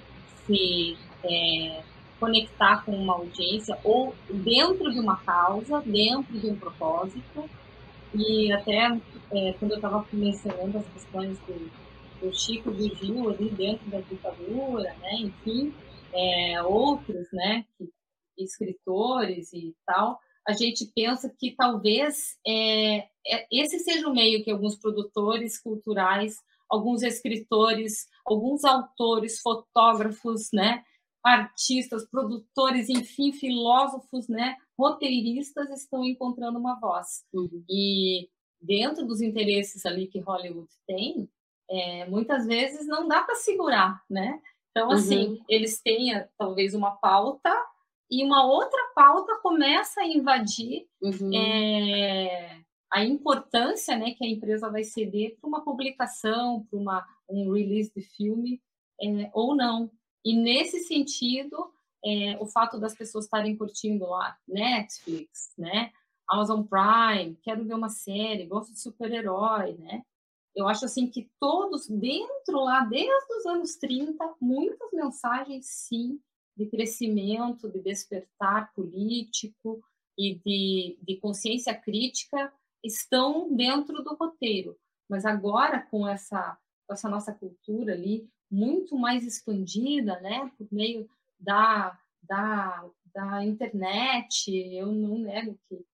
se 0.46 0.98
é, 1.26 1.82
conectar 2.18 2.86
com 2.86 2.94
uma 2.94 3.16
audiência 3.16 3.78
ou 3.84 4.16
dentro 4.30 4.90
de 4.90 5.00
uma 5.02 5.18
causa, 5.18 5.82
dentro 5.86 6.40
de 6.40 6.48
um 6.48 6.56
propósito. 6.56 7.50
E 8.16 8.54
até 8.54 8.98
é, 9.34 9.54
quando 9.60 9.72
eu 9.72 9.76
estava 9.76 10.06
mencionando 10.14 10.78
as 10.78 10.86
questões 10.94 11.38
do 11.40 11.70
o 12.22 12.34
Chico 12.34 12.74
Gil 12.74 13.30
ali 13.30 13.50
dentro 13.50 13.90
da 13.90 14.00
ditadura, 14.00 14.94
né? 14.96 15.16
Enfim, 15.20 15.74
é, 16.14 16.62
outros, 16.64 17.28
né? 17.32 17.66
Escritores 18.38 19.52
e 19.54 19.76
tal. 19.86 20.20
A 20.48 20.54
gente 20.54 20.90
pensa 20.96 21.34
que 21.38 21.56
talvez 21.56 22.38
é, 22.46 23.00
é, 23.00 23.48
esse 23.52 23.80
seja 23.80 24.08
o 24.08 24.14
meio 24.14 24.44
que 24.44 24.52
alguns 24.52 24.78
produtores 24.78 25.60
culturais, 25.60 26.38
alguns 26.70 27.04
escritores, 27.04 28.08
alguns 28.26 28.64
autores, 28.64 29.40
fotógrafos, 29.42 30.50
né? 30.54 30.84
artistas, 31.28 32.10
produtores, 32.10 32.90
enfim, 32.90 33.34
filósofos, 33.34 34.28
né, 34.30 34.56
roteiristas 34.78 35.70
estão 35.72 36.06
encontrando 36.06 36.58
uma 36.58 36.80
voz. 36.80 37.26
Uhum. 37.34 37.64
E 37.70 38.30
dentro 38.62 39.06
dos 39.06 39.22
interesses 39.22 39.86
ali 39.86 40.08
que 40.08 40.20
Hollywood 40.20 40.70
tem, 40.86 41.30
é, 41.70 42.06
muitas 42.06 42.46
vezes 42.46 42.88
não 42.88 43.08
dá 43.08 43.22
para 43.22 43.36
segurar, 43.36 44.02
né? 44.10 44.42
Então, 44.72 44.92
assim, 44.92 45.30
uhum. 45.30 45.46
eles 45.50 45.82
têm 45.82 46.24
talvez 46.38 46.76
uma 46.76 46.92
pauta 46.92 47.52
e 48.10 48.24
uma 48.24 48.46
outra 48.46 48.80
pauta 48.96 49.40
começa 49.42 50.02
a 50.02 50.08
invadir 50.08 50.88
uhum. 51.02 51.32
é, 51.34 52.62
a 52.92 53.04
importância 53.04 53.98
né, 53.98 54.12
que 54.12 54.24
a 54.24 54.30
empresa 54.30 54.70
vai 54.70 54.84
ceder 54.84 55.36
para 55.40 55.48
uma 55.48 55.64
publicação, 55.64 56.66
para 56.70 57.06
um 57.30 57.52
release 57.52 57.92
de 57.94 58.02
filme 58.02 58.62
é, 59.02 59.30
ou 59.34 59.56
não. 59.56 59.92
E 60.24 60.36
nesse 60.36 60.80
sentido, 60.82 61.72
é, 62.06 62.38
o 62.40 62.46
fato 62.46 62.80
das 62.80 62.96
pessoas 62.96 63.26
estarem 63.26 63.58
curtindo 63.58 64.06
lá 64.06 64.38
Netflix, 64.48 65.54
né, 65.58 65.92
Amazon 66.30 66.64
Prime, 66.64 67.38
quero 67.42 67.66
ver 67.66 67.74
uma 67.74 67.90
série, 67.90 68.46
gosto 68.46 68.74
de 68.74 68.80
super-herói, 68.80 69.74
né? 69.78 70.04
Eu 70.58 70.68
acho 70.68 70.86
assim 70.86 71.08
que 71.08 71.30
todos 71.40 71.88
dentro 71.88 72.60
lá, 72.62 72.84
desde 72.84 73.34
os 73.38 73.46
anos 73.46 73.76
30, 73.76 74.18
muitas 74.42 74.92
mensagens 74.92 75.68
sim 75.68 76.20
de 76.58 76.66
crescimento, 76.66 77.70
de 77.70 77.80
despertar 77.80 78.74
político 78.74 79.80
e 80.18 80.34
de, 80.44 80.98
de 81.00 81.18
consciência 81.18 81.76
crítica 81.76 82.52
estão 82.84 83.56
dentro 83.56 84.04
do 84.04 84.16
roteiro. 84.16 84.76
Mas 85.08 85.26
agora 85.26 85.80
com 85.80 86.08
essa, 86.08 86.58
essa 86.90 87.08
nossa 87.08 87.32
cultura 87.32 87.94
ali 87.94 88.28
muito 88.50 88.98
mais 88.98 89.24
expandida, 89.24 90.20
né, 90.22 90.52
por 90.58 90.68
meio 90.72 91.08
da, 91.40 92.00
da, 92.24 92.84
da 93.14 93.46
internet, 93.46 94.52
eu 94.52 94.88
não 94.88 95.20
nego 95.20 95.56
que 95.70 95.86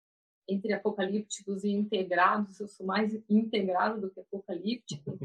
entre 0.48 0.74
apocalípticos 0.74 1.64
e 1.64 1.72
integrados, 1.72 2.60
eu 2.60 2.68
sou 2.68 2.86
mais 2.86 3.14
integrado 3.30 4.02
do 4.02 4.10
que 4.10 4.20
apocalíptico, 4.20 5.18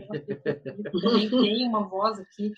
então 0.79 1.01
também 1.01 1.29
tem 1.31 1.67
uma 1.67 1.87
voz 1.87 2.19
aqui 2.19 2.53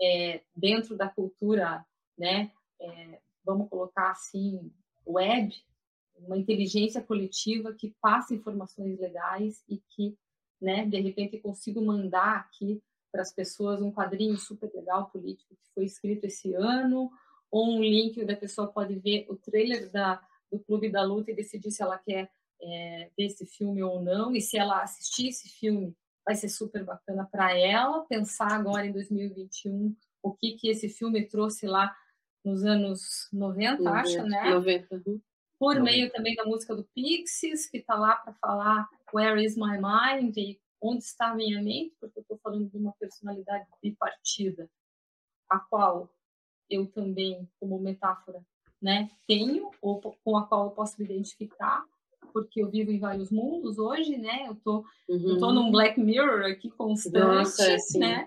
é, 0.00 0.42
dentro 0.56 0.96
da 0.96 1.08
cultura, 1.08 1.84
né, 2.16 2.50
é, 2.80 3.20
vamos 3.44 3.68
colocar 3.68 4.10
assim, 4.10 4.72
web, 5.06 5.54
uma 6.16 6.38
inteligência 6.38 7.02
coletiva 7.02 7.72
que 7.72 7.94
passa 8.00 8.34
informações 8.34 8.98
legais 8.98 9.62
e 9.68 9.78
que, 9.78 10.16
né, 10.60 10.86
de 10.86 11.00
repente 11.00 11.38
consigo 11.38 11.82
mandar 11.82 12.36
aqui 12.36 12.82
para 13.10 13.22
as 13.22 13.32
pessoas 13.32 13.82
um 13.82 13.92
quadrinho 13.92 14.36
super 14.36 14.70
legal 14.74 15.10
político 15.10 15.54
que 15.54 15.74
foi 15.74 15.84
escrito 15.84 16.24
esse 16.24 16.54
ano, 16.54 17.10
ou 17.50 17.74
um 17.74 17.82
link 17.82 18.22
onde 18.22 18.32
a 18.32 18.36
pessoa 18.36 18.68
pode 18.68 18.94
ver 18.94 19.26
o 19.28 19.36
trailer 19.36 19.90
da, 19.90 20.22
do 20.50 20.58
Clube 20.58 20.90
da 20.90 21.02
Luta 21.02 21.30
e 21.30 21.36
decidir 21.36 21.70
se 21.70 21.82
ela 21.82 21.98
quer 21.98 22.30
é, 22.62 23.10
ver 23.16 23.26
esse 23.26 23.46
filme 23.46 23.82
ou 23.82 24.02
não, 24.02 24.34
e 24.34 24.40
se 24.40 24.58
ela 24.58 24.82
assistir 24.82 25.28
esse 25.28 25.48
filme, 25.48 25.96
vai 26.24 26.34
ser 26.34 26.48
super 26.48 26.84
bacana 26.84 27.26
para 27.30 27.56
ela 27.56 28.04
pensar 28.04 28.52
agora 28.52 28.86
em 28.86 28.92
2021 28.92 29.94
o 30.22 30.32
que 30.32 30.52
que 30.52 30.68
esse 30.68 30.88
filme 30.88 31.26
trouxe 31.26 31.66
lá 31.66 31.94
nos 32.44 32.64
anos 32.64 33.28
90, 33.32 33.82
90 33.82 33.90
acho, 33.90 34.22
né? 34.24 34.50
90. 34.50 34.94
Uhum. 34.94 35.20
Por 35.58 35.74
90. 35.76 35.82
meio 35.82 36.12
também 36.12 36.34
da 36.34 36.44
música 36.44 36.74
do 36.74 36.84
Pixies, 36.94 37.68
que 37.68 37.78
está 37.78 37.94
lá 37.94 38.16
para 38.16 38.32
falar 38.34 38.88
Where 39.12 39.42
is 39.42 39.56
my 39.56 39.78
mind 39.78 40.36
e 40.36 40.60
onde 40.80 41.04
está 41.04 41.30
a 41.30 41.34
minha 41.34 41.62
mente, 41.62 41.94
porque 42.00 42.18
eu 42.18 42.22
estou 42.22 42.38
falando 42.38 42.70
de 42.70 42.76
uma 42.76 42.92
personalidade 42.92 43.66
bipartida, 43.82 44.70
a 45.48 45.58
qual 45.58 46.10
eu 46.70 46.86
também, 46.86 47.48
como 47.58 47.78
metáfora, 47.78 48.42
né, 48.80 49.10
tenho, 49.26 49.70
ou 49.82 50.00
com 50.00 50.36
a 50.36 50.46
qual 50.46 50.64
eu 50.66 50.70
posso 50.70 50.94
me 50.98 51.04
identificar, 51.04 51.84
porque 52.32 52.62
eu 52.62 52.70
vivo 52.70 52.90
em 52.90 52.98
vários 52.98 53.30
mundos 53.30 53.78
hoje, 53.78 54.16
né? 54.16 54.46
Eu 54.46 54.54
tô, 54.54 54.84
uhum. 55.08 55.30
eu 55.30 55.38
tô 55.38 55.52
num 55.52 55.70
Black 55.70 56.00
Mirror 56.00 56.50
aqui 56.50 56.70
constante, 56.70 57.18
Nossa, 57.18 57.72
é 57.72 57.98
né? 57.98 58.26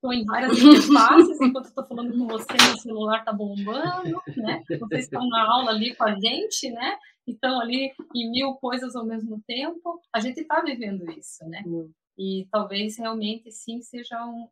Tô 0.00 0.12
em 0.12 0.24
várias 0.24 0.58
interfaces, 0.58 1.40
enquanto 1.40 1.66
eu 1.66 1.74
tô 1.74 1.84
falando 1.84 2.16
com 2.16 2.26
você, 2.26 2.46
meu 2.66 2.78
celular 2.78 3.24
tá 3.24 3.32
bombando, 3.32 4.20
né? 4.36 4.62
Vocês 4.68 5.04
estão 5.04 5.26
na 5.28 5.42
aula 5.42 5.70
ali 5.70 5.94
com 5.94 6.04
a 6.04 6.18
gente, 6.18 6.70
né? 6.70 6.98
Estão 7.26 7.60
ali 7.60 7.92
em 8.14 8.30
mil 8.30 8.54
coisas 8.54 8.96
ao 8.96 9.04
mesmo 9.04 9.40
tempo. 9.46 10.00
A 10.12 10.20
gente 10.20 10.40
está 10.40 10.60
vivendo 10.60 11.10
isso, 11.12 11.44
né? 11.46 11.62
Uhum. 11.66 11.90
E 12.18 12.46
talvez 12.50 12.98
realmente 12.98 13.50
sim 13.50 13.80
seja 13.80 14.24
um, 14.26 14.48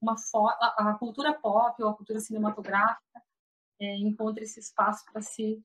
uma 0.00 0.14
a, 0.60 0.90
a 0.90 0.94
cultura 0.94 1.32
pop 1.32 1.82
ou 1.82 1.90
a 1.90 1.94
cultura 1.94 2.20
cinematográfica 2.20 3.20
é, 3.80 3.96
encontre 3.96 4.44
esse 4.44 4.60
espaço 4.60 5.04
para 5.12 5.22
se, 5.22 5.62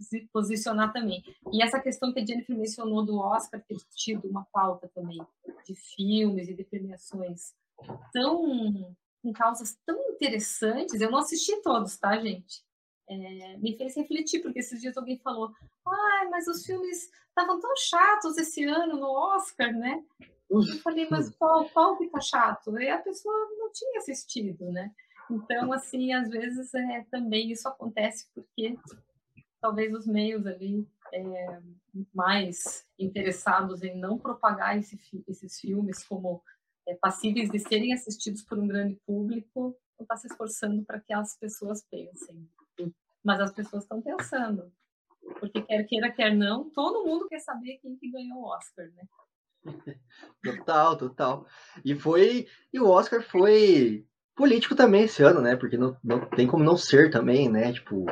se, 0.00 0.28
posicionar 0.32 0.92
também. 0.92 1.22
E 1.52 1.62
essa 1.62 1.80
questão 1.80 2.12
que 2.12 2.20
a 2.20 2.24
Jennifer 2.24 2.56
mencionou 2.56 3.04
do 3.04 3.18
Oscar 3.18 3.62
ter 3.66 3.76
tido 3.96 4.28
uma 4.28 4.44
pauta 4.52 4.88
também 4.94 5.18
de 5.66 5.74
filmes 5.74 6.48
e 6.48 6.54
de 6.54 6.64
premiações 6.64 7.54
tão 8.12 8.94
com 9.22 9.32
causas 9.32 9.76
tão 9.84 10.10
interessantes. 10.10 11.00
Eu 11.00 11.10
não 11.10 11.18
assisti 11.18 11.60
todos, 11.62 11.96
tá, 11.96 12.16
gente? 12.18 12.62
É, 13.08 13.56
me 13.56 13.76
fez 13.76 13.96
refletir, 13.96 14.40
porque 14.40 14.60
esses 14.60 14.80
dias 14.80 14.96
alguém 14.96 15.18
falou: 15.18 15.52
ah, 15.86 16.28
mas 16.30 16.46
os 16.46 16.64
filmes 16.64 17.10
estavam 17.28 17.60
tão 17.60 17.74
chatos 17.76 18.36
esse 18.36 18.64
ano 18.64 18.96
no 18.96 19.10
Oscar, 19.10 19.72
né? 19.72 20.04
Eu 20.50 20.62
falei, 20.82 21.06
mas 21.10 21.28
qual, 21.36 21.68
qual 21.70 21.96
que 21.98 22.08
tá 22.08 22.20
chato? 22.20 22.78
E 22.78 22.88
a 22.88 22.98
pessoa 22.98 23.34
não 23.58 23.70
tinha 23.70 23.98
assistido, 23.98 24.64
né? 24.72 24.90
Então, 25.30 25.72
assim, 25.72 26.12
às 26.12 26.28
vezes 26.28 26.72
é, 26.74 27.04
também 27.10 27.50
isso 27.50 27.68
acontece 27.68 28.28
porque 28.34 28.76
talvez 29.60 29.92
os 29.94 30.06
meios 30.06 30.46
ali 30.46 30.86
é, 31.12 31.60
mais 32.14 32.86
interessados 32.98 33.82
em 33.82 33.96
não 33.96 34.18
propagar 34.18 34.78
esse, 34.78 34.98
esses 35.26 35.60
filmes 35.60 36.04
como 36.06 36.42
é, 36.86 36.94
passíveis 36.94 37.50
de 37.50 37.58
serem 37.58 37.92
assistidos 37.92 38.42
por 38.42 38.58
um 38.58 38.66
grande 38.66 38.96
público, 39.06 39.76
não 39.98 40.04
está 40.04 40.16
se 40.16 40.26
esforçando 40.28 40.84
para 40.84 41.00
que 41.00 41.12
as 41.12 41.36
pessoas 41.36 41.84
pensem. 41.90 42.48
Mas 43.22 43.40
as 43.40 43.52
pessoas 43.52 43.82
estão 43.82 44.00
pensando. 44.00 44.72
Porque 45.40 45.60
quer 45.60 45.84
queira, 45.84 46.10
quer 46.10 46.34
não, 46.34 46.70
todo 46.70 47.04
mundo 47.04 47.28
quer 47.28 47.40
saber 47.40 47.78
quem 47.78 47.96
que 47.96 48.10
ganhou 48.10 48.38
o 48.38 48.46
Oscar, 48.46 48.90
né? 48.92 49.08
Total, 50.42 50.96
total. 50.96 51.46
E 51.84 51.94
foi. 51.94 52.46
E 52.72 52.80
o 52.80 52.88
Oscar 52.88 53.22
foi 53.22 54.06
político 54.38 54.76
também 54.76 55.02
esse 55.02 55.20
ano, 55.20 55.40
né? 55.40 55.56
Porque 55.56 55.76
não, 55.76 55.96
não 56.02 56.20
tem 56.20 56.46
como 56.46 56.62
não 56.62 56.76
ser 56.76 57.10
também, 57.10 57.48
né? 57.48 57.72
Tipo, 57.72 58.06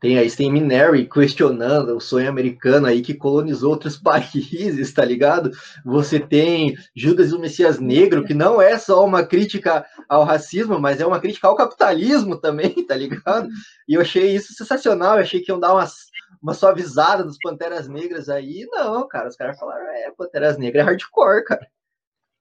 tem 0.00 0.16
aí 0.16 0.30
tem 0.30 0.50
Mineri 0.50 1.08
questionando 1.08 1.96
o 1.96 2.00
sonho 2.00 2.28
americano 2.28 2.86
aí 2.86 3.02
que 3.02 3.12
colonizou 3.12 3.72
outros 3.72 3.96
países, 4.00 4.92
tá 4.92 5.04
ligado? 5.04 5.50
Você 5.84 6.20
tem 6.20 6.76
Judas 6.94 7.32
e 7.32 7.34
o 7.34 7.40
Messias 7.40 7.80
Negro, 7.80 8.24
que 8.24 8.32
não 8.32 8.62
é 8.62 8.78
só 8.78 9.04
uma 9.04 9.26
crítica 9.26 9.84
ao 10.08 10.22
racismo, 10.22 10.78
mas 10.78 11.00
é 11.00 11.06
uma 11.06 11.20
crítica 11.20 11.48
ao 11.48 11.56
capitalismo 11.56 12.40
também, 12.40 12.72
tá 12.86 12.94
ligado? 12.94 13.48
E 13.88 13.94
eu 13.94 14.00
achei 14.00 14.32
isso 14.32 14.54
sensacional, 14.54 15.16
eu 15.16 15.22
achei 15.22 15.40
que 15.40 15.50
iam 15.50 15.58
dar 15.58 15.74
umas, 15.74 16.06
uma 16.40 16.54
suavizada 16.54 17.24
dos 17.24 17.38
Panteras 17.42 17.88
Negras 17.88 18.28
aí. 18.28 18.68
Não, 18.70 19.08
cara, 19.08 19.28
os 19.28 19.34
caras 19.36 19.58
falaram, 19.58 19.84
é, 19.88 20.12
Panteras 20.16 20.56
Negras 20.56 20.86
é 20.86 20.86
hardcore, 20.86 21.44
cara. 21.44 21.66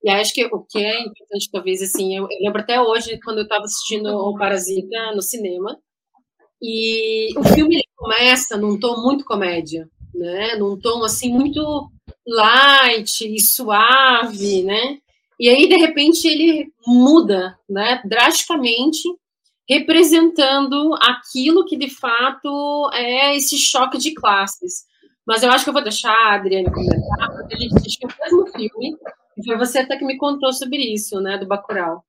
E 0.03 0.09
acho 0.09 0.33
que 0.33 0.45
o 0.45 0.65
que 0.67 0.79
é 0.79 1.01
importante, 1.01 1.49
talvez, 1.51 1.81
assim, 1.81 2.17
eu, 2.17 2.27
lembro 2.41 2.61
até 2.61 2.81
hoje, 2.81 3.19
quando 3.23 3.39
eu 3.39 3.43
estava 3.43 3.63
assistindo 3.63 4.07
o 4.07 4.35
Parasita 4.35 5.13
no 5.13 5.21
cinema, 5.21 5.77
e 6.61 7.37
o 7.37 7.43
filme 7.43 7.83
começa 7.95 8.57
num 8.57 8.79
tom 8.79 9.01
muito 9.01 9.25
comédia, 9.25 9.87
né? 10.13 10.55
Num 10.55 10.79
tom, 10.79 11.03
assim, 11.03 11.31
muito 11.31 11.89
light 12.25 13.21
e 13.21 13.39
suave, 13.39 14.63
né? 14.63 14.97
E 15.39 15.49
aí, 15.49 15.67
de 15.67 15.75
repente, 15.75 16.27
ele 16.27 16.71
muda, 16.85 17.57
né? 17.69 18.01
Drasticamente, 18.05 19.01
representando 19.67 20.95
aquilo 21.01 21.65
que, 21.65 21.75
de 21.77 21.89
fato, 21.89 22.89
é 22.93 23.35
esse 23.35 23.57
choque 23.57 23.97
de 23.97 24.13
classes. 24.13 24.85
Mas 25.25 25.43
eu 25.43 25.51
acho 25.51 25.63
que 25.63 25.69
eu 25.69 25.73
vou 25.73 25.83
deixar 25.83 26.11
a 26.11 26.35
Adriane 26.35 26.71
comentar, 26.71 27.31
porque 27.31 27.55
a 27.55 27.57
gente 27.57 27.75
assistiu 27.75 28.07
o 28.07 28.23
mesmo 28.23 28.47
filme, 28.47 28.97
foi 29.43 29.57
você 29.57 29.79
até 29.79 29.97
que 29.97 30.05
me 30.05 30.17
contou 30.17 30.51
sobre 30.53 30.77
isso, 30.77 31.19
né, 31.19 31.37
do 31.37 31.47
Bacurau. 31.47 32.03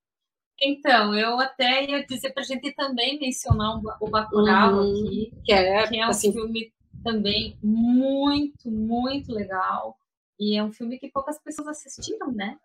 Então, 0.60 1.14
eu 1.14 1.40
até 1.40 1.84
ia 1.84 2.06
dizer 2.06 2.32
para 2.32 2.42
a 2.42 2.46
gente 2.46 2.72
também 2.72 3.18
mencionar 3.18 3.80
o 4.00 4.10
Bacurau 4.10 4.74
uhum, 4.74 4.90
aqui, 4.90 5.32
que 5.44 5.52
é, 5.52 5.86
que 5.88 5.98
é 5.98 6.06
um 6.06 6.10
assim, 6.10 6.32
filme 6.32 6.72
também 7.02 7.58
muito, 7.62 8.70
muito 8.70 9.32
legal. 9.32 9.96
E 10.38 10.56
é 10.56 10.62
um 10.62 10.72
filme 10.72 10.98
que 10.98 11.10
poucas 11.10 11.38
pessoas 11.38 11.68
assistiram, 11.68 12.30
né? 12.32 12.58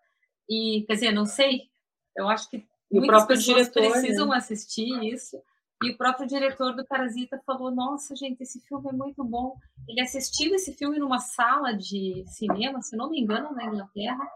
E, 0.48 0.84
quer 0.86 0.94
dizer, 0.94 1.12
não 1.12 1.26
sei, 1.26 1.62
eu 2.16 2.28
acho 2.28 2.48
que 2.48 2.64
muitas 2.90 3.26
pessoas 3.26 3.68
diretor, 3.68 3.90
precisam 3.90 4.28
né? 4.28 4.36
assistir 4.36 4.88
isso. 5.04 5.36
E 5.82 5.90
o 5.90 5.96
próprio 5.96 6.26
diretor 6.26 6.74
do 6.74 6.84
Parasita 6.84 7.40
falou: 7.46 7.70
Nossa, 7.70 8.16
gente, 8.16 8.42
esse 8.42 8.60
filme 8.60 8.88
é 8.88 8.92
muito 8.92 9.22
bom. 9.22 9.56
Ele 9.88 10.00
assistiu 10.00 10.54
esse 10.54 10.74
filme 10.74 10.98
numa 10.98 11.20
sala 11.20 11.72
de 11.72 12.24
cinema, 12.26 12.82
se 12.82 12.96
não 12.96 13.10
me 13.10 13.20
engano, 13.20 13.52
na 13.52 13.64
Inglaterra, 13.64 14.28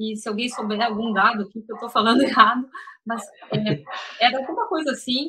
e 0.00 0.16
se 0.16 0.26
alguém 0.28 0.48
souber 0.48 0.80
algum 0.80 1.12
dado 1.12 1.42
aqui 1.42 1.60
que 1.60 1.70
eu 1.70 1.76
estou 1.76 1.90
falando 1.90 2.22
errado, 2.24 2.66
mas 3.04 3.22
é, 3.52 3.84
era 4.18 4.38
alguma 4.38 4.66
coisa 4.66 4.92
assim. 4.92 5.28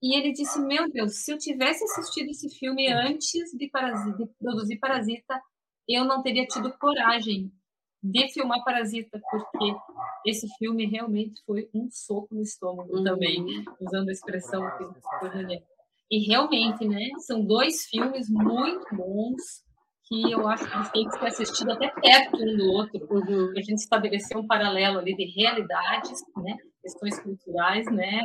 E 0.00 0.16
ele 0.16 0.32
disse: 0.32 0.60
Meu 0.60 0.88
Deus, 0.90 1.16
se 1.16 1.32
eu 1.32 1.38
tivesse 1.38 1.82
assistido 1.84 2.30
esse 2.30 2.48
filme 2.56 2.90
antes 2.92 3.50
de, 3.56 3.68
Parasita, 3.68 4.16
de 4.16 4.30
produzir 4.38 4.78
Parasita, 4.78 5.40
eu 5.88 6.04
não 6.04 6.22
teria 6.22 6.46
tido 6.46 6.72
coragem 6.78 7.52
de 8.00 8.32
filmar 8.32 8.64
Parasita, 8.64 9.20
porque 9.30 9.74
esse 10.26 10.48
filme 10.56 10.86
realmente 10.86 11.40
foi 11.44 11.68
um 11.74 11.88
soco 11.90 12.34
no 12.34 12.42
estômago 12.42 12.96
uhum. 12.96 13.04
também, 13.04 13.64
usando 13.80 14.08
a 14.08 14.12
expressão 14.12 14.62
que 14.78 15.62
E 16.10 16.26
realmente, 16.26 16.86
né, 16.86 17.10
são 17.18 17.44
dois 17.44 17.84
filmes 17.86 18.28
muito 18.28 18.84
bons 18.96 19.64
que 20.12 20.30
eu 20.30 20.46
acho 20.46 20.68
que 20.68 20.76
eles 20.76 20.90
têm 20.90 21.08
que 21.08 21.18
ser 21.18 21.26
assistidos 21.26 21.74
até 21.74 21.88
perto 21.88 22.36
um 22.36 22.56
do 22.56 22.64
outro, 22.72 23.06
uhum. 23.10 23.52
a 23.56 23.62
gente 23.62 23.78
estabelecer 23.78 24.36
um 24.36 24.46
paralelo 24.46 24.98
ali 24.98 25.16
de 25.16 25.24
realidades, 25.40 26.20
né, 26.36 26.56
questões 26.82 27.18
culturais, 27.20 27.86
né, 27.90 28.20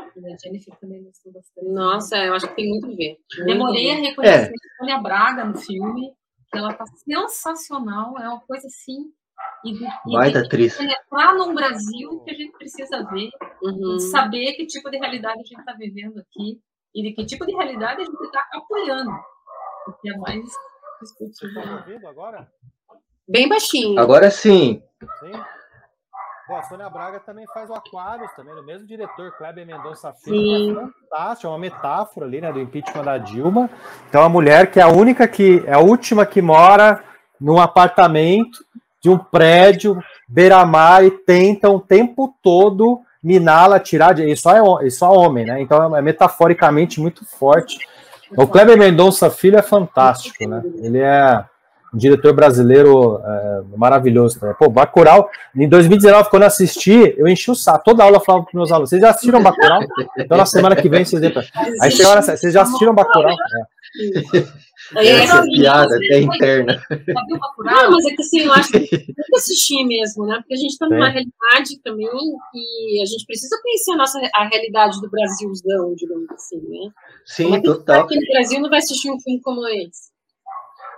a 0.00 0.36
Jennifer 0.42 0.74
também 0.80 1.02
gostou 1.04 1.32
bastante. 1.32 1.68
Nossa, 1.68 2.16
eu 2.16 2.34
acho 2.34 2.48
que 2.48 2.56
tem 2.56 2.68
muito 2.68 2.86
a 2.86 2.94
ver. 2.94 3.16
Demorei 3.44 3.92
a 3.92 3.94
reconhecer 3.96 4.50
é. 4.50 4.54
a 4.54 4.78
Sônia 4.78 4.98
Braga 4.98 5.44
no 5.44 5.56
filme, 5.56 6.12
que 6.50 6.58
ela 6.58 6.72
tá 6.74 6.84
sensacional, 6.86 8.18
é 8.18 8.28
uma 8.28 8.40
coisa 8.40 8.66
assim. 8.66 9.12
E 9.64 9.72
de, 9.72 9.86
Vai 10.12 10.32
da 10.32 10.40
atriz. 10.40 10.76
penetrar 10.76 11.34
num 11.34 11.54
Brasil 11.54 12.20
que 12.24 12.30
a 12.30 12.34
gente 12.34 12.52
precisa 12.52 13.04
ver, 13.10 13.30
uhum. 13.62 13.98
saber 13.98 14.52
que 14.54 14.66
tipo 14.66 14.90
de 14.90 14.98
realidade 14.98 15.40
a 15.40 15.44
gente 15.44 15.60
está 15.60 15.72
vivendo 15.74 16.18
aqui 16.18 16.60
e 16.94 17.02
de 17.02 17.12
que 17.14 17.24
tipo 17.24 17.46
de 17.46 17.52
realidade 17.52 18.02
a 18.02 18.04
gente 18.04 18.22
está 18.22 18.46
apoiando. 18.52 19.10
Porque 19.84 20.10
é 20.10 20.16
mais 20.18 20.44
Estão 21.02 21.66
me 21.66 21.72
ouvindo 21.72 22.06
agora? 22.06 22.48
Bem 23.28 23.48
baixinho. 23.48 23.98
Agora 23.98 24.30
sim. 24.30 24.82
Sim? 25.20 25.32
Bom, 26.48 26.56
a 26.56 26.62
Sônia 26.64 26.90
Braga 26.90 27.20
também 27.20 27.46
faz 27.54 27.70
o 27.70 27.74
Aquários, 27.74 28.32
também, 28.34 28.52
no 28.54 28.64
mesmo 28.64 28.84
diretor, 28.84 29.30
Kleber 29.38 29.64
Mendonça 29.64 30.12
Filho. 30.12 30.80
É 30.80 31.08
fantástico, 31.08 31.46
é 31.46 31.50
uma 31.50 31.58
metáfora 31.58 32.26
ali, 32.26 32.40
né, 32.40 32.52
do 32.52 32.60
impeachment 32.60 33.04
da 33.04 33.18
Dilma. 33.18 33.70
Então, 34.08 34.20
a 34.20 34.28
mulher 34.28 34.68
que 34.68 34.80
é 34.80 34.82
a 34.82 34.88
única 34.88 35.28
que, 35.28 35.62
é 35.64 35.74
a 35.74 35.78
última 35.78 36.26
que 36.26 36.42
mora 36.42 37.04
num 37.40 37.60
apartamento 37.60 38.64
de 39.00 39.08
um 39.08 39.16
prédio 39.16 40.02
beira-mar 40.28 41.04
e 41.04 41.12
tenta 41.12 41.70
o 41.70 41.80
tempo 41.80 42.34
todo 42.42 43.00
miná-la, 43.22 43.78
tirar 43.78 44.12
de. 44.12 44.22
Ele 44.22 44.36
só, 44.36 44.52
é, 44.52 44.82
ele 44.82 44.90
só 44.90 45.14
é 45.14 45.18
homem, 45.18 45.46
né? 45.46 45.60
Então 45.60 45.96
é 45.96 46.02
metaforicamente 46.02 47.00
muito 47.00 47.24
forte. 47.24 47.78
O 48.36 48.46
Kleber 48.46 48.78
Mendonça 48.78 49.30
Filho 49.30 49.58
é 49.58 49.62
fantástico, 49.62 50.46
né? 50.46 50.62
Ele 50.82 50.98
é 50.98 51.44
um 51.92 51.98
diretor 51.98 52.32
brasileiro 52.32 53.20
é, 53.24 53.62
maravilhoso. 53.76 54.38
Né? 54.42 54.54
Pô, 54.58 54.68
Bacurau, 54.68 55.28
em 55.54 55.68
2019, 55.68 56.30
quando 56.30 56.42
eu 56.42 56.48
assisti, 56.48 57.14
eu 57.16 57.26
enchi 57.26 57.50
o 57.50 57.54
saco. 57.54 57.84
Toda 57.84 58.04
aula 58.04 58.16
eu 58.16 58.20
falava 58.20 58.44
para 58.44 58.58
meus 58.58 58.70
alunos: 58.70 58.90
vocês 58.90 59.00
já 59.00 59.10
assistiram 59.10 59.42
Bacurau? 59.42 59.80
Então 60.18 60.36
na 60.36 60.46
semana 60.46 60.76
que 60.76 60.88
vem 60.88 61.04
vocês. 61.04 61.22
Aí 61.80 61.90
chegou 61.90 62.12
hora, 62.12 62.22
vocês 62.22 62.52
já 62.52 62.62
assistiram 62.62 62.94
Bacurau? 62.94 63.32
É. 63.32 64.60
Essa 64.96 65.38
é 65.38 65.42
piada 65.42 65.96
até 65.96 66.20
interna. 66.20 66.82
Não, 67.58 67.90
mas 67.90 68.06
é 68.06 68.10
que 68.10 68.22
assim, 68.22 68.40
eu 68.40 68.52
acho 68.52 68.72
que 68.72 68.80
tem 68.88 69.14
que 69.14 69.36
assistir 69.36 69.84
mesmo, 69.84 70.26
né? 70.26 70.36
Porque 70.38 70.54
a 70.54 70.56
gente 70.56 70.72
está 70.72 70.88
numa 70.88 71.08
é. 71.08 71.12
realidade 71.12 71.78
também 71.84 72.08
que 72.08 73.00
a 73.02 73.06
gente 73.06 73.24
precisa 73.26 73.56
conhecer 73.62 73.92
a 73.92 73.96
nossa 73.96 74.18
a 74.34 74.48
realidade 74.48 75.00
do 75.00 75.10
Brasilzão, 75.10 75.94
digamos 75.94 76.30
assim, 76.30 76.60
né? 76.68 76.90
Sim, 77.24 77.54
é 77.54 77.62
total. 77.62 78.02
Aqui 78.02 78.16
no 78.16 78.26
Brasil 78.32 78.60
não 78.60 78.70
vai 78.70 78.78
assistir 78.78 79.10
um 79.10 79.20
filme 79.20 79.40
como 79.42 79.66
esse. 79.68 80.09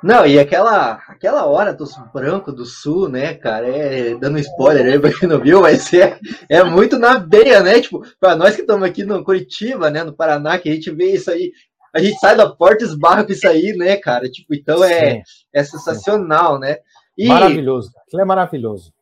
Não, 0.02 0.26
e 0.26 0.38
aquela, 0.38 1.00
aquela 1.08 1.46
hora 1.46 1.72
dos 1.72 1.92
brancos 2.12 2.54
do 2.54 2.64
sul, 2.64 3.08
né, 3.08 3.34
cara, 3.34 3.68
é, 3.68 4.14
dando 4.16 4.38
spoiler 4.40 4.86
aí 4.86 4.98
pra 4.98 5.12
quem 5.12 5.28
não 5.28 5.38
viu, 5.38 5.60
mas 5.60 5.92
é, 5.94 6.18
é 6.48 6.64
muito 6.64 6.98
na 6.98 7.18
beia, 7.18 7.62
né, 7.62 7.80
tipo, 7.80 8.02
pra 8.18 8.34
nós 8.34 8.56
que 8.56 8.62
estamos 8.62 8.82
aqui 8.86 9.04
no 9.04 9.22
Curitiba, 9.22 9.90
né, 9.90 10.02
no 10.02 10.12
Paraná, 10.12 10.58
que 10.58 10.68
a 10.68 10.72
gente 10.72 10.90
vê 10.90 11.12
isso 11.12 11.30
aí, 11.30 11.52
a 11.94 12.00
gente 12.00 12.18
sai 12.18 12.34
da 12.34 12.48
porta 12.48 12.82
e 12.82 12.86
esbarra 12.86 13.24
com 13.24 13.32
isso 13.32 13.46
aí, 13.46 13.72
né, 13.76 13.96
cara, 13.96 14.28
tipo, 14.28 14.52
então 14.54 14.82
é, 14.82 15.22
é 15.54 15.62
sensacional, 15.62 16.58
né. 16.58 16.78
E... 17.16 17.28
Maravilhoso, 17.28 17.90
aquilo 18.04 18.22
é 18.22 18.24
maravilhoso. 18.24 18.92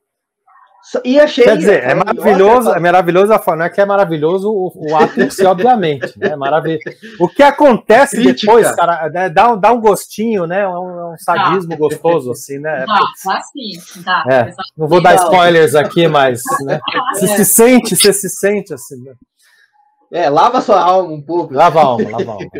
E 1.04 1.20
achei. 1.20 1.44
Quer 1.44 1.58
dizer, 1.58 1.84
é 1.84 1.94
maravilhoso, 1.94 2.70
é 2.70 2.80
maravilhoso 2.80 3.32
a 3.32 3.38
forma, 3.38 3.58
não 3.58 3.66
é 3.66 3.70
que 3.70 3.80
é 3.80 3.84
maravilhoso 3.84 4.50
o, 4.50 4.72
o 4.74 4.96
ato 4.96 5.20
em 5.20 5.30
si, 5.30 5.44
obviamente, 5.44 6.18
né? 6.18 6.34
Maravilhoso. 6.34 6.82
O 7.18 7.28
que 7.28 7.42
acontece 7.42 8.16
Crítica. 8.16 8.52
depois, 8.52 8.74
cara, 8.74 9.08
né, 9.10 9.28
dá, 9.28 9.54
dá 9.54 9.72
um 9.72 9.80
gostinho, 9.80 10.46
né? 10.46 10.62
É 10.62 10.68
um, 10.68 11.12
um 11.12 11.16
sadismo 11.18 11.76
gostoso, 11.76 12.32
assim, 12.32 12.58
né? 12.58 12.84
Dá, 12.86 12.98
dá 13.24 13.40
sim, 13.42 14.02
dá. 14.02 14.24
É, 14.30 14.54
não 14.76 14.88
vou 14.88 15.02
dar 15.02 15.14
spoilers 15.16 15.74
aqui, 15.74 16.08
mas 16.08 16.42
né? 16.64 16.80
você 17.12 17.26
se 17.28 17.44
sente, 17.44 17.94
você 17.94 18.12
se 18.12 18.30
sente 18.30 18.72
assim. 18.72 18.96
Né? 19.04 19.12
É, 20.12 20.28
lava 20.28 20.60
sua 20.60 20.80
alma 20.80 21.12
um 21.12 21.22
pouco. 21.22 21.54
Lava 21.54 21.80
a 21.80 21.84
alma, 21.84 22.10
lava 22.10 22.30
a 22.30 22.34
alma. 22.34 22.50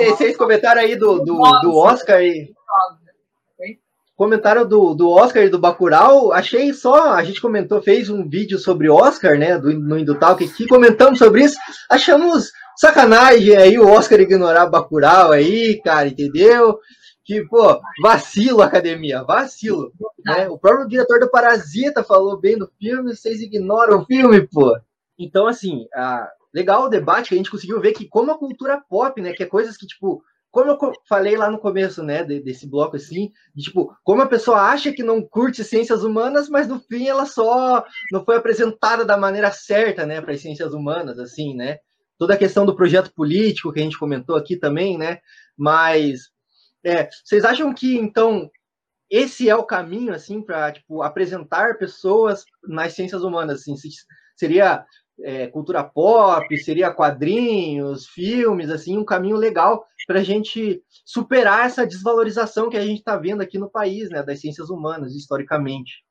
É, 0.00 0.08
e 0.08 0.10
vocês 0.10 0.36
comentaram 0.36 0.80
aí 0.80 0.96
do, 0.96 1.18
do, 1.18 1.36
do 1.60 1.76
Oscar 1.76 2.16
aí. 2.16 2.48
Comentário 4.16 4.66
do, 4.66 4.94
do 4.94 5.10
Oscar 5.10 5.42
e 5.42 5.50
do 5.50 5.58
Bacurau, 5.58 6.32
achei 6.32 6.72
só, 6.72 7.12
a 7.12 7.22
gente 7.22 7.40
comentou, 7.40 7.82
fez 7.82 8.08
um 8.08 8.26
vídeo 8.26 8.58
sobre 8.58 8.88
Oscar, 8.88 9.38
né, 9.38 9.58
do, 9.58 9.70
no 9.78 9.98
Indutalk 9.98 10.42
aqui, 10.42 10.66
comentamos 10.66 11.18
sobre 11.18 11.44
isso, 11.44 11.56
achamos 11.90 12.50
sacanagem 12.76 13.54
aí 13.54 13.78
o 13.78 13.86
Oscar 13.86 14.18
ignorar 14.20 14.66
Bacurau 14.66 15.32
aí, 15.32 15.80
cara, 15.82 16.08
entendeu? 16.08 16.78
Que, 17.24 17.44
pô, 17.44 17.78
vacilo, 18.02 18.62
academia, 18.62 19.22
vacilo. 19.22 19.92
Né? 20.24 20.48
O 20.48 20.56
próprio 20.56 20.88
diretor 20.88 21.20
do 21.20 21.30
Parasita 21.30 22.02
falou 22.02 22.40
bem 22.40 22.56
do 22.56 22.70
filme, 22.78 23.14
vocês 23.14 23.40
ignoram 23.40 24.00
o 24.00 24.04
filme, 24.06 24.46
pô. 24.46 24.78
Então, 25.18 25.46
assim, 25.46 25.86
a, 25.94 26.28
legal 26.54 26.84
o 26.84 26.88
debate 26.88 27.28
que 27.28 27.34
a 27.34 27.36
gente 27.36 27.50
conseguiu 27.50 27.80
ver 27.80 27.92
que 27.92 28.08
como 28.08 28.30
a 28.30 28.38
cultura 28.38 28.80
pop, 28.88 29.20
né, 29.20 29.32
que 29.32 29.42
é 29.42 29.46
coisas 29.46 29.76
que, 29.76 29.86
tipo, 29.86 30.22
como 30.56 30.70
eu 30.70 30.92
falei 31.06 31.36
lá 31.36 31.50
no 31.50 31.58
começo, 31.58 32.02
né, 32.02 32.24
desse 32.24 32.66
bloco 32.66 32.96
assim, 32.96 33.30
de, 33.54 33.64
tipo, 33.64 33.94
como 34.02 34.22
a 34.22 34.26
pessoa 34.26 34.58
acha 34.62 34.90
que 34.90 35.02
não 35.02 35.20
curte 35.20 35.62
ciências 35.62 36.02
humanas, 36.02 36.48
mas 36.48 36.66
no 36.66 36.80
fim 36.80 37.06
ela 37.06 37.26
só 37.26 37.84
não 38.10 38.24
foi 38.24 38.36
apresentada 38.36 39.04
da 39.04 39.18
maneira 39.18 39.52
certa, 39.52 40.06
né, 40.06 40.18
para 40.18 40.32
as 40.32 40.40
ciências 40.40 40.72
humanas, 40.72 41.18
assim, 41.18 41.54
né? 41.54 41.76
Toda 42.18 42.32
a 42.32 42.38
questão 42.38 42.64
do 42.64 42.74
projeto 42.74 43.12
político 43.12 43.70
que 43.70 43.80
a 43.80 43.82
gente 43.82 43.98
comentou 43.98 44.34
aqui 44.34 44.56
também, 44.56 44.96
né? 44.96 45.18
Mas 45.54 46.30
é, 46.82 47.06
vocês 47.22 47.44
acham 47.44 47.74
que 47.74 47.98
então 47.98 48.50
esse 49.10 49.50
é 49.50 49.54
o 49.54 49.62
caminho 49.62 50.14
assim 50.14 50.40
para 50.40 50.72
tipo 50.72 51.02
apresentar 51.02 51.76
pessoas 51.76 52.46
nas 52.66 52.94
ciências 52.94 53.22
humanas, 53.22 53.60
assim, 53.60 53.74
seria 54.34 54.86
é, 55.20 55.46
cultura 55.46 55.82
pop, 55.82 56.56
seria 56.58 56.92
quadrinhos, 56.92 58.06
filmes, 58.06 58.70
assim, 58.70 58.98
um 58.98 59.04
caminho 59.04 59.36
legal 59.36 59.84
para 60.06 60.20
a 60.20 60.24
gente 60.24 60.82
superar 61.04 61.66
essa 61.66 61.86
desvalorização 61.86 62.68
que 62.68 62.76
a 62.76 62.84
gente 62.84 62.98
está 62.98 63.16
vendo 63.16 63.40
aqui 63.40 63.58
no 63.58 63.70
país, 63.70 64.10
né, 64.10 64.22
das 64.22 64.40
ciências 64.40 64.68
humanas, 64.70 65.14
historicamente. 65.14 66.04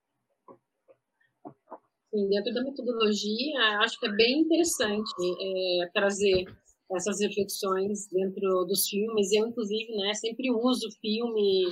Sim, 2.13 2.29
dentro 2.29 2.53
da 2.53 2.63
metodologia, 2.63 3.79
acho 3.81 3.99
que 3.99 4.07
é 4.07 4.11
bem 4.11 4.39
interessante 4.39 5.11
é, 5.41 5.89
trazer 5.93 6.45
essas 6.91 7.19
reflexões 7.19 8.07
dentro 8.11 8.65
dos 8.65 8.87
filmes. 8.87 9.31
Eu, 9.33 9.47
inclusive, 9.47 9.91
né, 9.97 10.13
sempre 10.13 10.51
uso 10.51 10.87
filme, 11.01 11.65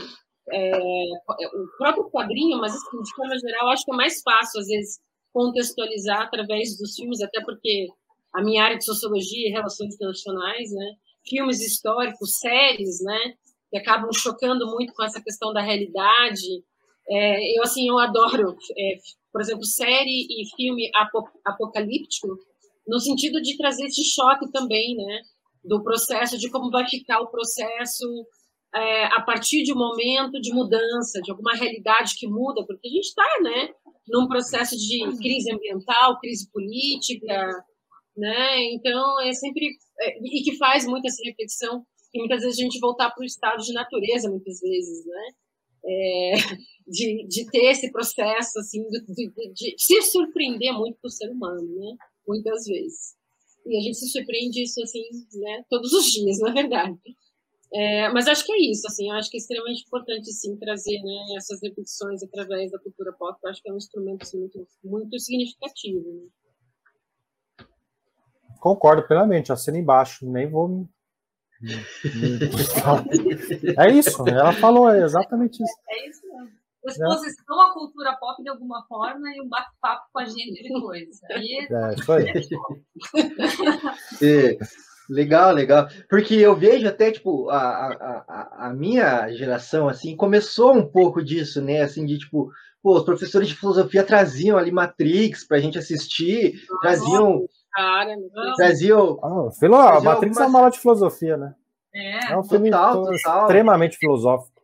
é, 0.52 0.72
o 0.78 1.78
próprio 1.78 2.10
quadrinho, 2.10 2.60
mas 2.60 2.74
assim, 2.74 3.02
de 3.02 3.16
forma 3.16 3.38
geral, 3.38 3.70
acho 3.70 3.86
que 3.86 3.94
é 3.94 3.96
mais 3.96 4.22
fácil, 4.22 4.60
às 4.60 4.68
vezes, 4.68 5.00
contextualizar 5.34 6.22
através 6.22 6.78
dos 6.78 6.96
filmes, 6.96 7.22
até 7.22 7.42
porque 7.44 7.88
a 8.34 8.42
minha 8.44 8.64
área 8.64 8.78
de 8.78 8.86
sociologia 8.86 9.50
e 9.50 9.52
relações 9.52 9.96
internacionais, 9.96 10.72
né, 10.72 10.94
filmes 11.28 11.60
históricos, 11.60 12.38
séries, 12.38 13.02
né, 13.04 13.34
que 13.70 13.78
acabam 13.78 14.12
chocando 14.14 14.68
muito 14.68 14.94
com 14.94 15.04
essa 15.04 15.22
questão 15.22 15.52
da 15.52 15.62
realidade. 15.62 16.64
É, 17.10 17.58
eu 17.58 17.64
assim, 17.64 17.90
eu 17.90 17.98
adoro, 17.98 18.56
é, 18.78 18.98
por 19.32 19.42
exemplo, 19.42 19.66
série 19.66 20.28
e 20.30 20.56
filme 20.56 20.90
apocalíptico, 21.44 22.28
no 22.88 23.00
sentido 23.00 23.42
de 23.42 23.58
trazer 23.58 23.86
esse 23.86 24.04
choque 24.04 24.52
também, 24.52 24.96
né, 24.96 25.22
do 25.64 25.84
processo, 25.84 26.38
de 26.38 26.50
como 26.52 26.70
vai 26.70 26.88
ficar 26.88 27.22
o 27.22 27.32
processo 27.32 28.06
é, 28.76 29.06
a 29.06 29.22
partir 29.22 29.64
de 29.64 29.74
um 29.74 29.78
momento 29.78 30.40
de 30.42 30.54
mudança, 30.54 31.22
de 31.22 31.32
alguma 31.32 31.54
realidade 31.54 32.16
que 32.16 32.28
muda, 32.28 32.66
porque 32.66 32.88
a 32.88 32.92
gente 32.92 33.06
está, 33.06 33.40
né, 33.42 33.70
num 34.08 34.28
processo 34.28 34.76
de 34.76 35.00
crise 35.18 35.52
ambiental, 35.52 36.20
crise 36.20 36.50
política, 36.52 37.66
né? 38.18 38.64
Então 38.74 39.22
é 39.22 39.32
sempre 39.34 39.78
é, 40.00 40.20
e 40.20 40.44
que 40.44 40.58
faz 40.58 40.86
muito 40.86 41.06
essa 41.08 41.22
reflexão 41.24 41.86
e 42.14 42.20
muitas 42.20 42.42
vezes 42.42 42.60
a 42.60 42.64
gente 42.64 42.80
voltar 42.80 43.10
para 43.12 43.22
o 43.22 43.26
estado 43.26 43.64
de 43.64 43.74
natureza, 43.74 44.30
muitas 44.30 44.60
vezes, 44.60 45.06
né? 45.06 45.30
É, 45.86 46.34
de, 46.88 47.28
de 47.28 47.46
ter 47.52 47.72
esse 47.72 47.92
processo 47.92 48.58
assim 48.60 48.88
de, 48.88 49.04
de, 49.06 49.54
de 49.54 49.76
se 49.78 50.02
surpreender 50.04 50.74
muito 50.74 50.98
para 51.02 51.08
o 51.08 51.12
ser 51.12 51.30
humano, 51.30 51.62
né? 51.62 51.96
Muitas 52.28 52.66
vezes 52.66 53.16
e 53.66 53.78
a 53.78 53.82
gente 53.82 53.98
se 53.98 54.10
surpreende 54.10 54.64
isso 54.64 54.82
assim, 54.82 55.04
né? 55.36 55.64
Todos 55.70 55.94
os 55.94 56.12
dias, 56.12 56.40
na 56.42 56.52
verdade. 56.52 56.98
É, 57.76 58.10
mas 58.10 58.28
acho 58.28 58.46
que 58.46 58.54
é 58.54 58.72
isso, 58.72 58.86
assim, 58.86 59.10
acho 59.12 59.32
que 59.32 59.38
é 59.38 59.40
extremamente 59.40 59.84
importante, 59.86 60.32
sim, 60.32 60.56
trazer 60.58 61.02
né, 61.02 61.36
essas 61.38 61.60
repetições 61.62 62.22
através 62.22 62.72
da 62.72 62.78
cultura 62.78 63.12
pop, 63.14 63.36
acho 63.48 63.64
que 63.64 63.70
é 63.70 63.74
um 63.74 63.78
instrumento 63.78 64.22
assim, 64.22 64.40
muito, 64.40 64.68
muito 64.84 65.20
significativo. 65.20 66.30
Né? 67.60 67.66
Concordo 68.60 69.08
plenamente, 69.08 69.52
assina 69.52 69.80
embaixo, 69.80 70.30
nem 70.30 70.48
vou 70.48 70.88
É 73.78 73.90
isso, 73.90 74.28
ela 74.28 74.54
falou 74.54 74.90
é 74.90 75.04
exatamente 75.04 75.64
isso. 75.64 75.74
É, 75.90 75.96
é 75.96 76.10
isso 76.10 76.22
mesmo. 76.28 76.64
Exposição 76.86 77.62
à 77.62 77.74
cultura 77.74 78.14
pop 78.18 78.44
de 78.44 78.50
alguma 78.50 78.86
forma 78.88 79.30
e 79.34 79.42
um 79.42 79.48
bate-papo 79.48 80.04
com 80.12 80.20
a 80.20 80.26
gente 80.26 80.62
depois. 80.62 81.24
Aí... 81.32 81.68
É, 81.72 81.94
isso 81.96 82.12
aí. 82.12 82.26
Legal, 85.14 85.54
legal. 85.54 85.88
Porque 86.10 86.34
eu 86.34 86.56
vejo 86.56 86.88
até, 86.88 87.12
tipo, 87.12 87.50
a, 87.50 87.58
a, 87.58 88.68
a 88.68 88.74
minha 88.74 89.32
geração, 89.32 89.88
assim, 89.88 90.16
começou 90.16 90.74
um 90.74 90.86
pouco 90.86 91.24
disso, 91.24 91.62
né? 91.62 91.82
Assim, 91.82 92.04
de, 92.06 92.18
tipo, 92.18 92.52
pô, 92.82 92.98
os 92.98 93.04
professores 93.04 93.48
de 93.48 93.56
filosofia 93.56 94.04
traziam 94.04 94.58
ali 94.58 94.72
Matrix 94.72 95.46
pra 95.46 95.60
gente 95.60 95.78
assistir, 95.78 96.56
Nossa, 96.68 96.82
traziam... 96.82 97.46
Cara, 97.72 98.16
traziam... 98.56 99.20
Ah, 99.24 99.52
filo, 99.60 99.78
traziam 99.78 100.04
Matrix 100.04 100.38
algumas... 100.38 100.38
é 100.38 100.46
uma 100.48 100.60
aula 100.60 100.72
de 100.72 100.80
filosofia, 100.80 101.38
né? 101.38 101.54
É, 101.94 102.34
é 102.34 102.38
um 102.38 102.44
filme 102.44 102.72
total, 102.72 103.04
total. 103.04 103.42
extremamente 103.42 103.98
filosófico. 103.98 104.62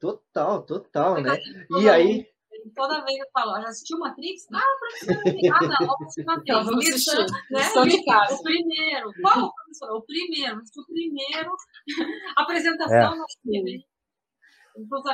Total, 0.00 0.62
total, 0.62 1.20
né? 1.20 1.36
E 1.78 1.88
aí 1.88 2.26
toda 2.74 3.04
vez 3.04 3.18
eu 3.18 3.26
falo, 3.32 3.60
já 3.60 3.68
assistiu 3.68 3.98
Matrix? 3.98 4.46
Ah, 4.52 4.60
professor, 4.78 5.54
ah, 5.54 5.80
não, 5.80 5.94
assisti 5.94 6.24
Matrix. 6.26 6.48
Então, 6.48 6.78
Lição, 6.78 7.84
né? 7.84 7.90
de 7.90 8.04
casa. 8.04 8.34
O 8.34 8.42
primeiro. 8.42 9.12
Qual 9.20 9.52
professor? 9.54 9.90
O 9.96 10.02
primeiro. 10.02 10.58
O 10.58 10.86
primeiro. 10.86 11.56
Apresentação 12.36 13.14
é. 13.14 13.16
no 13.16 13.24
filme. 13.42 13.86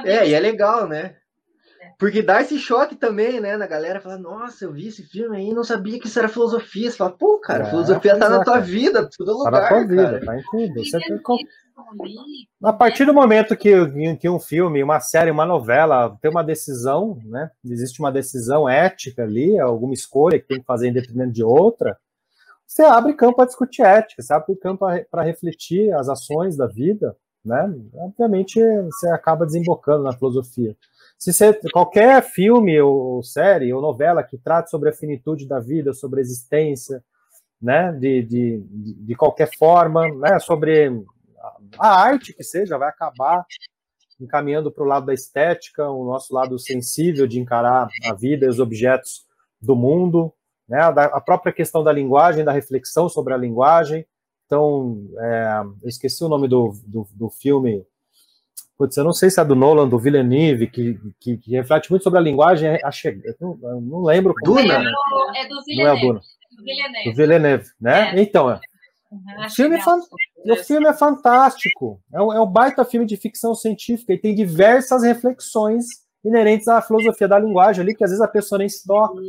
É, 0.06 0.28
e 0.28 0.34
é 0.34 0.40
legal, 0.40 0.88
né? 0.88 1.16
É. 1.80 1.92
Porque 1.98 2.22
dá 2.22 2.40
esse 2.40 2.58
choque 2.58 2.94
também, 2.94 3.40
né? 3.40 3.56
Na 3.56 3.66
galera 3.66 4.00
fala, 4.00 4.18
nossa, 4.18 4.64
eu 4.64 4.72
vi 4.72 4.88
esse 4.88 5.02
filme 5.02 5.36
aí 5.36 5.52
não 5.52 5.64
sabia 5.64 5.98
que 5.98 6.06
isso 6.06 6.18
era 6.18 6.28
filosofia. 6.28 6.90
Você 6.90 6.96
fala, 6.96 7.10
pô, 7.10 7.38
cara, 7.38 7.64
é, 7.64 7.70
filosofia 7.70 8.18
tá 8.18 8.28
na 8.28 8.44
tua 8.44 8.58
vida, 8.58 9.08
todo 9.16 9.38
lugar. 9.38 9.52
Tá 9.52 9.60
na 9.60 9.68
tua 9.68 9.86
vida, 9.86 10.20
tá 10.24 10.38
em 10.38 10.42
tudo. 10.50 10.84
Você 10.84 10.98
tem. 10.98 11.20
A 12.62 12.72
partir 12.72 13.04
do 13.04 13.14
momento 13.14 13.56
que, 13.56 13.72
que 14.16 14.28
um 14.28 14.38
filme, 14.38 14.82
uma 14.82 15.00
série, 15.00 15.30
uma 15.30 15.46
novela 15.46 16.16
tem 16.20 16.30
uma 16.30 16.44
decisão, 16.44 17.18
né? 17.24 17.50
Existe 17.64 18.00
uma 18.00 18.12
decisão 18.12 18.68
ética 18.68 19.22
ali, 19.22 19.58
alguma 19.58 19.94
escolha 19.94 20.38
que 20.38 20.46
tem 20.46 20.60
que 20.60 20.66
fazer 20.66 20.88
em 20.88 20.92
detrimento 20.92 21.32
de 21.32 21.44
outra, 21.44 21.96
você 22.70 22.82
abre 22.82 23.14
campo 23.14 23.34
para 23.34 23.46
discutir 23.46 23.82
ética, 23.82 24.22
você 24.22 24.32
abre 24.32 24.54
campo 24.54 24.86
para 25.10 25.24
refletir 25.24 25.92
as 25.92 26.08
ações 26.08 26.56
da 26.56 26.68
vida, 26.68 27.16
né? 27.44 27.68
Obviamente 27.94 28.60
você 28.84 29.08
acaba 29.08 29.44
desembocando 29.44 30.04
na 30.04 30.12
filosofia. 30.12 30.76
Se 31.18 31.32
você, 31.32 31.52
qualquer 31.72 32.22
filme 32.22 32.80
ou 32.80 33.24
série 33.24 33.72
ou 33.72 33.82
novela 33.82 34.22
que 34.22 34.38
trate 34.38 34.70
sobre 34.70 34.88
a 34.88 34.92
finitude 34.92 35.48
da 35.48 35.58
vida, 35.58 35.92
sobre 35.92 36.20
a 36.20 36.22
existência, 36.22 37.02
né, 37.60 37.92
de, 37.92 38.22
de, 38.22 38.64
de 38.70 39.14
qualquer 39.16 39.50
forma, 39.58 40.08
né, 40.14 40.38
sobre 40.38 41.04
a 41.78 41.88
arte 41.88 42.32
que 42.32 42.42
seja, 42.42 42.78
vai 42.78 42.88
acabar 42.88 43.44
encaminhando 44.20 44.70
para 44.70 44.84
o 44.84 44.86
lado 44.86 45.06
da 45.06 45.14
estética, 45.14 45.88
o 45.88 46.04
nosso 46.04 46.34
lado 46.34 46.58
sensível 46.58 47.26
de 47.26 47.40
encarar 47.40 47.88
a 48.04 48.14
vida 48.14 48.46
e 48.46 48.48
os 48.48 48.60
objetos 48.60 49.24
do 49.60 49.74
mundo, 49.74 50.32
né, 50.68 50.80
a 50.80 51.20
própria 51.20 51.52
questão 51.52 51.82
da 51.82 51.92
linguagem, 51.92 52.44
da 52.44 52.52
reflexão 52.52 53.08
sobre 53.08 53.34
a 53.34 53.36
linguagem. 53.36 54.06
Então, 54.46 55.08
é, 55.18 55.62
eu 55.82 55.88
esqueci 55.88 56.22
o 56.22 56.28
nome 56.28 56.48
do, 56.48 56.74
do, 56.86 57.06
do, 57.14 57.30
filme, 57.30 57.84
putz, 58.76 58.96
eu 58.96 59.04
não 59.04 59.12
sei 59.12 59.30
se 59.30 59.40
é 59.40 59.44
do 59.44 59.54
Nolan, 59.54 59.88
do 59.88 59.98
Villeneuve, 59.98 60.66
que, 60.66 60.98
que, 61.18 61.36
que 61.38 61.52
reflete 61.52 61.90
muito 61.90 62.02
sobre 62.02 62.18
a 62.18 62.22
linguagem, 62.22 62.78
achei, 62.84 63.20
eu 63.24 63.34
não, 63.40 63.58
eu 63.62 63.80
não 63.80 64.02
lembro. 64.02 64.34
Duna? 64.44 64.82
É, 65.34 65.44
é 65.44 65.48
do 65.48 65.62
Villeneuve. 65.64 65.76
Não 65.76 65.86
é 65.86 65.92
o 65.92 66.00
Duna. 66.00 66.20
Do 66.56 66.64
Villeneuve. 66.64 67.10
Do 67.10 67.16
Villeneuve, 67.16 67.70
né? 67.80 68.10
É. 68.16 68.20
Então, 68.20 68.50
é. 68.50 68.60
O, 69.10 69.50
filme 69.50 69.76
é 69.76 70.52
o 70.52 70.56
filme 70.56 70.86
é 70.86 70.92
fantástico. 70.92 72.00
É 72.12 72.22
um, 72.22 72.32
é 72.32 72.40
um 72.40 72.46
baita 72.46 72.84
filme 72.84 73.06
de 73.06 73.16
ficção 73.16 73.54
científica 73.54 74.12
e 74.12 74.18
tem 74.18 74.34
diversas 74.34 75.02
reflexões 75.02 75.84
inerentes 76.24 76.68
à 76.68 76.80
filosofia 76.80 77.26
da 77.26 77.38
linguagem 77.38 77.82
ali, 77.82 77.94
que 77.94 78.04
às 78.04 78.10
vezes 78.10 78.22
a 78.22 78.28
pessoa 78.28 78.58
nem 78.58 78.68
se 78.68 78.86
toca, 78.86 79.20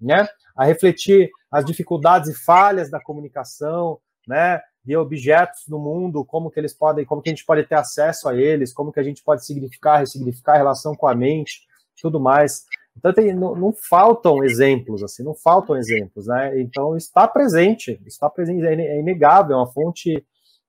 né? 0.00 0.26
A 0.56 0.64
refletir 0.64 1.30
as 1.50 1.64
dificuldades 1.64 2.30
e 2.30 2.44
falhas 2.44 2.90
da 2.90 3.00
comunicação, 3.00 3.98
né? 4.26 4.60
De 4.84 4.96
objetos 4.96 5.64
no 5.68 5.78
mundo, 5.78 6.24
como 6.24 6.50
que 6.50 6.58
eles 6.58 6.72
podem, 6.72 7.04
como 7.04 7.20
que 7.20 7.28
a 7.28 7.32
gente 7.32 7.44
pode 7.44 7.64
ter 7.64 7.74
acesso 7.74 8.28
a 8.28 8.36
eles, 8.36 8.72
como 8.72 8.92
que 8.92 9.00
a 9.00 9.02
gente 9.02 9.22
pode 9.22 9.44
significar, 9.44 9.98
ressignificar 9.98 10.54
a 10.54 10.58
relação 10.58 10.94
com 10.94 11.08
a 11.08 11.14
mente, 11.14 11.66
tudo 12.00 12.20
mais. 12.20 12.64
Então 12.96 13.12
tem, 13.12 13.34
não, 13.34 13.54
não, 13.54 13.72
faltam 13.72 14.42
exemplos, 14.42 15.02
assim, 15.02 15.22
não 15.22 15.34
faltam 15.34 15.76
exemplos, 15.76 16.26
né? 16.26 16.60
Então 16.60 16.96
está 16.96 17.28
presente, 17.28 18.00
está 18.06 18.28
presente, 18.30 18.64
é, 18.64 18.74
é 18.74 19.00
inegável, 19.00 19.56
é 19.56 19.58
uma 19.58 19.72
fonte 19.72 20.24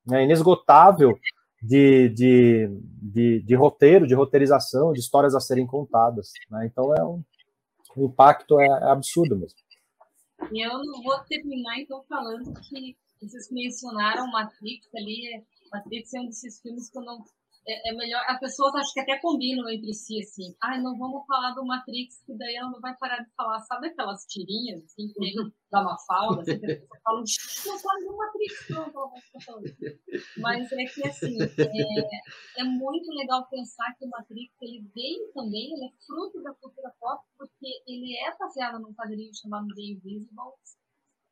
né, 0.05 0.23
inesgotável 0.23 1.17
de, 1.61 2.09
de, 2.09 2.69
de, 3.01 3.41
de, 3.41 3.55
roteiro, 3.55 4.05
de 4.05 4.13
roteirização, 4.13 4.93
de 4.93 4.99
histórias 4.99 5.35
a 5.35 5.39
serem 5.39 5.65
contadas. 5.65 6.31
Né? 6.49 6.67
Então 6.71 6.93
é 6.93 7.03
um, 7.03 7.23
o 7.95 8.05
impacto 8.05 8.59
é, 8.59 8.65
é 8.65 8.91
absurdo 8.91 9.37
mesmo. 9.37 9.57
Eu 10.51 11.03
vou 11.03 11.19
terminar 11.27 11.79
então 11.79 12.03
falando 12.07 12.53
que 12.61 12.95
vocês 13.19 13.49
mencionaram 13.51 14.29
Matrix 14.31 14.87
ali, 14.95 15.43
Matrix 15.71 16.13
é 16.13 16.21
um 16.21 16.27
desses 16.27 16.61
filmes 16.61 16.89
que 16.89 16.97
eu 16.97 17.03
não 17.03 17.23
é, 17.67 17.89
é, 17.89 17.93
melhor. 17.93 18.23
As 18.27 18.39
pessoas 18.39 18.73
acho 18.75 18.93
que 18.93 19.01
até 19.01 19.19
combinam 19.19 19.67
entre 19.69 19.93
si, 19.93 20.19
assim. 20.21 20.55
Ai, 20.63 20.77
ah, 20.77 20.81
não 20.81 20.97
vamos 20.97 21.25
falar 21.25 21.51
do 21.51 21.65
Matrix, 21.65 22.23
que 22.25 22.33
daí 22.37 22.55
ela 22.55 22.71
não 22.71 22.79
vai 22.79 22.95
parar 22.97 23.19
de 23.19 23.29
falar. 23.35 23.59
Sabe 23.59 23.87
aquelas 23.87 24.25
tirinhas, 24.25 24.83
assim, 24.85 25.07
que 25.07 25.13
tem 25.15 25.33
da 25.69 25.83
Mafalda, 25.83 26.41
assim, 26.41 26.59
que 26.59 26.65
a 26.65 26.77
pessoa 26.77 26.99
fala, 26.99 27.19
não 27.65 27.79
fala 27.79 27.99
do 28.05 28.17
Matrix, 28.17 28.69
não. 28.69 29.63
Mas 30.37 30.71
é 30.71 30.85
que, 30.85 31.07
assim, 31.07 31.37
é, 31.41 32.61
é 32.61 32.63
muito 32.63 33.11
legal 33.11 33.45
pensar 33.49 33.93
que 33.97 34.05
o 34.05 34.09
Matrix, 34.09 34.53
ele 34.61 34.89
veio 34.95 35.31
também, 35.33 35.73
ele 35.73 35.85
é 35.85 36.05
fruto 36.05 36.41
da 36.41 36.53
cultura 36.53 36.93
pop, 36.99 37.21
porque 37.37 37.67
ele 37.85 38.15
é 38.17 38.35
baseado 38.37 38.79
num 38.79 38.93
quadrinho 38.93 39.35
chamado 39.35 39.67
The 39.75 39.81
Invisible, 39.81 40.53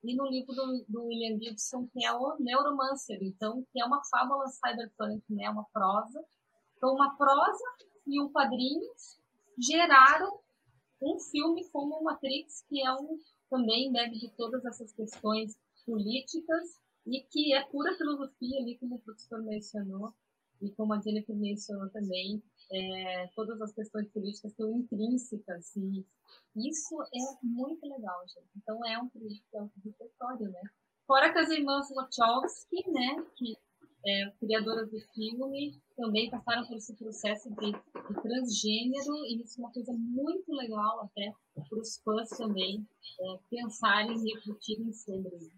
e 0.06 0.16
no 0.16 0.28
livro 0.28 0.54
do, 0.54 0.86
do, 0.88 1.06
William 1.06 1.40
Gibson, 1.40 1.88
que 1.88 2.06
é 2.06 2.12
o 2.14 2.38
Neuromancer, 2.40 3.18
então, 3.22 3.66
que 3.72 3.82
é 3.82 3.86
uma 3.86 4.04
fábula 4.06 4.46
cyberpunk, 4.48 5.24
né, 5.30 5.50
uma 5.50 5.66
prosa. 5.74 6.24
Então, 6.78 6.94
uma 6.94 7.16
prosa 7.18 7.64
e 8.06 8.22
um 8.22 8.32
quadrinho 8.32 8.92
geraram 9.58 10.40
um 11.02 11.20
filme 11.20 11.68
como 11.70 12.04
Matrix, 12.04 12.64
que 12.70 12.82
é 12.82 12.92
um 12.94 13.18
também 13.50 13.92
bebe 13.92 14.20
de 14.20 14.30
todas 14.36 14.64
essas 14.66 14.92
questões 14.94 15.58
políticas 15.86 16.80
e 17.06 17.22
que 17.22 17.54
é 17.54 17.64
pura 17.66 17.96
filosofia 17.96 18.60
ali, 18.60 18.78
como 18.78 18.96
o 18.96 19.02
professor 19.02 19.42
mencionou, 19.44 20.14
e 20.62 20.72
como 20.72 20.94
a 20.94 21.02
Jennifer 21.02 21.36
mencionou 21.36 21.90
também, 21.90 22.42
é, 22.72 23.28
todas 23.36 23.62
as 23.62 23.74
questões 23.74 24.08
políticas 24.10 24.54
são 24.54 24.72
intrínsecas 24.80 25.76
e 25.76 26.06
isso 26.56 27.02
é 27.02 27.46
muito 27.46 27.86
legal, 27.88 28.22
gente. 28.28 28.50
Então 28.58 28.84
é 28.86 29.00
um 29.00 29.10
repertório, 29.84 30.50
né? 30.50 30.62
Fora 31.06 31.32
que 31.32 31.40
as 31.40 31.50
irmãs 31.50 31.88
Wachowski, 31.94 32.90
né, 32.90 33.26
que 33.36 33.56
é, 34.08 34.32
criadoras 34.40 34.90
do 34.90 35.00
filme, 35.14 35.80
também 35.96 36.30
passaram 36.30 36.66
por 36.68 36.78
esse 36.78 36.96
processo 36.96 37.50
de, 37.56 37.72
de 37.72 38.22
transgênero 38.22 39.26
e 39.26 39.42
isso 39.42 39.60
é 39.60 39.64
uma 39.64 39.72
coisa 39.72 39.94
muito 39.94 40.52
legal 40.52 41.02
até 41.02 41.34
para 41.54 41.80
os 41.80 41.98
fãs 42.04 42.30
também 42.30 42.88
é, 43.20 43.40
pensarem 43.50 44.16
e 44.16 44.34
refletirem 44.34 44.92
sobre. 44.94 45.52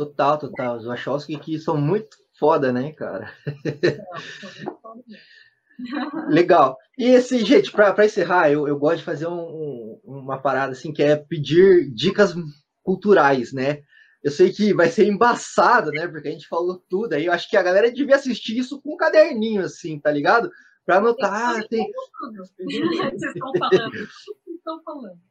Total, 0.00 0.38
total. 0.38 0.78
Os 0.78 0.86
Wachowski 0.86 1.38
que 1.38 1.58
são 1.58 1.76
muito 1.76 2.16
foda, 2.38 2.72
né, 2.72 2.90
cara? 2.92 3.30
Legal. 6.30 6.78
E 6.96 7.14
assim, 7.14 7.44
gente, 7.44 7.70
para 7.70 8.06
encerrar, 8.06 8.50
eu, 8.50 8.66
eu 8.66 8.78
gosto 8.78 9.00
de 9.00 9.04
fazer 9.04 9.26
um, 9.26 9.34
um, 9.34 10.00
uma 10.02 10.40
parada 10.40 10.72
assim, 10.72 10.90
que 10.90 11.02
é 11.02 11.16
pedir 11.16 11.92
dicas 11.92 12.34
culturais, 12.82 13.52
né? 13.52 13.82
Eu 14.24 14.30
sei 14.30 14.50
que 14.50 14.72
vai 14.72 14.88
ser 14.88 15.06
embaçado, 15.06 15.90
né? 15.90 16.08
Porque 16.08 16.28
a 16.28 16.32
gente 16.32 16.48
falou 16.48 16.82
tudo 16.88 17.12
aí. 17.12 17.26
Eu 17.26 17.32
acho 17.34 17.46
que 17.46 17.58
a 17.58 17.62
galera 17.62 17.92
devia 17.92 18.16
assistir 18.16 18.56
isso 18.56 18.80
com 18.80 18.94
um 18.94 18.96
caderninho, 18.96 19.62
assim, 19.62 20.00
tá 20.00 20.10
ligado? 20.10 20.50
Para 20.86 20.96
anotar. 20.96 21.62
Tem... 21.68 21.84
Vocês 22.56 23.34
estão 23.34 23.52
falando. 23.58 23.92
Vocês 23.92 24.56
estão 24.56 24.82
falando. 24.82 25.29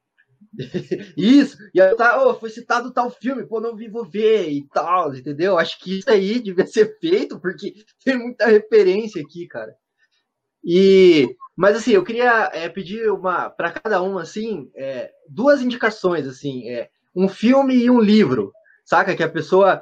Isso, 1.15 1.57
e 1.73 1.81
aí 1.81 1.95
tá, 1.95 2.23
oh, 2.23 2.34
foi 2.34 2.49
citado 2.49 2.91
tal 2.91 3.09
filme, 3.11 3.45
pô, 3.45 3.59
não 3.59 3.76
vi, 3.76 3.88
vou 3.88 4.05
ver 4.09 4.49
e 4.49 4.67
tal, 4.69 5.13
entendeu? 5.15 5.57
Acho 5.57 5.80
que 5.80 5.99
isso 5.99 6.09
aí 6.09 6.39
devia 6.41 6.65
ser 6.65 6.97
feito, 6.99 7.39
porque 7.39 7.73
tem 8.03 8.17
muita 8.17 8.47
referência 8.47 9.21
aqui, 9.21 9.47
cara. 9.47 9.76
E, 10.63 11.35
mas 11.55 11.77
assim, 11.77 11.91
eu 11.91 12.03
queria 12.03 12.49
é, 12.53 12.67
pedir 12.67 13.11
uma 13.11 13.49
para 13.49 13.71
cada 13.71 14.01
um, 14.01 14.17
assim, 14.17 14.69
é, 14.76 15.11
duas 15.27 15.61
indicações, 15.61 16.27
assim, 16.27 16.67
é, 16.69 16.89
um 17.15 17.27
filme 17.27 17.76
e 17.76 17.89
um 17.89 17.99
livro, 17.99 18.51
saca? 18.84 19.15
Que 19.15 19.23
a 19.23 19.30
pessoa 19.30 19.81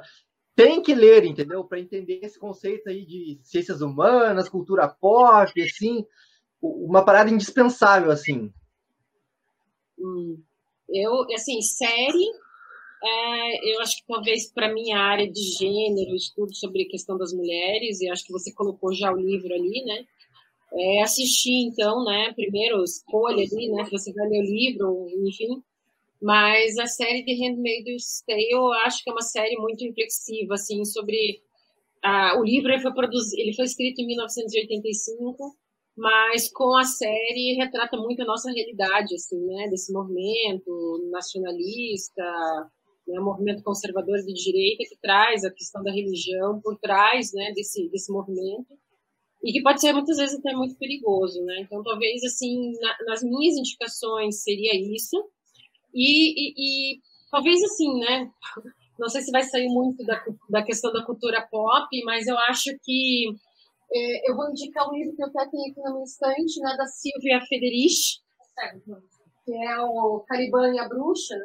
tem 0.54 0.82
que 0.82 0.94
ler, 0.94 1.24
entendeu? 1.24 1.64
Para 1.64 1.80
entender 1.80 2.20
esse 2.22 2.38
conceito 2.38 2.88
aí 2.88 3.06
de 3.06 3.38
ciências 3.42 3.80
humanas, 3.80 4.48
cultura 4.48 4.88
pop, 4.88 5.50
assim, 5.62 6.04
uma 6.60 7.04
parada 7.04 7.30
indispensável, 7.30 8.10
assim. 8.10 8.52
Hum. 9.98 10.42
Eu, 10.88 11.24
assim, 11.34 11.60
série, 11.60 12.30
é, 13.02 13.74
eu 13.74 13.80
acho 13.80 13.96
que 13.98 14.06
talvez 14.06 14.50
para 14.52 14.72
minha 14.72 14.98
área 14.98 15.30
de 15.30 15.40
gênero, 15.40 16.16
estudo 16.16 16.54
sobre 16.54 16.82
a 16.82 16.88
questão 16.88 17.16
das 17.16 17.32
mulheres, 17.32 18.00
e 18.00 18.10
acho 18.10 18.24
que 18.24 18.32
você 18.32 18.52
colocou 18.52 18.92
já 18.94 19.12
o 19.12 19.16
livro 19.16 19.52
ali, 19.54 19.84
né? 19.84 20.04
É, 20.72 21.02
assistir, 21.02 21.66
então, 21.66 22.04
né? 22.04 22.32
Primeiro, 22.34 22.82
escolha 22.82 23.44
ali, 23.44 23.70
né? 23.70 23.86
Você 23.90 24.12
vai 24.12 24.28
ler 24.28 24.40
o 24.40 24.44
livro, 24.44 25.08
enfim. 25.26 25.62
Mas 26.20 26.76
a 26.78 26.86
série 26.86 27.22
de 27.22 27.34
Handmaid's 27.34 28.22
Tale, 28.26 28.50
eu 28.50 28.72
acho 28.72 29.04
que 29.04 29.10
é 29.10 29.12
uma 29.12 29.22
série 29.22 29.56
muito 29.56 29.84
reflexiva, 29.84 30.54
assim, 30.54 30.84
sobre... 30.84 31.40
Ah, 32.02 32.36
o 32.38 32.44
livro 32.44 32.70
ele 32.72 32.82
foi, 32.82 32.92
produzido, 32.92 33.40
ele 33.42 33.54
foi 33.54 33.64
escrito 33.64 34.00
em 34.00 34.06
1985, 34.06 35.56
mas 35.98 36.48
com 36.52 36.76
a 36.78 36.84
série 36.84 37.56
retrata 37.58 37.96
muito 37.96 38.22
a 38.22 38.24
nossa 38.24 38.52
realidade, 38.52 39.16
assim, 39.16 39.44
né, 39.46 39.66
desse 39.68 39.92
movimento 39.92 41.08
nacionalista, 41.10 42.22
né, 43.04 43.18
movimento 43.18 43.64
conservador 43.64 44.16
de 44.18 44.32
direita 44.32 44.84
que 44.88 44.96
traz 45.02 45.44
a 45.44 45.50
questão 45.50 45.82
da 45.82 45.90
religião 45.90 46.60
por 46.62 46.78
trás, 46.78 47.32
né, 47.34 47.50
desse, 47.52 47.88
desse 47.88 48.12
movimento, 48.12 48.78
e 49.42 49.52
que 49.52 49.60
pode 49.60 49.80
ser 49.80 49.92
muitas 49.92 50.16
vezes 50.18 50.38
até 50.38 50.52
muito 50.52 50.76
perigoso, 50.76 51.44
né, 51.44 51.62
então 51.62 51.82
talvez, 51.82 52.22
assim, 52.22 52.70
na, 52.80 52.96
nas 53.06 53.24
minhas 53.24 53.56
indicações 53.56 54.40
seria 54.44 54.74
isso, 54.94 55.16
e, 55.92 56.30
e, 56.30 56.94
e, 56.94 57.00
talvez, 57.28 57.60
assim, 57.64 57.98
né, 57.98 58.30
não 59.00 59.08
sei 59.08 59.22
se 59.22 59.32
vai 59.32 59.42
sair 59.42 59.66
muito 59.66 60.04
da, 60.06 60.24
da 60.48 60.62
questão 60.62 60.92
da 60.92 61.04
cultura 61.04 61.44
pop, 61.50 61.88
mas 62.04 62.28
eu 62.28 62.38
acho 62.38 62.70
que 62.84 63.34
é, 63.92 64.30
eu 64.30 64.36
vou 64.36 64.50
indicar 64.50 64.88
um 64.88 64.94
livro 64.94 65.14
que 65.16 65.22
eu 65.22 65.26
até 65.28 65.48
tenho 65.50 65.70
aqui 65.70 65.80
no 65.80 66.02
instante, 66.02 66.60
né, 66.60 66.76
da 66.76 66.86
Silvia 66.86 67.40
Federici, 67.48 68.20
que 69.44 69.52
é 69.52 69.80
o 69.80 70.20
Caliban 70.28 70.74
e 70.74 70.78
a 70.78 70.88
Bruxa, 70.88 71.36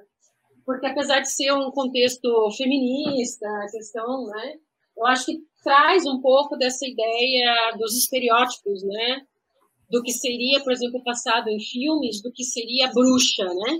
porque 0.65 0.87
apesar 0.87 1.19
de 1.19 1.31
ser 1.31 1.51
um 1.53 1.71
contexto 1.71 2.49
feminista, 2.57 3.47
a 3.47 3.71
questão, 3.71 4.27
né, 4.27 4.59
eu 4.97 5.05
acho 5.07 5.25
que 5.25 5.39
traz 5.63 6.05
um 6.05 6.21
pouco 6.21 6.57
dessa 6.57 6.85
ideia 6.85 7.75
dos 7.77 7.97
estereótipos, 7.97 8.83
né? 8.83 9.25
Do 9.89 10.03
que 10.03 10.11
seria, 10.11 10.61
por 10.63 10.71
exemplo, 10.71 11.03
passado 11.03 11.49
em 11.49 11.59
filmes, 11.59 12.21
do 12.21 12.31
que 12.31 12.43
seria 12.43 12.91
bruxa, 12.91 13.45
né? 13.45 13.79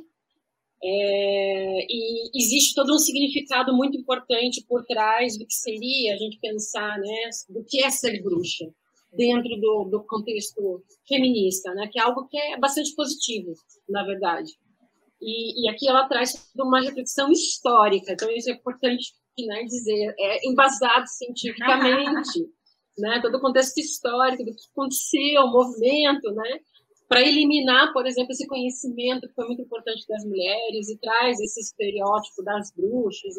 É, 0.86 1.86
e 1.90 2.30
existe 2.36 2.76
todo 2.76 2.94
um 2.94 2.98
significado 2.98 3.74
muito 3.74 3.98
importante 3.98 4.66
por 4.68 4.84
trás 4.86 5.38
do 5.38 5.46
que 5.46 5.54
seria 5.54 6.14
a 6.14 6.18
gente 6.18 6.38
pensar, 6.42 7.00
né? 7.00 7.30
Do 7.50 7.64
que 7.64 7.82
é 7.82 7.90
ser 7.90 8.22
bruxa 8.22 8.66
dentro 9.14 9.56
do, 9.62 9.86
do 9.86 10.04
contexto 10.04 10.84
feminista, 11.08 11.74
né? 11.74 11.88
Que 11.92 12.00
é 12.00 12.04
algo 12.04 12.28
que 12.28 12.38
é 12.38 12.58
bastante 12.58 12.94
positivo, 12.96 13.54
na 13.88 14.04
verdade. 14.04 14.52
E, 15.22 15.64
e 15.66 15.70
aqui 15.70 15.88
ela 15.88 16.08
traz 16.08 16.52
uma 16.58 16.82
reflexão 16.82 17.32
histórica, 17.32 18.12
então 18.12 18.30
isso 18.30 18.50
é 18.50 18.54
importante 18.54 19.14
né, 19.40 19.64
dizer, 19.64 20.14
é 20.20 20.48
embasado 20.48 21.08
cientificamente, 21.08 22.46
né, 22.98 23.20
todo 23.22 23.38
o 23.38 23.42
contexto 23.42 23.78
histórico 23.80 24.44
do 24.44 24.52
que 24.52 24.62
aconteceu, 24.72 25.44
o 25.44 25.52
movimento, 25.52 26.30
né, 26.32 26.60
para 27.14 27.22
eliminar, 27.22 27.94
por 27.94 28.08
exemplo, 28.08 28.32
esse 28.32 28.48
conhecimento 28.48 29.28
que 29.28 29.36
foi 29.36 29.46
muito 29.46 29.62
importante 29.62 30.04
das 30.08 30.26
mulheres 30.26 30.90
e 30.90 30.98
traz 30.98 31.40
esse 31.40 31.60
estereótipo 31.60 32.42
das 32.44 32.72
bruxas. 32.72 33.36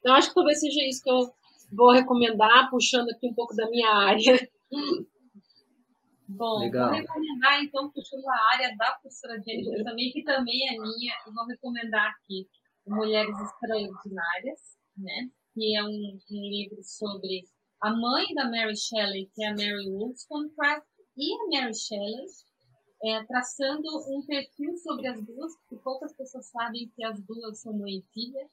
Então, 0.00 0.16
acho 0.16 0.30
que 0.30 0.34
talvez 0.34 0.58
seja 0.58 0.84
isso 0.84 1.04
que 1.04 1.10
eu 1.10 1.30
vou 1.72 1.92
recomendar, 1.92 2.68
puxando 2.70 3.08
aqui 3.10 3.28
um 3.28 3.34
pouco 3.34 3.54
da 3.54 3.70
minha 3.70 3.88
área. 3.88 4.48
Bom, 6.26 6.58
Legal. 6.58 6.88
vou 6.88 6.98
recomendar, 6.98 7.62
então, 7.62 7.88
puxando 7.92 8.26
a 8.26 8.54
área 8.54 8.76
da 8.76 8.98
postura 9.00 9.40
gênero 9.46 9.84
também, 9.84 10.10
que 10.10 10.24
também 10.24 10.68
é 10.68 10.72
minha, 10.72 11.14
eu 11.24 11.32
vou 11.32 11.46
recomendar 11.46 12.10
aqui 12.10 12.48
Mulheres 12.84 13.36
Extraordinárias, 13.40 14.60
né? 14.96 15.30
que 15.54 15.76
é 15.76 15.84
um, 15.84 16.18
um 16.32 16.50
livro 16.50 16.82
sobre 16.82 17.44
a 17.80 17.90
mãe 17.90 18.26
da 18.34 18.50
Mary 18.50 18.76
Shelley, 18.76 19.30
que 19.32 19.44
é 19.44 19.50
a 19.50 19.54
Mary 19.54 19.88
Wollstonecraft, 19.88 20.84
e 21.16 21.34
a 21.34 21.60
Mary 21.60 21.74
Shelley, 21.74 22.26
é, 23.02 23.24
traçando 23.24 23.88
um 24.08 24.22
perfil 24.22 24.76
sobre 24.78 25.06
as 25.06 25.22
duas, 25.24 25.56
porque 25.56 25.76
poucas 25.76 26.12
pessoas 26.14 26.46
sabem 26.46 26.90
que 26.94 27.04
as 27.04 27.20
duas 27.22 27.58
são 27.60 27.72
mãe 27.72 27.98
e 27.98 28.04
filha. 28.12 28.48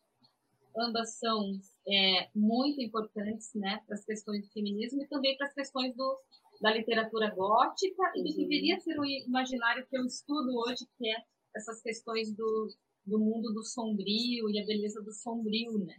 Ambas 0.78 1.16
são 1.16 1.60
é, 1.88 2.30
muito 2.36 2.82
importantes 2.82 3.54
né, 3.56 3.82
para 3.86 3.96
as 3.96 4.04
questões 4.04 4.46
do 4.46 4.52
feminismo 4.52 5.02
e 5.02 5.08
também 5.08 5.38
para 5.38 5.48
as 5.48 5.54
questões 5.54 5.96
do, 5.96 6.20
da 6.62 6.74
literatura 6.74 7.34
gótica 7.34 8.12
e 8.16 8.24
do 8.24 8.34
que 8.34 8.42
uhum. 8.42 8.50
deveria 8.50 8.80
ser 8.82 9.00
o 9.00 9.06
imaginário 9.06 9.86
que 9.88 9.98
eu 9.98 10.06
estudo 10.06 10.54
hoje, 10.58 10.86
que 10.98 11.10
é 11.10 11.24
essas 11.56 11.82
questões 11.82 12.34
do, 12.34 12.68
do 13.06 13.20
mundo 13.20 13.54
do 13.54 13.64
sombrio 13.64 14.50
e 14.50 14.60
a 14.60 14.66
beleza 14.66 15.02
do 15.02 15.14
sombrio, 15.14 15.78
né? 15.80 15.96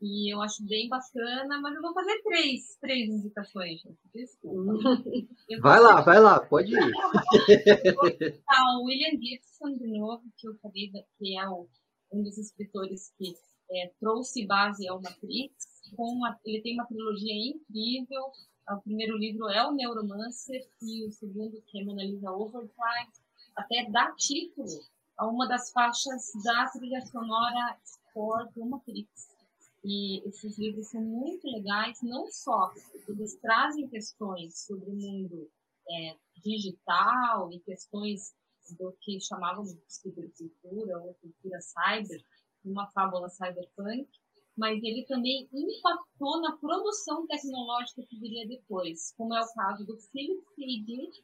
E 0.00 0.32
eu 0.32 0.40
acho 0.40 0.64
bem 0.64 0.88
bacana, 0.88 1.60
mas 1.60 1.74
eu 1.74 1.82
vou 1.82 1.92
fazer 1.92 2.22
três, 2.22 2.76
três 2.80 3.08
indicações, 3.10 3.82
Desculpa. 4.14 5.02
Vai 5.60 5.80
lá, 5.80 6.00
vai 6.02 6.20
lá, 6.20 6.38
pode 6.40 6.72
ir. 6.72 6.78
o 8.78 8.84
William 8.84 9.18
Gibson, 9.20 9.76
de 9.76 9.98
novo, 9.98 10.22
que 10.36 10.46
eu 10.46 10.54
falei, 10.62 10.92
que 11.18 11.36
é 11.36 11.48
um 11.48 12.22
dos 12.22 12.38
escritores 12.38 13.12
que 13.18 13.34
é, 13.70 13.90
trouxe 13.98 14.46
base 14.46 14.86
ao 14.86 15.00
Matrix. 15.00 15.66
Com 15.96 16.20
ele 16.44 16.62
tem 16.62 16.74
uma 16.74 16.86
trilogia 16.86 17.34
incrível. 17.34 18.30
O 18.70 18.80
primeiro 18.82 19.16
livro 19.16 19.48
é 19.48 19.66
o 19.66 19.72
Neuromancer 19.72 20.68
e 20.82 21.06
o 21.06 21.10
segundo, 21.10 21.62
que 21.66 21.80
é 21.80 21.84
Mona 21.84 22.04
Lisa 22.04 22.30
Overdrive, 22.30 23.10
até 23.56 23.90
dá 23.90 24.12
título 24.12 24.84
a 25.16 25.26
uma 25.26 25.48
das 25.48 25.70
faixas 25.72 26.30
da 26.44 26.66
trilha 26.66 27.00
sonora 27.06 27.76
Score 27.82 28.48
do 28.54 28.66
Matrix. 28.66 29.37
E 29.84 30.26
esses 30.28 30.58
livros 30.58 30.88
são 30.88 31.00
muito 31.00 31.46
legais, 31.46 31.98
não 32.02 32.30
só 32.30 32.72
eles 33.08 33.36
trazem 33.36 33.88
questões 33.88 34.66
sobre 34.66 34.90
o 34.90 34.94
mundo 34.94 35.50
é, 35.88 36.16
digital 36.42 37.52
e 37.52 37.60
questões 37.60 38.34
do 38.78 38.92
que 39.00 39.20
chamávamos 39.20 39.72
de 39.74 39.80
cibercultura 39.86 40.98
ou 41.00 41.14
cultura 41.14 41.60
cyber, 41.60 42.22
uma 42.64 42.86
fábula 42.88 43.28
cyberpunk, 43.28 44.08
mas 44.56 44.82
ele 44.82 45.04
também 45.06 45.48
impactou 45.52 46.40
na 46.40 46.56
produção 46.56 47.26
tecnológica 47.26 48.02
que 48.02 48.18
viria 48.18 48.46
depois, 48.46 49.14
como 49.16 49.34
é 49.34 49.40
o 49.40 49.54
caso 49.54 49.86
do 49.86 49.96
Philip 49.96 50.44
K. 50.56 51.22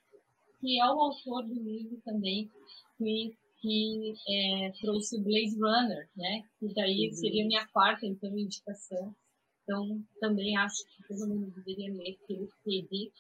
Que 0.61 0.81
é 0.81 0.87
o 0.87 1.01
autor 1.01 1.43
do 1.43 1.55
livro 1.55 2.01
também, 2.05 2.51
que 2.97 3.37
que 3.65 4.15
é, 4.29 4.73
trouxe 4.79 5.17
o 5.17 5.23
Blade 5.23 5.57
Runner, 5.57 6.07
né? 6.15 6.45
Que 6.61 6.75
daí 6.75 7.09
uhum. 7.09 7.15
seria 7.15 7.47
minha 7.47 7.67
quarta, 7.69 8.05
então, 8.05 8.39
indicação. 8.39 9.17
Então, 9.63 10.05
também 10.21 10.55
acho 10.59 10.85
que 10.85 11.09
todo 11.09 11.27
mundo 11.27 11.51
deveria 11.51 11.91
ler 11.95 12.19
K. 12.27 12.83
Dick, 12.83 13.13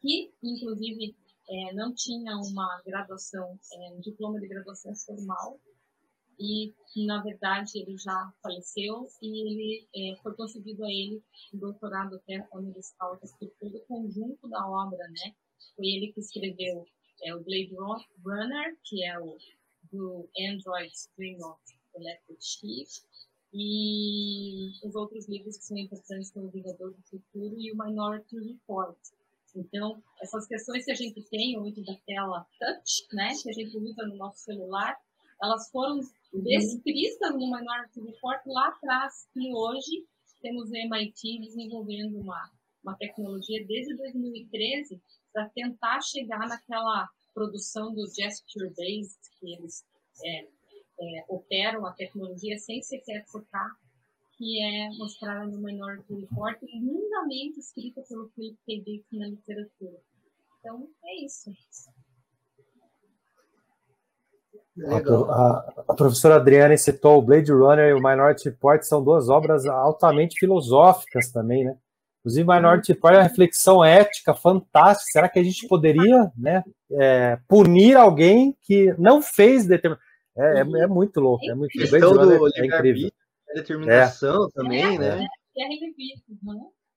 que, 0.00 0.32
inclusive, 0.42 1.14
é, 1.50 1.74
não 1.74 1.94
tinha 1.94 2.34
uma 2.38 2.82
graduação, 2.86 3.58
é, 3.74 3.92
um 3.92 4.00
diploma 4.00 4.40
de 4.40 4.48
graduação 4.48 4.94
formal, 4.96 5.60
e, 6.40 6.72
na 7.06 7.22
verdade, 7.22 7.78
ele 7.78 7.98
já 7.98 8.32
faleceu 8.42 9.06
e 9.20 9.40
ele 9.46 9.88
é, 9.94 10.16
foi 10.22 10.34
concedido 10.34 10.82
a 10.82 10.90
ele 10.90 11.22
um 11.52 11.58
doutorado 11.58 12.16
até 12.16 12.38
causa 12.98 13.36
por 13.38 13.50
todo 13.60 13.76
o 13.76 13.80
conjunto 13.86 14.48
da 14.48 14.66
obra, 14.66 15.06
né? 15.08 15.34
Foi 15.76 15.86
ele 15.86 16.10
que 16.12 16.20
escreveu 16.20 16.86
é, 17.22 17.34
o 17.34 17.44
Blade 17.44 17.74
Runner, 18.24 18.76
que 18.82 19.04
é 19.04 19.20
o 19.20 19.36
do 19.92 20.28
Android 20.38 20.92
Stream 20.92 21.38
of 21.40 21.60
Electric 21.94 22.44
Sheep, 22.44 22.88
e 23.56 24.72
os 24.84 24.94
outros 24.96 25.28
livros 25.28 25.56
que 25.56 25.64
são 25.64 25.78
importantes 25.78 26.32
como 26.32 26.46
O 26.46 26.50
Vingador 26.50 26.92
do 26.92 27.02
Futuro 27.02 27.54
e 27.60 27.70
o 27.70 27.78
Minority 27.78 28.36
Report. 28.40 28.96
Então, 29.54 30.02
essas 30.20 30.48
questões 30.48 30.84
que 30.84 30.90
a 30.90 30.96
gente 30.96 31.22
tem 31.30 31.56
hoje 31.56 31.80
da 31.84 31.94
tela 32.04 32.44
touch, 32.58 33.06
né, 33.12 33.32
que 33.40 33.48
a 33.48 33.52
gente 33.52 33.76
usa 33.76 34.04
no 34.06 34.16
nosso 34.16 34.40
celular, 34.40 34.96
elas 35.40 35.70
foram 35.70 36.00
uhum. 36.00 36.42
descritas 36.42 37.32
no 37.32 37.46
Minority 37.46 38.00
Report 38.00 38.40
lá 38.46 38.68
atrás, 38.68 39.28
e 39.36 39.54
hoje 39.54 40.04
temos 40.42 40.68
o 40.68 40.74
MIT 40.74 41.38
desenvolvendo 41.40 42.18
uma, 42.18 42.50
uma 42.82 42.96
tecnologia 42.96 43.64
desde 43.64 43.94
2013 43.94 45.00
para 45.32 45.48
tentar 45.50 46.00
chegar 46.00 46.48
naquela 46.48 47.08
produção 47.34 47.92
do 47.92 48.06
gesture 48.06 48.72
based, 48.76 49.18
que 49.38 49.54
eles 49.54 49.84
é, 50.24 50.44
é, 50.44 51.24
operam 51.28 51.84
a 51.84 51.92
tecnologia 51.92 52.58
sem 52.58 52.82
sequer 52.82 53.24
tocar, 53.30 53.70
que 54.36 54.62
é 54.62 54.88
mostrada 54.96 55.46
no 55.46 55.58
Minority 55.58 56.14
Report, 56.14 56.58
lindamente 56.62 57.58
escrita 57.58 58.02
pelo 58.08 58.28
Philip 58.30 58.58
K. 58.64 58.80
Dick 58.80 59.04
na 59.12 59.28
literatura. 59.28 60.00
Então, 60.58 60.88
é 61.04 61.24
isso. 61.24 61.52
A, 64.86 65.82
a, 65.88 65.94
professora 65.94 66.34
Adriana 66.34 66.76
citou 66.76 67.18
o 67.18 67.22
Blade 67.22 67.52
Runner 67.52 67.90
e 67.90 67.92
o 67.92 68.02
Minority 68.02 68.48
Report, 68.48 68.82
são 68.82 69.04
duas 69.04 69.28
obras 69.28 69.66
altamente 69.66 70.36
filosóficas 70.36 71.30
também, 71.30 71.64
né? 71.64 71.78
Inclusive, 72.24 72.48
Minority 72.48 72.92
Report 72.92 73.14
é 73.14 73.18
uma 73.18 73.22
reflexão 73.24 73.84
ética 73.84 74.32
fantástica. 74.32 75.12
Será 75.12 75.28
que 75.28 75.38
a 75.38 75.42
gente 75.42 75.68
poderia 75.68 76.32
né, 76.34 76.64
é, 76.90 77.38
punir 77.46 77.96
alguém 77.96 78.56
que 78.62 78.94
não 78.98 79.20
fez 79.20 79.66
determinado. 79.66 80.02
É, 80.34 80.60
é, 80.60 80.60
é, 80.60 80.86
muito 80.86 81.20
louco, 81.20 81.44
é 81.48 81.54
muito 81.54 81.70
questão 81.70 82.12
do 82.14 82.48
é, 82.48 82.66
incrível. 82.66 83.10
determinação 83.54 84.48
também, 84.50 84.98
né? 84.98 85.24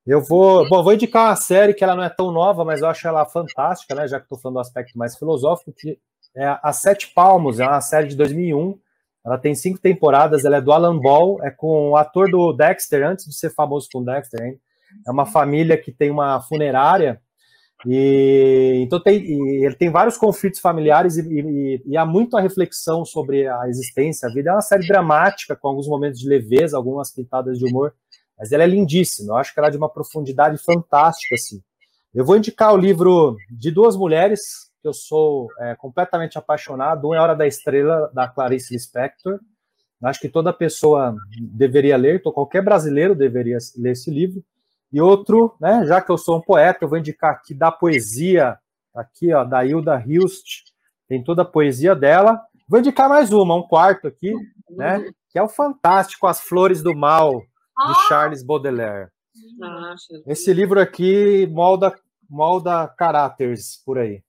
Eu 0.08 0.22
vou, 0.22 0.68
bom, 0.70 0.82
vou 0.82 0.94
indicar 0.94 1.28
uma 1.28 1.36
série 1.36 1.74
que 1.74 1.84
ela 1.84 1.94
não 1.94 2.04
é 2.04 2.10
tão 2.10 2.32
nova, 2.32 2.64
mas 2.64 2.82
eu 2.82 2.88
acho 2.88 3.06
ela 3.06 3.26
fantástica, 3.26 3.94
né? 3.94 4.08
Já 4.08 4.18
que 4.20 4.26
estou 4.26 4.40
falando 4.40 4.56
do 4.56 4.62
aspecto 4.62 4.98
mais 4.98 5.18
filosófico, 5.18 5.74
que 5.74 6.00
é 6.36 6.58
a 6.64 6.72
Sete 6.72 7.14
Palmos, 7.14 7.60
é 7.60 7.68
uma 7.68 7.82
série 7.82 8.08
de 8.08 8.16
2001. 8.16 8.80
Ela 9.26 9.38
tem 9.38 9.54
cinco 9.54 9.78
temporadas, 9.78 10.46
ela 10.46 10.58
é 10.58 10.62
do 10.62 10.72
Alan 10.72 10.98
Ball, 10.98 11.44
é 11.44 11.52
com 11.52 11.92
o 11.92 11.98
ator 11.98 12.32
do 12.32 12.54
Dexter, 12.54 13.06
antes 13.06 13.26
de 13.26 13.36
ser 13.36 13.54
famoso 13.54 13.90
com 13.92 14.04
Dexter, 14.04 14.42
hein? 14.42 14.60
É 15.06 15.12
uma 15.12 15.26
família 15.26 15.78
que 15.78 15.92
tem 15.92 16.12
uma 16.12 16.42
funerária 16.42 17.22
e 17.86 18.82
então 18.82 19.00
tem, 19.00 19.24
e 19.24 19.66
ele 19.66 19.76
tem 19.76 19.92
vários 19.92 20.18
conflitos 20.18 20.60
familiares 20.60 21.18
e, 21.18 21.22
e, 21.22 21.84
e, 21.86 21.98
há 21.98 22.06
muito 22.06 22.36
a 22.36 22.42
reflexão 22.42 23.06
sobre 23.06 23.48
a 23.48 23.70
existência. 23.70 24.28
A 24.28 24.34
vida 24.34 24.50
é 24.50 24.54
uma 24.54 24.62
série 24.62 24.88
dramática, 24.88 25.56
com 25.56 25.68
alguns 25.68 25.88
momentos 25.88 26.20
de 26.20 26.28
leveza, 26.28 26.76
algumas 26.76 27.14
pitadas 27.14 27.60
de 27.60 27.66
humor, 27.66 27.94
mas 28.38 28.52
ela 28.52 28.64
é 28.64 28.68
lindíssima. 28.68 29.34
Eu 29.34 29.38
acho 29.38 29.54
que 29.54 29.60
ela 29.60 29.68
é 29.68 29.72
de 29.72 29.78
uma 29.78 29.90
profundidade 29.90 30.58
fantástica. 30.64 31.36
Assim. 31.36 31.62
Eu 32.14 32.26
vou 32.26 32.36
indicar 32.36 32.74
o 32.74 32.78
livro 32.78 33.38
de 33.50 33.70
duas 33.70 33.96
mulheres 33.96 34.42
que 34.82 34.88
eu 34.88 34.94
sou 34.94 35.48
é, 35.60 35.76
completamente 35.76 36.38
apaixonado. 36.38 37.08
Um 37.08 37.14
é 37.14 37.20
Hora 37.20 37.36
da 37.36 37.46
Estrela, 37.46 38.10
da 38.14 38.28
Clarice 38.28 38.74
Lispector. 38.74 39.40
Acho 40.04 40.20
que 40.20 40.30
toda 40.30 40.54
pessoa 40.54 41.16
deveria 41.40 41.98
ler, 41.98 42.22
qualquer 42.22 42.64
brasileiro 42.64 43.16
deveria 43.16 43.58
ler 43.78 43.92
esse 43.92 44.12
livro. 44.12 44.44
E 44.92 45.02
outro, 45.02 45.56
né, 45.60 45.86
já 45.86 46.02
que 46.02 46.12
eu 46.12 46.18
sou 46.18 46.38
um 46.38 46.42
poeta, 46.42 46.80
eu 46.84 46.90
vou 46.90 46.98
indicar 46.98 47.32
aqui 47.32 47.54
da 47.54 47.72
poesia, 47.72 48.58
aqui, 48.96 49.34
ó, 49.34 49.44
da 49.44 49.66
Hilda 49.66 50.04
Hilst, 50.06 50.72
tem 51.08 51.24
toda 51.24 51.42
a 51.42 51.46
poesia 51.46 51.96
dela. 51.96 52.42
Vou 52.68 52.80
indicar 52.80 53.10
mais 53.10 53.32
uma, 53.32 53.56
um 53.56 53.64
quarto 53.64 54.08
aqui, 54.08 54.34
né, 54.70 55.12
que 55.30 55.38
é 55.38 55.44
o 55.44 55.50
Fantástico 55.50 56.28
As 56.28 56.42
Flores 56.42 56.82
do 56.82 56.96
Mal, 56.96 57.40
de 57.40 57.46
ah! 57.78 58.06
Charles 58.08 58.44
Baudelaire. 58.44 59.10
Ah, 59.62 59.96
Esse 60.26 60.54
livro 60.54 60.80
aqui 60.80 61.48
molda, 61.48 61.94
molda 62.30 62.88
caráteres 62.88 63.82
por 63.86 63.98
aí. 63.98 64.24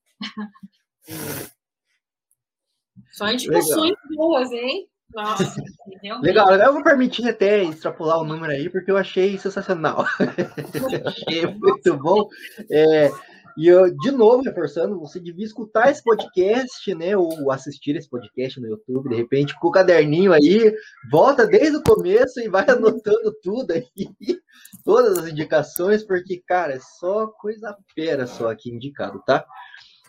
Só 3.13 3.31
indicações 3.31 3.97
boas, 4.15 4.51
hein? 4.53 4.89
Nossa, 5.15 5.45
Legal, 6.23 6.53
eu 6.55 6.73
vou 6.73 6.83
permitir 6.83 7.29
até 7.29 7.63
extrapolar 7.65 8.21
o 8.21 8.25
número 8.25 8.53
aí, 8.53 8.69
porque 8.69 8.91
eu 8.91 8.97
achei 8.97 9.39
sensacional. 9.39 10.05
achei 11.07 11.47
muito 11.47 11.97
bom. 11.97 12.29
É, 12.71 13.11
e 13.57 13.67
eu, 13.67 13.91
de 13.93 14.11
novo, 14.13 14.43
reforçando, 14.43 15.01
você 15.01 15.19
devia 15.19 15.45
escutar 15.45 15.91
esse 15.91 16.03
podcast, 16.05 16.95
né? 16.95 17.17
Ou 17.17 17.51
assistir 17.51 17.97
esse 17.97 18.09
podcast 18.09 18.61
no 18.61 18.69
YouTube, 18.69 19.09
de 19.09 19.17
repente, 19.17 19.59
com 19.59 19.69
o 19.69 19.73
caderninho 19.73 20.33
aí, 20.33 20.73
volta 21.11 21.47
desde 21.47 21.77
o 21.77 21.83
começo 21.83 22.39
e 22.41 22.49
vai 22.49 22.69
anotando 22.69 23.35
tudo 23.43 23.73
aí, 23.73 23.85
todas 24.85 25.19
as 25.19 25.29
indicações, 25.29 26.05
porque, 26.05 26.41
cara, 26.47 26.75
é 26.75 26.81
só 26.81 27.27
coisa 27.27 27.77
pera 27.97 28.27
só 28.27 28.51
aqui 28.51 28.71
indicado, 28.71 29.21
tá? 29.27 29.45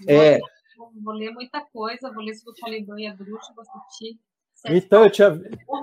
É, 0.08 0.40
vou 1.04 1.14
ler 1.14 1.32
muita 1.32 1.62
coisa, 1.74 2.12
vou 2.14 2.24
ler 2.24 2.36
sobre 2.36 2.52
o 2.52 2.64
Caliban 2.64 3.00
e 3.00 3.08
a 3.08 3.16
Bruxa, 3.16 3.54
vou 3.56 3.64
assistir 3.64 4.20
então, 4.68 5.04
eu 5.04 5.10
tinha, 5.10 5.40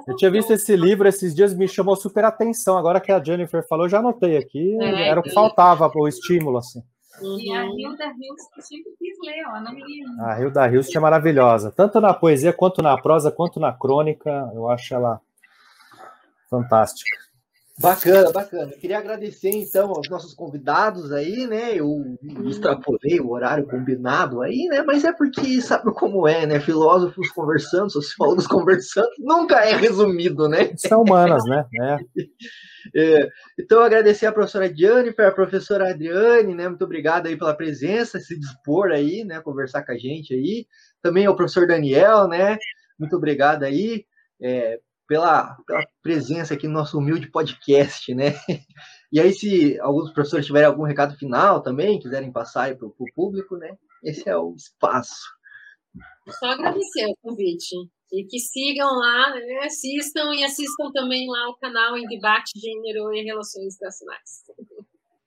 eu 0.07 0.17
tinha 0.17 0.31
visto 0.31 0.53
esse 0.53 0.77
livro 0.77 1.09
esses 1.09 1.35
dias, 1.35 1.55
me 1.55 1.67
chamou 1.67 1.97
super 1.97 2.25
atenção. 2.25 2.77
Agora 2.77 3.01
que 3.01 3.11
a 3.11 3.23
Jennifer 3.23 3.67
falou, 3.67 3.89
já 3.89 3.99
anotei 3.99 4.37
aqui. 4.37 4.77
É, 4.81 5.09
era 5.09 5.21
o 5.21 5.23
que 5.23 5.33
faltava 5.33 5.91
o 5.95 6.09
estímulo, 6.09 6.59
assim. 6.59 6.83
E 7.23 7.51
a 7.53 7.65
Hilda 7.65 8.05
Hills, 8.05 8.51
que 8.53 8.61
eu 8.61 8.63
sempre 8.63 8.93
quis 8.99 9.17
ler, 9.25 9.43
ó, 9.49 9.61
não 9.61 9.73
me 9.73 9.81
li 9.83 10.05
A 10.21 10.39
Hilda 10.39 10.69
Hills 10.69 10.95
é 10.95 11.01
maravilhosa. 11.01 11.73
Tanto 11.75 12.01
na 12.01 12.13
poesia, 12.13 12.53
quanto 12.53 12.83
na 12.83 13.01
prosa, 13.01 13.31
quanto 13.31 13.59
na 13.59 13.73
crônica. 13.73 14.31
Eu 14.55 14.69
acho 14.69 14.95
ela 14.95 15.21
fantástica. 16.51 17.17
Bacana, 17.79 18.33
bacana. 18.33 18.73
Queria 18.73 18.99
agradecer 18.99 19.51
então 19.51 19.91
aos 19.91 20.09
nossos 20.09 20.33
convidados 20.33 21.13
aí, 21.13 21.47
né? 21.47 21.75
Eu 21.75 22.17
extrapolei 22.47 23.21
o 23.21 23.31
horário 23.31 23.67
combinado 23.67 24.41
aí, 24.41 24.67
né? 24.71 24.83
Mas 24.83 25.05
é 25.05 25.13
porque 25.13 25.61
sabe 25.61 25.93
como 25.93 26.27
é, 26.27 26.47
né? 26.47 26.59
Filósofos 26.59 27.29
conversando, 27.31 27.91
sociólogos 27.91 28.47
conversando, 28.49 29.11
nunca 29.19 29.63
é 29.63 29.77
resumido, 29.77 30.49
né? 30.49 30.75
São 30.77 31.03
humanas, 31.03 31.45
né? 31.45 31.67
É. 31.83 31.97
É, 32.95 33.29
então, 33.59 33.83
agradecer 33.83 34.27
a 34.27 34.33
professora 34.33 34.73
Jennifer, 34.73 35.27
a 35.27 35.33
professora 35.33 35.91
Adriane, 35.91 36.55
né? 36.55 36.69
Muito 36.69 36.85
obrigado 36.85 37.27
aí 37.27 37.37
pela 37.37 37.53
presença, 37.53 38.21
se 38.21 38.39
dispor 38.39 38.93
aí, 38.93 39.25
né? 39.25 39.41
Conversar 39.41 39.85
com 39.85 39.91
a 39.91 39.99
gente 39.99 40.33
aí. 40.33 40.69
Também 41.03 41.27
ao 41.27 41.35
professor 41.35 41.67
Daniel, 41.67 42.29
né? 42.29 42.57
Muito 42.97 43.17
obrigado 43.17 43.65
aí. 43.65 44.07
É, 44.41 44.79
pela, 45.07 45.57
pela 45.67 45.87
presença 46.03 46.55
aqui 46.55 46.67
no 46.67 46.75
nosso 46.75 46.99
humilde 46.99 47.31
podcast, 47.31 48.15
né? 48.15 48.33
E 49.13 49.21
aí, 49.21 49.33
se 49.33 49.79
alguns 49.81 50.13
professores 50.13 50.45
tiverem 50.45 50.67
algum 50.67 50.83
recado 50.83 51.17
final 51.17 51.63
também, 51.63 52.01
quiserem 52.01 52.33
passar 52.33 52.65
aí 52.65 52.75
para 52.75 52.89
o 52.89 53.13
público, 53.15 53.57
né? 53.57 53.77
Esse 54.03 54.29
é 54.29 54.37
o 54.37 54.53
espaço. 54.55 55.25
Só 56.29 56.47
agradecer 56.47 57.07
o 57.07 57.17
convite. 57.23 57.77
E 58.13 58.25
que 58.25 58.39
sigam 58.41 58.89
lá, 58.89 59.31
né? 59.31 59.65
assistam 59.65 60.35
e 60.35 60.45
assistam 60.45 60.91
também 60.93 61.29
lá 61.29 61.49
o 61.49 61.57
canal 61.57 61.97
em 61.97 62.07
debate, 62.07 62.59
gênero 62.59 63.15
e 63.15 63.23
relações 63.23 63.77
internacionais. 63.77 64.45